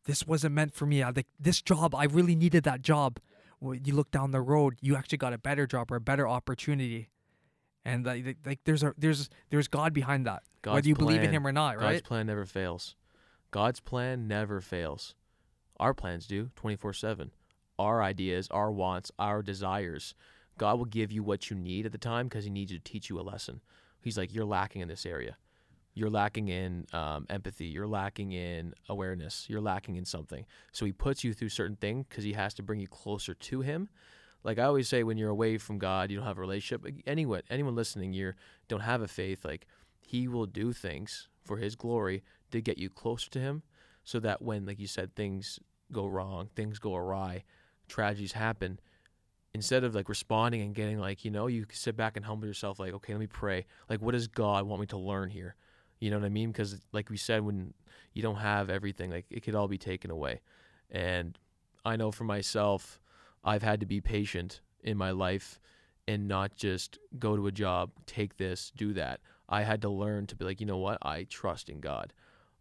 this 0.04 0.26
wasn't 0.26 0.54
meant 0.54 0.74
for 0.74 0.84
me. 0.86 1.02
I, 1.02 1.10
like 1.10 1.26
this 1.38 1.62
job, 1.62 1.94
I 1.94 2.04
really 2.04 2.34
needed 2.36 2.64
that 2.64 2.82
job. 2.82 3.20
Well, 3.60 3.74
you 3.74 3.94
look 3.94 4.10
down 4.10 4.30
the 4.30 4.40
road, 4.40 4.76
you 4.80 4.96
actually 4.96 5.18
got 5.18 5.32
a 5.32 5.38
better 5.38 5.66
job 5.66 5.90
or 5.90 5.96
a 5.96 6.00
better 6.00 6.28
opportunity, 6.28 7.08
and 7.84 8.04
like- 8.06 8.36
like 8.44 8.60
there's 8.64 8.82
a 8.82 8.94
there's 8.98 9.28
there's 9.50 9.66
God 9.68 9.92
behind 9.92 10.26
that, 10.26 10.42
God's 10.62 10.74
whether 10.74 10.88
you 10.88 10.94
believe 10.94 11.22
in 11.22 11.32
Him 11.32 11.46
or 11.46 11.52
not, 11.52 11.78
right? 11.78 11.92
God's 11.92 12.02
plan 12.02 12.26
never 12.26 12.44
fails. 12.44 12.94
God's 13.50 13.80
plan 13.80 14.28
never 14.28 14.60
fails. 14.60 15.14
Our 15.78 15.94
plans 15.94 16.26
do 16.26 16.50
24 16.56 16.92
7. 16.92 17.30
Our 17.78 18.02
ideas, 18.02 18.48
our 18.50 18.72
wants, 18.72 19.12
our 19.18 19.42
desires. 19.42 20.14
God 20.58 20.78
will 20.78 20.86
give 20.86 21.12
you 21.12 21.22
what 21.22 21.50
you 21.50 21.56
need 21.56 21.86
at 21.86 21.92
the 21.92 21.98
time 21.98 22.26
because 22.26 22.44
He 22.44 22.50
needs 22.50 22.72
you 22.72 22.78
to 22.78 22.84
teach 22.84 23.08
you 23.08 23.20
a 23.20 23.22
lesson. 23.22 23.60
He's 24.00 24.18
like, 24.18 24.34
you're 24.34 24.44
lacking 24.44 24.82
in 24.82 24.88
this 24.88 25.06
area. 25.06 25.36
You're 25.94 26.10
lacking 26.10 26.48
in 26.48 26.86
um, 26.92 27.26
empathy. 27.30 27.66
You're 27.66 27.86
lacking 27.86 28.32
in 28.32 28.74
awareness. 28.88 29.46
You're 29.48 29.60
lacking 29.60 29.96
in 29.96 30.04
something. 30.04 30.44
So 30.72 30.84
He 30.84 30.92
puts 30.92 31.24
you 31.24 31.32
through 31.32 31.48
certain 31.50 31.76
things 31.76 32.06
because 32.08 32.24
He 32.24 32.32
has 32.32 32.54
to 32.54 32.62
bring 32.62 32.80
you 32.80 32.88
closer 32.88 33.34
to 33.34 33.60
Him. 33.60 33.88
Like 34.44 34.58
I 34.58 34.64
always 34.64 34.88
say, 34.88 35.02
when 35.02 35.18
you're 35.18 35.30
away 35.30 35.58
from 35.58 35.78
God, 35.78 36.10
you 36.10 36.16
don't 36.16 36.26
have 36.26 36.38
a 36.38 36.40
relationship. 36.40 36.86
Anyone, 37.06 37.42
anyone 37.50 37.74
listening, 37.74 38.12
you 38.12 38.34
don't 38.68 38.80
have 38.80 39.02
a 39.02 39.08
faith. 39.08 39.44
Like 39.44 39.66
He 40.08 40.26
will 40.26 40.46
do 40.46 40.72
things 40.72 41.28
for 41.44 41.58
His 41.58 41.76
glory 41.76 42.22
to 42.50 42.62
get 42.62 42.78
you 42.78 42.88
closer 42.88 43.28
to 43.30 43.38
Him, 43.38 43.62
so 44.04 44.18
that 44.20 44.40
when, 44.40 44.64
like 44.64 44.78
you 44.78 44.86
said, 44.86 45.14
things 45.14 45.60
go 45.92 46.06
wrong, 46.06 46.48
things 46.56 46.78
go 46.78 46.96
awry, 46.96 47.44
tragedies 47.88 48.32
happen, 48.32 48.80
instead 49.52 49.84
of 49.84 49.94
like 49.94 50.08
responding 50.08 50.62
and 50.62 50.74
getting 50.74 50.98
like, 50.98 51.26
you 51.26 51.30
know, 51.30 51.46
you 51.46 51.66
sit 51.72 51.94
back 51.94 52.16
and 52.16 52.24
humble 52.24 52.46
yourself, 52.46 52.78
like, 52.78 52.94
okay, 52.94 53.12
let 53.12 53.20
me 53.20 53.26
pray. 53.26 53.66
Like, 53.90 54.00
what 54.00 54.12
does 54.12 54.28
God 54.28 54.66
want 54.66 54.80
me 54.80 54.86
to 54.86 54.96
learn 54.96 55.28
here? 55.28 55.56
You 56.00 56.10
know 56.10 56.18
what 56.18 56.24
I 56.24 56.30
mean? 56.30 56.52
Because, 56.52 56.80
like 56.92 57.10
we 57.10 57.18
said, 57.18 57.42
when 57.42 57.74
you 58.14 58.22
don't 58.22 58.36
have 58.36 58.70
everything, 58.70 59.10
like 59.10 59.26
it 59.30 59.42
could 59.42 59.54
all 59.54 59.68
be 59.68 59.76
taken 59.78 60.10
away. 60.10 60.40
And 60.90 61.38
I 61.84 61.96
know 61.96 62.12
for 62.12 62.24
myself, 62.24 62.98
I've 63.44 63.62
had 63.62 63.80
to 63.80 63.86
be 63.86 64.00
patient 64.00 64.62
in 64.82 64.96
my 64.96 65.10
life 65.10 65.60
and 66.06 66.26
not 66.26 66.56
just 66.56 66.98
go 67.18 67.36
to 67.36 67.46
a 67.46 67.52
job, 67.52 67.90
take 68.06 68.38
this, 68.38 68.72
do 68.74 68.94
that. 68.94 69.20
I 69.48 69.62
had 69.62 69.82
to 69.82 69.88
learn 69.88 70.26
to 70.26 70.36
be 70.36 70.44
like, 70.44 70.60
you 70.60 70.66
know 70.66 70.78
what? 70.78 70.98
I 71.02 71.24
trust 71.24 71.68
in 71.68 71.80
God. 71.80 72.12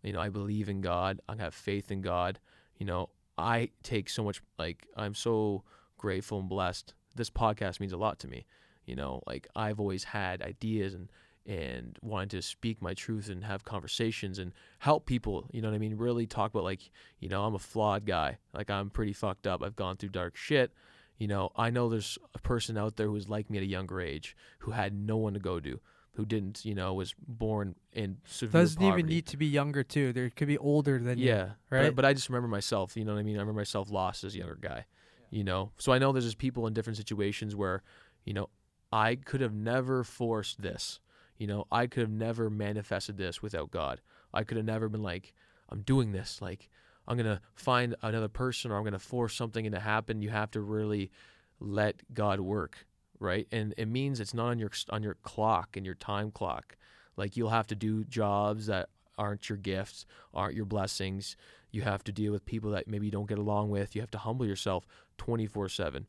You 0.04 0.14
know, 0.14 0.22
I 0.22 0.30
believe 0.30 0.70
in 0.70 0.82
God. 0.82 1.20
I 1.28 1.36
have 1.36 1.54
faith 1.54 1.92
in 1.92 2.02
God. 2.02 2.40
You 2.78 2.86
know, 2.86 3.10
I 3.38 3.72
take 3.84 4.10
so 4.10 4.24
much, 4.24 4.42
like, 4.58 4.88
I'm 4.96 5.14
so 5.14 5.64
grateful 5.98 6.40
and 6.40 6.48
blessed. 6.48 6.94
This 7.16 7.30
podcast 7.30 7.80
means 7.80 7.94
a 7.94 7.98
lot 7.98 8.20
to 8.20 8.28
me. 8.28 8.46
You 8.86 8.96
know, 8.96 9.22
like, 9.28 9.48
I've 9.56 9.80
always 9.80 10.06
had 10.06 10.42
ideas 10.42 10.94
and, 10.94 11.10
and 11.46 11.98
wanted 12.02 12.30
to 12.32 12.42
speak 12.42 12.82
my 12.82 12.94
truth 12.94 13.30
and 13.30 13.44
have 13.44 13.66
conversations 13.66 14.40
and 14.40 14.54
help 14.80 15.06
people, 15.06 15.50
you 15.52 15.62
know 15.62 15.70
what 15.70 15.76
I 15.76 15.80
mean? 15.80 15.98
Really 15.98 16.26
talk 16.26 16.52
about, 16.52 16.64
like, 16.64 16.90
you 17.20 17.28
know, 17.28 17.44
I'm 17.44 17.56
a 17.56 17.60
flawed 17.60 18.06
guy. 18.06 18.38
Like, 18.54 18.70
I'm 18.70 18.90
pretty 18.90 19.14
fucked 19.14 19.48
up. 19.48 19.62
I've 19.62 19.76
gone 19.76 19.98
through 19.98 20.10
dark 20.10 20.38
shit. 20.38 20.72
You 21.18 21.28
know, 21.28 21.52
I 21.56 21.70
know 21.70 21.90
there's 21.90 22.18
a 22.36 22.40
person 22.40 22.78
out 22.78 22.96
there 22.96 23.08
who 23.08 23.14
was 23.14 23.28
like 23.28 23.50
me 23.50 23.58
at 23.58 23.64
a 23.64 23.68
younger 23.68 24.00
age 24.00 24.38
who 24.60 24.72
had 24.72 24.94
no 24.94 25.18
one 25.18 25.34
to 25.34 25.40
go 25.40 25.60
to, 25.60 25.80
who 26.18 26.26
didn't, 26.26 26.66
you 26.66 26.74
know, 26.74 26.96
was 26.96 27.14
born 27.28 27.76
in 27.94 28.18
severe 28.26 28.62
Doesn't 28.62 28.82
poverty. 28.82 29.00
even 29.00 29.10
need 29.10 29.28
to 29.28 29.38
be 29.38 29.46
younger 29.46 29.84
too. 29.84 30.12
There 30.12 30.30
could 30.32 30.48
be 30.48 30.58
older 30.58 30.98
than 30.98 31.20
you. 31.20 31.28
Yeah, 31.28 31.50
right? 31.70 31.86
But, 31.86 31.98
but 31.98 32.06
I 32.06 32.14
just 32.14 32.28
remember 32.28 32.48
myself. 32.48 32.98
You 32.98 33.06
know 33.06 33.14
what 33.14 33.20
I 33.20 33.24
mean? 33.24 33.38
I 33.38 33.40
remember 33.40 33.60
myself 33.60 33.92
lost 33.92 34.24
as 34.24 34.34
a 34.34 34.40
younger 34.40 34.58
guy. 34.60 34.86
You 35.30 35.44
know, 35.44 35.72
so 35.78 35.92
I 35.92 36.00
know 36.00 36.12
there's 36.12 36.26
just 36.26 36.38
people 36.38 36.68
in 36.68 36.74
different 36.74 36.98
situations 36.98 37.56
where, 37.56 37.84
you 38.26 38.34
know, 38.34 38.50
I 38.92 39.16
could 39.16 39.42
have 39.42 39.54
never 39.54 40.04
forced 40.04 40.62
this. 40.62 41.00
You 41.38 41.46
know, 41.46 41.68
I 41.72 41.86
could 41.86 42.02
have 42.02 42.10
never 42.10 42.50
manifested 42.50 43.18
this 43.18 43.42
without 43.42 43.70
God. 43.70 44.02
I 44.34 44.44
could 44.44 44.58
have 44.58 44.66
never 44.66 44.90
been 44.90 45.04
like, 45.04 45.34
I'm 45.70 45.82
doing 45.82 46.14
this. 46.14 46.42
Like, 46.42 46.70
I'm 47.08 47.16
gonna 47.16 47.42
find 47.54 47.96
another 48.02 48.28
person 48.28 48.72
or 48.72 48.78
I'm 48.78 48.84
gonna 48.84 48.98
force 48.98 49.36
something 49.36 49.70
to 49.70 49.80
happen. 49.80 50.22
You 50.22 50.30
have 50.30 50.50
to 50.52 50.62
really 50.62 51.12
let 51.60 52.02
God 52.14 52.40
work, 52.40 52.88
right? 53.20 53.48
And 53.52 53.74
it 53.78 53.88
means 53.88 54.20
it's 54.20 54.34
not 54.34 54.48
on 54.48 54.60
your 54.60 54.72
on 54.90 55.04
your 55.04 55.16
clock 55.16 55.76
and 55.78 55.86
your 55.86 55.96
time 55.96 56.32
clock. 56.32 56.76
Like 57.16 57.36
you'll 57.36 57.50
have 57.50 57.68
to 57.68 57.76
do 57.76 58.04
jobs 58.04 58.68
that 58.68 58.90
aren't 59.18 59.50
your 59.50 59.58
gifts, 59.58 60.06
aren't 60.34 60.56
your 60.56 60.66
blessings. 60.66 61.36
You 61.72 61.82
have 61.82 62.04
to 62.06 62.12
deal 62.12 62.32
with 62.32 62.46
people 62.46 62.72
that 62.72 62.88
maybe 62.88 63.08
you 63.08 63.12
don't 63.12 63.28
get 63.28 63.40
along 63.40 63.70
with. 63.70 63.96
You 63.96 64.02
have 64.02 64.12
to 64.12 64.18
humble 64.18 64.46
yourself 64.46 64.86
24 65.18 65.70
7. 65.70 66.08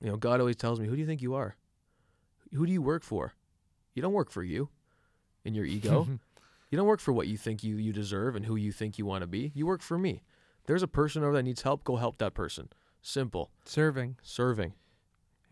You 0.00 0.10
know, 0.10 0.16
God 0.16 0.40
always 0.40 0.56
tells 0.56 0.80
me, 0.80 0.86
Who 0.86 0.94
do 0.94 1.00
you 1.00 1.06
think 1.06 1.22
you 1.22 1.34
are? 1.34 1.56
Who 2.52 2.66
do 2.66 2.72
you 2.72 2.82
work 2.82 3.02
for? 3.02 3.34
You 3.94 4.02
don't 4.02 4.12
work 4.12 4.30
for 4.30 4.42
you 4.42 4.68
and 5.44 5.54
your 5.54 5.64
ego. 5.64 6.08
you 6.70 6.78
don't 6.78 6.86
work 6.86 7.00
for 7.00 7.12
what 7.12 7.28
you 7.28 7.36
think 7.36 7.62
you, 7.62 7.76
you 7.76 7.92
deserve 7.92 8.36
and 8.36 8.46
who 8.46 8.56
you 8.56 8.72
think 8.72 8.98
you 8.98 9.06
want 9.06 9.22
to 9.22 9.26
be. 9.26 9.52
You 9.54 9.66
work 9.66 9.82
for 9.82 9.98
me. 9.98 10.22
There's 10.66 10.82
a 10.82 10.88
person 10.88 11.22
over 11.22 11.32
there 11.32 11.40
that 11.40 11.46
needs 11.46 11.62
help. 11.62 11.84
Go 11.84 11.96
help 11.96 12.18
that 12.18 12.34
person. 12.34 12.68
Simple. 13.02 13.50
Serving. 13.64 14.16
Serving. 14.22 14.74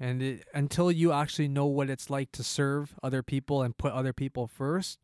And 0.03 0.21
it, 0.21 0.49
until 0.53 0.91
you 0.91 1.13
actually 1.13 1.47
know 1.47 1.67
what 1.67 1.89
it's 1.89 2.11
like 2.11 2.33
to 2.33 2.43
serve 2.43 2.97
other 3.05 3.23
people 3.23 3.63
and 3.63 3.79
put 3.79 3.93
other 3.93 4.13
people 4.13 4.49
first, 4.49 4.99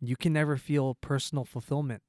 you 0.00 0.16
can 0.16 0.32
never 0.32 0.56
feel 0.56 0.94
personal 0.94 1.44
fulfillment. 1.44 2.02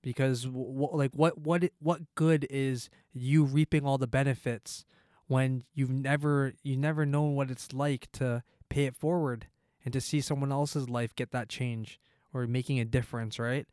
Because 0.00 0.44
w- 0.44 0.72
w- 0.72 0.96
like 0.96 1.10
what 1.12 1.38
what 1.38 1.64
what 1.80 2.02
good 2.14 2.46
is 2.50 2.88
you 3.12 3.42
reaping 3.42 3.84
all 3.84 3.98
the 3.98 4.06
benefits 4.06 4.84
when 5.26 5.64
you've 5.74 5.90
never 5.90 6.52
you 6.62 6.76
never 6.76 7.04
known 7.04 7.34
what 7.34 7.50
it's 7.50 7.72
like 7.72 8.12
to 8.12 8.44
pay 8.68 8.84
it 8.84 8.94
forward 8.94 9.48
and 9.84 9.92
to 9.92 10.00
see 10.00 10.20
someone 10.20 10.52
else's 10.52 10.88
life 10.88 11.16
get 11.16 11.32
that 11.32 11.48
change 11.48 11.98
or 12.32 12.46
making 12.46 12.78
a 12.78 12.84
difference, 12.84 13.40
right? 13.40 13.66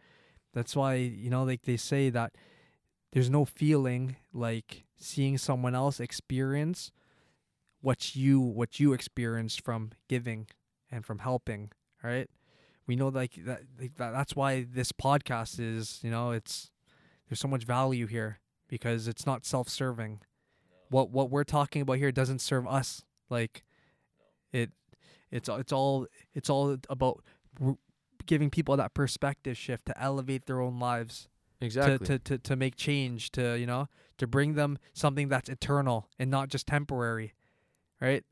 That's 0.52 0.76
why, 0.76 0.96
you 0.96 1.30
know, 1.30 1.44
like 1.44 1.62
they 1.62 1.78
say 1.78 2.10
that 2.10 2.34
there's 3.12 3.30
no 3.30 3.46
feeling 3.46 4.16
like 4.34 4.86
seeing 4.98 5.38
someone 5.38 5.76
else 5.76 6.00
experience 6.00 6.92
what 7.84 8.16
you 8.16 8.40
what 8.40 8.80
you 8.80 8.94
experienced 8.94 9.64
from 9.64 9.92
giving 10.08 10.48
and 10.90 11.06
from 11.06 11.20
helping, 11.20 11.70
right? 12.02 12.30
We 12.88 12.96
know 12.96 13.10
like 13.10 13.34
that, 13.46 13.64
like 13.80 13.92
that's 13.96 14.36
why 14.38 14.66
this 14.70 14.94
podcast 14.94 15.60
is, 15.60 16.00
you 16.02 16.10
know, 16.10 16.32
it's 16.32 16.72
there's 17.28 17.42
so 17.42 17.50
much 17.50 17.66
value 17.66 18.08
here 18.08 18.40
because 18.70 19.08
it's 19.08 19.26
not 19.26 19.46
self-serving. 19.46 20.22
What 20.90 21.10
what 21.10 21.30
we're 21.30 21.44
talking 21.44 21.82
about 21.82 21.98
here 21.98 22.12
doesn't 22.12 22.40
serve 22.40 22.66
us. 22.68 23.04
Like 23.30 23.64
it 24.54 24.72
it's 25.30 25.50
it's 25.50 25.74
all 25.74 26.08
it's 26.34 26.50
all 26.50 26.78
about 26.90 27.22
giving 28.26 28.50
people 28.50 28.78
that 28.78 28.94
perspective 28.94 29.58
shift 29.58 29.88
to 29.88 30.02
elevate 30.02 30.46
their 30.46 30.62
own 30.62 30.80
lives 30.80 31.28
Exactly. 31.60 31.98
to, 32.08 32.20
to, 32.20 32.20
to, 32.20 32.38
to 32.38 32.56
make 32.56 32.78
change 32.78 33.32
to 33.32 33.58
you 33.60 33.66
know 33.66 33.90
to 34.18 34.28
bring 34.28 34.54
them 34.54 34.78
something 34.94 35.28
that's 35.28 35.50
eternal 35.50 36.08
and 36.18 36.32
not 36.32 36.48
just 36.48 36.68
temporary 36.68 37.34
right? 38.04 38.24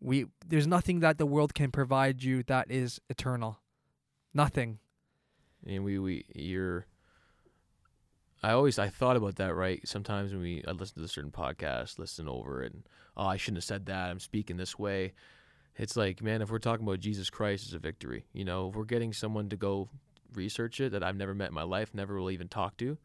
We 0.00 0.26
there's 0.46 0.66
nothing 0.66 1.00
that 1.00 1.18
the 1.18 1.26
world 1.26 1.54
can 1.54 1.70
provide 1.70 2.22
you 2.22 2.42
that 2.44 2.70
is 2.70 3.00
eternal. 3.08 3.60
Nothing. 4.34 4.78
And 5.66 5.84
we 5.84 5.98
we 5.98 6.24
you're 6.34 6.86
I 8.42 8.52
always 8.52 8.78
I 8.78 8.88
thought 8.88 9.16
about 9.16 9.36
that 9.36 9.54
right? 9.54 9.86
Sometimes 9.86 10.32
when 10.32 10.42
we 10.42 10.64
I 10.66 10.72
listen 10.72 10.98
to 10.98 11.04
a 11.04 11.08
certain 11.08 11.30
podcast 11.30 11.98
listen 11.98 12.28
over 12.28 12.62
it 12.62 12.72
and 12.72 12.82
oh 13.16 13.26
I 13.26 13.36
shouldn't 13.36 13.58
have 13.58 13.64
said 13.64 13.86
that. 13.86 14.10
I'm 14.10 14.20
speaking 14.20 14.56
this 14.56 14.78
way. 14.78 15.12
It's 15.76 15.96
like 15.96 16.22
man 16.22 16.42
if 16.42 16.50
we're 16.50 16.58
talking 16.58 16.86
about 16.86 17.00
Jesus 17.00 17.30
Christ 17.30 17.66
as 17.68 17.74
a 17.74 17.78
victory 17.78 18.26
you 18.32 18.44
know 18.44 18.68
if 18.68 18.74
we're 18.74 18.84
getting 18.84 19.12
someone 19.12 19.48
to 19.50 19.56
go 19.56 19.88
research 20.34 20.80
it 20.80 20.92
that 20.92 21.02
I've 21.02 21.16
never 21.16 21.34
met 21.34 21.48
in 21.48 21.54
my 21.54 21.62
life 21.62 21.94
never 21.94 22.18
will 22.20 22.30
even 22.30 22.48
talk 22.48 22.76
to 22.78 22.98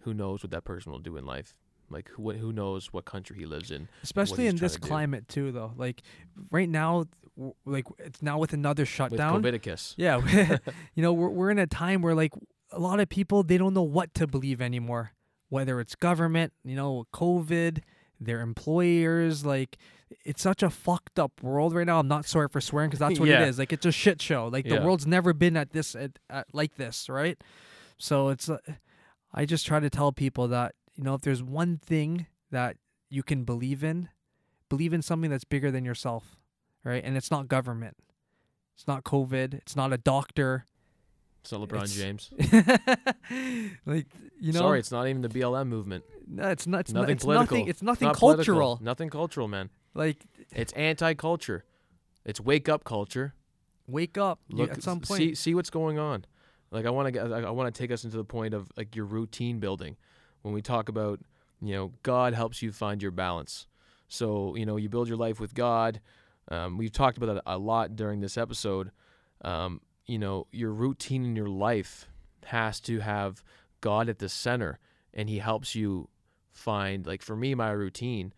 who 0.00 0.14
knows 0.14 0.42
what 0.42 0.50
that 0.50 0.64
person 0.64 0.92
will 0.92 0.98
do 0.98 1.16
in 1.16 1.26
life 1.26 1.54
like 1.90 2.08
who 2.08 2.30
who 2.32 2.52
knows 2.52 2.92
what 2.92 3.04
country 3.04 3.36
he 3.38 3.46
lives 3.46 3.70
in 3.70 3.88
especially 4.02 4.46
in 4.46 4.56
this 4.56 4.74
to 4.74 4.80
climate 4.80 5.28
too 5.28 5.52
though. 5.52 5.72
Like 5.76 6.02
right 6.50 6.68
now 6.68 7.06
like 7.64 7.86
it's 7.98 8.22
now 8.22 8.38
with 8.38 8.52
another 8.52 8.84
shutdown. 8.84 9.42
with 9.42 9.54
Covidicus 9.54 9.94
yeah 9.96 10.20
you 10.94 11.02
know 11.02 11.12
we're, 11.12 11.28
we're 11.28 11.50
in 11.50 11.58
a 11.58 11.66
time 11.66 12.02
where 12.02 12.14
like 12.14 12.32
a 12.72 12.78
lot 12.78 13.00
of 13.00 13.08
people 13.08 13.42
they 13.42 13.58
don't 13.58 13.74
know 13.74 13.82
what 13.82 14.14
to 14.14 14.26
believe 14.26 14.60
anymore. 14.60 15.12
Whether 15.48 15.80
it's 15.80 15.94
government 15.96 16.52
you 16.64 16.76
know 16.76 17.06
covid 17.12 17.82
their 18.20 18.40
employers 18.40 19.44
like 19.44 19.78
it's 20.24 20.42
such 20.42 20.62
a 20.62 20.70
fucked 20.70 21.18
up 21.18 21.40
world 21.42 21.74
right 21.74 21.86
now. 21.86 22.00
I'm 22.00 22.08
not 22.08 22.26
sorry 22.26 22.48
for 22.48 22.60
swearing 22.60 22.90
because 22.90 22.98
that's 22.98 23.18
what 23.20 23.28
Yeah. 23.28 23.42
it 23.42 23.48
is. 23.48 23.58
Like 23.58 23.72
it's 23.72 23.86
a 23.86 23.92
shit 23.92 24.20
show. 24.20 24.48
Like 24.48 24.68
the 24.68 24.80
world's 24.80 25.06
never 25.06 25.32
been 25.32 25.56
at 25.56 25.70
this 25.70 25.94
at, 25.94 26.18
at, 26.28 26.46
like 26.52 26.74
this 26.76 27.08
right? 27.08 27.40
So 27.96 28.28
it's 28.28 28.48
uh, 28.48 28.58
i 29.32 29.44
just 29.44 29.64
try 29.66 29.78
to 29.78 29.88
tell 29.88 30.10
people 30.10 30.48
that 30.48 30.74
you 31.00 31.04
know 31.04 31.14
if 31.14 31.22
there's 31.22 31.42
one 31.42 31.78
thing 31.78 32.26
that 32.50 32.76
you 33.08 33.22
can 33.22 33.44
believe 33.44 33.82
in 33.82 34.08
believe 34.68 34.92
in 34.92 35.00
something 35.00 35.30
that's 35.30 35.44
bigger 35.44 35.70
than 35.70 35.82
yourself 35.84 36.36
right 36.84 37.02
and 37.02 37.16
it's 37.16 37.30
not 37.30 37.48
government 37.48 37.96
it's 38.76 38.86
not 38.86 39.02
covid 39.02 39.54
it's 39.54 39.74
not 39.74 39.92
a 39.94 39.96
doctor 39.98 40.66
it's 41.40 41.52
not 41.52 41.62
LeBron 41.66 41.84
It's- 41.84 41.94
James 41.94 42.30
like 43.86 44.06
you 44.38 44.52
know 44.52 44.58
sorry 44.60 44.78
it's 44.78 44.92
not 44.92 45.06
even 45.08 45.22
the 45.22 45.28
BLM 45.30 45.68
movement 45.68 46.04
no, 46.26 46.48
it's 46.48 46.66
not 46.66 46.80
it's, 46.80 46.92
Nothing 46.92 47.06
not, 47.06 47.10
it's 47.16 47.24
political. 47.24 47.56
nothing 47.56 47.68
it's 47.68 47.82
nothing 47.82 48.06
not 48.08 48.16
political. 48.18 48.44
cultural 48.44 48.78
nothing 48.82 49.08
cultural 49.10 49.48
man 49.48 49.70
like 49.94 50.24
It's 50.52 50.72
anti-culture. 50.74 51.64
It's 52.24 52.40
wake 52.40 52.68
up 52.68 52.84
culture. 52.84 53.34
wake 53.88 54.16
up 54.18 54.38
you- 54.48 54.58
Look 54.58 54.70
at 54.72 54.82
some 54.82 55.00
point 55.00 55.18
See 55.18 55.34
see 55.34 55.54
what's 55.54 55.70
going 55.70 55.98
on. 55.98 56.24
Like 56.70 56.86
I 56.86 56.90
want 56.90 57.12
to 57.14 57.20
I 57.20 57.50
want 57.50 57.74
to 57.74 57.76
take 57.76 57.90
us 57.90 58.04
into 58.04 58.16
the 58.16 58.24
point 58.24 58.54
of 58.54 58.70
like 58.76 58.94
your 58.94 59.06
routine 59.06 59.58
building. 59.58 59.96
When 60.42 60.54
we 60.54 60.62
talk 60.62 60.88
about, 60.88 61.20
you 61.60 61.74
know, 61.74 61.92
God 62.02 62.34
helps 62.34 62.62
you 62.62 62.72
find 62.72 63.02
your 63.02 63.10
balance. 63.10 63.66
So, 64.08 64.56
you 64.56 64.66
know, 64.66 64.76
you 64.76 64.88
build 64.88 65.08
your 65.08 65.16
life 65.16 65.38
with 65.40 65.54
God. 65.54 66.00
Um, 66.48 66.78
we've 66.78 66.92
talked 66.92 67.16
about 67.16 67.34
that 67.34 67.42
a 67.46 67.58
lot 67.58 67.96
during 67.96 68.20
this 68.20 68.36
episode. 68.36 68.90
Um, 69.42 69.80
you 70.06 70.18
know, 70.18 70.46
your 70.50 70.72
routine 70.72 71.24
in 71.24 71.36
your 71.36 71.48
life 71.48 72.08
has 72.46 72.80
to 72.80 73.00
have 73.00 73.44
God 73.80 74.08
at 74.08 74.18
the 74.18 74.28
center 74.28 74.78
and 75.14 75.28
he 75.28 75.38
helps 75.38 75.74
you 75.74 76.08
find 76.50 77.06
like 77.06 77.22
for 77.22 77.36
me 77.36 77.54
my 77.54 77.70
routine 77.70 78.32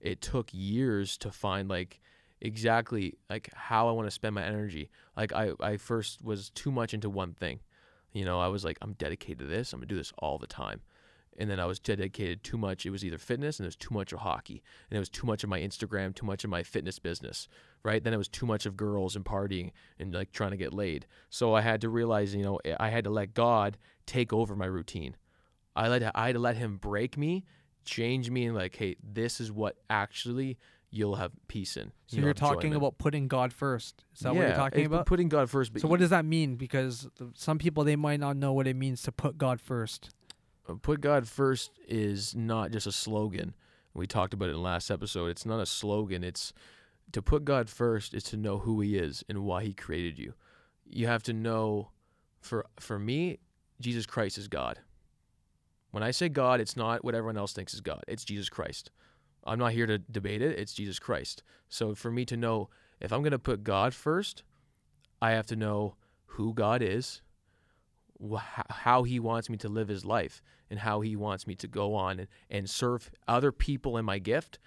it 0.00 0.20
took 0.20 0.48
years 0.52 1.16
to 1.18 1.30
find 1.30 1.68
like 1.68 2.00
exactly 2.40 3.14
like 3.28 3.50
how 3.52 3.88
I 3.88 3.92
want 3.92 4.06
to 4.06 4.12
spend 4.12 4.34
my 4.34 4.44
energy. 4.44 4.90
Like 5.16 5.32
I, 5.32 5.52
I 5.60 5.76
first 5.76 6.22
was 6.22 6.50
too 6.50 6.70
much 6.70 6.94
into 6.94 7.10
one 7.10 7.34
thing. 7.34 7.60
You 8.12 8.24
know, 8.24 8.40
I 8.40 8.48
was 8.48 8.64
like, 8.64 8.78
I'm 8.80 8.92
dedicated 8.94 9.40
to 9.40 9.44
this. 9.46 9.72
I'm 9.72 9.80
gonna 9.80 9.88
do 9.88 9.96
this 9.96 10.12
all 10.18 10.38
the 10.38 10.46
time. 10.46 10.80
And 11.38 11.48
then 11.48 11.60
I 11.60 11.66
was 11.66 11.78
dedicated 11.78 12.42
too 12.42 12.58
much. 12.58 12.84
It 12.84 12.90
was 12.90 13.04
either 13.04 13.16
fitness 13.16 13.58
and 13.58 13.64
it 13.64 13.68
was 13.68 13.76
too 13.76 13.94
much 13.94 14.12
of 14.12 14.20
hockey. 14.20 14.62
And 14.90 14.96
it 14.96 15.00
was 15.00 15.08
too 15.08 15.26
much 15.26 15.44
of 15.44 15.50
my 15.50 15.60
Instagram, 15.60 16.14
too 16.14 16.26
much 16.26 16.42
of 16.42 16.50
my 16.50 16.64
fitness 16.64 16.98
business. 16.98 17.48
Right. 17.84 18.02
Then 18.02 18.12
it 18.12 18.18
was 18.18 18.28
too 18.28 18.44
much 18.44 18.66
of 18.66 18.76
girls 18.76 19.14
and 19.14 19.24
partying 19.24 19.70
and 19.98 20.12
like 20.12 20.32
trying 20.32 20.50
to 20.50 20.56
get 20.56 20.74
laid. 20.74 21.06
So 21.30 21.54
I 21.54 21.60
had 21.60 21.80
to 21.82 21.88
realize, 21.88 22.34
you 22.34 22.42
know, 22.42 22.58
eh, 22.64 22.74
I 22.80 22.88
had 22.88 23.04
to 23.04 23.10
let 23.10 23.34
God 23.34 23.78
take 24.04 24.32
over 24.32 24.56
my 24.56 24.66
routine. 24.66 25.16
I 25.76 25.88
let 25.88 26.02
I 26.16 26.26
had 26.26 26.32
to 26.32 26.40
let 26.40 26.56
him 26.56 26.76
break 26.76 27.16
me, 27.16 27.44
change 27.84 28.30
me 28.30 28.46
and 28.46 28.56
like, 28.56 28.74
hey, 28.74 28.96
this 29.00 29.40
is 29.40 29.52
what 29.52 29.76
actually 29.88 30.58
you'll 30.90 31.16
have 31.16 31.32
peace 31.48 31.76
in. 31.76 31.92
so 32.06 32.16
you're 32.18 32.32
talking 32.32 32.56
enjoyment. 32.56 32.76
about 32.76 32.98
putting 32.98 33.28
god 33.28 33.52
first 33.52 34.04
is 34.14 34.20
that 34.20 34.34
what 34.34 34.46
you're 34.46 34.56
talking 34.56 34.86
about 34.86 35.04
Putting 35.04 35.28
God 35.28 35.50
first. 35.50 35.78
So 35.78 35.86
what 35.86 36.00
does 36.00 36.10
that 36.10 36.24
mean 36.24 36.56
because 36.56 37.06
some 37.34 37.58
people 37.58 37.84
they 37.84 37.96
might 37.96 38.20
not 38.20 38.36
know 38.36 38.52
what 38.52 38.66
it 38.66 38.74
means 38.74 39.02
to 39.02 39.12
put 39.12 39.36
god 39.36 39.60
first 39.60 40.10
put 40.74 41.00
God 41.00 41.26
first 41.26 41.70
is 41.86 42.34
not 42.34 42.70
just 42.70 42.86
a 42.86 42.92
slogan. 42.92 43.54
We 43.94 44.06
talked 44.06 44.34
about 44.34 44.48
it 44.48 44.52
in 44.52 44.62
last 44.62 44.90
episode. 44.90 45.30
It's 45.30 45.46
not 45.46 45.60
a 45.60 45.66
slogan. 45.66 46.22
It's 46.22 46.52
to 47.12 47.22
put 47.22 47.44
God 47.44 47.68
first 47.68 48.14
is 48.14 48.24
to 48.24 48.36
know 48.36 48.58
who 48.58 48.80
He 48.80 48.96
is 48.96 49.24
and 49.28 49.44
why 49.44 49.64
He 49.64 49.72
created 49.72 50.18
you. 50.18 50.34
You 50.86 51.06
have 51.06 51.22
to 51.24 51.32
know. 51.32 51.90
For 52.40 52.66
for 52.78 52.98
me, 52.98 53.38
Jesus 53.80 54.06
Christ 54.06 54.38
is 54.38 54.48
God. 54.48 54.78
When 55.90 56.02
I 56.02 56.10
say 56.10 56.28
God, 56.28 56.60
it's 56.60 56.76
not 56.76 57.04
what 57.04 57.14
everyone 57.14 57.38
else 57.38 57.52
thinks 57.52 57.74
is 57.74 57.80
God. 57.80 58.04
It's 58.06 58.24
Jesus 58.24 58.48
Christ. 58.48 58.90
I'm 59.44 59.58
not 59.58 59.72
here 59.72 59.86
to 59.86 59.98
debate 59.98 60.42
it. 60.42 60.58
It's 60.58 60.74
Jesus 60.74 60.98
Christ. 60.98 61.42
So 61.68 61.94
for 61.94 62.10
me 62.10 62.24
to 62.26 62.36
know 62.36 62.68
if 63.00 63.12
I'm 63.12 63.22
going 63.22 63.32
to 63.32 63.38
put 63.38 63.64
God 63.64 63.94
first, 63.94 64.42
I 65.22 65.30
have 65.32 65.46
to 65.46 65.56
know 65.56 65.94
who 66.26 66.52
God 66.52 66.82
is, 66.82 67.22
wh- 68.22 68.62
how 68.70 69.04
He 69.04 69.18
wants 69.18 69.48
me 69.48 69.56
to 69.58 69.68
live 69.68 69.88
His 69.88 70.04
life, 70.04 70.42
and 70.70 70.80
how 70.80 71.00
He 71.00 71.16
wants 71.16 71.46
me 71.46 71.54
to 71.56 71.68
go 71.68 71.94
on 71.94 72.20
and, 72.20 72.28
and 72.50 72.68
serve 72.68 73.10
other 73.26 73.52
people 73.52 73.96
in 73.96 74.04
my 74.04 74.18
gift 74.18 74.58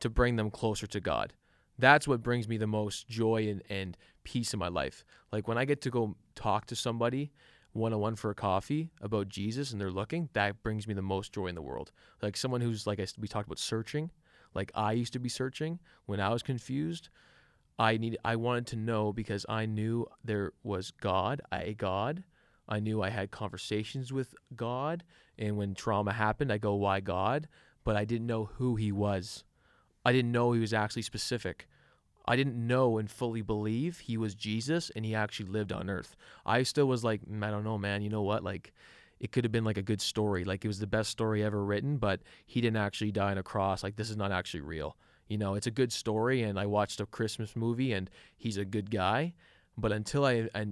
to 0.00 0.10
bring 0.10 0.36
them 0.36 0.50
closer 0.50 0.86
to 0.86 1.00
God. 1.00 1.32
That's 1.78 2.08
what 2.08 2.22
brings 2.22 2.48
me 2.48 2.56
the 2.56 2.66
most 2.66 3.08
joy 3.08 3.48
and, 3.48 3.62
and 3.68 3.96
peace 4.24 4.52
in 4.52 4.58
my 4.58 4.68
life. 4.68 5.04
Like 5.32 5.46
when 5.46 5.58
I 5.58 5.64
get 5.64 5.80
to 5.82 5.90
go 5.90 6.16
talk 6.34 6.66
to 6.66 6.76
somebody 6.76 7.32
one 7.72 7.92
on 7.92 8.00
one 8.00 8.16
for 8.16 8.30
a 8.30 8.34
coffee 8.34 8.90
about 9.00 9.28
Jesus 9.28 9.70
and 9.70 9.80
they're 9.80 9.90
looking, 9.90 10.28
that 10.32 10.62
brings 10.62 10.88
me 10.88 10.94
the 10.94 11.02
most 11.02 11.32
joy 11.32 11.46
in 11.46 11.54
the 11.54 11.62
world. 11.62 11.92
Like 12.20 12.36
someone 12.36 12.60
who's 12.60 12.86
like 12.86 12.98
I, 12.98 13.06
we 13.18 13.28
talked 13.28 13.46
about 13.46 13.58
searching, 13.58 14.10
like 14.54 14.72
I 14.74 14.92
used 14.92 15.12
to 15.12 15.18
be 15.18 15.28
searching 15.28 15.78
when 16.06 16.20
I 16.20 16.30
was 16.30 16.42
confused. 16.42 17.08
I 17.78 17.96
need 17.96 18.18
I 18.24 18.36
wanted 18.36 18.66
to 18.68 18.76
know 18.76 19.12
because 19.12 19.46
I 19.48 19.66
knew 19.66 20.06
there 20.24 20.52
was 20.64 20.90
God, 20.90 21.40
a 21.52 21.74
God. 21.74 22.24
I 22.68 22.80
knew 22.80 23.02
I 23.02 23.10
had 23.10 23.30
conversations 23.30 24.12
with 24.12 24.34
God, 24.54 25.04
and 25.38 25.56
when 25.56 25.74
trauma 25.74 26.12
happened, 26.12 26.52
I 26.52 26.58
go, 26.58 26.74
"Why 26.74 27.00
God?" 27.00 27.48
But 27.84 27.96
I 27.96 28.04
didn't 28.04 28.26
know 28.26 28.46
who 28.56 28.76
He 28.76 28.92
was. 28.92 29.44
I 30.04 30.12
didn't 30.12 30.32
know 30.32 30.52
He 30.52 30.60
was 30.60 30.74
actually 30.74 31.02
specific. 31.02 31.66
I 32.26 32.36
didn't 32.36 32.66
know 32.66 32.98
and 32.98 33.10
fully 33.10 33.40
believe 33.40 34.00
He 34.00 34.18
was 34.18 34.34
Jesus 34.34 34.90
and 34.94 35.04
He 35.04 35.14
actually 35.14 35.50
lived 35.50 35.72
on 35.72 35.88
Earth. 35.88 36.14
I 36.44 36.62
still 36.62 36.86
was 36.86 37.04
like, 37.04 37.22
"Mm, 37.24 37.42
I 37.42 37.50
don't 37.50 37.64
know, 37.64 37.78
man. 37.78 38.02
You 38.02 38.10
know 38.10 38.22
what? 38.22 38.44
Like, 38.44 38.72
it 39.20 39.32
could 39.32 39.44
have 39.44 39.52
been 39.52 39.64
like 39.64 39.78
a 39.78 39.82
good 39.82 40.00
story. 40.00 40.44
Like 40.44 40.64
it 40.64 40.68
was 40.68 40.78
the 40.78 40.86
best 40.86 41.10
story 41.10 41.42
ever 41.42 41.64
written, 41.64 41.96
but 41.96 42.20
He 42.46 42.60
didn't 42.60 42.76
actually 42.76 43.12
die 43.12 43.30
on 43.30 43.38
a 43.38 43.42
cross. 43.42 43.82
Like 43.82 43.96
this 43.96 44.10
is 44.10 44.16
not 44.16 44.32
actually 44.32 44.60
real. 44.60 44.96
You 45.26 45.38
know, 45.38 45.54
it's 45.54 45.66
a 45.66 45.70
good 45.70 45.92
story, 45.92 46.42
and 46.42 46.58
I 46.58 46.66
watched 46.66 47.00
a 47.00 47.06
Christmas 47.06 47.56
movie, 47.56 47.92
and 47.92 48.10
He's 48.36 48.56
a 48.56 48.64
good 48.64 48.90
guy. 48.90 49.34
But 49.76 49.92
until 49.92 50.24
I, 50.24 50.48
I 50.54 50.66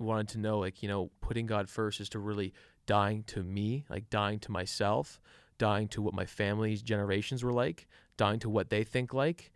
wanted 0.00 0.28
to 0.30 0.38
know, 0.38 0.58
like, 0.58 0.82
you 0.82 0.88
know, 0.88 1.10
putting 1.20 1.46
God 1.46 1.68
first 1.68 2.00
is 2.00 2.08
to 2.10 2.18
really 2.18 2.52
dying 2.86 3.22
to 3.24 3.42
me, 3.42 3.84
like 3.88 4.10
dying 4.10 4.38
to 4.40 4.50
myself, 4.50 5.20
dying 5.58 5.88
to 5.88 6.02
what 6.02 6.14
my 6.14 6.24
family's 6.26 6.82
generations 6.82 7.44
were 7.44 7.52
like, 7.52 7.86
dying 8.16 8.40
to 8.40 8.48
what 8.50 8.70
they 8.70 8.84
think 8.84 9.12
like. 9.14 9.52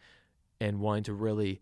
and 0.60 0.78
wanting 0.80 1.04
to 1.04 1.12
really 1.14 1.60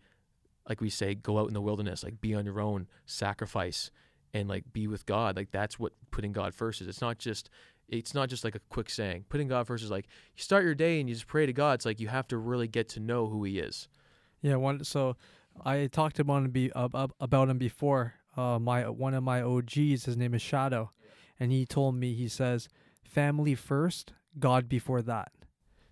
like 0.68 0.80
we 0.80 0.91
say 0.91 1.14
go 1.14 1.39
out 1.39 1.49
in 1.49 1.55
the 1.55 1.61
wilderness 1.61 2.05
like 2.05 2.20
be 2.20 2.35
on 2.35 2.45
your 2.45 2.61
own 2.61 2.87
sacrifice 3.07 3.91
and 4.35 4.49
like 4.49 4.70
be 4.72 4.87
with 4.87 5.07
god 5.07 5.35
like 5.35 5.51
that's 5.51 5.78
what 5.78 5.93
putting 6.11 6.30
god 6.33 6.55
first 6.55 6.80
is 6.80 6.87
it's 6.87 7.01
not 7.01 7.18
just 7.18 7.49
it's 7.89 8.14
not 8.14 8.28
just 8.28 8.45
like 8.45 8.55
a 8.55 8.61
quick 8.68 8.89
saying 8.91 9.24
putting 9.28 9.49
god 9.49 9.66
first 9.66 9.83
is 9.83 9.91
like 9.91 10.07
you 10.37 10.43
start 10.43 10.62
your 10.62 10.74
day 10.74 11.01
and 11.01 11.09
you 11.09 11.14
just 11.14 11.26
pray 11.26 11.47
to 11.47 11.53
god 11.53 11.72
it's 11.74 11.87
like 11.87 11.99
you 12.01 12.07
have 12.09 12.28
to 12.28 12.37
really 12.37 12.68
get 12.68 12.89
to 12.89 13.01
know 13.01 13.26
who 13.26 13.43
he 13.45 13.59
is 13.59 13.89
Yeah, 14.43 14.57
one. 14.57 14.85
So 14.85 15.16
I 15.64 15.87
talked 15.87 16.18
about 16.20 16.45
him 16.45 16.51
be 16.51 16.70
ab- 16.76 16.95
ab- 16.95 17.14
about 17.18 17.49
him 17.49 17.59
before. 17.59 18.14
Uh, 18.37 18.59
my 18.59 18.89
one 18.89 19.14
of 19.14 19.22
my 19.22 19.43
OGs, 19.43 20.05
his 20.05 20.16
name 20.16 20.35
is 20.35 20.43
Shadow, 20.43 20.91
and 21.39 21.53
he 21.53 21.66
told 21.66 21.95
me 21.95 22.14
he 22.14 22.28
says, 22.28 22.68
"Family 23.03 23.55
first, 23.55 24.12
God 24.39 24.68
before 24.68 25.03
that." 25.03 25.33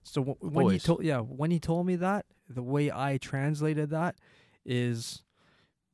So 0.03 0.23
w- 0.23 0.39
when 0.41 0.65
he 0.73 0.79
told 0.79 1.05
yeah 1.05 1.21
when 1.21 1.51
he 1.51 1.61
told 1.61 1.87
me 1.87 1.97
that, 1.97 2.27
the 2.49 2.63
way 2.63 2.91
I 2.91 3.19
translated 3.19 3.91
that 3.91 4.17
is, 4.65 5.23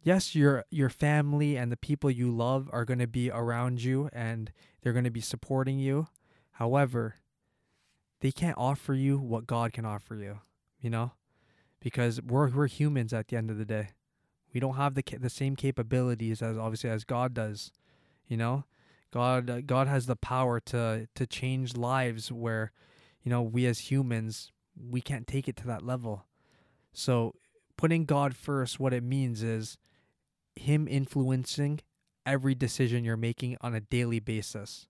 yes, 0.03 0.35
your 0.35 0.65
your 0.71 0.89
family 0.91 1.57
and 1.57 1.73
the 1.73 1.77
people 1.77 2.11
you 2.11 2.31
love 2.31 2.69
are 2.73 2.85
going 2.85 3.01
to 3.01 3.07
be 3.09 3.31
around 3.31 3.83
you 3.83 4.09
and 4.13 4.53
they're 4.83 4.93
going 4.93 5.05
to 5.05 5.11
be 5.11 5.21
supporting 5.21 5.79
you. 5.79 6.07
However, 6.53 7.17
they 8.21 8.33
can't 8.33 8.57
offer 8.57 8.95
you 8.95 9.19
what 9.19 9.47
God 9.47 9.73
can 9.73 9.85
offer 9.85 10.15
you. 10.15 10.41
You 10.81 10.91
know 10.91 11.13
because 11.81 12.21
we're 12.23 12.51
we're 12.51 12.67
humans 12.67 13.13
at 13.13 13.29
the 13.29 13.37
end 13.37 13.51
of 13.51 13.59
the 13.59 13.65
day. 13.65 13.91
We 14.57 14.61
don't 14.61 14.77
have 14.77 14.95
the 14.95 15.05
the 15.21 15.29
same 15.29 15.55
capabilities 15.55 16.41
as 16.41 16.57
obviously 16.57 16.89
as 16.89 17.05
God 17.05 17.35
does. 17.35 17.73
You 18.27 18.39
know, 18.39 18.65
God 19.13 19.51
uh, 19.51 19.61
God 19.61 19.87
has 19.87 20.07
the 20.07 20.17
power 20.17 20.61
to 20.61 21.09
to 21.15 21.27
change 21.27 21.77
lives 21.77 22.33
where, 22.33 22.73
you 23.23 23.29
know, 23.29 23.43
we 23.43 23.67
as 23.67 23.91
humans 23.91 24.53
we 24.75 25.03
can't 25.03 25.27
take 25.27 25.47
it 25.47 25.57
to 25.57 25.67
that 25.67 25.83
level. 25.83 26.25
So 26.95 27.35
putting 27.77 28.07
God 28.07 28.35
first, 28.35 28.81
what 28.81 28.95
it 28.95 29.03
means 29.03 29.43
is 29.43 29.77
Him 30.55 30.89
influencing 30.89 31.81
every 32.25 32.55
decision 32.55 33.05
you're 33.05 33.19
making 33.19 33.59
on 33.61 33.75
a 33.75 33.81
daily 33.81 34.21
basis. 34.21 34.89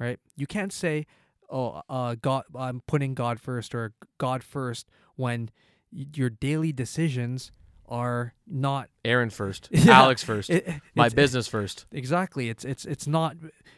Right? 0.00 0.18
You 0.36 0.48
can't 0.48 0.72
say, 0.72 1.06
"Oh, 1.48 1.80
uh, 1.88 2.16
God, 2.20 2.42
I'm 2.56 2.82
putting 2.88 3.14
God 3.14 3.38
first," 3.38 3.72
or 3.72 3.94
"God 4.18 4.42
first 4.42 4.88
when 5.14 5.50
your 5.92 6.28
daily 6.28 6.72
decisions 6.72 7.52
are 7.88 8.34
not 8.46 8.88
aaron 9.04 9.30
first 9.30 9.68
Yeah, 9.72 10.00
alex 10.00 10.22
first 10.22 10.50
it, 10.50 10.68
my 10.94 11.08
business 11.08 11.46
first. 11.48 11.86
Exactly. 11.92 12.48
It's 12.48 12.64
it's 12.64 12.84
it's 12.84 13.06
not 13.06 13.36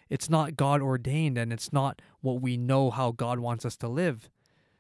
it's 0.08 0.30
not 0.30 0.56
god 0.56 0.80
ordained 0.82 1.36
and 1.38 1.52
it's 1.52 1.72
not 1.72 2.00
what 2.20 2.40
we 2.40 2.56
know 2.56 2.90
how 2.90 3.12
god 3.12 3.38
wants 3.40 3.64
us 3.64 3.76
to 3.78 3.88
live. 3.88 4.30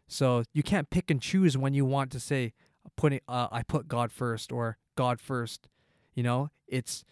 So 0.06 0.44
you 0.54 0.62
can't 0.62 0.90
pick 0.90 1.10
and 1.10 1.20
choose 1.20 1.56
when 1.56 1.74
you 1.74 1.84
want 1.84 2.10
to 2.12 2.20
say 2.20 2.52
putting 2.96 3.20
uh, 3.28 3.48
i 3.52 3.62
put 3.62 3.88
god 3.88 4.10
first 4.12 4.52
or 4.52 4.78
god 4.96 5.20
first. 5.20 5.68
You 6.14 6.22
know 6.22 6.50
it's 6.66 7.04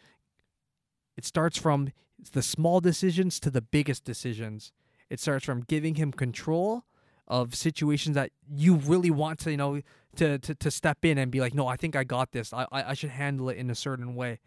it 1.17 1.25
starts 1.25 1.59
from 1.59 1.89
the 2.33 2.43
small 2.43 2.81
decisions 2.81 3.39
to 3.41 3.51
the 3.51 3.63
biggest 3.63 4.05
decisions. 4.05 4.73
It 5.11 5.21
starts 5.21 5.45
from 5.45 5.63
giving 5.63 5.95
him 5.97 6.13
control 6.13 6.85
of 7.29 7.55
situations 7.55 8.15
that 8.15 8.31
you 8.49 8.77
really 8.77 9.11
want 9.11 9.41
to 9.41 9.51
you 9.51 9.57
know 9.57 9.81
to 10.17 10.39
to, 10.39 10.55
to 10.55 10.71
step 10.71 11.05
in 11.05 11.19
and 11.19 11.31
be 11.31 11.41
like 11.41 11.55
no 11.55 11.67
i 11.67 11.77
think 11.77 11.97
i 11.97 12.05
got 12.05 12.33
this. 12.33 12.53
I, 12.53 12.67
I 12.73 12.91
i 12.91 12.95
should 12.95 13.11
handle 13.11 13.49
it 13.49 13.57
in 13.57 13.71
a 13.71 13.75
certain 13.75 14.15
way. 14.15 14.41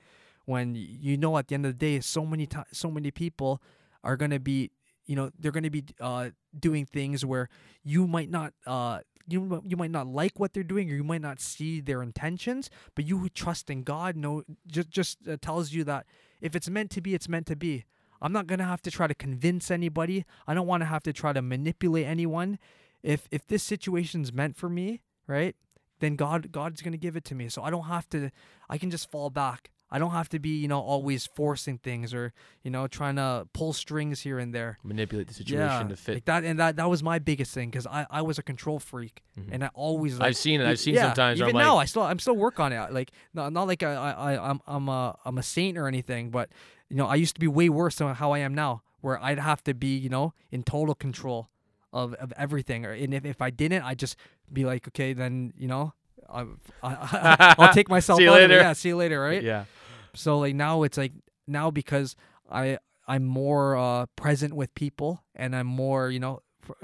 When 0.46 0.76
you 0.76 1.16
know 1.18 1.38
at 1.38 1.48
the 1.48 1.56
end 1.56 1.66
of 1.66 1.74
the 1.74 1.78
day 1.78 2.00
so 2.00 2.26
many 2.26 2.48
so 2.72 2.90
many 2.90 3.12
people 3.12 3.62
are 4.04 4.18
going 4.18 4.32
to 4.32 4.40
be 4.40 4.72
you 5.06 5.16
know 5.16 5.32
they're 5.38 5.52
to 5.52 5.70
be 5.70 5.86
uh 6.00 6.30
doing 6.58 6.86
things 6.86 7.26
where 7.26 7.50
you 7.84 8.08
might 8.08 8.30
not 8.30 8.54
uh 8.66 9.00
you 9.28 9.62
you 9.66 9.78
might 9.78 9.92
not 9.92 10.08
like 10.08 10.40
what 10.40 10.54
they're 10.54 10.64
doing 10.64 10.90
or 10.92 10.96
you 10.96 11.04
might 11.04 11.22
not 11.22 11.40
see 11.40 11.82
their 11.82 12.02
intentions 12.02 12.70
but 12.96 13.06
you 13.06 13.30
trust 13.30 13.70
in 13.70 13.84
God 13.84 14.16
know 14.16 14.44
just 14.66 14.90
just 14.90 15.18
uh, 15.28 15.38
tells 15.42 15.72
you 15.72 15.84
that 15.84 16.06
if 16.42 16.56
it's 16.56 16.70
meant 16.70 16.90
to 16.92 17.02
be 17.02 17.14
it's 17.14 17.30
meant 17.30 17.46
to 17.48 17.56
be. 17.56 17.86
I'm 18.22 18.34
not 18.34 18.48
going 18.48 18.60
to 18.60 18.66
have 18.66 18.82
to 18.82 18.92
try 18.92 19.08
to 19.08 19.16
convince 19.16 19.72
anybody. 19.72 20.26
I 20.46 20.54
don't 20.54 20.68
want 20.68 20.82
to 20.82 20.86
have 20.88 21.04
to 21.04 21.14
try 21.14 21.32
to 21.32 21.42
manipulate 21.42 22.06
anyone. 22.06 22.60
If 23.02 23.28
if 23.32 23.48
this 23.48 23.64
situation's 23.64 24.34
meant 24.34 24.58
for 24.58 24.70
me 24.70 25.00
right 25.30 25.56
then 26.00 26.16
God 26.16 26.52
God's 26.52 26.82
going 26.82 26.94
to 26.94 26.98
give 26.98 27.16
it 27.16 27.24
to 27.26 27.36
me 27.36 27.48
so 27.50 27.62
I 27.64 27.70
don't 27.70 27.86
have 27.86 28.10
to 28.10 28.32
I 28.70 28.78
can 28.78 28.90
just 28.92 29.10
fall 29.12 29.30
back 29.30 29.72
I 29.92 29.98
don't 29.98 30.12
have 30.12 30.30
to 30.30 30.38
be, 30.40 30.50
you 30.50 30.68
know, 30.68 30.80
always 30.82 31.26
forcing 31.26 31.80
things 31.80 32.14
or, 32.14 32.32
you 32.62 32.70
know, 32.70 32.86
trying 32.86 33.16
to 33.16 33.48
pull 33.54 33.74
strings 33.74 34.22
here 34.22 34.38
and 34.38 34.54
there. 34.54 34.78
manipulate 34.84 35.28
the 35.28 35.34
situation 35.34 35.90
to 35.90 35.96
fit 35.96 36.14
Like 36.14 36.26
that, 36.26 36.44
and 36.44 36.60
that 36.60 36.76
that 36.76 36.88
was 36.88 37.02
my 37.02 37.18
biggest 37.18 37.56
thing 37.56 37.72
because 37.72 37.88
I, 37.88 38.06
I 38.12 38.22
was 38.22 38.38
a 38.38 38.44
control 38.44 38.78
freak, 38.78 39.24
Mhm. 39.36 39.50
and 39.52 39.64
I 39.64 39.70
always. 39.74 40.20
Like, 40.20 40.28
i've 40.28 40.38
seen 40.38 40.62
it 40.62 40.68
i've 40.68 40.78
seen 40.80 40.94
yeah, 40.94 41.08
sometimes 41.08 41.40
Even 41.42 41.56
now, 41.56 41.74
like 41.78 41.82
I 41.82 41.86
still 41.86 42.04
I'm 42.04 42.20
still 42.20 42.36
work 42.36 42.60
on 42.60 42.72
it. 42.72 42.94
Like 42.94 43.10
not 43.34 43.52
not 43.52 43.66
like 43.66 43.82
I 43.82 43.94
I- 43.96 44.50
I'm 44.52 44.62
I'm 44.68 44.88
a 44.90 45.18
I'm 45.26 45.40
a 45.40 45.44
saint 45.44 45.76
or 45.76 45.88
anything, 45.88 46.30
but 46.30 46.52
you 46.88 46.96
know 46.96 47.08
I 47.08 47.16
used 47.16 47.34
to 47.34 47.40
be 47.42 47.48
way 47.48 47.68
worse 47.70 47.96
than 47.96 48.14
how 48.14 48.32
I 48.32 48.40
am 48.48 48.54
now, 48.54 48.84
where 49.02 49.18
I'd 49.24 49.40
have 49.40 49.64
to 49.64 49.74
be 49.74 49.98
you 49.98 50.10
know 50.10 50.36
in 50.52 50.62
total 50.62 50.94
control 50.94 51.50
of 51.94 52.14
of 52.16 52.32
everything, 52.38 52.86
or 52.86 52.92
and 52.92 53.14
if 53.14 53.26
if 53.26 53.42
I 53.42 53.50
didn't, 53.50 53.84
I'd 53.84 54.00
just 54.00 54.16
be 54.52 54.66
like, 54.66 54.88
okay, 54.90 55.14
then 55.14 55.54
you 55.58 55.68
know. 55.68 55.94
I, 56.32 56.46
I, 56.84 57.56
I'll 57.58 57.74
take 57.74 57.90
myself 57.96 58.18
See 58.18 58.26
you 58.26 58.30
out 58.30 58.36
later. 58.36 58.58
Yeah, 58.58 58.74
see 58.74 58.90
you 58.90 58.98
later, 58.98 59.20
right? 59.20 59.42
yeah 59.42 59.66
So 60.14 60.38
like 60.38 60.54
now 60.54 60.84
it's 60.84 60.98
like 60.98 61.14
now 61.48 61.72
because 61.72 62.16
I 62.52 62.78
I'm 63.08 63.26
more 63.26 63.76
uh, 63.76 64.06
present 64.16 64.54
with 64.54 64.76
people 64.76 65.24
and 65.34 65.56
I'm 65.56 65.66
more 65.66 66.12
you 66.12 66.20
know 66.20 66.42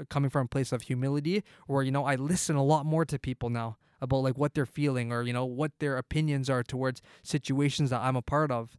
coming 0.08 0.30
from 0.30 0.46
a 0.46 0.48
place 0.48 0.72
of 0.72 0.82
humility 0.82 1.44
where 1.68 1.84
you 1.84 1.92
know 1.92 2.04
I 2.04 2.16
listen 2.16 2.56
a 2.56 2.64
lot 2.64 2.86
more 2.86 3.04
to 3.04 3.20
people 3.20 3.48
now 3.50 3.76
about 4.00 4.18
like 4.18 4.36
what 4.36 4.54
they're 4.54 4.66
feeling 4.66 5.12
or 5.12 5.22
you 5.22 5.32
know 5.32 5.44
what 5.44 5.70
their 5.78 5.96
opinions 5.96 6.50
are 6.50 6.64
towards 6.64 7.00
situations 7.22 7.90
that 7.90 8.00
I'm 8.00 8.16
a 8.16 8.22
part 8.22 8.50
of. 8.50 8.76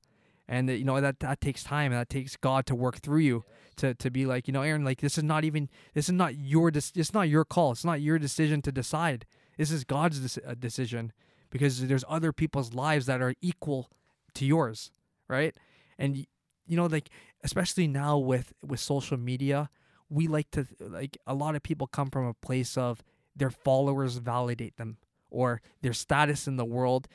And 0.50 0.70
that, 0.70 0.78
you 0.78 0.86
know 0.86 1.02
that 1.02 1.20
that 1.20 1.42
takes 1.42 1.64
time 1.64 1.92
and 1.92 2.00
that 2.00 2.10
takes 2.10 2.38
God 2.38 2.66
to 2.68 2.76
work 2.76 3.00
through 3.00 3.20
you 3.20 3.44
to 3.78 3.94
to 3.96 4.10
be 4.10 4.26
like 4.26 4.48
you 4.48 4.54
know 4.54 4.62
Aaron 4.62 4.86
like 4.86 5.02
this 5.02 5.18
is 5.18 5.24
not 5.24 5.44
even 5.44 5.68
this 5.94 6.08
is 6.08 6.14
not 6.14 6.36
your 6.36 6.70
it's 6.74 7.14
not 7.14 7.28
your 7.28 7.44
call. 7.44 7.72
It's 7.74 7.84
not 7.84 8.02
your 8.02 8.18
decision 8.18 8.62
to 8.62 8.72
decide. 8.72 9.26
This 9.58 9.72
is 9.72 9.84
God's 9.84 10.38
uh, 10.38 10.54
decision 10.58 11.12
because 11.50 11.86
there's 11.88 12.06
other 12.08 12.32
people's 12.32 12.74
lives 12.74 13.08
that 13.08 13.22
are 13.22 13.34
equal 13.42 13.90
to 14.36 14.46
yours 14.46 14.92
right? 15.28 15.56
And 15.98 16.26
you 16.66 16.76
know 16.76 16.86
like 16.86 17.10
especially 17.44 17.88
now 17.88 18.18
with 18.18 18.54
with 18.62 18.80
social 18.80 19.18
media 19.18 19.70
we 20.10 20.28
like 20.28 20.52
to 20.52 20.68
like 20.80 21.18
a 21.26 21.34
lot 21.34 21.56
of 21.56 21.64
people 21.64 21.88
come 21.88 22.10
from 22.10 22.26
a 22.26 22.34
place 22.34 22.78
of 22.78 23.04
their 23.36 23.50
followers 23.50 24.18
validate 24.18 24.78
them 24.78 24.98
or 25.30 25.62
their 25.82 25.94
status 25.94 26.48
in 26.48 26.58
the 26.58 26.66
world 26.66 27.08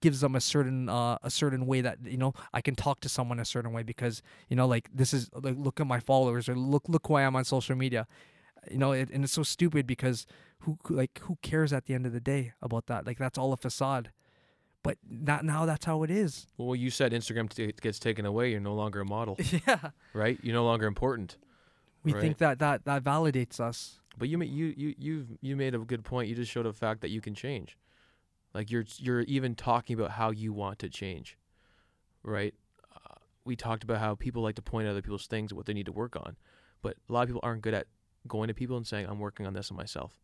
gives 0.00 0.20
them 0.20 0.34
a 0.34 0.40
certain 0.40 0.88
uh, 0.88 1.18
a 1.22 1.30
certain 1.30 1.66
way 1.66 1.80
that 1.82 1.98
you 2.04 2.16
know 2.16 2.32
I 2.52 2.60
can 2.60 2.74
talk 2.74 3.00
to 3.00 3.08
someone 3.08 3.38
a 3.38 3.44
certain 3.44 3.72
way 3.72 3.82
because 3.82 4.22
you 4.48 4.56
know 4.56 4.66
like 4.66 4.88
this 4.94 5.12
is 5.12 5.28
like 5.34 5.54
look 5.58 5.80
at 5.80 5.86
my 5.86 6.00
followers 6.00 6.48
or 6.48 6.56
look 6.56 6.88
look 6.88 7.06
who 7.06 7.14
I 7.14 7.22
am 7.22 7.36
on 7.36 7.44
social 7.44 7.76
media. 7.76 8.06
You 8.70 8.78
know 8.78 8.92
it, 8.92 9.10
and 9.10 9.24
it's 9.24 9.32
so 9.32 9.42
stupid 9.42 9.86
because 9.86 10.26
who 10.60 10.78
like 10.88 11.18
who 11.24 11.36
cares 11.42 11.72
at 11.72 11.86
the 11.86 11.94
end 11.94 12.06
of 12.06 12.12
the 12.12 12.20
day 12.20 12.52
about 12.62 12.86
that? 12.86 13.06
Like 13.06 13.18
that's 13.18 13.36
all 13.38 13.52
a 13.52 13.56
facade. 13.56 14.12
But 14.84 14.98
not 15.08 15.44
now 15.44 15.64
that's 15.66 15.84
how 15.84 16.02
it 16.02 16.10
is. 16.10 16.46
Well 16.56 16.74
you 16.74 16.90
said 16.90 17.12
instagram 17.12 17.48
t- 17.48 17.72
gets 17.80 17.98
taken 17.98 18.26
away 18.26 18.50
you're 18.50 18.60
no 18.60 18.74
longer 18.74 19.00
a 19.00 19.04
model. 19.04 19.36
Yeah. 19.66 19.90
Right? 20.12 20.38
You're 20.42 20.54
no 20.54 20.64
longer 20.64 20.86
important. 20.86 21.36
We 22.04 22.12
Right. 22.12 22.20
think 22.20 22.38
that 22.38 22.58
that 22.58 22.84
that 22.84 23.04
validates 23.04 23.60
us. 23.60 24.00
But 24.18 24.28
you 24.28 24.40
you 24.42 24.74
you 24.76 24.94
you 24.98 25.26
you 25.40 25.56
made 25.56 25.74
a 25.74 25.78
good 25.78 26.04
point. 26.04 26.28
You 26.28 26.34
just 26.34 26.50
showed 26.50 26.66
a 26.66 26.72
fact 26.72 27.00
that 27.02 27.10
you 27.10 27.20
can 27.20 27.34
change. 27.34 27.76
Like 28.54 28.70
you're 28.70 28.84
you're 28.98 29.22
even 29.22 29.54
talking 29.54 29.98
about 29.98 30.12
how 30.12 30.30
you 30.30 30.52
want 30.52 30.78
to 30.80 30.88
change, 30.88 31.38
right? 32.22 32.54
Uh, 32.94 33.14
we 33.44 33.56
talked 33.56 33.82
about 33.82 33.98
how 33.98 34.14
people 34.14 34.42
like 34.42 34.56
to 34.56 34.62
point 34.62 34.86
out 34.86 34.90
other 34.90 35.02
people's 35.02 35.26
things 35.26 35.50
and 35.50 35.56
what 35.56 35.66
they 35.66 35.74
need 35.74 35.86
to 35.86 35.92
work 35.92 36.16
on, 36.16 36.36
but 36.82 36.96
a 37.08 37.12
lot 37.12 37.22
of 37.22 37.28
people 37.28 37.40
aren't 37.42 37.62
good 37.62 37.74
at 37.74 37.86
going 38.28 38.48
to 38.48 38.54
people 38.54 38.76
and 38.76 38.86
saying, 38.86 39.06
"I'm 39.08 39.18
working 39.18 39.46
on 39.46 39.54
this 39.54 39.70
on 39.70 39.76
myself. 39.76 40.18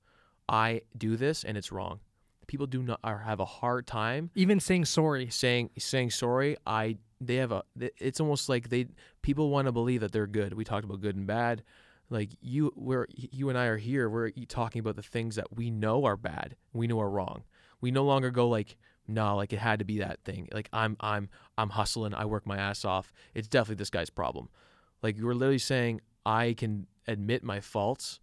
I 0.48 0.82
do 0.96 1.16
this 1.16 1.44
and 1.44 1.56
it's 1.56 1.72
wrong." 1.72 2.00
People 2.46 2.66
do 2.66 2.82
not 2.82 3.00
or 3.04 3.18
have 3.18 3.40
a 3.40 3.44
hard 3.44 3.86
time 3.86 4.30
even 4.34 4.58
saying 4.58 4.86
sorry 4.86 5.28
saying 5.28 5.70
saying 5.78 6.10
sorry. 6.10 6.56
I 6.66 6.96
they 7.20 7.36
have 7.36 7.52
a 7.52 7.62
it's 7.78 8.20
almost 8.20 8.48
like 8.48 8.68
they 8.68 8.86
people 9.22 9.50
want 9.50 9.66
to 9.66 9.72
believe 9.72 10.00
that 10.00 10.12
they're 10.12 10.26
good. 10.26 10.54
We 10.54 10.64
talked 10.64 10.84
about 10.84 11.00
good 11.00 11.16
and 11.16 11.26
bad. 11.26 11.62
Like 12.10 12.30
you 12.40 12.72
we're 12.74 13.06
you 13.14 13.48
and 13.48 13.58
I 13.58 13.66
are 13.66 13.76
here. 13.76 14.08
We're 14.08 14.30
talking 14.48 14.80
about 14.80 14.96
the 14.96 15.02
things 15.02 15.36
that 15.36 15.54
we 15.54 15.70
know 15.70 16.04
are 16.04 16.16
bad. 16.16 16.56
We 16.72 16.86
know 16.86 17.00
are 17.00 17.10
wrong. 17.10 17.44
We 17.80 17.90
no 17.90 18.04
longer 18.04 18.30
go 18.30 18.48
like 18.48 18.76
no, 19.10 19.36
like 19.36 19.54
it 19.54 19.58
had 19.58 19.78
to 19.78 19.86
be 19.86 20.00
that 20.00 20.20
thing. 20.24 20.48
Like 20.52 20.68
I'm 20.72 20.96
I'm 21.00 21.30
I'm 21.56 21.70
hustling. 21.70 22.14
I 22.14 22.26
work 22.26 22.46
my 22.46 22.58
ass 22.58 22.84
off. 22.84 23.12
It's 23.34 23.48
definitely 23.48 23.76
this 23.76 23.90
guy's 23.90 24.10
problem. 24.10 24.50
Like 25.02 25.16
you 25.16 25.24
were 25.24 25.34
literally 25.34 25.58
saying 25.58 26.02
I 26.26 26.54
can 26.56 26.86
admit 27.06 27.42
my 27.42 27.60
faults. 27.60 28.20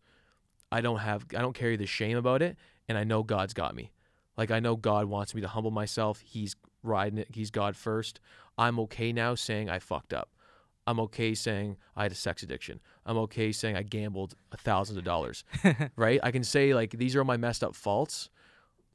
I 0.71 0.81
don't 0.81 0.99
have 0.99 1.25
I 1.35 1.41
don't 1.41 1.55
carry 1.55 1.75
the 1.75 1.87
shame 1.87 2.17
about 2.17 2.41
it 2.41 2.55
and 2.87 2.97
I 2.97 3.03
know 3.03 3.23
God's 3.23 3.53
got 3.53 3.75
me. 3.75 3.91
Like 4.37 4.51
I 4.51 4.59
know 4.59 4.75
God 4.75 5.05
wants 5.05 5.33
me 5.33 5.41
to 5.41 5.47
humble 5.47 5.71
myself. 5.71 6.19
He's 6.19 6.55
riding 6.83 7.17
it. 7.17 7.29
He's 7.33 7.49
God 7.49 7.75
first. 7.75 8.19
I'm 8.57 8.79
okay 8.81 9.11
now 9.11 9.35
saying 9.35 9.69
I 9.69 9.79
fucked 9.79 10.13
up. 10.13 10.29
I'm 10.87 10.99
okay 10.99 11.33
saying 11.33 11.77
I 11.95 12.03
had 12.03 12.11
a 12.11 12.15
sex 12.15 12.43
addiction. 12.43 12.79
I'm 13.05 13.17
okay 13.17 13.51
saying 13.51 13.75
I 13.75 13.81
gambled 13.81 14.35
thousands 14.57 14.97
of 14.97 15.03
dollars. 15.03 15.43
right? 15.95 16.19
I 16.21 16.31
can 16.31 16.43
say 16.43 16.73
like 16.73 16.91
these 16.91 17.15
are 17.15 17.23
my 17.23 17.37
messed 17.37 17.63
up 17.63 17.75
faults, 17.75 18.29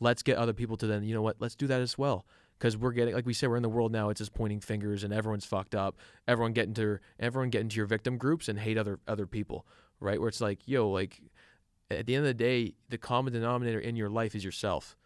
let's 0.00 0.22
get 0.22 0.36
other 0.36 0.52
people 0.52 0.76
to 0.78 0.86
then 0.86 1.04
you 1.04 1.14
know 1.14 1.22
what 1.22 1.36
let's 1.38 1.54
do 1.54 1.66
that 1.66 1.80
as 1.80 1.96
well. 1.96 2.26
Because 2.58 2.76
we're 2.76 2.92
getting 2.92 3.14
like 3.14 3.24
we 3.26 3.32
said 3.32 3.48
we're 3.48 3.56
in 3.56 3.62
the 3.62 3.68
world 3.68 3.92
now 3.92 4.10
it's 4.10 4.18
just 4.18 4.34
pointing 4.34 4.60
fingers 4.60 5.04
and 5.04 5.12
everyone's 5.12 5.44
fucked 5.44 5.74
up. 5.74 5.96
Everyone 6.26 6.52
get 6.52 6.66
into 6.66 6.98
everyone 7.18 7.50
get 7.50 7.62
into 7.62 7.76
your 7.76 7.86
victim 7.86 8.18
groups 8.18 8.48
and 8.48 8.58
hate 8.58 8.76
other 8.76 8.98
other 9.06 9.26
people 9.26 9.66
right? 10.00 10.18
Where 10.18 10.28
it's 10.28 10.40
like 10.40 10.66
yo 10.66 10.88
like 10.90 11.20
at 11.90 12.06
the 12.06 12.14
end 12.14 12.24
of 12.24 12.28
the 12.28 12.34
day 12.34 12.74
the 12.88 12.98
common 12.98 13.32
denominator 13.32 13.78
in 13.78 13.96
your 13.96 14.08
life 14.08 14.34
is 14.34 14.44
yourself 14.44 14.96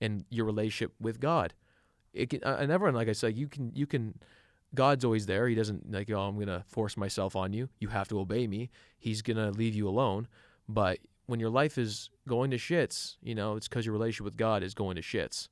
and 0.00 0.24
your 0.30 0.46
relationship 0.46 0.94
with 1.00 1.20
god. 1.20 1.52
It 2.12 2.30
can, 2.30 2.42
and 2.44 2.72
everyone 2.72 2.94
like 2.94 3.08
i 3.08 3.12
said 3.12 3.36
you 3.36 3.48
can 3.48 3.72
you 3.74 3.86
can 3.86 4.18
god's 4.74 5.04
always 5.04 5.26
there. 5.26 5.48
He 5.48 5.54
doesn't 5.54 5.90
like 5.90 6.10
oh 6.10 6.20
i'm 6.20 6.38
gonna 6.38 6.64
force 6.68 6.96
myself 6.96 7.36
on 7.36 7.52
you. 7.52 7.68
You 7.78 7.88
have 7.88 8.08
to 8.08 8.20
obey 8.20 8.46
me. 8.46 8.70
He's 8.98 9.22
gonna 9.22 9.50
leave 9.50 9.74
you 9.74 9.88
alone. 9.88 10.28
But 10.68 10.98
when 11.26 11.40
your 11.40 11.50
life 11.50 11.78
is 11.78 12.10
going 12.28 12.50
to 12.50 12.56
shits 12.56 13.16
you 13.22 13.34
know 13.34 13.56
it's 13.56 13.68
because 13.68 13.84
your 13.84 13.92
relationship 13.92 14.24
with 14.24 14.36
god 14.36 14.62
is 14.62 14.74
going 14.74 14.96
to 14.96 15.02
shits 15.02 15.48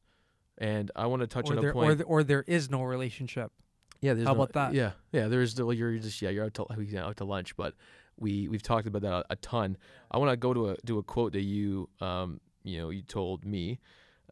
and 0.58 0.90
I 0.94 1.06
want 1.06 1.20
to 1.20 1.26
touch 1.26 1.50
or 1.50 1.56
on 1.56 1.60
there, 1.60 1.70
a 1.70 1.72
point. 1.72 1.90
Or, 1.90 1.94
the, 1.94 2.04
or 2.04 2.22
there 2.22 2.44
is 2.46 2.70
no 2.70 2.82
relationship. 2.82 3.52
yeah, 4.00 4.14
there's 4.14 4.26
how 4.26 4.34
no- 4.34 4.42
about 4.42 4.52
that? 4.52 4.74
Yeah, 4.74 4.92
yeah. 5.12 5.28
There's 5.28 5.54
the, 5.54 5.66
you're 5.68 5.98
just 5.98 6.20
yeah 6.22 6.30
you're 6.30 6.44
out 6.44 6.54
to 6.54 6.66
we 6.76 6.96
out 6.96 7.16
to 7.18 7.24
lunch, 7.24 7.56
but 7.56 7.74
we 8.18 8.48
we've 8.48 8.62
talked 8.62 8.86
about 8.86 9.02
that 9.02 9.12
a, 9.12 9.24
a 9.30 9.36
ton. 9.36 9.76
I 10.10 10.18
want 10.18 10.30
to 10.30 10.36
go 10.36 10.54
to 10.54 10.70
a 10.70 10.76
to 10.86 10.98
a 10.98 11.02
quote 11.02 11.32
that 11.32 11.42
you 11.42 11.88
um 12.00 12.40
you 12.62 12.78
know 12.78 12.90
you 12.90 13.02
told 13.02 13.44
me. 13.44 13.80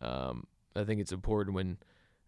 Um, 0.01 0.47
I 0.75 0.85
think 0.85 1.01
it's 1.01 1.13
important 1.13 1.55
when 1.55 1.79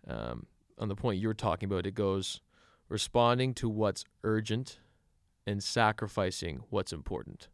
um 0.09 0.47
on 0.79 0.89
the 0.89 0.97
point 0.97 1.21
you're 1.21 1.35
talking 1.35 1.69
about 1.69 1.87
it 1.87 1.95
goes 1.95 2.41
responding 2.89 3.55
to 3.55 3.69
what's 3.69 4.05
urgent 4.25 4.81
and 5.47 5.63
sacrificing 5.63 6.65
what's 6.71 6.93
important. 6.93 7.49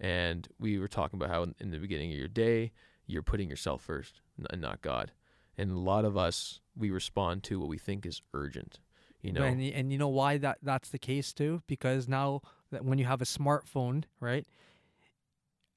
And 0.00 0.48
we 0.58 0.78
were 0.78 0.88
talking 0.88 1.18
about 1.18 1.30
how 1.30 1.46
in, 1.58 1.70
the 1.70 1.78
beginning 1.78 2.12
of 2.12 2.18
your 2.18 2.28
day 2.28 2.72
you're 3.06 3.22
putting 3.22 3.48
yourself 3.50 3.82
first 3.82 4.20
and 4.50 4.60
not 4.60 4.82
God. 4.82 5.12
And 5.56 5.70
a 5.72 5.78
lot 5.78 6.04
of 6.04 6.16
us 6.16 6.60
we 6.76 6.90
respond 6.90 7.42
to 7.44 7.58
what 7.58 7.68
we 7.68 7.78
think 7.78 8.06
is 8.06 8.22
urgent. 8.32 8.78
You 9.22 9.32
know, 9.32 9.42
And, 9.42 9.60
and 9.60 9.92
you 9.92 9.98
know 9.98 10.08
why 10.08 10.38
that 10.38 10.58
that's 10.62 10.90
the 10.90 10.98
case 10.98 11.32
too? 11.32 11.62
Because 11.66 12.06
now 12.06 12.42
that 12.70 12.84
when 12.84 12.98
you 12.98 13.04
have 13.06 13.20
a 13.20 13.24
smartphone, 13.24 14.04
right? 14.20 14.46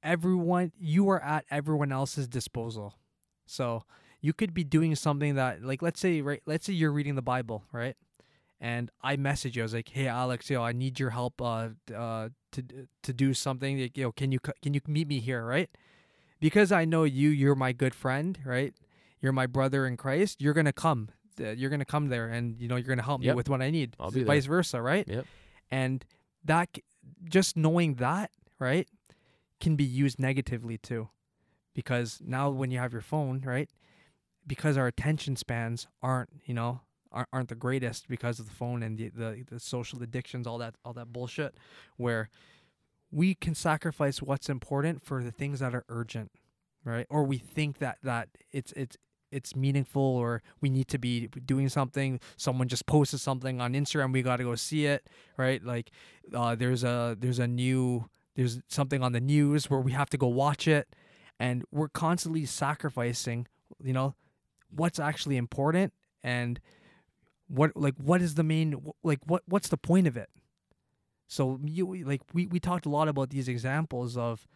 Everyone 0.03 0.71
you 0.79 1.09
are 1.09 1.21
at 1.21 1.45
everyone 1.49 1.91
else's 1.91 2.27
disposal. 2.27 2.95
So 3.45 3.83
you 4.21 4.33
could 4.33 4.53
be 4.53 4.63
doing 4.63 4.95
something 4.95 5.35
that 5.35 5.63
like 5.63 5.81
let's 5.81 5.99
say 5.99 6.21
right 6.21 6.41
let's 6.45 6.65
say 6.67 6.73
you're 6.73 6.91
reading 6.91 7.15
the 7.15 7.21
Bible, 7.23 7.63
right? 7.71 7.95
And 8.63 8.91
I 9.01 9.15
message 9.17 9.55
you. 9.57 9.63
I 9.63 9.65
was 9.65 9.73
like, 9.73 9.89
"Hey, 9.89 10.07
Alex, 10.07 10.47
yo, 10.49 10.61
I 10.61 10.71
need 10.71 10.99
your 10.99 11.09
help 11.09 11.41
uh, 11.41 11.69
uh, 11.95 12.29
to 12.51 12.63
to 13.01 13.11
do 13.13 13.33
something. 13.33 13.81
Like, 13.81 13.97
yo, 13.97 14.11
can 14.11 14.31
you 14.31 14.39
can 14.39 14.75
you 14.75 14.81
meet 14.87 15.07
me 15.07 15.19
here, 15.19 15.43
right? 15.43 15.67
Because 16.39 16.71
I 16.71 16.85
know 16.85 17.03
you, 17.03 17.29
you're 17.29 17.55
my 17.55 17.71
good 17.71 17.95
friend, 17.95 18.37
right? 18.45 18.73
You're 19.19 19.31
my 19.33 19.47
brother 19.47 19.87
in 19.87 19.97
Christ. 19.97 20.41
You're 20.41 20.53
gonna 20.53 20.73
come. 20.73 21.09
Uh, 21.39 21.49
You're 21.51 21.71
gonna 21.71 21.85
come 21.85 22.09
there, 22.09 22.27
and 22.27 22.59
you 22.59 22.67
know 22.67 22.75
you're 22.75 22.87
gonna 22.87 23.01
help 23.01 23.21
me 23.21 23.27
with 23.33 23.49
what 23.49 23.61
I 23.63 23.71
need. 23.71 23.95
I'll 23.99 24.11
be 24.11 24.19
there. 24.19 24.27
Vice 24.27 24.45
versa, 24.45 24.79
right? 24.81 25.07
Yep. 25.07 25.25
And 25.71 26.05
that 26.45 26.69
just 27.23 27.57
knowing 27.57 27.95
that, 27.95 28.29
right, 28.59 28.87
can 29.59 29.75
be 29.75 29.83
used 29.85 30.19
negatively 30.19 30.77
too, 30.77 31.09
because 31.73 32.19
now 32.23 32.49
when 32.51 32.69
you 32.69 32.77
have 32.79 32.91
your 32.91 33.01
phone, 33.01 33.41
right, 33.45 33.69
because 34.45 34.77
our 34.77 34.87
attention 34.87 35.35
spans 35.35 35.87
aren't, 36.03 36.29
you 36.45 36.53
know, 36.53 36.81
aren't, 37.11 37.49
the 37.49 37.55
greatest 37.55 38.07
because 38.07 38.39
of 38.39 38.47
the 38.47 38.53
phone 38.53 38.83
and 38.83 38.97
the, 38.97 39.09
the 39.09 39.43
the 39.49 39.59
social 39.59 40.01
addictions, 40.01 40.47
all 40.47 40.57
that 40.59 40.75
all 40.85 40.93
that 40.93 41.11
bullshit, 41.11 41.55
where 41.97 42.29
we 43.11 43.35
can 43.35 43.53
sacrifice 43.53 44.21
what's 44.21 44.49
important 44.49 45.01
for 45.03 45.23
the 45.23 45.31
things 45.31 45.59
that 45.59 45.75
are 45.75 45.83
urgent, 45.89 46.31
right? 46.85 47.05
Or 47.09 47.23
we 47.23 47.37
think 47.37 47.79
that 47.79 47.97
that 48.03 48.29
it's 48.51 48.71
it's 48.73 48.97
it's 49.31 49.55
meaningful 49.55 50.01
or 50.01 50.41
we 50.59 50.69
need 50.69 50.87
to 50.89 50.97
be 50.97 51.27
doing 51.27 51.69
something. 51.69 52.19
Someone 52.37 52.67
just 52.67 52.85
posted 52.85 53.19
something 53.19 53.61
on 53.61 53.73
instagram 53.73 54.11
we 54.11 54.21
got 54.21 54.37
to 54.37 54.43
go 54.43 54.55
see 54.55 54.85
it 54.85 55.07
right? 55.37 55.63
Like 55.63 55.91
uh, 56.33 56.55
there's 56.55 56.83
a 56.83 57.17
there's 57.19 57.39
a 57.39 57.47
new 57.47 58.09
there's 58.35 58.61
something 58.67 59.03
on 59.03 59.11
the 59.11 59.21
news 59.21 59.69
where 59.69 59.79
we 59.79 59.91
have 59.91 60.09
to 60.11 60.17
go 60.17 60.27
watch 60.27 60.67
it. 60.67 60.87
And 61.39 61.63
we're 61.71 61.89
constantly 61.89 62.45
sacrificing 62.45 63.47
you 63.83 63.93
know 63.93 64.15
what's 64.69 64.99
actually 64.99 65.37
important 65.37 65.93
and 66.23 66.59
what 67.53 67.75
like 67.75 67.95
what 67.97 68.21
is 68.21 68.35
the 68.35 68.43
main 68.43 68.75
like 69.03 69.19
what 69.25 69.43
what's 69.45 69.67
the 69.69 69.77
point 69.77 70.07
of 70.07 70.15
it 70.15 70.29
so 71.27 71.59
you 71.63 72.03
like 72.05 72.21
we 72.33 72.47
we 72.47 72.59
talked 72.59 72.85
a 72.85 72.89
lot 72.89 73.07
about 73.07 73.29
these 73.29 73.47
examples 73.47 74.15
of 74.17 74.47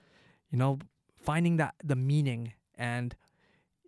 you 0.49 0.57
know 0.57 0.80
finding 1.15 1.57
that 1.57 1.73
the 1.84 1.95
meaning 1.95 2.53
and 2.77 3.15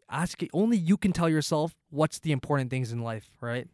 asking 0.09 0.49
only 0.53 0.77
you 0.77 0.97
can 0.97 1.11
tell 1.13 1.29
yourself 1.29 1.75
what's 1.89 2.19
the 2.19 2.31
important 2.31 2.69
things 2.69 2.91
in 2.91 2.99
life 3.01 3.29
right 3.41 3.67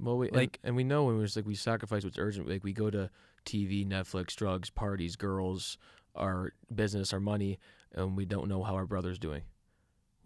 Well, 0.00 0.16
we, 0.18 0.26
Like- 0.26 0.34
like, 0.36 0.58
and 0.62 0.76
we 0.76 0.84
know 0.84 1.04
when 1.04 1.20
it's 1.22 1.34
like 1.34 1.46
we 1.46 1.56
sacrifice 1.56 2.04
what's 2.04 2.18
urgent. 2.18 2.48
Like 2.48 2.62
we 2.62 2.72
go 2.72 2.88
to 2.90 3.10
TV, 3.44 3.84
Netflix, 3.84 4.36
drugs, 4.36 4.70
parties, 4.70 5.16
girls, 5.16 5.76
our 6.14 6.52
business, 6.72 7.12
our 7.12 7.18
money, 7.20 7.58
and 7.92 8.16
we 8.16 8.24
don't 8.24 8.48
know 8.48 8.62
how 8.62 8.74
our 8.76 8.86
brother's 8.86 9.18
doing. 9.18 9.42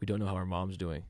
We 0.00 0.04
don't 0.06 0.18
know 0.20 0.26
how 0.26 0.34
our 0.34 0.44
mom's 0.44 0.76
doing. 0.76 1.04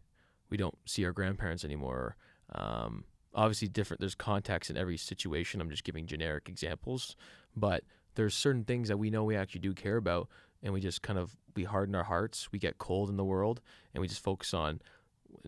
We 0.50 0.56
don't 0.58 0.76
see 0.84 1.04
our 1.04 1.12
grandparents 1.12 1.64
anymore. 1.64 2.14
Um, 2.54 3.04
obviously, 3.34 3.68
different. 3.68 4.00
There's 4.00 4.14
context 4.14 4.70
in 4.70 4.76
every 4.76 4.96
situation. 4.96 5.60
I'm 5.60 5.70
just 5.70 5.84
giving 5.84 6.06
generic 6.06 6.48
examples, 6.48 7.16
but 7.56 7.84
there's 8.14 8.34
certain 8.34 8.64
things 8.64 8.88
that 8.88 8.96
we 8.98 9.10
know 9.10 9.24
we 9.24 9.36
actually 9.36 9.60
do 9.60 9.72
care 9.74 9.96
about, 9.96 10.28
and 10.62 10.72
we 10.72 10.80
just 10.80 11.02
kind 11.02 11.18
of 11.18 11.36
we 11.54 11.64
harden 11.64 11.94
our 11.94 12.04
hearts. 12.04 12.50
We 12.52 12.58
get 12.58 12.78
cold 12.78 13.08
in 13.10 13.16
the 13.16 13.24
world, 13.24 13.60
and 13.94 14.00
we 14.00 14.08
just 14.08 14.22
focus 14.22 14.52
on 14.54 14.80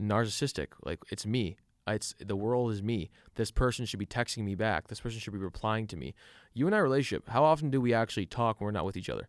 narcissistic. 0.00 0.68
Like 0.84 1.00
it's 1.10 1.26
me. 1.26 1.56
It's 1.86 2.14
the 2.18 2.36
world 2.36 2.72
is 2.72 2.82
me. 2.82 3.10
This 3.34 3.50
person 3.50 3.84
should 3.84 3.98
be 3.98 4.06
texting 4.06 4.44
me 4.44 4.54
back. 4.54 4.88
This 4.88 5.00
person 5.00 5.20
should 5.20 5.34
be 5.34 5.38
replying 5.38 5.86
to 5.88 5.96
me. 5.96 6.14
You 6.54 6.66
and 6.66 6.74
I 6.74 6.78
relationship. 6.78 7.28
How 7.28 7.44
often 7.44 7.70
do 7.70 7.80
we 7.80 7.92
actually 7.92 8.24
talk 8.26 8.58
when 8.60 8.64
we're 8.66 8.70
not 8.72 8.86
with 8.86 8.96
each 8.96 9.10
other? 9.10 9.28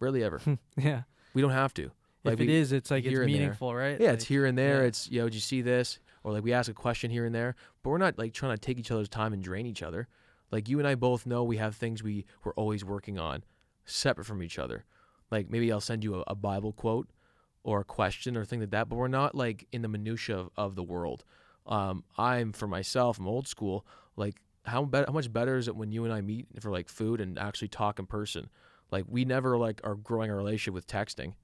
Rarely 0.00 0.22
ever. 0.24 0.40
yeah 0.76 1.02
we 1.34 1.42
don't 1.42 1.50
have 1.50 1.74
to. 1.74 1.90
Like 2.22 2.34
if 2.34 2.40
it 2.40 2.46
we- 2.46 2.54
is 2.54 2.72
it's 2.72 2.90
like 2.90 3.04
it's 3.04 3.18
meaningful 3.18 3.74
right 3.74 4.00
Yeah, 4.00 4.08
Like, 4.10 4.14
it's 4.14 4.24
here 4.24 4.46
and 4.46 4.56
there. 4.56 4.80
yeah. 4.82 4.86
It's 4.88 5.10
you 5.10 5.20
know, 5.20 5.26
did 5.26 5.34
you 5.34 5.40
see 5.40 5.60
this? 5.62 5.98
Or 6.24 6.32
like 6.32 6.42
we 6.42 6.52
ask 6.52 6.70
a 6.70 6.74
question 6.74 7.10
here 7.10 7.26
and 7.26 7.34
there, 7.34 7.54
but 7.82 7.90
we're 7.90 7.98
not 7.98 8.18
like 8.18 8.32
trying 8.32 8.56
to 8.56 8.60
take 8.60 8.78
each 8.78 8.90
other's 8.90 9.08
time 9.08 9.32
and 9.32 9.42
drain 9.42 9.66
each 9.66 9.82
other. 9.82 10.08
Like 10.50 10.68
you 10.68 10.78
and 10.78 10.88
I 10.88 10.94
both 10.94 11.26
know 11.26 11.44
we 11.44 11.58
have 11.58 11.76
things 11.76 12.02
we 12.02 12.24
we're 12.42 12.54
always 12.54 12.84
working 12.84 13.18
on, 13.18 13.44
separate 13.84 14.24
from 14.24 14.42
each 14.42 14.58
other. 14.58 14.84
Like 15.30 15.50
maybe 15.50 15.70
I'll 15.70 15.80
send 15.80 16.02
you 16.02 16.16
a, 16.16 16.24
a 16.28 16.34
Bible 16.34 16.72
quote 16.72 17.10
or 17.62 17.80
a 17.80 17.84
question 17.84 18.36
or 18.36 18.44
thing 18.44 18.60
like 18.60 18.70
that, 18.70 18.88
but 18.88 18.96
we're 18.96 19.08
not 19.08 19.34
like 19.34 19.66
in 19.72 19.82
the 19.82 19.88
minutia 19.88 20.36
of, 20.38 20.50
of 20.56 20.74
the 20.74 20.82
world. 20.82 21.24
Um, 21.66 22.04
I'm 22.18 22.52
for 22.52 22.66
myself. 22.66 23.18
I'm 23.18 23.26
old 23.26 23.48
school. 23.48 23.86
Like 24.16 24.36
how 24.64 24.84
better, 24.84 25.06
how 25.08 25.12
much 25.12 25.32
better 25.32 25.56
is 25.56 25.68
it 25.68 25.76
when 25.76 25.92
you 25.92 26.04
and 26.04 26.12
I 26.12 26.20
meet 26.20 26.46
for 26.60 26.70
like 26.70 26.88
food 26.88 27.20
and 27.20 27.38
actually 27.38 27.68
talk 27.68 27.98
in 27.98 28.06
person? 28.06 28.48
Like 28.90 29.04
we 29.08 29.24
never 29.24 29.56
like 29.56 29.80
are 29.84 29.94
growing 29.94 30.30
a 30.30 30.36
relationship 30.36 30.74
with 30.74 30.86
texting, 30.86 31.34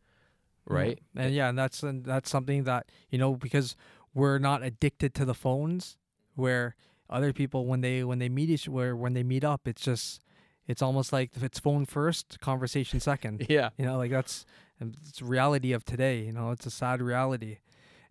right? 0.67 0.99
and 1.17 1.35
yeah 1.35 1.49
and 1.49 1.59
that's 1.59 1.83
and 1.83 2.05
that's 2.05 2.31
something 2.31 2.65
that 2.65 2.87
you 3.11 3.19
know 3.19 3.35
because 3.35 3.77
we're 4.15 4.39
not 4.39 4.63
addicted 4.63 5.15
to 5.15 5.25
the 5.25 5.35
phones 5.35 5.97
where 6.35 6.75
other 7.09 7.33
people 7.33 7.67
when 7.67 7.81
they 7.81 8.05
when 8.05 8.19
they 8.19 8.29
meet 8.29 8.51
each 8.51 8.69
where 8.69 8.95
when 8.97 9.13
they 9.15 9.23
meet 9.23 9.45
up 9.45 9.67
it's 9.67 9.83
just 9.83 10.23
it's 10.67 10.83
almost 10.83 11.13
like 11.13 11.31
if 11.35 11.43
it's 11.43 11.59
phone 11.59 11.85
first 11.85 12.39
conversation 12.41 13.01
second 13.01 13.45
Yeah. 13.49 13.71
you 13.77 13.85
know 13.85 13.97
like 13.97 14.11
that's 14.11 14.45
it's 14.81 15.21
reality 15.21 15.73
of 15.73 15.85
today 15.85 16.21
you 16.21 16.33
know 16.33 16.51
it's 16.53 16.67
a 16.67 16.71
sad 16.71 17.03
reality 17.03 17.59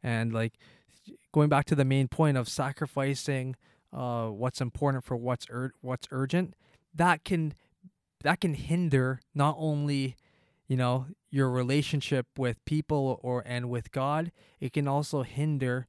and 0.03 0.33
like 0.33 0.53
going 1.31 1.49
back 1.49 1.65
to 1.65 1.75
the 1.75 1.85
main 1.85 2.07
point 2.07 2.37
of 2.37 2.47
sacrificing 2.49 3.55
uh 3.93 4.27
what's 4.27 4.61
important 4.61 5.03
for 5.03 5.15
what's 5.17 5.47
ur- 5.49 5.73
what's 5.81 6.07
urgent 6.11 6.53
that 6.93 7.23
can 7.23 7.53
that 8.23 8.41
can 8.41 8.53
hinder 8.53 9.21
not 9.33 9.55
only 9.57 10.15
you 10.67 10.75
know 10.77 11.07
your 11.29 11.49
relationship 11.49 12.27
with 12.37 12.63
people 12.65 13.19
or 13.21 13.43
and 13.45 13.69
with 13.69 13.91
God 13.91 14.31
it 14.59 14.73
can 14.73 14.87
also 14.87 15.23
hinder 15.23 15.87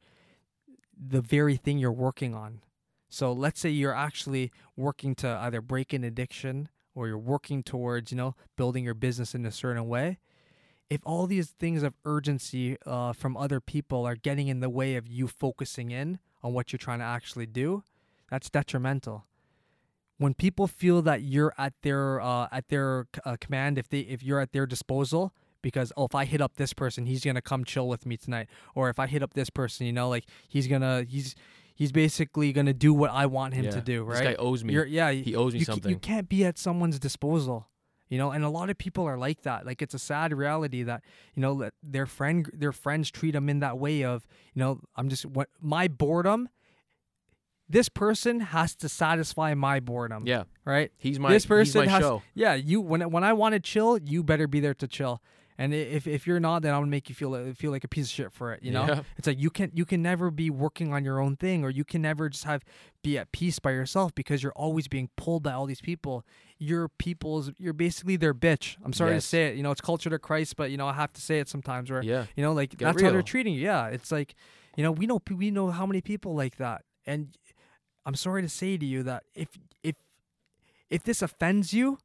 the 0.96 1.20
very 1.20 1.56
thing 1.56 1.78
you're 1.78 1.90
working 1.90 2.34
on. 2.34 2.60
So 3.08 3.32
let's 3.32 3.58
say 3.58 3.70
you're 3.70 3.94
actually 3.94 4.52
working 4.76 5.14
to 5.16 5.28
either 5.28 5.60
break 5.60 5.92
an 5.92 6.04
addiction 6.04 6.68
or 6.94 7.08
you're 7.08 7.18
working 7.18 7.62
towards 7.62 8.12
you 8.12 8.16
know 8.16 8.34
building 8.56 8.84
your 8.84 8.94
business 8.94 9.34
in 9.34 9.46
a 9.46 9.52
certain 9.52 9.88
way. 9.88 10.18
If 10.88 11.00
all 11.04 11.26
these 11.26 11.50
things 11.50 11.82
of 11.84 11.94
urgency 12.04 12.76
uh, 12.84 13.12
from 13.12 13.36
other 13.36 13.60
people 13.60 14.04
are 14.04 14.16
getting 14.16 14.48
in 14.48 14.60
the 14.60 14.68
way 14.68 14.96
of 14.96 15.06
you 15.06 15.28
focusing 15.28 15.90
in 15.92 16.18
on 16.42 16.52
what 16.52 16.72
you're 16.72 16.78
trying 16.78 16.98
to 16.98 17.04
actually 17.04 17.46
do 17.46 17.84
that's 18.30 18.48
detrimental 18.48 19.26
when 20.20 20.34
people 20.34 20.66
feel 20.66 21.01
that 21.02 21.22
you're 21.22 21.55
at 21.56 21.72
their 21.82 22.20
uh, 22.20 22.47
at 22.52 22.68
their 22.68 23.06
uh, 23.24 23.36
command 23.40 23.78
if 23.78 23.88
they 23.88 24.01
if 24.01 24.22
you're 24.22 24.40
at 24.40 24.52
their 24.52 24.66
disposal 24.66 25.32
because 25.62 25.92
oh 25.97 26.05
if 26.05 26.14
I 26.14 26.24
hit 26.26 26.40
up 26.40 26.56
this 26.56 26.72
person 26.72 27.06
he's 27.06 27.24
gonna 27.24 27.42
come 27.42 27.64
chill 27.64 27.88
with 27.88 28.05
me 28.06 28.16
tonight 28.16 28.48
or 28.74 28.90
if 28.90 28.98
I 28.98 29.06
hit 29.06 29.22
up 29.22 29.32
this 29.34 29.51
person 29.51 29.86
you 29.86 29.92
know 29.92 30.09
like 30.09 30.24
he's 30.48 30.66
gonna 30.68 31.05
he's 31.09 31.34
he's 31.74 31.90
basically 31.92 32.52
gonna 32.52 32.74
do 32.74 32.92
what 32.92 33.10
I 33.10 33.24
want 33.26 33.55
him 33.55 33.64
to 33.64 33.76
Yeah. 33.78 33.80
do 33.94 34.05
This 34.09 34.20
right 34.20 34.36
guy 34.36 34.42
owes 34.42 34.62
me. 34.64 34.74
you're, 34.74 34.84
yeah 34.86 35.10
he 35.10 35.34
owes 35.34 35.52
me 35.55 35.60
you, 35.60 35.64
something. 35.64 35.90
you 35.90 35.98
can't 35.98 36.28
be 36.28 36.44
at 36.44 36.59
someone's 36.59 36.98
disposal 36.98 37.66
You 38.10 38.18
know, 38.18 38.30
and 38.34 38.42
a 38.44 38.51
lot 38.59 38.70
of 38.70 38.76
people 38.76 39.05
are 39.06 39.16
like 39.28 39.42
that. 39.48 39.64
Like 39.64 39.80
it's 39.84 39.94
a 39.94 39.98
sad 40.10 40.32
reality 40.44 40.82
that 40.90 41.01
you 41.34 41.40
know 41.44 41.55
that 41.62 41.72
their 41.94 42.06
friend 42.06 42.38
their 42.62 42.72
friends 42.72 43.09
treat 43.18 43.32
them 43.38 43.48
in 43.48 43.60
that 43.60 43.78
way 43.78 44.02
of 44.12 44.26
you 44.52 44.60
know 44.62 44.80
I'm 44.97 45.09
just 45.09 45.24
what 45.36 45.48
my 45.60 45.86
boredom. 45.88 46.48
This 47.70 47.88
person 47.88 48.40
has 48.40 48.74
to 48.76 48.88
satisfy 48.88 49.55
my 49.55 49.78
boredom. 49.80 50.24
Yeah, 50.26 50.44
Right. 50.64 50.90
he's 50.98 51.18
my 51.20 51.30
this 51.32 51.47
person 51.47 51.84
my 51.86 51.90
has 51.90 52.01
show. 52.02 52.22
yeah. 52.34 52.55
You 52.55 52.80
when 52.80 53.01
when 53.10 53.22
I 53.24 53.32
want 53.32 53.52
to 53.55 53.60
chill, 53.60 53.98
you 53.98 54.22
better 54.24 54.48
be 54.48 54.59
there 54.60 54.74
to 54.74 54.88
chill. 54.88 55.22
And 55.56 55.74
if 55.74 56.06
if 56.06 56.26
you're 56.26 56.40
not, 56.40 56.62
then 56.62 56.72
I'm 56.72 56.80
gonna 56.80 56.90
make 56.90 57.10
you 57.10 57.14
feel 57.14 57.34
uh, 57.34 57.52
feel 57.52 57.70
like 57.70 57.84
a 57.84 57.88
piece 57.88 58.06
of 58.06 58.10
shit 58.10 58.32
for 58.32 58.52
it. 58.55 58.62
You 58.62 58.72
know. 58.72 58.86
Yeah. 58.86 59.02
It's 59.18 59.26
like 59.26 59.38
you 59.38 59.51
can 59.51 59.70
you 59.74 59.84
can 59.84 60.01
never 60.02 60.30
be 60.30 60.48
working 60.48 60.94
on 60.94 61.05
your 61.05 61.20
own 61.20 61.36
thing, 61.36 61.62
or 61.64 61.68
you 61.70 61.84
can 61.84 62.01
never 62.01 62.30
just 62.30 62.44
have 62.44 62.64
be 63.02 63.18
at 63.18 63.30
peace 63.30 63.59
by 63.59 63.72
yourself 63.72 64.14
because 64.14 64.42
you're 64.42 64.55
always 64.56 64.88
being 64.88 65.10
pulled 65.16 65.42
by 65.42 65.52
all 65.52 65.66
these 65.66 65.82
people. 65.82 66.24
You're 66.59 66.88
people's 66.88 67.52
you're 67.59 67.74
basically 67.74 68.16
their 68.16 68.32
bitch. 68.32 68.78
I'm 68.82 68.94
sorry 68.94 69.12
Yes. 69.12 69.24
to 69.24 69.28
say 69.28 69.47
it. 69.48 69.56
You 69.56 69.62
know, 69.62 69.70
it's 69.70 69.82
culture 69.82 70.09
to 70.09 70.18
Christ, 70.18 70.56
but 70.56 70.70
you 70.70 70.78
know 70.78 70.86
I 70.88 70.94
have 70.94 71.12
to 71.12 71.20
say 71.20 71.40
it 71.40 71.48
sometimes. 71.48 71.90
Where 71.90 72.02
Yeah, 72.02 72.24
you 72.36 72.42
know, 72.42 72.55
like 72.55 72.70
Get 72.70 72.78
that's 72.78 73.02
how 73.02 73.10
they're 73.10 73.22
treating 73.22 73.52
you. 73.55 73.60
Yeah, 73.60 73.88
it's 73.88 74.10
like, 74.10 74.34
you 74.76 74.82
know, 74.82 74.92
we 74.92 75.06
know 75.06 75.20
we 75.30 75.51
know 75.51 75.70
how 75.70 75.84
many 75.84 76.01
people 76.01 76.34
like 76.34 76.56
that, 76.56 76.84
and 77.05 77.36
I'm 78.11 78.16
sorry 78.16 78.43
to 78.43 78.49
say 78.49 78.77
to 78.77 78.85
you 78.85 79.05
that 79.05 79.23
if 79.37 79.49
if 79.85 79.95
if 80.91 81.05
this 81.05 81.23
offends 81.23 81.73
you, 81.73 81.99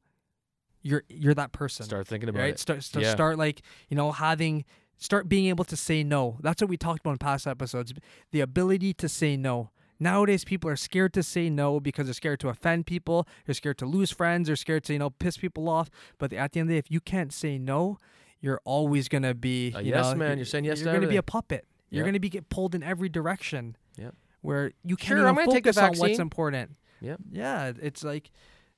you're 0.80 1.02
you're 1.08 1.34
that 1.34 1.50
person 1.50 1.84
start 1.84 2.06
thinking 2.06 2.28
about 2.28 2.42
right? 2.42 2.54
it. 2.54 2.60
Start 2.60 2.84
start, 2.84 3.04
Yeah. 3.04 3.10
start 3.12 3.38
like 3.38 3.62
you 3.88 3.96
know 3.96 4.12
having 4.12 4.64
start 4.98 5.28
being 5.28 5.46
able 5.46 5.64
to 5.64 5.76
say 5.76 6.04
no. 6.04 6.38
That's 6.42 6.62
what 6.62 6.70
we 6.70 6.76
talked 6.76 7.00
about 7.00 7.10
in 7.10 7.18
past 7.18 7.44
episodes. 7.44 7.92
The 8.30 8.40
ability 8.40 8.94
to 8.94 9.08
say 9.08 9.36
no. 9.36 9.70
Nowadays, 9.98 10.44
people 10.44 10.70
are 10.70 10.76
scared 10.76 11.12
to 11.14 11.24
say 11.24 11.50
no 11.50 11.80
because 11.80 12.06
they're 12.06 12.14
scared 12.14 12.38
to 12.40 12.50
offend 12.50 12.86
people. 12.86 13.26
They're 13.46 13.54
scared 13.54 13.78
to 13.78 13.86
lose 13.86 14.12
friends. 14.12 14.46
They're 14.46 14.54
scared 14.54 14.84
to 14.84 14.92
you 14.92 15.00
know 15.00 15.10
piss 15.10 15.36
people 15.38 15.68
off. 15.68 15.90
But 16.18 16.32
at 16.32 16.52
the 16.52 16.60
end 16.60 16.66
of 16.66 16.68
the 16.68 16.74
day, 16.74 16.78
if 16.78 16.88
you 16.88 17.00
can't 17.00 17.32
say 17.32 17.58
no, 17.58 17.98
you're 18.40 18.60
always 18.64 19.08
gonna 19.08 19.34
be 19.34 19.72
A 19.74 19.82
you 19.82 19.90
yes 19.90 20.12
know, 20.12 20.14
man. 20.14 20.38
You're 20.38 20.46
saying 20.46 20.66
yes 20.66 20.78
You're 20.78 20.92
to 20.92 20.98
gonna 21.00 21.08
be 21.10 21.16
a 21.16 21.22
puppet. 21.24 21.66
You're 21.90 22.04
Yep. 22.04 22.06
gonna 22.12 22.20
be 22.20 22.28
get 22.28 22.48
pulled 22.48 22.76
in 22.76 22.84
every 22.84 23.08
direction. 23.08 23.76
Yep. 23.96 24.14
Where 24.46 24.70
you 24.84 24.96
can't 24.96 25.08
Sure, 25.08 25.18
even 25.18 25.28
I'm 25.28 25.34
gonna 25.34 25.50
take 25.50 25.64
focus 25.64 25.76
on 25.76 25.96
what's 25.96 26.20
important. 26.20 26.76
Yep. 27.00 27.18
Yeah, 27.32 27.72
it's 27.82 28.04
like, 28.04 28.30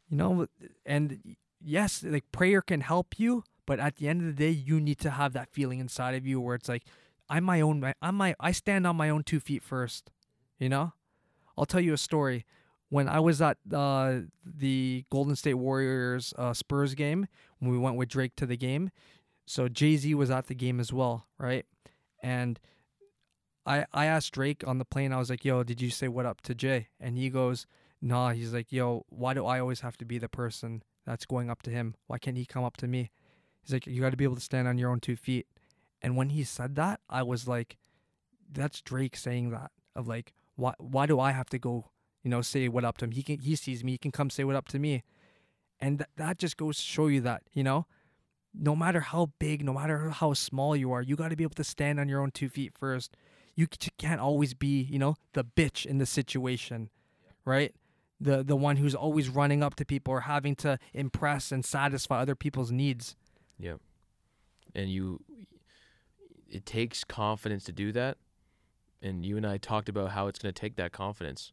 you 0.09 0.17
know, 0.17 0.47
and 0.87 1.37
yes, 1.63 2.03
like 2.03 2.25
prayer 2.33 2.63
can 2.63 2.81
help 2.81 3.19
you, 3.19 3.45
but 3.67 3.79
at 3.79 3.97
the 3.97 4.09
end 4.09 4.23
of 4.23 4.27
the 4.27 4.33
day, 4.33 4.51
you 4.51 4.81
need 4.81 4.99
to 5.01 5.11
have 5.11 5.35
that 5.35 5.51
feeling 5.53 5.79
inside 5.79 6.15
of 6.15 6.27
you 6.27 6.41
where 6.41 6.55
it's 6.55 6.71
like, 6.71 6.85
I'm 7.29 7.45
my 7.45 7.61
own, 7.61 7.93
I'm 8.01 8.15
my, 8.15 8.35
I 8.41 8.53
stand 8.53 8.87
on 8.87 8.97
my 8.97 9.11
own 9.11 9.25
two 9.25 9.41
feet 9.41 9.63
first. 9.63 10.11
You 10.59 10.71
know, 10.71 10.95
I'll 11.57 11.67
tell 11.67 11.81
you 11.81 11.93
a 11.93 11.99
story. 11.99 12.47
When 12.89 13.07
I 13.07 13.21
was 13.21 13.43
at 13.43 13.59
uh, 13.71 14.21
the 14.43 15.05
Golden 15.11 15.37
State 15.37 15.55
Warriors 15.55 16.33
uh, 16.39 16.55
Spurs 16.55 16.95
game, 16.95 17.27
when 17.59 17.71
we 17.71 17.77
went 17.77 17.97
with 17.97 18.09
Drake 18.09 18.35
to 18.37 18.47
the 18.47 18.57
game, 18.57 18.91
so 19.45 19.69
Jay 19.69 19.97
Z 19.99 20.15
was 20.15 20.31
at 20.31 20.47
the 20.47 20.55
game 20.55 20.81
as 20.81 20.91
well, 20.91 21.27
right? 21.39 21.67
And 22.23 22.59
I 23.69 23.87
I 23.93 24.07
asked 24.07 24.33
Drake 24.33 24.67
on 24.67 24.79
the 24.79 24.85
plane. 24.85 25.13
I 25.13 25.19
was 25.19 25.31
like, 25.31 25.45
"Yo, 25.45 25.63
did 25.63 25.81
you 25.81 25.91
say 25.91 26.09
what 26.09 26.27
up 26.27 26.41
to 26.43 26.55
Jay?" 26.55 26.89
And 26.99 27.19
he 27.19 27.29
goes, 27.29 27.67
"Nah." 28.01 28.33
He's 28.33 28.53
like, 28.53 28.73
"Yo, 28.73 29.05
why 29.11 29.35
do 29.35 29.45
I 29.47 29.61
always 29.61 29.81
have 29.81 29.97
to 29.99 30.05
be 30.05 30.19
the 30.19 30.29
person 30.29 30.83
that's 31.05 31.27
going 31.27 31.51
up 31.51 31.63
to 31.63 31.71
him? 31.71 31.95
Why 32.07 32.19
can't 32.19 32.37
he 32.37 32.47
come 32.47 32.65
up 32.65 32.77
to 32.79 32.89
me?" 32.89 33.11
He's 33.63 33.73
like, 33.73 33.87
"You 33.87 34.01
got 34.01 34.11
to 34.11 34.17
be 34.17 34.25
able 34.25 34.37
to 34.37 34.41
stand 34.41 34.67
on 34.67 34.79
your 34.79 34.91
own 34.91 35.01
two 35.01 35.17
feet." 35.17 35.47
And 36.01 36.17
when 36.17 36.31
he 36.31 36.45
said 36.45 36.77
that, 36.77 37.01
I 37.11 37.23
was 37.23 37.47
like, 37.47 37.77
"That's 38.51 38.81
Drake 38.81 39.17
saying 39.17 39.51
that." 39.51 39.71
Of 39.95 40.07
like, 40.09 40.33
why 40.57 40.75
why 40.79 41.07
do 41.07 41.21
I 41.21 41.33
have 41.33 41.51
to 41.51 41.59
go? 41.59 41.91
You 42.23 42.31
know, 42.31 42.43
say 42.43 42.69
what 42.69 42.85
up 42.85 42.99
to 42.99 43.05
him? 43.05 43.13
He 43.13 43.23
can 43.23 43.41
he 43.41 43.57
sees 43.57 43.85
me. 43.85 43.93
He 43.93 43.99
can 43.99 44.13
come 44.13 44.31
say 44.31 44.45
what 44.45 44.57
up 44.57 44.69
to 44.69 44.79
me. 44.79 45.05
And 45.81 45.99
th- 45.99 46.11
that 46.17 46.39
just 46.39 46.57
goes 46.57 46.77
to 46.77 46.83
show 46.83 47.07
you 47.09 47.21
that 47.23 47.43
you 47.53 47.63
know 47.63 47.87
no 48.55 48.75
matter 48.75 49.01
how 49.01 49.31
big, 49.39 49.65
no 49.65 49.73
matter 49.73 50.11
how 50.11 50.33
small 50.33 50.75
you 50.75 50.93
are, 50.93 51.03
you 51.03 51.17
got 51.17 51.29
to 51.29 51.37
be 51.37 51.45
able 51.45 51.55
to 51.55 51.65
stand 51.65 52.01
on 52.01 52.09
your 52.09 52.21
own 52.21 52.31
two 52.31 52.49
feet 52.49 52.73
first. 52.77 53.17
You 53.59 53.67
can't 53.99 54.21
always 54.21 54.55
be, 54.55 54.83
you 54.83 55.01
know, 55.01 55.17
the 55.33 55.43
bitch 55.43 55.85
in 55.85 55.99
the 55.99 56.07
situation, 56.07 56.91
right? 57.45 57.75
The 58.21 58.45
the 58.45 58.55
one 58.55 58.77
who's 58.77 58.95
always 58.95 59.29
running 59.29 59.65
up 59.65 59.75
to 59.77 59.85
people 59.85 60.15
or 60.15 60.21
having 60.21 60.55
to 60.57 60.79
impress 60.95 61.51
and 61.51 61.65
satisfy 61.65 62.21
other 62.21 62.37
people's 62.37 62.71
needs. 62.71 63.17
Yeah. 63.59 63.79
And 64.77 64.93
you 64.93 65.25
it 66.49 66.67
takes 66.67 67.03
confidence 67.03 67.65
to 67.65 67.73
do 67.73 67.91
that. 67.91 68.19
And 69.03 69.27
you 69.27 69.37
and 69.37 69.45
i 69.45 69.57
talked 69.57 69.89
about 69.89 70.13
how 70.13 70.29
it's 70.29 70.39
going 70.39 70.55
to 70.55 70.61
take 70.61 70.77
that 70.77 70.93
confidence. 70.93 71.51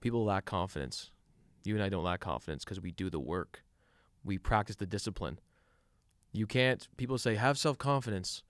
People 0.00 0.24
lack 0.24 0.44
confidence. 0.44 1.12
You 1.62 1.76
and 1.76 1.84
i 1.84 1.88
don't 1.88 2.02
lack 2.02 2.18
confidence 2.18 2.64
because 2.64 2.80
we 2.80 2.90
do 2.90 3.10
the 3.10 3.20
work. 3.20 3.62
We 4.24 4.38
practice 4.38 4.74
the 4.74 4.86
discipline. 4.86 5.38
You 6.32 6.48
can't 6.48 6.88
people 6.96 7.16
say 7.16 7.36
have 7.36 7.58
self-confidence. 7.58 8.42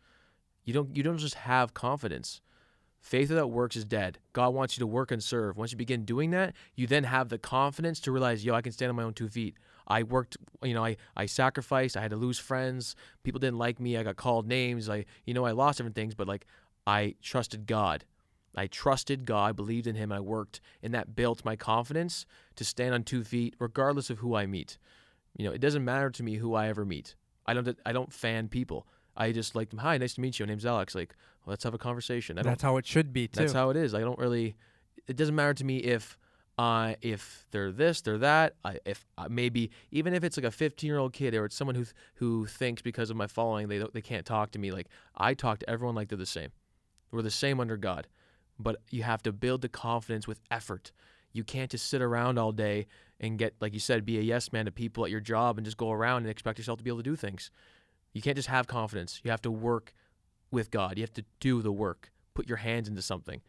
You 0.64 0.72
don't 0.72 0.96
you 0.96 1.02
don't 1.02 1.18
just 1.18 1.34
have 1.34 1.74
confidence 1.74 2.40
faith 3.00 3.30
without 3.30 3.50
works 3.50 3.76
is 3.76 3.84
dead. 3.84 4.18
God 4.32 4.54
wants 4.54 4.76
you 4.76 4.80
to 4.80 4.86
work 4.86 5.10
and 5.10 5.22
serve. 5.22 5.56
Once 5.56 5.72
you 5.72 5.78
begin 5.78 6.04
doing 6.04 6.30
that 6.30 6.54
you 6.74 6.86
then 6.86 7.04
have 7.04 7.28
the 7.28 7.38
confidence 7.38 8.00
to 8.00 8.12
realize 8.12 8.44
yo 8.44 8.54
i 8.54 8.62
can 8.62 8.72
stand 8.72 8.90
on 8.90 8.96
my 8.96 9.02
own 9.02 9.14
two 9.14 9.28
feet. 9.28 9.56
I 9.86 10.02
worked 10.02 10.36
you 10.62 10.74
know 10.74 10.84
i 10.84 10.96
i 11.16 11.26
sacrificed. 11.26 11.96
I 11.96 12.02
had 12.02 12.10
to 12.10 12.16
lose 12.16 12.38
friends. 12.38 12.94
People 13.22 13.38
didn't 13.38 13.58
like 13.58 13.80
me. 13.80 13.96
I 13.96 14.02
got 14.02 14.16
called 14.16 14.46
names. 14.46 14.88
I 14.88 15.04
you 15.24 15.34
know 15.34 15.44
i 15.44 15.52
lost 15.52 15.78
different 15.78 15.96
things 15.96 16.14
but 16.14 16.28
like 16.28 16.46
i 16.86 17.14
trusted 17.22 17.66
god. 17.66 18.04
I 18.56 18.66
trusted 18.66 19.24
god. 19.24 19.56
Believed 19.56 19.86
in 19.86 19.94
him. 19.94 20.10
I 20.10 20.20
worked 20.20 20.60
and 20.82 20.92
that 20.94 21.14
built 21.14 21.44
my 21.44 21.56
confidence 21.56 22.26
to 22.56 22.64
stand 22.64 22.94
on 22.94 23.04
two 23.04 23.24
feet 23.24 23.54
regardless 23.58 24.10
of 24.10 24.18
who 24.18 24.34
i 24.34 24.46
meet. 24.46 24.78
You 25.36 25.44
know 25.44 25.52
it 25.52 25.60
doesn't 25.60 25.84
matter 25.84 26.10
to 26.10 26.22
me 26.22 26.36
who 26.36 26.54
i 26.54 26.68
ever 26.68 26.84
meet. 26.84 27.14
I 27.46 27.54
don't 27.54 27.78
i 27.86 27.92
don't 27.92 28.12
fan 28.12 28.48
people 28.48 28.86
i 29.18 29.30
just 29.32 29.54
like 29.54 29.68
them 29.68 29.80
hi 29.80 29.98
nice 29.98 30.14
to 30.14 30.22
meet 30.22 30.38
you 30.38 30.46
my 30.46 30.48
name's 30.50 30.64
alex 30.64 30.94
like 30.94 31.14
well, 31.44 31.52
let's 31.52 31.64
have 31.64 31.74
a 31.74 31.78
conversation 31.78 32.38
i 32.38 32.42
That's 32.42 32.62
how 32.62 32.76
it 32.78 32.86
should 32.86 33.12
be 33.12 33.28
too. 33.28 33.40
that's 33.40 33.52
how 33.52 33.68
it 33.70 33.76
is. 33.76 33.94
I 33.94 34.00
don't 34.00 34.18
really. 34.18 34.56
It 35.06 35.16
doesn't 35.16 35.34
matter 35.34 35.54
to 35.54 35.64
me 35.64 35.78
if, 35.78 36.18
uh, 36.58 36.94
if 37.00 37.46
they're 37.50 37.72
this, 37.72 38.02
they're 38.02 38.18
that. 38.18 38.54
I, 38.64 38.78
if 38.84 39.06
uh, 39.16 39.28
maybe 39.30 39.70
even 39.90 40.12
if 40.12 40.22
it's 40.24 40.36
like 40.36 40.44
a 40.44 40.50
15 40.50 40.86
year 40.88 40.98
old 40.98 41.12
kid 41.14 41.34
or 41.34 41.46
it's 41.46 41.56
someone 41.56 41.76
who 41.76 41.84
th- 41.84 41.94
who 42.16 42.46
thinks 42.46 42.82
because 42.82 43.08
of 43.10 43.16
my 43.16 43.26
following 43.26 43.68
they 43.68 43.78
don't, 43.78 43.94
they 43.94 44.02
can't 44.02 44.26
talk 44.26 44.50
to 44.52 44.58
me. 44.58 44.70
Like 44.70 44.88
I 45.16 45.32
talk 45.34 45.60
to 45.60 45.70
everyone 45.70 45.94
like 45.94 46.08
they're 46.08 46.18
the 46.18 46.26
same. 46.26 46.50
We're 47.10 47.22
the 47.22 47.30
same 47.30 47.60
under 47.60 47.78
God, 47.78 48.08
but 48.58 48.76
you 48.90 49.02
have 49.04 49.22
to 49.22 49.32
build 49.32 49.62
the 49.62 49.68
confidence 49.70 50.26
with 50.28 50.40
effort. 50.50 50.92
You 51.32 51.44
can't 51.44 51.70
just 51.70 51.88
sit 51.88 52.02
around 52.02 52.38
all 52.38 52.52
day 52.52 52.86
and 53.20 53.38
get 53.38 53.54
like 53.60 53.72
you 53.72 53.80
said, 53.80 54.04
be 54.04 54.18
a 54.18 54.22
yes 54.22 54.52
man 54.52 54.66
to 54.66 54.72
people 54.72 55.04
at 55.04 55.10
your 55.10 55.20
job 55.20 55.56
and 55.56 55.64
just 55.64 55.78
go 55.78 55.90
around 55.92 56.18
and 56.22 56.28
expect 56.28 56.58
yourself 56.58 56.78
to 56.78 56.84
be 56.84 56.90
able 56.90 56.98
to 56.98 57.10
do 57.10 57.16
things. 57.16 57.50
You 58.12 58.22
can't 58.22 58.36
just 58.36 58.48
have 58.48 58.66
confidence. 58.66 59.20
You 59.24 59.30
have 59.30 59.42
to 59.42 59.50
work 59.50 59.92
with 60.50 60.70
God. 60.70 60.96
You 60.96 61.02
have 61.02 61.12
to 61.14 61.24
do 61.40 61.62
the 61.62 61.72
work. 61.72 62.10
Put 62.34 62.48
your 62.48 62.58
hands 62.58 62.88
into 62.88 63.02
something. 63.02 63.40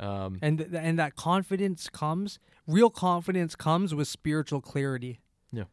Um, 0.00 0.38
and 0.42 0.58
th- 0.58 0.70
and 0.74 0.98
that 0.98 1.14
confidence 1.16 1.88
comes, 1.88 2.38
real 2.66 2.90
confidence 2.90 3.54
comes 3.54 3.94
with 3.94 4.08
spiritual 4.08 4.60
clarity. 4.60 5.20
Yeah. 5.52 5.64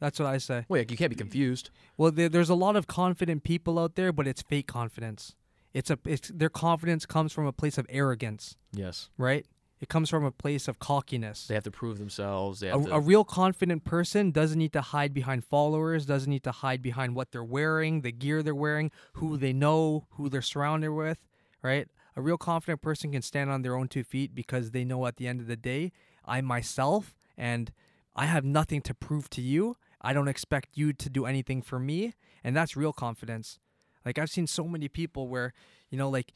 That's 0.00 0.18
what 0.18 0.26
I 0.26 0.38
say. 0.38 0.64
well, 0.68 0.80
you 0.82 0.96
can't 0.96 1.10
be 1.10 1.16
confused. 1.16 1.70
Well, 1.96 2.10
there, 2.10 2.28
there's 2.28 2.50
a 2.50 2.54
lot 2.54 2.76
of 2.76 2.86
confident 2.86 3.44
people 3.44 3.78
out 3.78 3.94
there, 3.94 4.12
but 4.12 4.26
it's 4.26 4.42
fake 4.42 4.66
confidence. 4.66 5.34
It's 5.72 5.90
a 5.90 5.98
it's 6.04 6.28
their 6.34 6.48
confidence 6.48 7.06
comes 7.06 7.32
from 7.32 7.46
a 7.46 7.52
place 7.52 7.78
of 7.78 7.86
arrogance, 7.88 8.56
Yes, 8.72 9.10
right? 9.16 9.46
It 9.80 9.88
comes 9.88 10.10
from 10.10 10.24
a 10.24 10.32
place 10.32 10.66
of 10.66 10.78
cockiness. 10.78 11.46
they 11.46 11.54
have 11.54 11.64
to 11.64 11.70
prove 11.70 11.98
themselves. 11.98 12.60
They 12.60 12.68
A, 12.70 12.72
to. 12.72 12.94
a 12.94 13.00
real 13.00 13.24
confident 13.24 13.84
person 13.84 14.32
doesn't 14.32 14.58
need 14.58 14.72
to 14.72 14.80
hide 14.80 15.14
behind 15.14 15.44
followers, 15.44 16.04
doesn't 16.04 16.30
need 16.30 16.42
to 16.44 16.52
hide 16.52 16.82
behind 16.82 17.14
what 17.14 17.30
they're 17.30 17.44
wearing, 17.44 18.00
the 18.00 18.10
gear 18.10 18.42
they're 18.42 18.54
wearing, 18.54 18.90
who 19.14 19.36
they 19.36 19.52
know, 19.52 20.06
who 20.12 20.28
they're 20.28 20.42
surrounded 20.42 20.90
with, 20.90 21.18
right? 21.62 21.88
A 22.16 22.20
real 22.20 22.38
confident 22.38 22.82
person 22.82 23.12
can 23.12 23.22
stand 23.22 23.50
on 23.50 23.62
their 23.62 23.76
own 23.76 23.86
two 23.86 24.02
feet 24.02 24.34
because 24.34 24.72
they 24.72 24.84
know 24.84 25.06
at 25.06 25.16
the 25.16 25.28
end 25.28 25.40
of 25.40 25.46
the 25.46 25.56
day, 25.56 25.92
I'm 26.24 26.44
myself 26.44 27.14
and 27.36 27.72
I 28.16 28.26
have 28.26 28.44
nothing 28.44 28.82
to 28.82 28.94
prove 28.94 29.30
to 29.30 29.40
you. 29.40 29.76
I 30.00 30.12
don't 30.12 30.28
expect 30.28 30.70
you 30.74 30.92
to 30.92 31.08
do 31.08 31.24
anything 31.26 31.62
for 31.62 31.78
me, 31.78 32.14
and 32.42 32.56
that's 32.56 32.76
real 32.76 32.92
confidence. 32.92 33.60
Like 34.04 34.18
I've 34.18 34.30
seen 34.30 34.48
so 34.48 34.64
many 34.64 34.88
people 34.88 35.28
where, 35.28 35.52
you 35.90 35.98
know, 35.98 36.08
like 36.08 36.32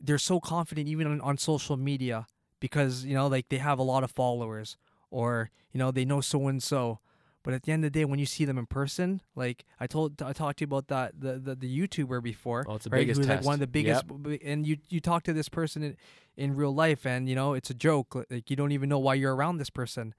they're 0.00 0.18
so 0.18 0.40
confident 0.40 0.88
even 0.88 1.06
on, 1.06 1.20
on 1.20 1.36
social 1.36 1.76
media 1.76 2.26
because, 2.70 3.04
you 3.04 3.14
know, 3.14 3.26
like 3.28 3.48
they 3.48 3.58
have 3.58 3.78
a 3.78 3.82
lot 3.82 4.02
of 4.04 4.10
followers 4.10 4.76
or, 5.10 5.50
you 5.72 5.78
know, 5.78 5.90
they 5.90 6.04
know 6.04 6.20
so 6.20 6.48
and 6.48 6.62
so. 6.62 7.00
But 7.42 7.54
at 7.54 7.62
the 7.62 7.70
end 7.70 7.84
of 7.84 7.92
the 7.92 7.98
day, 8.00 8.04
when 8.04 8.18
you 8.18 8.26
see 8.26 8.44
them 8.44 8.58
in 8.58 8.66
person, 8.66 9.20
like 9.36 9.64
I 9.78 9.86
told, 9.86 10.20
I 10.20 10.32
talked 10.32 10.58
to 10.58 10.62
you 10.62 10.66
about 10.66 10.88
that 10.88 11.20
the 11.20 11.38
the, 11.38 11.54
the 11.54 11.70
YouTuber 11.78 12.20
before, 12.22 12.64
Well, 12.66 12.74
it's 12.74 12.84
the 12.84 12.90
right? 12.90 13.02
biggest 13.02 13.20
Who's 13.20 13.28
like 13.28 13.44
one 13.44 13.54
of 13.54 13.60
the 13.60 13.68
biggest, 13.68 14.04
b- 14.22 14.40
and 14.44 14.66
you 14.66 14.78
you 14.88 14.98
talk 15.00 15.22
to 15.24 15.32
this 15.32 15.48
person 15.48 15.82
in, 15.84 15.96
in 16.36 16.56
real 16.56 16.74
life, 16.74 17.06
and 17.06 17.28
you 17.28 17.36
know 17.36 17.54
it's 17.54 17.70
a 17.70 17.74
joke. 17.74 18.16
Like 18.30 18.50
you 18.50 18.56
don't 18.56 18.72
even 18.72 18.88
know 18.88 18.98
why 18.98 19.14
you're 19.14 19.36
around 19.36 19.58
this 19.58 19.70
person. 19.70 20.12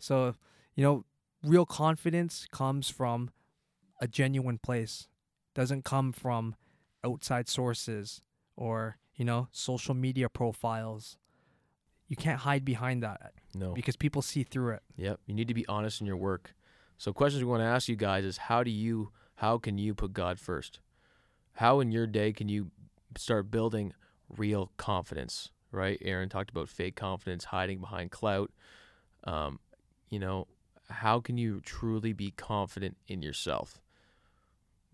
So 0.00 0.34
you 0.74 0.82
know, 0.82 1.04
real 1.44 1.66
confidence 1.66 2.48
comes 2.50 2.90
from 2.90 3.30
a 4.00 4.08
genuine 4.08 4.58
place. 4.58 5.06
Doesn't 5.54 5.84
come 5.84 6.10
from 6.12 6.56
outside 7.04 7.48
sources 7.48 8.22
or 8.56 8.98
you 9.14 9.24
know 9.24 9.46
social 9.52 9.94
media 9.94 10.28
profiles. 10.28 11.16
You 12.12 12.16
can't 12.16 12.40
hide 12.40 12.62
behind 12.62 13.02
that 13.04 13.32
no. 13.54 13.72
because 13.72 13.96
people 13.96 14.20
see 14.20 14.42
through 14.42 14.74
it. 14.74 14.82
Yep. 14.98 15.20
You 15.24 15.34
need 15.34 15.48
to 15.48 15.54
be 15.54 15.66
honest 15.66 16.02
in 16.02 16.06
your 16.06 16.18
work. 16.18 16.54
So 16.98 17.10
questions 17.10 17.42
we 17.42 17.48
want 17.48 17.62
to 17.62 17.66
ask 17.66 17.88
you 17.88 17.96
guys 17.96 18.26
is 18.26 18.36
how 18.36 18.62
do 18.62 18.70
you 18.70 19.12
how 19.36 19.56
can 19.56 19.78
you 19.78 19.94
put 19.94 20.12
God 20.12 20.38
first? 20.38 20.80
How 21.54 21.80
in 21.80 21.90
your 21.90 22.06
day 22.06 22.34
can 22.34 22.50
you 22.50 22.70
start 23.16 23.50
building 23.50 23.94
real 24.28 24.72
confidence? 24.76 25.52
Right? 25.70 25.98
Aaron 26.02 26.28
talked 26.28 26.50
about 26.50 26.68
fake 26.68 26.96
confidence, 26.96 27.44
hiding 27.44 27.78
behind 27.78 28.10
clout. 28.10 28.50
Um, 29.24 29.58
you 30.10 30.18
know, 30.18 30.48
how 30.90 31.18
can 31.18 31.38
you 31.38 31.62
truly 31.64 32.12
be 32.12 32.30
confident 32.32 32.98
in 33.08 33.22
yourself? 33.22 33.80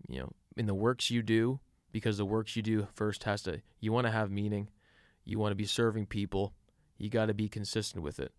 You 0.07 0.21
know, 0.21 0.31
in 0.55 0.67
the 0.67 0.73
works 0.73 1.11
you 1.11 1.21
do, 1.21 1.59
because 1.91 2.17
the 2.17 2.23
works 2.23 2.55
you 2.55 2.61
do 2.61 2.87
first 2.93 3.25
has 3.25 3.41
to 3.41 3.61
you 3.81 3.91
want 3.91 4.07
to 4.07 4.11
have 4.11 4.31
meaning, 4.31 4.69
you 5.25 5.37
want 5.37 5.51
to 5.51 5.57
be 5.57 5.65
serving 5.65 6.05
people, 6.05 6.53
you 6.99 7.09
got 7.09 7.25
to 7.25 7.33
be 7.33 7.49
consistent 7.49 8.03
with 8.03 8.19
it. 8.19 8.33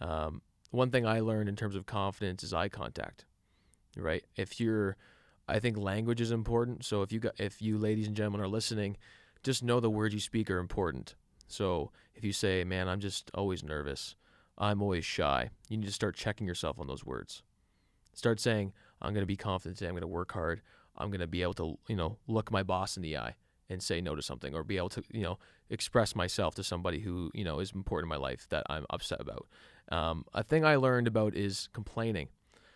Um, 0.00 0.42
one 0.70 0.90
thing 0.90 1.06
I 1.06 1.20
learned 1.20 1.48
in 1.48 1.56
terms 1.56 1.76
of 1.76 1.86
confidence 1.86 2.42
is 2.42 2.52
eye 2.52 2.68
contact. 2.68 3.24
Right? 3.96 4.24
If 4.36 4.60
you're 4.60 4.96
I 5.48 5.58
think 5.58 5.76
language 5.76 6.20
is 6.20 6.30
important. 6.30 6.84
So 6.84 7.02
if 7.02 7.12
you 7.12 7.20
got 7.20 7.38
if 7.40 7.62
you 7.62 7.78
ladies 7.78 8.06
and 8.06 8.16
gentlemen 8.16 8.40
are 8.40 8.48
listening, 8.48 8.96
just 9.42 9.64
know 9.64 9.80
the 9.80 9.90
words 9.90 10.14
you 10.14 10.20
speak 10.20 10.50
are 10.50 10.58
important. 10.58 11.14
So 11.48 11.90
if 12.14 12.22
you 12.22 12.32
say, 12.32 12.62
"Man, 12.62 12.88
I'm 12.88 13.00
just 13.00 13.30
always 13.34 13.64
nervous. 13.64 14.14
I'm 14.56 14.82
always 14.82 15.04
shy." 15.04 15.50
You 15.68 15.78
need 15.78 15.86
to 15.86 15.92
start 15.92 16.14
checking 16.14 16.46
yourself 16.46 16.78
on 16.78 16.86
those 16.86 17.04
words. 17.04 17.42
Start 18.12 18.38
saying, 18.38 18.72
"I'm 19.02 19.12
going 19.12 19.22
to 19.22 19.26
be 19.26 19.36
confident 19.36 19.78
today. 19.78 19.88
I'm 19.88 19.94
going 19.94 20.02
to 20.02 20.06
work 20.06 20.32
hard. 20.32 20.62
I'm 20.96 21.10
going 21.10 21.20
to 21.20 21.26
be 21.26 21.42
able 21.42 21.54
to, 21.54 21.78
you 21.88 21.96
know, 21.96 22.18
look 22.28 22.52
my 22.52 22.62
boss 22.62 22.96
in 22.96 23.02
the 23.02 23.16
eye 23.16 23.34
and 23.70 23.82
say 23.82 24.00
no 24.00 24.14
to 24.14 24.22
something 24.22 24.54
or 24.54 24.62
be 24.62 24.76
able 24.76 24.90
to, 24.90 25.02
you 25.10 25.22
know, 25.22 25.38
express 25.70 26.14
myself 26.14 26.54
to 26.56 26.64
somebody 26.64 27.00
who, 27.00 27.30
you 27.32 27.44
know, 27.44 27.60
is 27.60 27.72
important 27.72 28.12
in 28.12 28.20
my 28.20 28.22
life 28.22 28.46
that 28.50 28.64
I'm 28.68 28.84
upset 28.90 29.20
about." 29.20 29.46
Um, 29.90 30.24
a 30.34 30.42
thing 30.42 30.64
I 30.64 30.76
learned 30.76 31.06
about 31.06 31.34
is 31.34 31.68
complaining. 31.72 32.28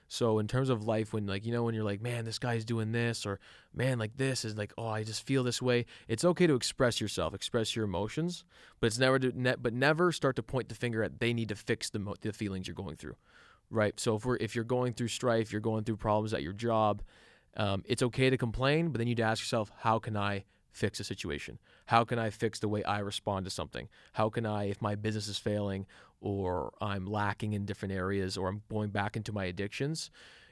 So 0.08 0.38
in 0.38 0.46
terms 0.46 0.68
of 0.68 0.84
life, 0.84 1.12
when 1.12 1.26
like 1.26 1.44
you 1.44 1.52
know 1.52 1.64
when 1.64 1.74
you're 1.74 1.84
like, 1.84 2.02
man, 2.02 2.24
this 2.24 2.38
guy's 2.38 2.64
doing 2.64 2.92
this, 2.92 3.26
or 3.26 3.40
man, 3.72 3.98
like 3.98 4.16
this 4.16 4.44
is 4.44 4.56
like, 4.56 4.72
oh, 4.78 4.86
I 4.86 5.02
just 5.02 5.26
feel 5.26 5.42
this 5.42 5.62
way. 5.62 5.86
It's 6.08 6.24
okay 6.24 6.46
to 6.46 6.54
express 6.54 7.00
yourself, 7.00 7.34
express 7.34 7.74
your 7.74 7.84
emotions, 7.84 8.44
but 8.80 8.86
it's 8.88 8.98
never 8.98 9.18
to 9.18 9.32
ne- 9.34 9.56
but 9.60 9.72
never 9.72 10.12
start 10.12 10.36
to 10.36 10.42
point 10.42 10.68
the 10.68 10.74
finger 10.74 11.02
at 11.02 11.20
they 11.20 11.32
need 11.32 11.48
to 11.48 11.56
fix 11.56 11.90
the 11.90 11.98
mo- 11.98 12.14
the 12.20 12.32
feelings 12.32 12.68
you're 12.68 12.74
going 12.74 12.96
through, 12.96 13.16
right? 13.70 13.98
So 13.98 14.16
if 14.16 14.24
we're 14.24 14.36
if 14.36 14.54
you're 14.54 14.64
going 14.64 14.92
through 14.92 15.08
strife, 15.08 15.50
you're 15.52 15.60
going 15.60 15.84
through 15.84 15.96
problems 15.96 16.34
at 16.34 16.42
your 16.42 16.52
job, 16.52 17.02
um, 17.56 17.82
it's 17.86 18.02
okay 18.02 18.30
to 18.30 18.36
complain, 18.36 18.90
but 18.90 18.98
then 18.98 19.06
you 19.06 19.12
need 19.12 19.22
to 19.22 19.24
ask 19.24 19.42
yourself, 19.42 19.70
how 19.78 19.98
can 19.98 20.16
I 20.16 20.44
fix 20.74 21.00
a 21.00 21.04
situation? 21.04 21.58
How 21.86 22.04
can 22.04 22.18
I 22.18 22.28
fix 22.28 22.58
the 22.58 22.68
way 22.68 22.84
I 22.84 22.98
respond 22.98 23.46
to 23.46 23.50
something? 23.50 23.88
How 24.12 24.28
can 24.28 24.44
I, 24.44 24.64
if 24.64 24.82
my 24.82 24.96
business 24.96 25.28
is 25.28 25.38
failing 25.38 25.86
or 26.20 26.74
I'm 26.80 27.06
lacking 27.06 27.54
in 27.54 27.64
different 27.64 27.94
areas 27.94 28.36
or 28.36 28.48
I'm 28.48 28.62
going 28.68 28.90
back 28.90 29.16
into 29.16 29.32
my 29.32 29.44
addictions, 29.44 30.10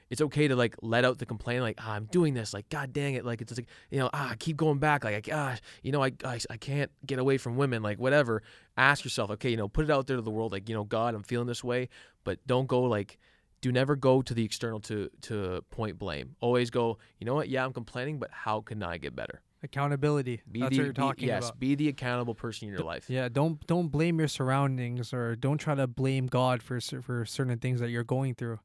it's 0.09 0.21
okay 0.21 0.47
to 0.47 0.55
like 0.55 0.75
let 0.81 1.05
out 1.05 1.17
the 1.17 1.25
complaint, 1.25 1.61
like 1.61 1.77
ah, 1.81 1.93
I'm 1.93 2.05
doing 2.05 2.33
this, 2.33 2.53
like 2.53 2.69
God 2.69 2.93
dang 2.93 3.15
it, 3.15 3.25
like 3.25 3.41
it's 3.41 3.55
like 3.57 3.67
you 3.89 3.99
know 3.99 4.09
ah, 4.13 4.31
I 4.31 4.35
keep 4.35 4.57
going 4.57 4.77
back, 4.77 5.03
like 5.03 5.27
ah, 5.31 5.57
you 5.81 5.91
know 5.91 6.03
I, 6.03 6.11
I 6.23 6.39
I 6.51 6.57
can't 6.57 6.91
get 7.05 7.19
away 7.19 7.37
from 7.37 7.57
women, 7.57 7.81
like 7.81 7.99
whatever. 7.99 8.43
Ask 8.77 9.03
yourself, 9.03 9.31
okay, 9.31 9.49
you 9.49 9.57
know, 9.57 9.67
put 9.67 9.85
it 9.85 9.91
out 9.91 10.05
there 10.07 10.17
to 10.17 10.21
the 10.21 10.29
world, 10.29 10.51
like 10.51 10.69
you 10.69 10.75
know, 10.75 10.83
God, 10.83 11.15
I'm 11.15 11.23
feeling 11.23 11.47
this 11.47 11.63
way, 11.63 11.89
but 12.23 12.37
don't 12.45 12.67
go 12.67 12.83
like 12.83 13.17
do 13.61 13.71
never 13.71 13.95
go 13.95 14.21
to 14.21 14.33
the 14.33 14.43
external 14.43 14.81
to 14.81 15.09
to 15.21 15.63
point 15.71 15.97
blame. 15.97 16.35
Always 16.41 16.69
go, 16.69 16.97
you 17.17 17.25
know 17.25 17.33
what? 17.33 17.49
Yeah, 17.49 17.65
I'm 17.65 17.73
complaining, 17.73 18.19
but 18.19 18.29
how 18.31 18.61
can 18.61 18.83
I 18.83 18.97
get 18.97 19.15
better? 19.15 19.41
Accountability. 19.63 20.41
Be 20.51 20.59
That's 20.59 20.71
the, 20.71 20.77
what 20.79 20.83
you're 20.85 20.93
be- 20.93 21.01
talking 21.01 21.27
yes, 21.29 21.45
about. 21.45 21.59
be 21.59 21.75
the 21.75 21.87
accountable 21.87 22.35
person 22.35 22.67
in 22.67 22.73
your 22.73 22.83
life. 22.83 23.09
Yeah, 23.09 23.29
don't 23.29 23.65
don't 23.65 23.87
blame 23.87 24.19
your 24.19 24.27
surroundings 24.27 25.13
or 25.13 25.35
don't 25.35 25.57
try 25.57 25.73
to 25.73 25.87
blame 25.87 26.27
God 26.27 26.61
for 26.61 26.81
for 26.81 27.25
certain 27.25 27.57
things 27.59 27.79
that 27.79 27.89
you're 27.89 28.03
going 28.03 28.35
through. 28.35 28.59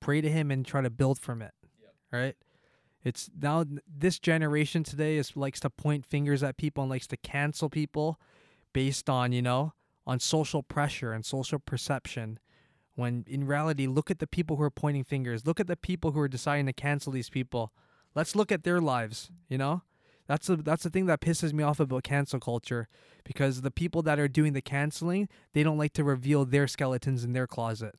Pray 0.00 0.20
to 0.20 0.30
Him 0.30 0.50
and 0.50 0.66
try 0.66 0.82
to 0.82 0.90
build 0.90 1.18
from 1.18 1.40
it. 1.40 1.52
Right? 2.12 2.36
It's 3.02 3.30
now 3.40 3.64
this 3.88 4.18
generation 4.18 4.84
today 4.84 5.16
is 5.16 5.36
likes 5.36 5.60
to 5.60 5.70
point 5.70 6.04
fingers 6.06 6.42
at 6.42 6.56
people 6.56 6.84
and 6.84 6.90
likes 6.90 7.06
to 7.08 7.16
cancel 7.16 7.68
people 7.68 8.20
based 8.72 9.08
on 9.08 9.32
you 9.32 9.42
know 9.42 9.72
on 10.06 10.20
social 10.20 10.62
pressure 10.62 11.12
and 11.12 11.24
social 11.24 11.58
perception. 11.58 12.38
When 12.94 13.24
in 13.26 13.46
reality, 13.46 13.86
look 13.86 14.10
at 14.10 14.18
the 14.18 14.26
people 14.26 14.56
who 14.56 14.62
are 14.64 14.70
pointing 14.70 15.04
fingers. 15.04 15.46
Look 15.46 15.58
at 15.60 15.66
the 15.66 15.76
people 15.76 16.12
who 16.12 16.20
are 16.20 16.28
deciding 16.28 16.66
to 16.66 16.74
cancel 16.74 17.10
these 17.10 17.30
people. 17.30 17.72
Let's 18.14 18.36
look 18.36 18.52
at 18.52 18.64
their 18.64 18.82
lives. 18.82 19.30
You 19.48 19.56
know, 19.56 19.82
that's 20.26 20.46
the 20.46 20.56
that's 20.56 20.84
the 20.84 20.90
thing 20.90 21.06
that 21.06 21.20
pisses 21.20 21.52
me 21.52 21.64
off 21.64 21.80
about 21.80 22.04
cancel 22.04 22.40
culture 22.40 22.88
because 23.24 23.62
the 23.62 23.70
people 23.70 24.02
that 24.02 24.18
are 24.18 24.28
doing 24.28 24.52
the 24.52 24.62
canceling, 24.62 25.28
they 25.52 25.62
don't 25.62 25.78
like 25.78 25.92
to 25.94 26.04
reveal 26.04 26.44
their 26.44 26.66
skeletons 26.66 27.24
in 27.24 27.32
their 27.32 27.46
closet. 27.46 27.94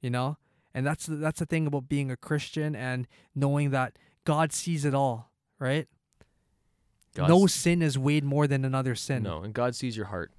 You 0.00 0.10
know? 0.10 0.38
And 0.74 0.86
that's 0.86 1.06
the, 1.06 1.16
that's 1.16 1.40
the 1.40 1.46
thing 1.46 1.66
about 1.66 1.88
being 1.88 2.10
a 2.10 2.16
Christian 2.16 2.76
and 2.76 3.06
knowing 3.34 3.70
that 3.70 3.98
God 4.24 4.52
sees 4.52 4.84
it 4.84 4.94
all, 4.94 5.30
right? 5.58 5.88
God 7.14 7.28
no 7.28 7.46
sin 7.46 7.82
is 7.82 7.98
weighed 7.98 8.24
more 8.24 8.46
than 8.46 8.64
another 8.64 8.94
sin. 8.94 9.24
No, 9.24 9.42
and 9.42 9.52
God 9.52 9.74
sees 9.74 9.96
your 9.96 10.06
heart, 10.06 10.32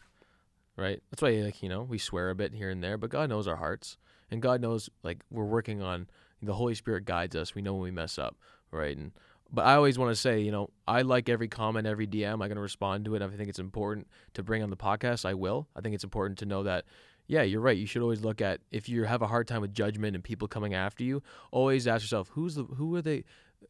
right? 0.78 1.02
That's 1.12 1.22
why, 1.22 1.32
like 1.32 1.62
you 1.62 1.68
know, 1.68 1.82
we 1.84 1.98
swear 1.98 2.30
a 2.30 2.36
bit 2.36 2.54
here 2.54 2.70
and 2.70 2.82
there, 2.82 2.98
but 2.98 3.10
God 3.10 3.30
knows 3.30 3.48
our 3.48 3.58
hearts, 3.58 3.98
and 4.30 4.42
God 4.42 4.62
knows 4.62 4.90
like 5.04 5.22
we're 5.30 5.44
working 5.44 5.82
on. 5.82 6.08
The 6.44 6.56
Holy 6.56 6.74
Spirit 6.74 7.06
guides 7.06 7.36
us. 7.36 7.54
We 7.54 7.62
know 7.62 7.74
when 7.74 7.84
we 7.84 7.92
mess 7.92 8.18
up, 8.18 8.36
right? 8.72 8.98
And 8.98 9.12
but 9.52 9.66
I 9.66 9.76
always 9.76 9.98
want 9.98 10.12
to 10.12 10.16
say, 10.16 10.42
you 10.42 10.52
know, 10.52 10.70
I 10.88 11.02
like 11.02 11.30
every 11.30 11.48
comment, 11.48 11.88
every 11.88 12.08
DM. 12.08 12.32
I'm 12.32 12.40
going 12.40 12.56
to 12.56 12.62
respond 12.62 13.06
to 13.06 13.16
it. 13.16 13.22
I 13.22 13.28
think 13.28 13.50
it's 13.50 13.60
important 13.60 14.08
to 14.34 14.44
bring 14.44 14.64
on 14.64 14.70
the 14.70 14.78
podcast, 14.78 15.26
I 15.26 15.34
will. 15.34 15.68
I 15.76 15.82
think 15.82 15.96
it's 15.96 16.04
important 16.04 16.40
to 16.40 16.46
know 16.46 16.64
that, 16.64 16.86
yeah, 17.28 17.42
you're 17.42 17.62
right. 17.62 17.78
You 17.78 17.86
should 17.86 18.02
always 18.02 18.24
look 18.24 18.42
at 18.42 18.62
if 18.72 18.90
you 18.90 19.04
have 19.04 19.22
a 19.22 19.28
hard 19.28 19.48
time 19.48 19.62
with 19.62 19.74
judgment 19.74 20.16
and 20.16 20.24
people 20.24 20.48
coming 20.48 20.74
after 20.74 21.04
you. 21.04 21.22
Always 21.52 21.88
ask 21.88 22.04
yourself, 22.04 22.30
who's 22.30 22.56
the 22.56 22.64
who 22.64 22.96
are 22.96 23.02
they? 23.02 23.24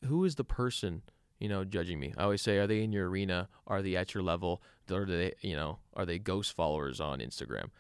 Who 0.06 0.24
is 0.26 0.36
the 0.36 0.44
person 0.44 1.02
you 1.42 1.50
know, 1.50 1.66
judging 1.66 2.00
me. 2.00 2.14
I 2.16 2.24
always 2.24 2.44
say, 2.44 2.60
are 2.60 2.68
they 2.68 2.84
in 2.84 2.94
your 2.94 3.10
arena? 3.10 3.50
Are 3.66 3.82
they 3.82 3.96
at 3.96 4.14
your 4.14 4.22
level? 4.22 4.62
Do 4.86 5.06
they, 5.06 5.34
you 5.42 5.56
know, 5.56 5.80
are 5.96 6.06
they 6.06 6.20
ghost 6.20 6.56
followers 6.56 7.02
on 7.02 7.18
Instagram? 7.18 7.72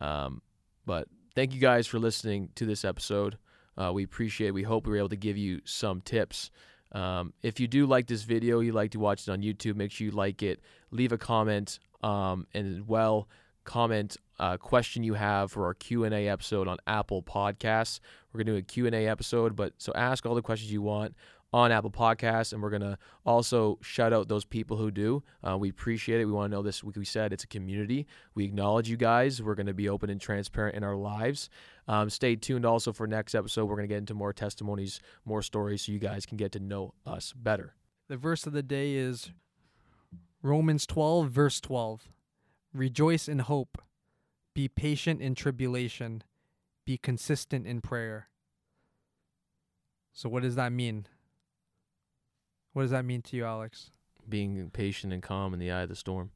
Um, 0.00 0.42
but 0.84 1.06
thank 1.36 1.54
you 1.54 1.60
guys 1.60 1.86
for 1.86 2.00
listening 2.00 2.48
to 2.56 2.66
this 2.66 2.84
episode. 2.84 3.38
Uh, 3.78 3.92
we 3.94 4.02
appreciate. 4.02 4.50
We 4.50 4.64
hope 4.64 4.86
we 4.86 4.90
were 4.90 4.98
able 4.98 5.10
to 5.10 5.16
give 5.16 5.36
you 5.36 5.60
some 5.64 6.00
tips. 6.00 6.50
Um, 6.94 7.32
if 7.42 7.60
you 7.60 7.66
do 7.66 7.86
like 7.86 8.06
this 8.06 8.22
video, 8.22 8.60
you 8.60 8.72
like 8.72 8.92
to 8.92 8.98
watch 8.98 9.26
it 9.26 9.30
on 9.30 9.42
YouTube, 9.42 9.76
make 9.76 9.90
sure 9.90 10.06
you 10.06 10.12
like 10.12 10.42
it. 10.42 10.60
Leave 10.90 11.12
a 11.12 11.18
comment, 11.18 11.78
um, 12.02 12.46
and 12.54 12.76
as 12.76 12.82
well 12.82 13.28
comment 13.64 14.16
a 14.38 14.58
question 14.58 15.02
you 15.02 15.14
have 15.14 15.50
for 15.50 15.64
our 15.64 15.74
Q&A 15.74 16.28
episode 16.28 16.68
on 16.68 16.76
Apple 16.86 17.22
Podcasts. 17.22 18.00
We're 18.32 18.38
going 18.38 18.46
to 18.46 18.52
do 18.52 18.58
a 18.58 18.62
Q&A 18.62 19.08
episode, 19.08 19.56
but 19.56 19.72
so 19.78 19.92
ask 19.94 20.26
all 20.26 20.34
the 20.34 20.42
questions 20.42 20.70
you 20.70 20.82
want 20.82 21.14
on 21.54 21.70
Apple 21.70 21.88
Podcasts, 21.88 22.52
and 22.52 22.60
we're 22.60 22.70
gonna 22.70 22.98
also 23.24 23.78
shout 23.80 24.12
out 24.12 24.26
those 24.26 24.44
people 24.44 24.76
who 24.76 24.90
do. 24.90 25.22
Uh, 25.40 25.56
we 25.56 25.68
appreciate 25.68 26.20
it. 26.20 26.24
We 26.24 26.32
want 26.32 26.50
to 26.50 26.56
know 26.56 26.64
this. 26.64 26.82
Like 26.82 26.96
we 26.96 27.04
said, 27.04 27.32
it's 27.32 27.44
a 27.44 27.46
community. 27.46 28.08
We 28.34 28.44
acknowledge 28.44 28.90
you 28.90 28.96
guys. 28.96 29.40
We're 29.40 29.54
gonna 29.54 29.72
be 29.72 29.88
open 29.88 30.10
and 30.10 30.20
transparent 30.20 30.74
in 30.74 30.82
our 30.82 30.96
lives. 30.96 31.48
Um, 31.86 32.10
stay 32.10 32.34
tuned 32.34 32.66
also 32.66 32.92
for 32.92 33.06
next 33.06 33.36
episode. 33.36 33.66
We're 33.66 33.76
gonna 33.76 33.86
get 33.86 33.98
into 33.98 34.14
more 34.14 34.32
testimonies, 34.32 34.98
more 35.24 35.42
stories, 35.42 35.82
so 35.82 35.92
you 35.92 36.00
guys 36.00 36.26
can 36.26 36.36
get 36.36 36.50
to 36.52 36.58
know 36.58 36.92
us 37.06 37.32
better. 37.36 37.76
The 38.08 38.16
verse 38.16 38.48
of 38.48 38.52
the 38.52 38.62
day 38.64 38.94
is 38.94 39.30
Romans 40.42 40.86
12, 40.86 41.30
verse 41.30 41.60
12. 41.60 42.08
Rejoice 42.72 43.28
in 43.28 43.38
hope, 43.38 43.80
be 44.56 44.66
patient 44.66 45.20
in 45.22 45.36
tribulation, 45.36 46.24
be 46.84 46.98
consistent 46.98 47.64
in 47.64 47.80
prayer. 47.80 48.28
So, 50.12 50.28
what 50.28 50.42
does 50.42 50.56
that 50.56 50.72
mean? 50.72 51.06
What 52.74 52.82
does 52.82 52.90
that 52.90 53.04
mean 53.04 53.22
to 53.22 53.36
you, 53.36 53.44
Alex? 53.44 53.90
Being 54.28 54.68
patient 54.70 55.12
and 55.12 55.22
calm 55.22 55.54
in 55.54 55.60
the 55.60 55.70
eye 55.70 55.82
of 55.82 55.88
the 55.88 55.96
storm. 55.96 56.32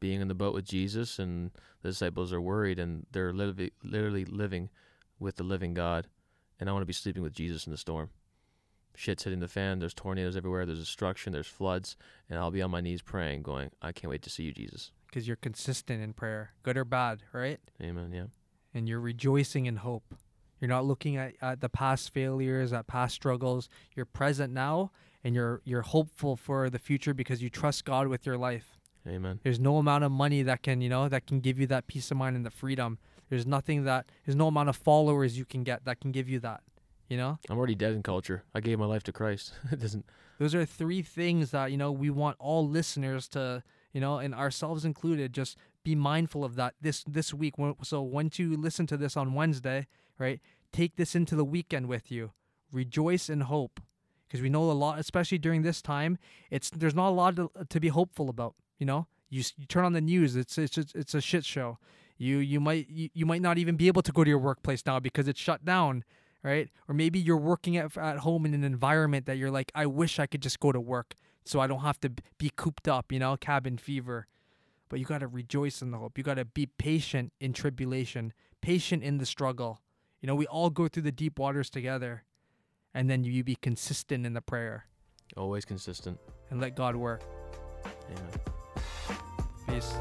Being 0.00 0.20
in 0.20 0.28
the 0.28 0.34
boat 0.34 0.54
with 0.54 0.64
Jesus, 0.64 1.18
and 1.18 1.50
the 1.82 1.90
disciples 1.90 2.32
are 2.32 2.40
worried, 2.40 2.78
and 2.78 3.06
they're 3.12 3.32
literally, 3.32 3.72
literally 3.82 4.24
living 4.24 4.70
with 5.18 5.36
the 5.36 5.44
living 5.44 5.74
God. 5.74 6.08
And 6.58 6.68
I 6.68 6.72
want 6.72 6.82
to 6.82 6.86
be 6.86 6.92
sleeping 6.92 7.22
with 7.22 7.32
Jesus 7.32 7.66
in 7.66 7.70
the 7.70 7.78
storm. 7.78 8.10
Shit's 8.94 9.24
hitting 9.24 9.40
the 9.40 9.48
fan. 9.48 9.78
There's 9.78 9.92
tornadoes 9.92 10.36
everywhere. 10.36 10.64
There's 10.64 10.80
destruction. 10.80 11.32
There's 11.32 11.46
floods. 11.46 11.96
And 12.30 12.38
I'll 12.38 12.50
be 12.50 12.62
on 12.62 12.70
my 12.70 12.80
knees 12.80 13.02
praying, 13.02 13.42
going, 13.42 13.70
I 13.82 13.92
can't 13.92 14.10
wait 14.10 14.22
to 14.22 14.30
see 14.30 14.44
you, 14.44 14.52
Jesus. 14.52 14.90
Because 15.06 15.26
you're 15.26 15.36
consistent 15.36 16.02
in 16.02 16.14
prayer, 16.14 16.52
good 16.62 16.78
or 16.78 16.84
bad, 16.84 17.22
right? 17.32 17.60
Amen. 17.82 18.10
Yeah. 18.12 18.26
And 18.72 18.88
you're 18.88 19.00
rejoicing 19.00 19.66
in 19.66 19.76
hope. 19.76 20.14
You're 20.60 20.70
not 20.70 20.86
looking 20.86 21.16
at, 21.16 21.34
at 21.42 21.60
the 21.60 21.68
past 21.68 22.12
failures, 22.14 22.72
at 22.72 22.86
past 22.86 23.14
struggles. 23.14 23.68
You're 23.94 24.06
present 24.06 24.52
now, 24.54 24.92
and 25.26 25.34
you're 25.34 25.60
you're 25.64 25.82
hopeful 25.82 26.36
for 26.36 26.70
the 26.70 26.78
future 26.78 27.12
because 27.12 27.42
you 27.42 27.50
trust 27.50 27.84
God 27.84 28.06
with 28.06 28.24
your 28.24 28.38
life. 28.38 28.78
Amen. 29.08 29.40
There's 29.42 29.58
no 29.58 29.78
amount 29.78 30.04
of 30.04 30.12
money 30.12 30.42
that 30.42 30.62
can, 30.62 30.80
you 30.80 30.88
know, 30.88 31.08
that 31.08 31.26
can 31.26 31.40
give 31.40 31.58
you 31.58 31.66
that 31.66 31.88
peace 31.88 32.10
of 32.12 32.16
mind 32.16 32.36
and 32.36 32.46
the 32.46 32.50
freedom. 32.50 32.98
There's 33.28 33.46
nothing 33.46 33.84
that 33.84 34.06
there's 34.24 34.36
no 34.36 34.46
amount 34.46 34.68
of 34.68 34.76
followers 34.76 35.36
you 35.36 35.44
can 35.44 35.64
get 35.64 35.84
that 35.84 36.00
can 36.00 36.12
give 36.12 36.28
you 36.28 36.38
that. 36.40 36.62
You 37.08 37.16
know? 37.16 37.38
I'm 37.50 37.58
already 37.58 37.74
dead 37.74 37.92
in 37.92 38.02
culture. 38.02 38.44
I 38.54 38.60
gave 38.60 38.78
my 38.78 38.86
life 38.86 39.02
to 39.04 39.12
Christ. 39.12 39.52
it 39.72 39.80
doesn't. 39.80 40.06
Those 40.38 40.54
are 40.54 40.64
three 40.64 41.02
things 41.02 41.50
that, 41.52 41.70
you 41.70 41.76
know, 41.76 41.90
we 41.92 42.10
want 42.10 42.36
all 42.38 42.68
listeners 42.68 43.28
to, 43.28 43.62
you 43.92 44.00
know, 44.00 44.18
and 44.18 44.34
ourselves 44.34 44.84
included, 44.84 45.32
just 45.32 45.56
be 45.84 45.94
mindful 45.94 46.44
of 46.44 46.56
that 46.56 46.74
this 46.80 47.04
this 47.04 47.32
week. 47.32 47.54
So 47.82 48.02
once 48.02 48.38
you 48.38 48.56
listen 48.56 48.86
to 48.88 48.96
this 48.96 49.16
on 49.16 49.34
Wednesday, 49.34 49.86
right? 50.18 50.40
take 50.76 50.96
this 50.96 51.14
into 51.14 51.34
the 51.34 51.44
weekend 51.44 51.86
with 51.86 52.10
you. 52.12 52.32
Rejoice 52.70 53.30
in 53.30 53.42
hope, 53.42 53.80
because 54.36 54.42
we 54.42 54.50
know 54.50 54.70
a 54.70 54.72
lot, 54.72 54.98
especially 54.98 55.38
during 55.38 55.62
this 55.62 55.80
time. 55.80 56.18
It's 56.50 56.68
there's 56.70 56.94
not 56.94 57.08
a 57.08 57.16
lot 57.16 57.36
to, 57.36 57.50
to 57.68 57.80
be 57.80 57.88
hopeful 57.88 58.28
about. 58.28 58.54
You 58.78 58.84
know, 58.84 59.06
you, 59.30 59.42
you 59.56 59.64
turn 59.66 59.84
on 59.84 59.94
the 59.94 60.00
news, 60.00 60.36
it's 60.36 60.58
it's 60.58 60.76
it's, 60.76 61.14
a 61.14 61.20
shit 61.22 61.44
show. 61.44 61.78
You 62.18 62.38
you 62.38 62.60
might 62.60 62.88
you, 62.90 63.08
you 63.14 63.24
might 63.24 63.40
not 63.40 63.56
even 63.56 63.76
be 63.76 63.88
able 63.88 64.02
to 64.02 64.12
go 64.12 64.24
to 64.24 64.28
your 64.28 64.38
workplace 64.38 64.84
now 64.84 65.00
because 65.00 65.26
it's 65.26 65.40
shut 65.40 65.64
down, 65.64 66.04
right? 66.42 66.68
Or 66.86 66.94
maybe 66.94 67.18
you're 67.18 67.38
working 67.38 67.78
at 67.78 67.96
at 67.96 68.18
home 68.18 68.44
in 68.44 68.52
an 68.52 68.64
environment 68.64 69.24
that 69.26 69.38
you're 69.38 69.50
like, 69.50 69.72
I 69.74 69.86
wish 69.86 70.18
I 70.18 70.26
could 70.26 70.42
just 70.42 70.60
go 70.60 70.70
to 70.70 70.80
work 70.80 71.14
so 71.44 71.60
I 71.60 71.66
don't 71.66 71.80
have 71.80 72.00
to 72.00 72.10
be 72.36 72.50
cooped 72.54 72.88
up, 72.88 73.10
you 73.10 73.18
know, 73.18 73.36
cabin 73.38 73.78
fever. 73.78 74.26
But 74.88 75.00
you 75.00 75.06
got 75.06 75.18
to 75.18 75.26
rejoice 75.26 75.80
in 75.80 75.90
the 75.90 75.98
hope. 75.98 76.18
You 76.18 76.22
got 76.22 76.34
to 76.34 76.44
be 76.44 76.66
patient 76.66 77.32
in 77.40 77.52
tribulation, 77.52 78.32
patient 78.60 79.02
in 79.02 79.18
the 79.18 79.26
struggle. 79.26 79.80
You 80.20 80.28
know, 80.28 80.34
we 80.34 80.46
all 80.46 80.70
go 80.70 80.86
through 80.86 81.02
the 81.04 81.12
deep 81.12 81.38
waters 81.38 81.70
together. 81.70 82.22
And 82.96 83.10
then 83.10 83.24
you 83.24 83.44
be 83.44 83.56
consistent 83.56 84.24
in 84.24 84.32
the 84.32 84.40
prayer 84.40 84.86
Always 85.36 85.66
consistent. 85.66 86.18
and 86.48 86.62
let 86.62 86.74
God 86.74 86.96
work. 86.96 87.22
Amen. 88.08 88.30
Peace. 89.68 89.92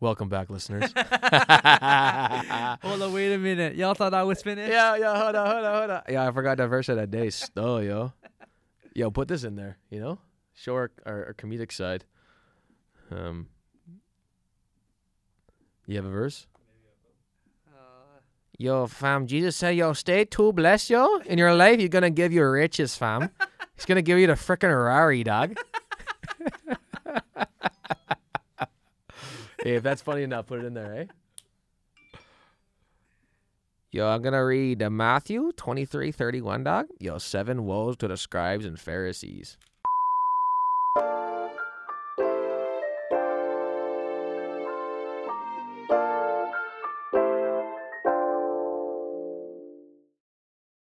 Welcome 0.00 0.28
back, 0.28 0.50
listeners. 0.50 0.92
Hold 0.96 3.02
on, 3.02 3.12
wait 3.12 3.34
a 3.34 3.38
minute. 3.38 3.76
Y'all 3.76 3.94
thought 3.94 4.12
I 4.12 4.24
was 4.24 4.42
finished? 4.42 4.72
yeah, 4.72 4.96
yeah, 4.96 5.16
hold 5.16 5.36
on, 5.36 5.46
hold 5.46 5.64
on, 5.64 5.78
hold 5.78 5.90
on. 5.90 6.02
Yeah, 6.08 6.26
I 6.26 6.32
forgot 6.32 6.56
that 6.56 6.66
verse 6.66 6.88
of 6.88 6.96
that 6.96 7.12
day. 7.12 7.30
Oh, 7.56 7.78
yo. 7.78 8.14
Yo, 8.96 9.12
put 9.12 9.28
this 9.28 9.44
in 9.44 9.54
there, 9.54 9.78
you 9.90 10.00
know? 10.00 10.18
Show 10.54 10.74
our, 10.74 10.90
our, 11.06 11.26
our 11.26 11.34
comedic 11.34 11.70
side. 11.70 12.04
Um, 13.12 13.46
you 15.86 15.94
have 15.94 16.04
a 16.04 16.10
verse? 16.10 16.48
Yo, 18.58 18.86
fam, 18.86 19.26
Jesus 19.26 19.54
said, 19.56 19.76
yo, 19.76 19.92
stay 19.92 20.24
too 20.24 20.52
blessed, 20.52 20.90
yo. 20.90 21.18
In 21.26 21.38
your 21.38 21.54
life, 21.54 21.78
he's 21.78 21.90
going 21.90 22.02
to 22.02 22.10
give 22.10 22.32
you 22.32 22.46
riches, 22.48 22.96
fam. 22.96 23.30
He's 23.74 23.84
going 23.84 23.96
to 23.96 24.02
give 24.02 24.18
you 24.18 24.26
the 24.26 24.32
frickin' 24.32 24.70
Rari, 24.74 25.22
dog. 25.22 25.56
hey, 29.62 29.74
if 29.74 29.82
that's 29.82 30.00
funny 30.00 30.22
enough, 30.22 30.46
put 30.46 30.60
it 30.60 30.64
in 30.64 30.72
there, 30.72 31.00
eh? 31.00 31.04
Yo, 33.92 34.06
I'm 34.08 34.20
gonna 34.20 34.44
read 34.44 34.82
uh, 34.82 34.90
Matthew 34.90 35.52
23, 35.56 36.12
31, 36.12 36.64
dog. 36.64 36.86
Yo, 36.98 37.16
seven 37.16 37.64
woes 37.64 37.96
to 37.96 38.08
the 38.08 38.18
scribes 38.18 38.66
and 38.66 38.78
Pharisees. 38.78 39.56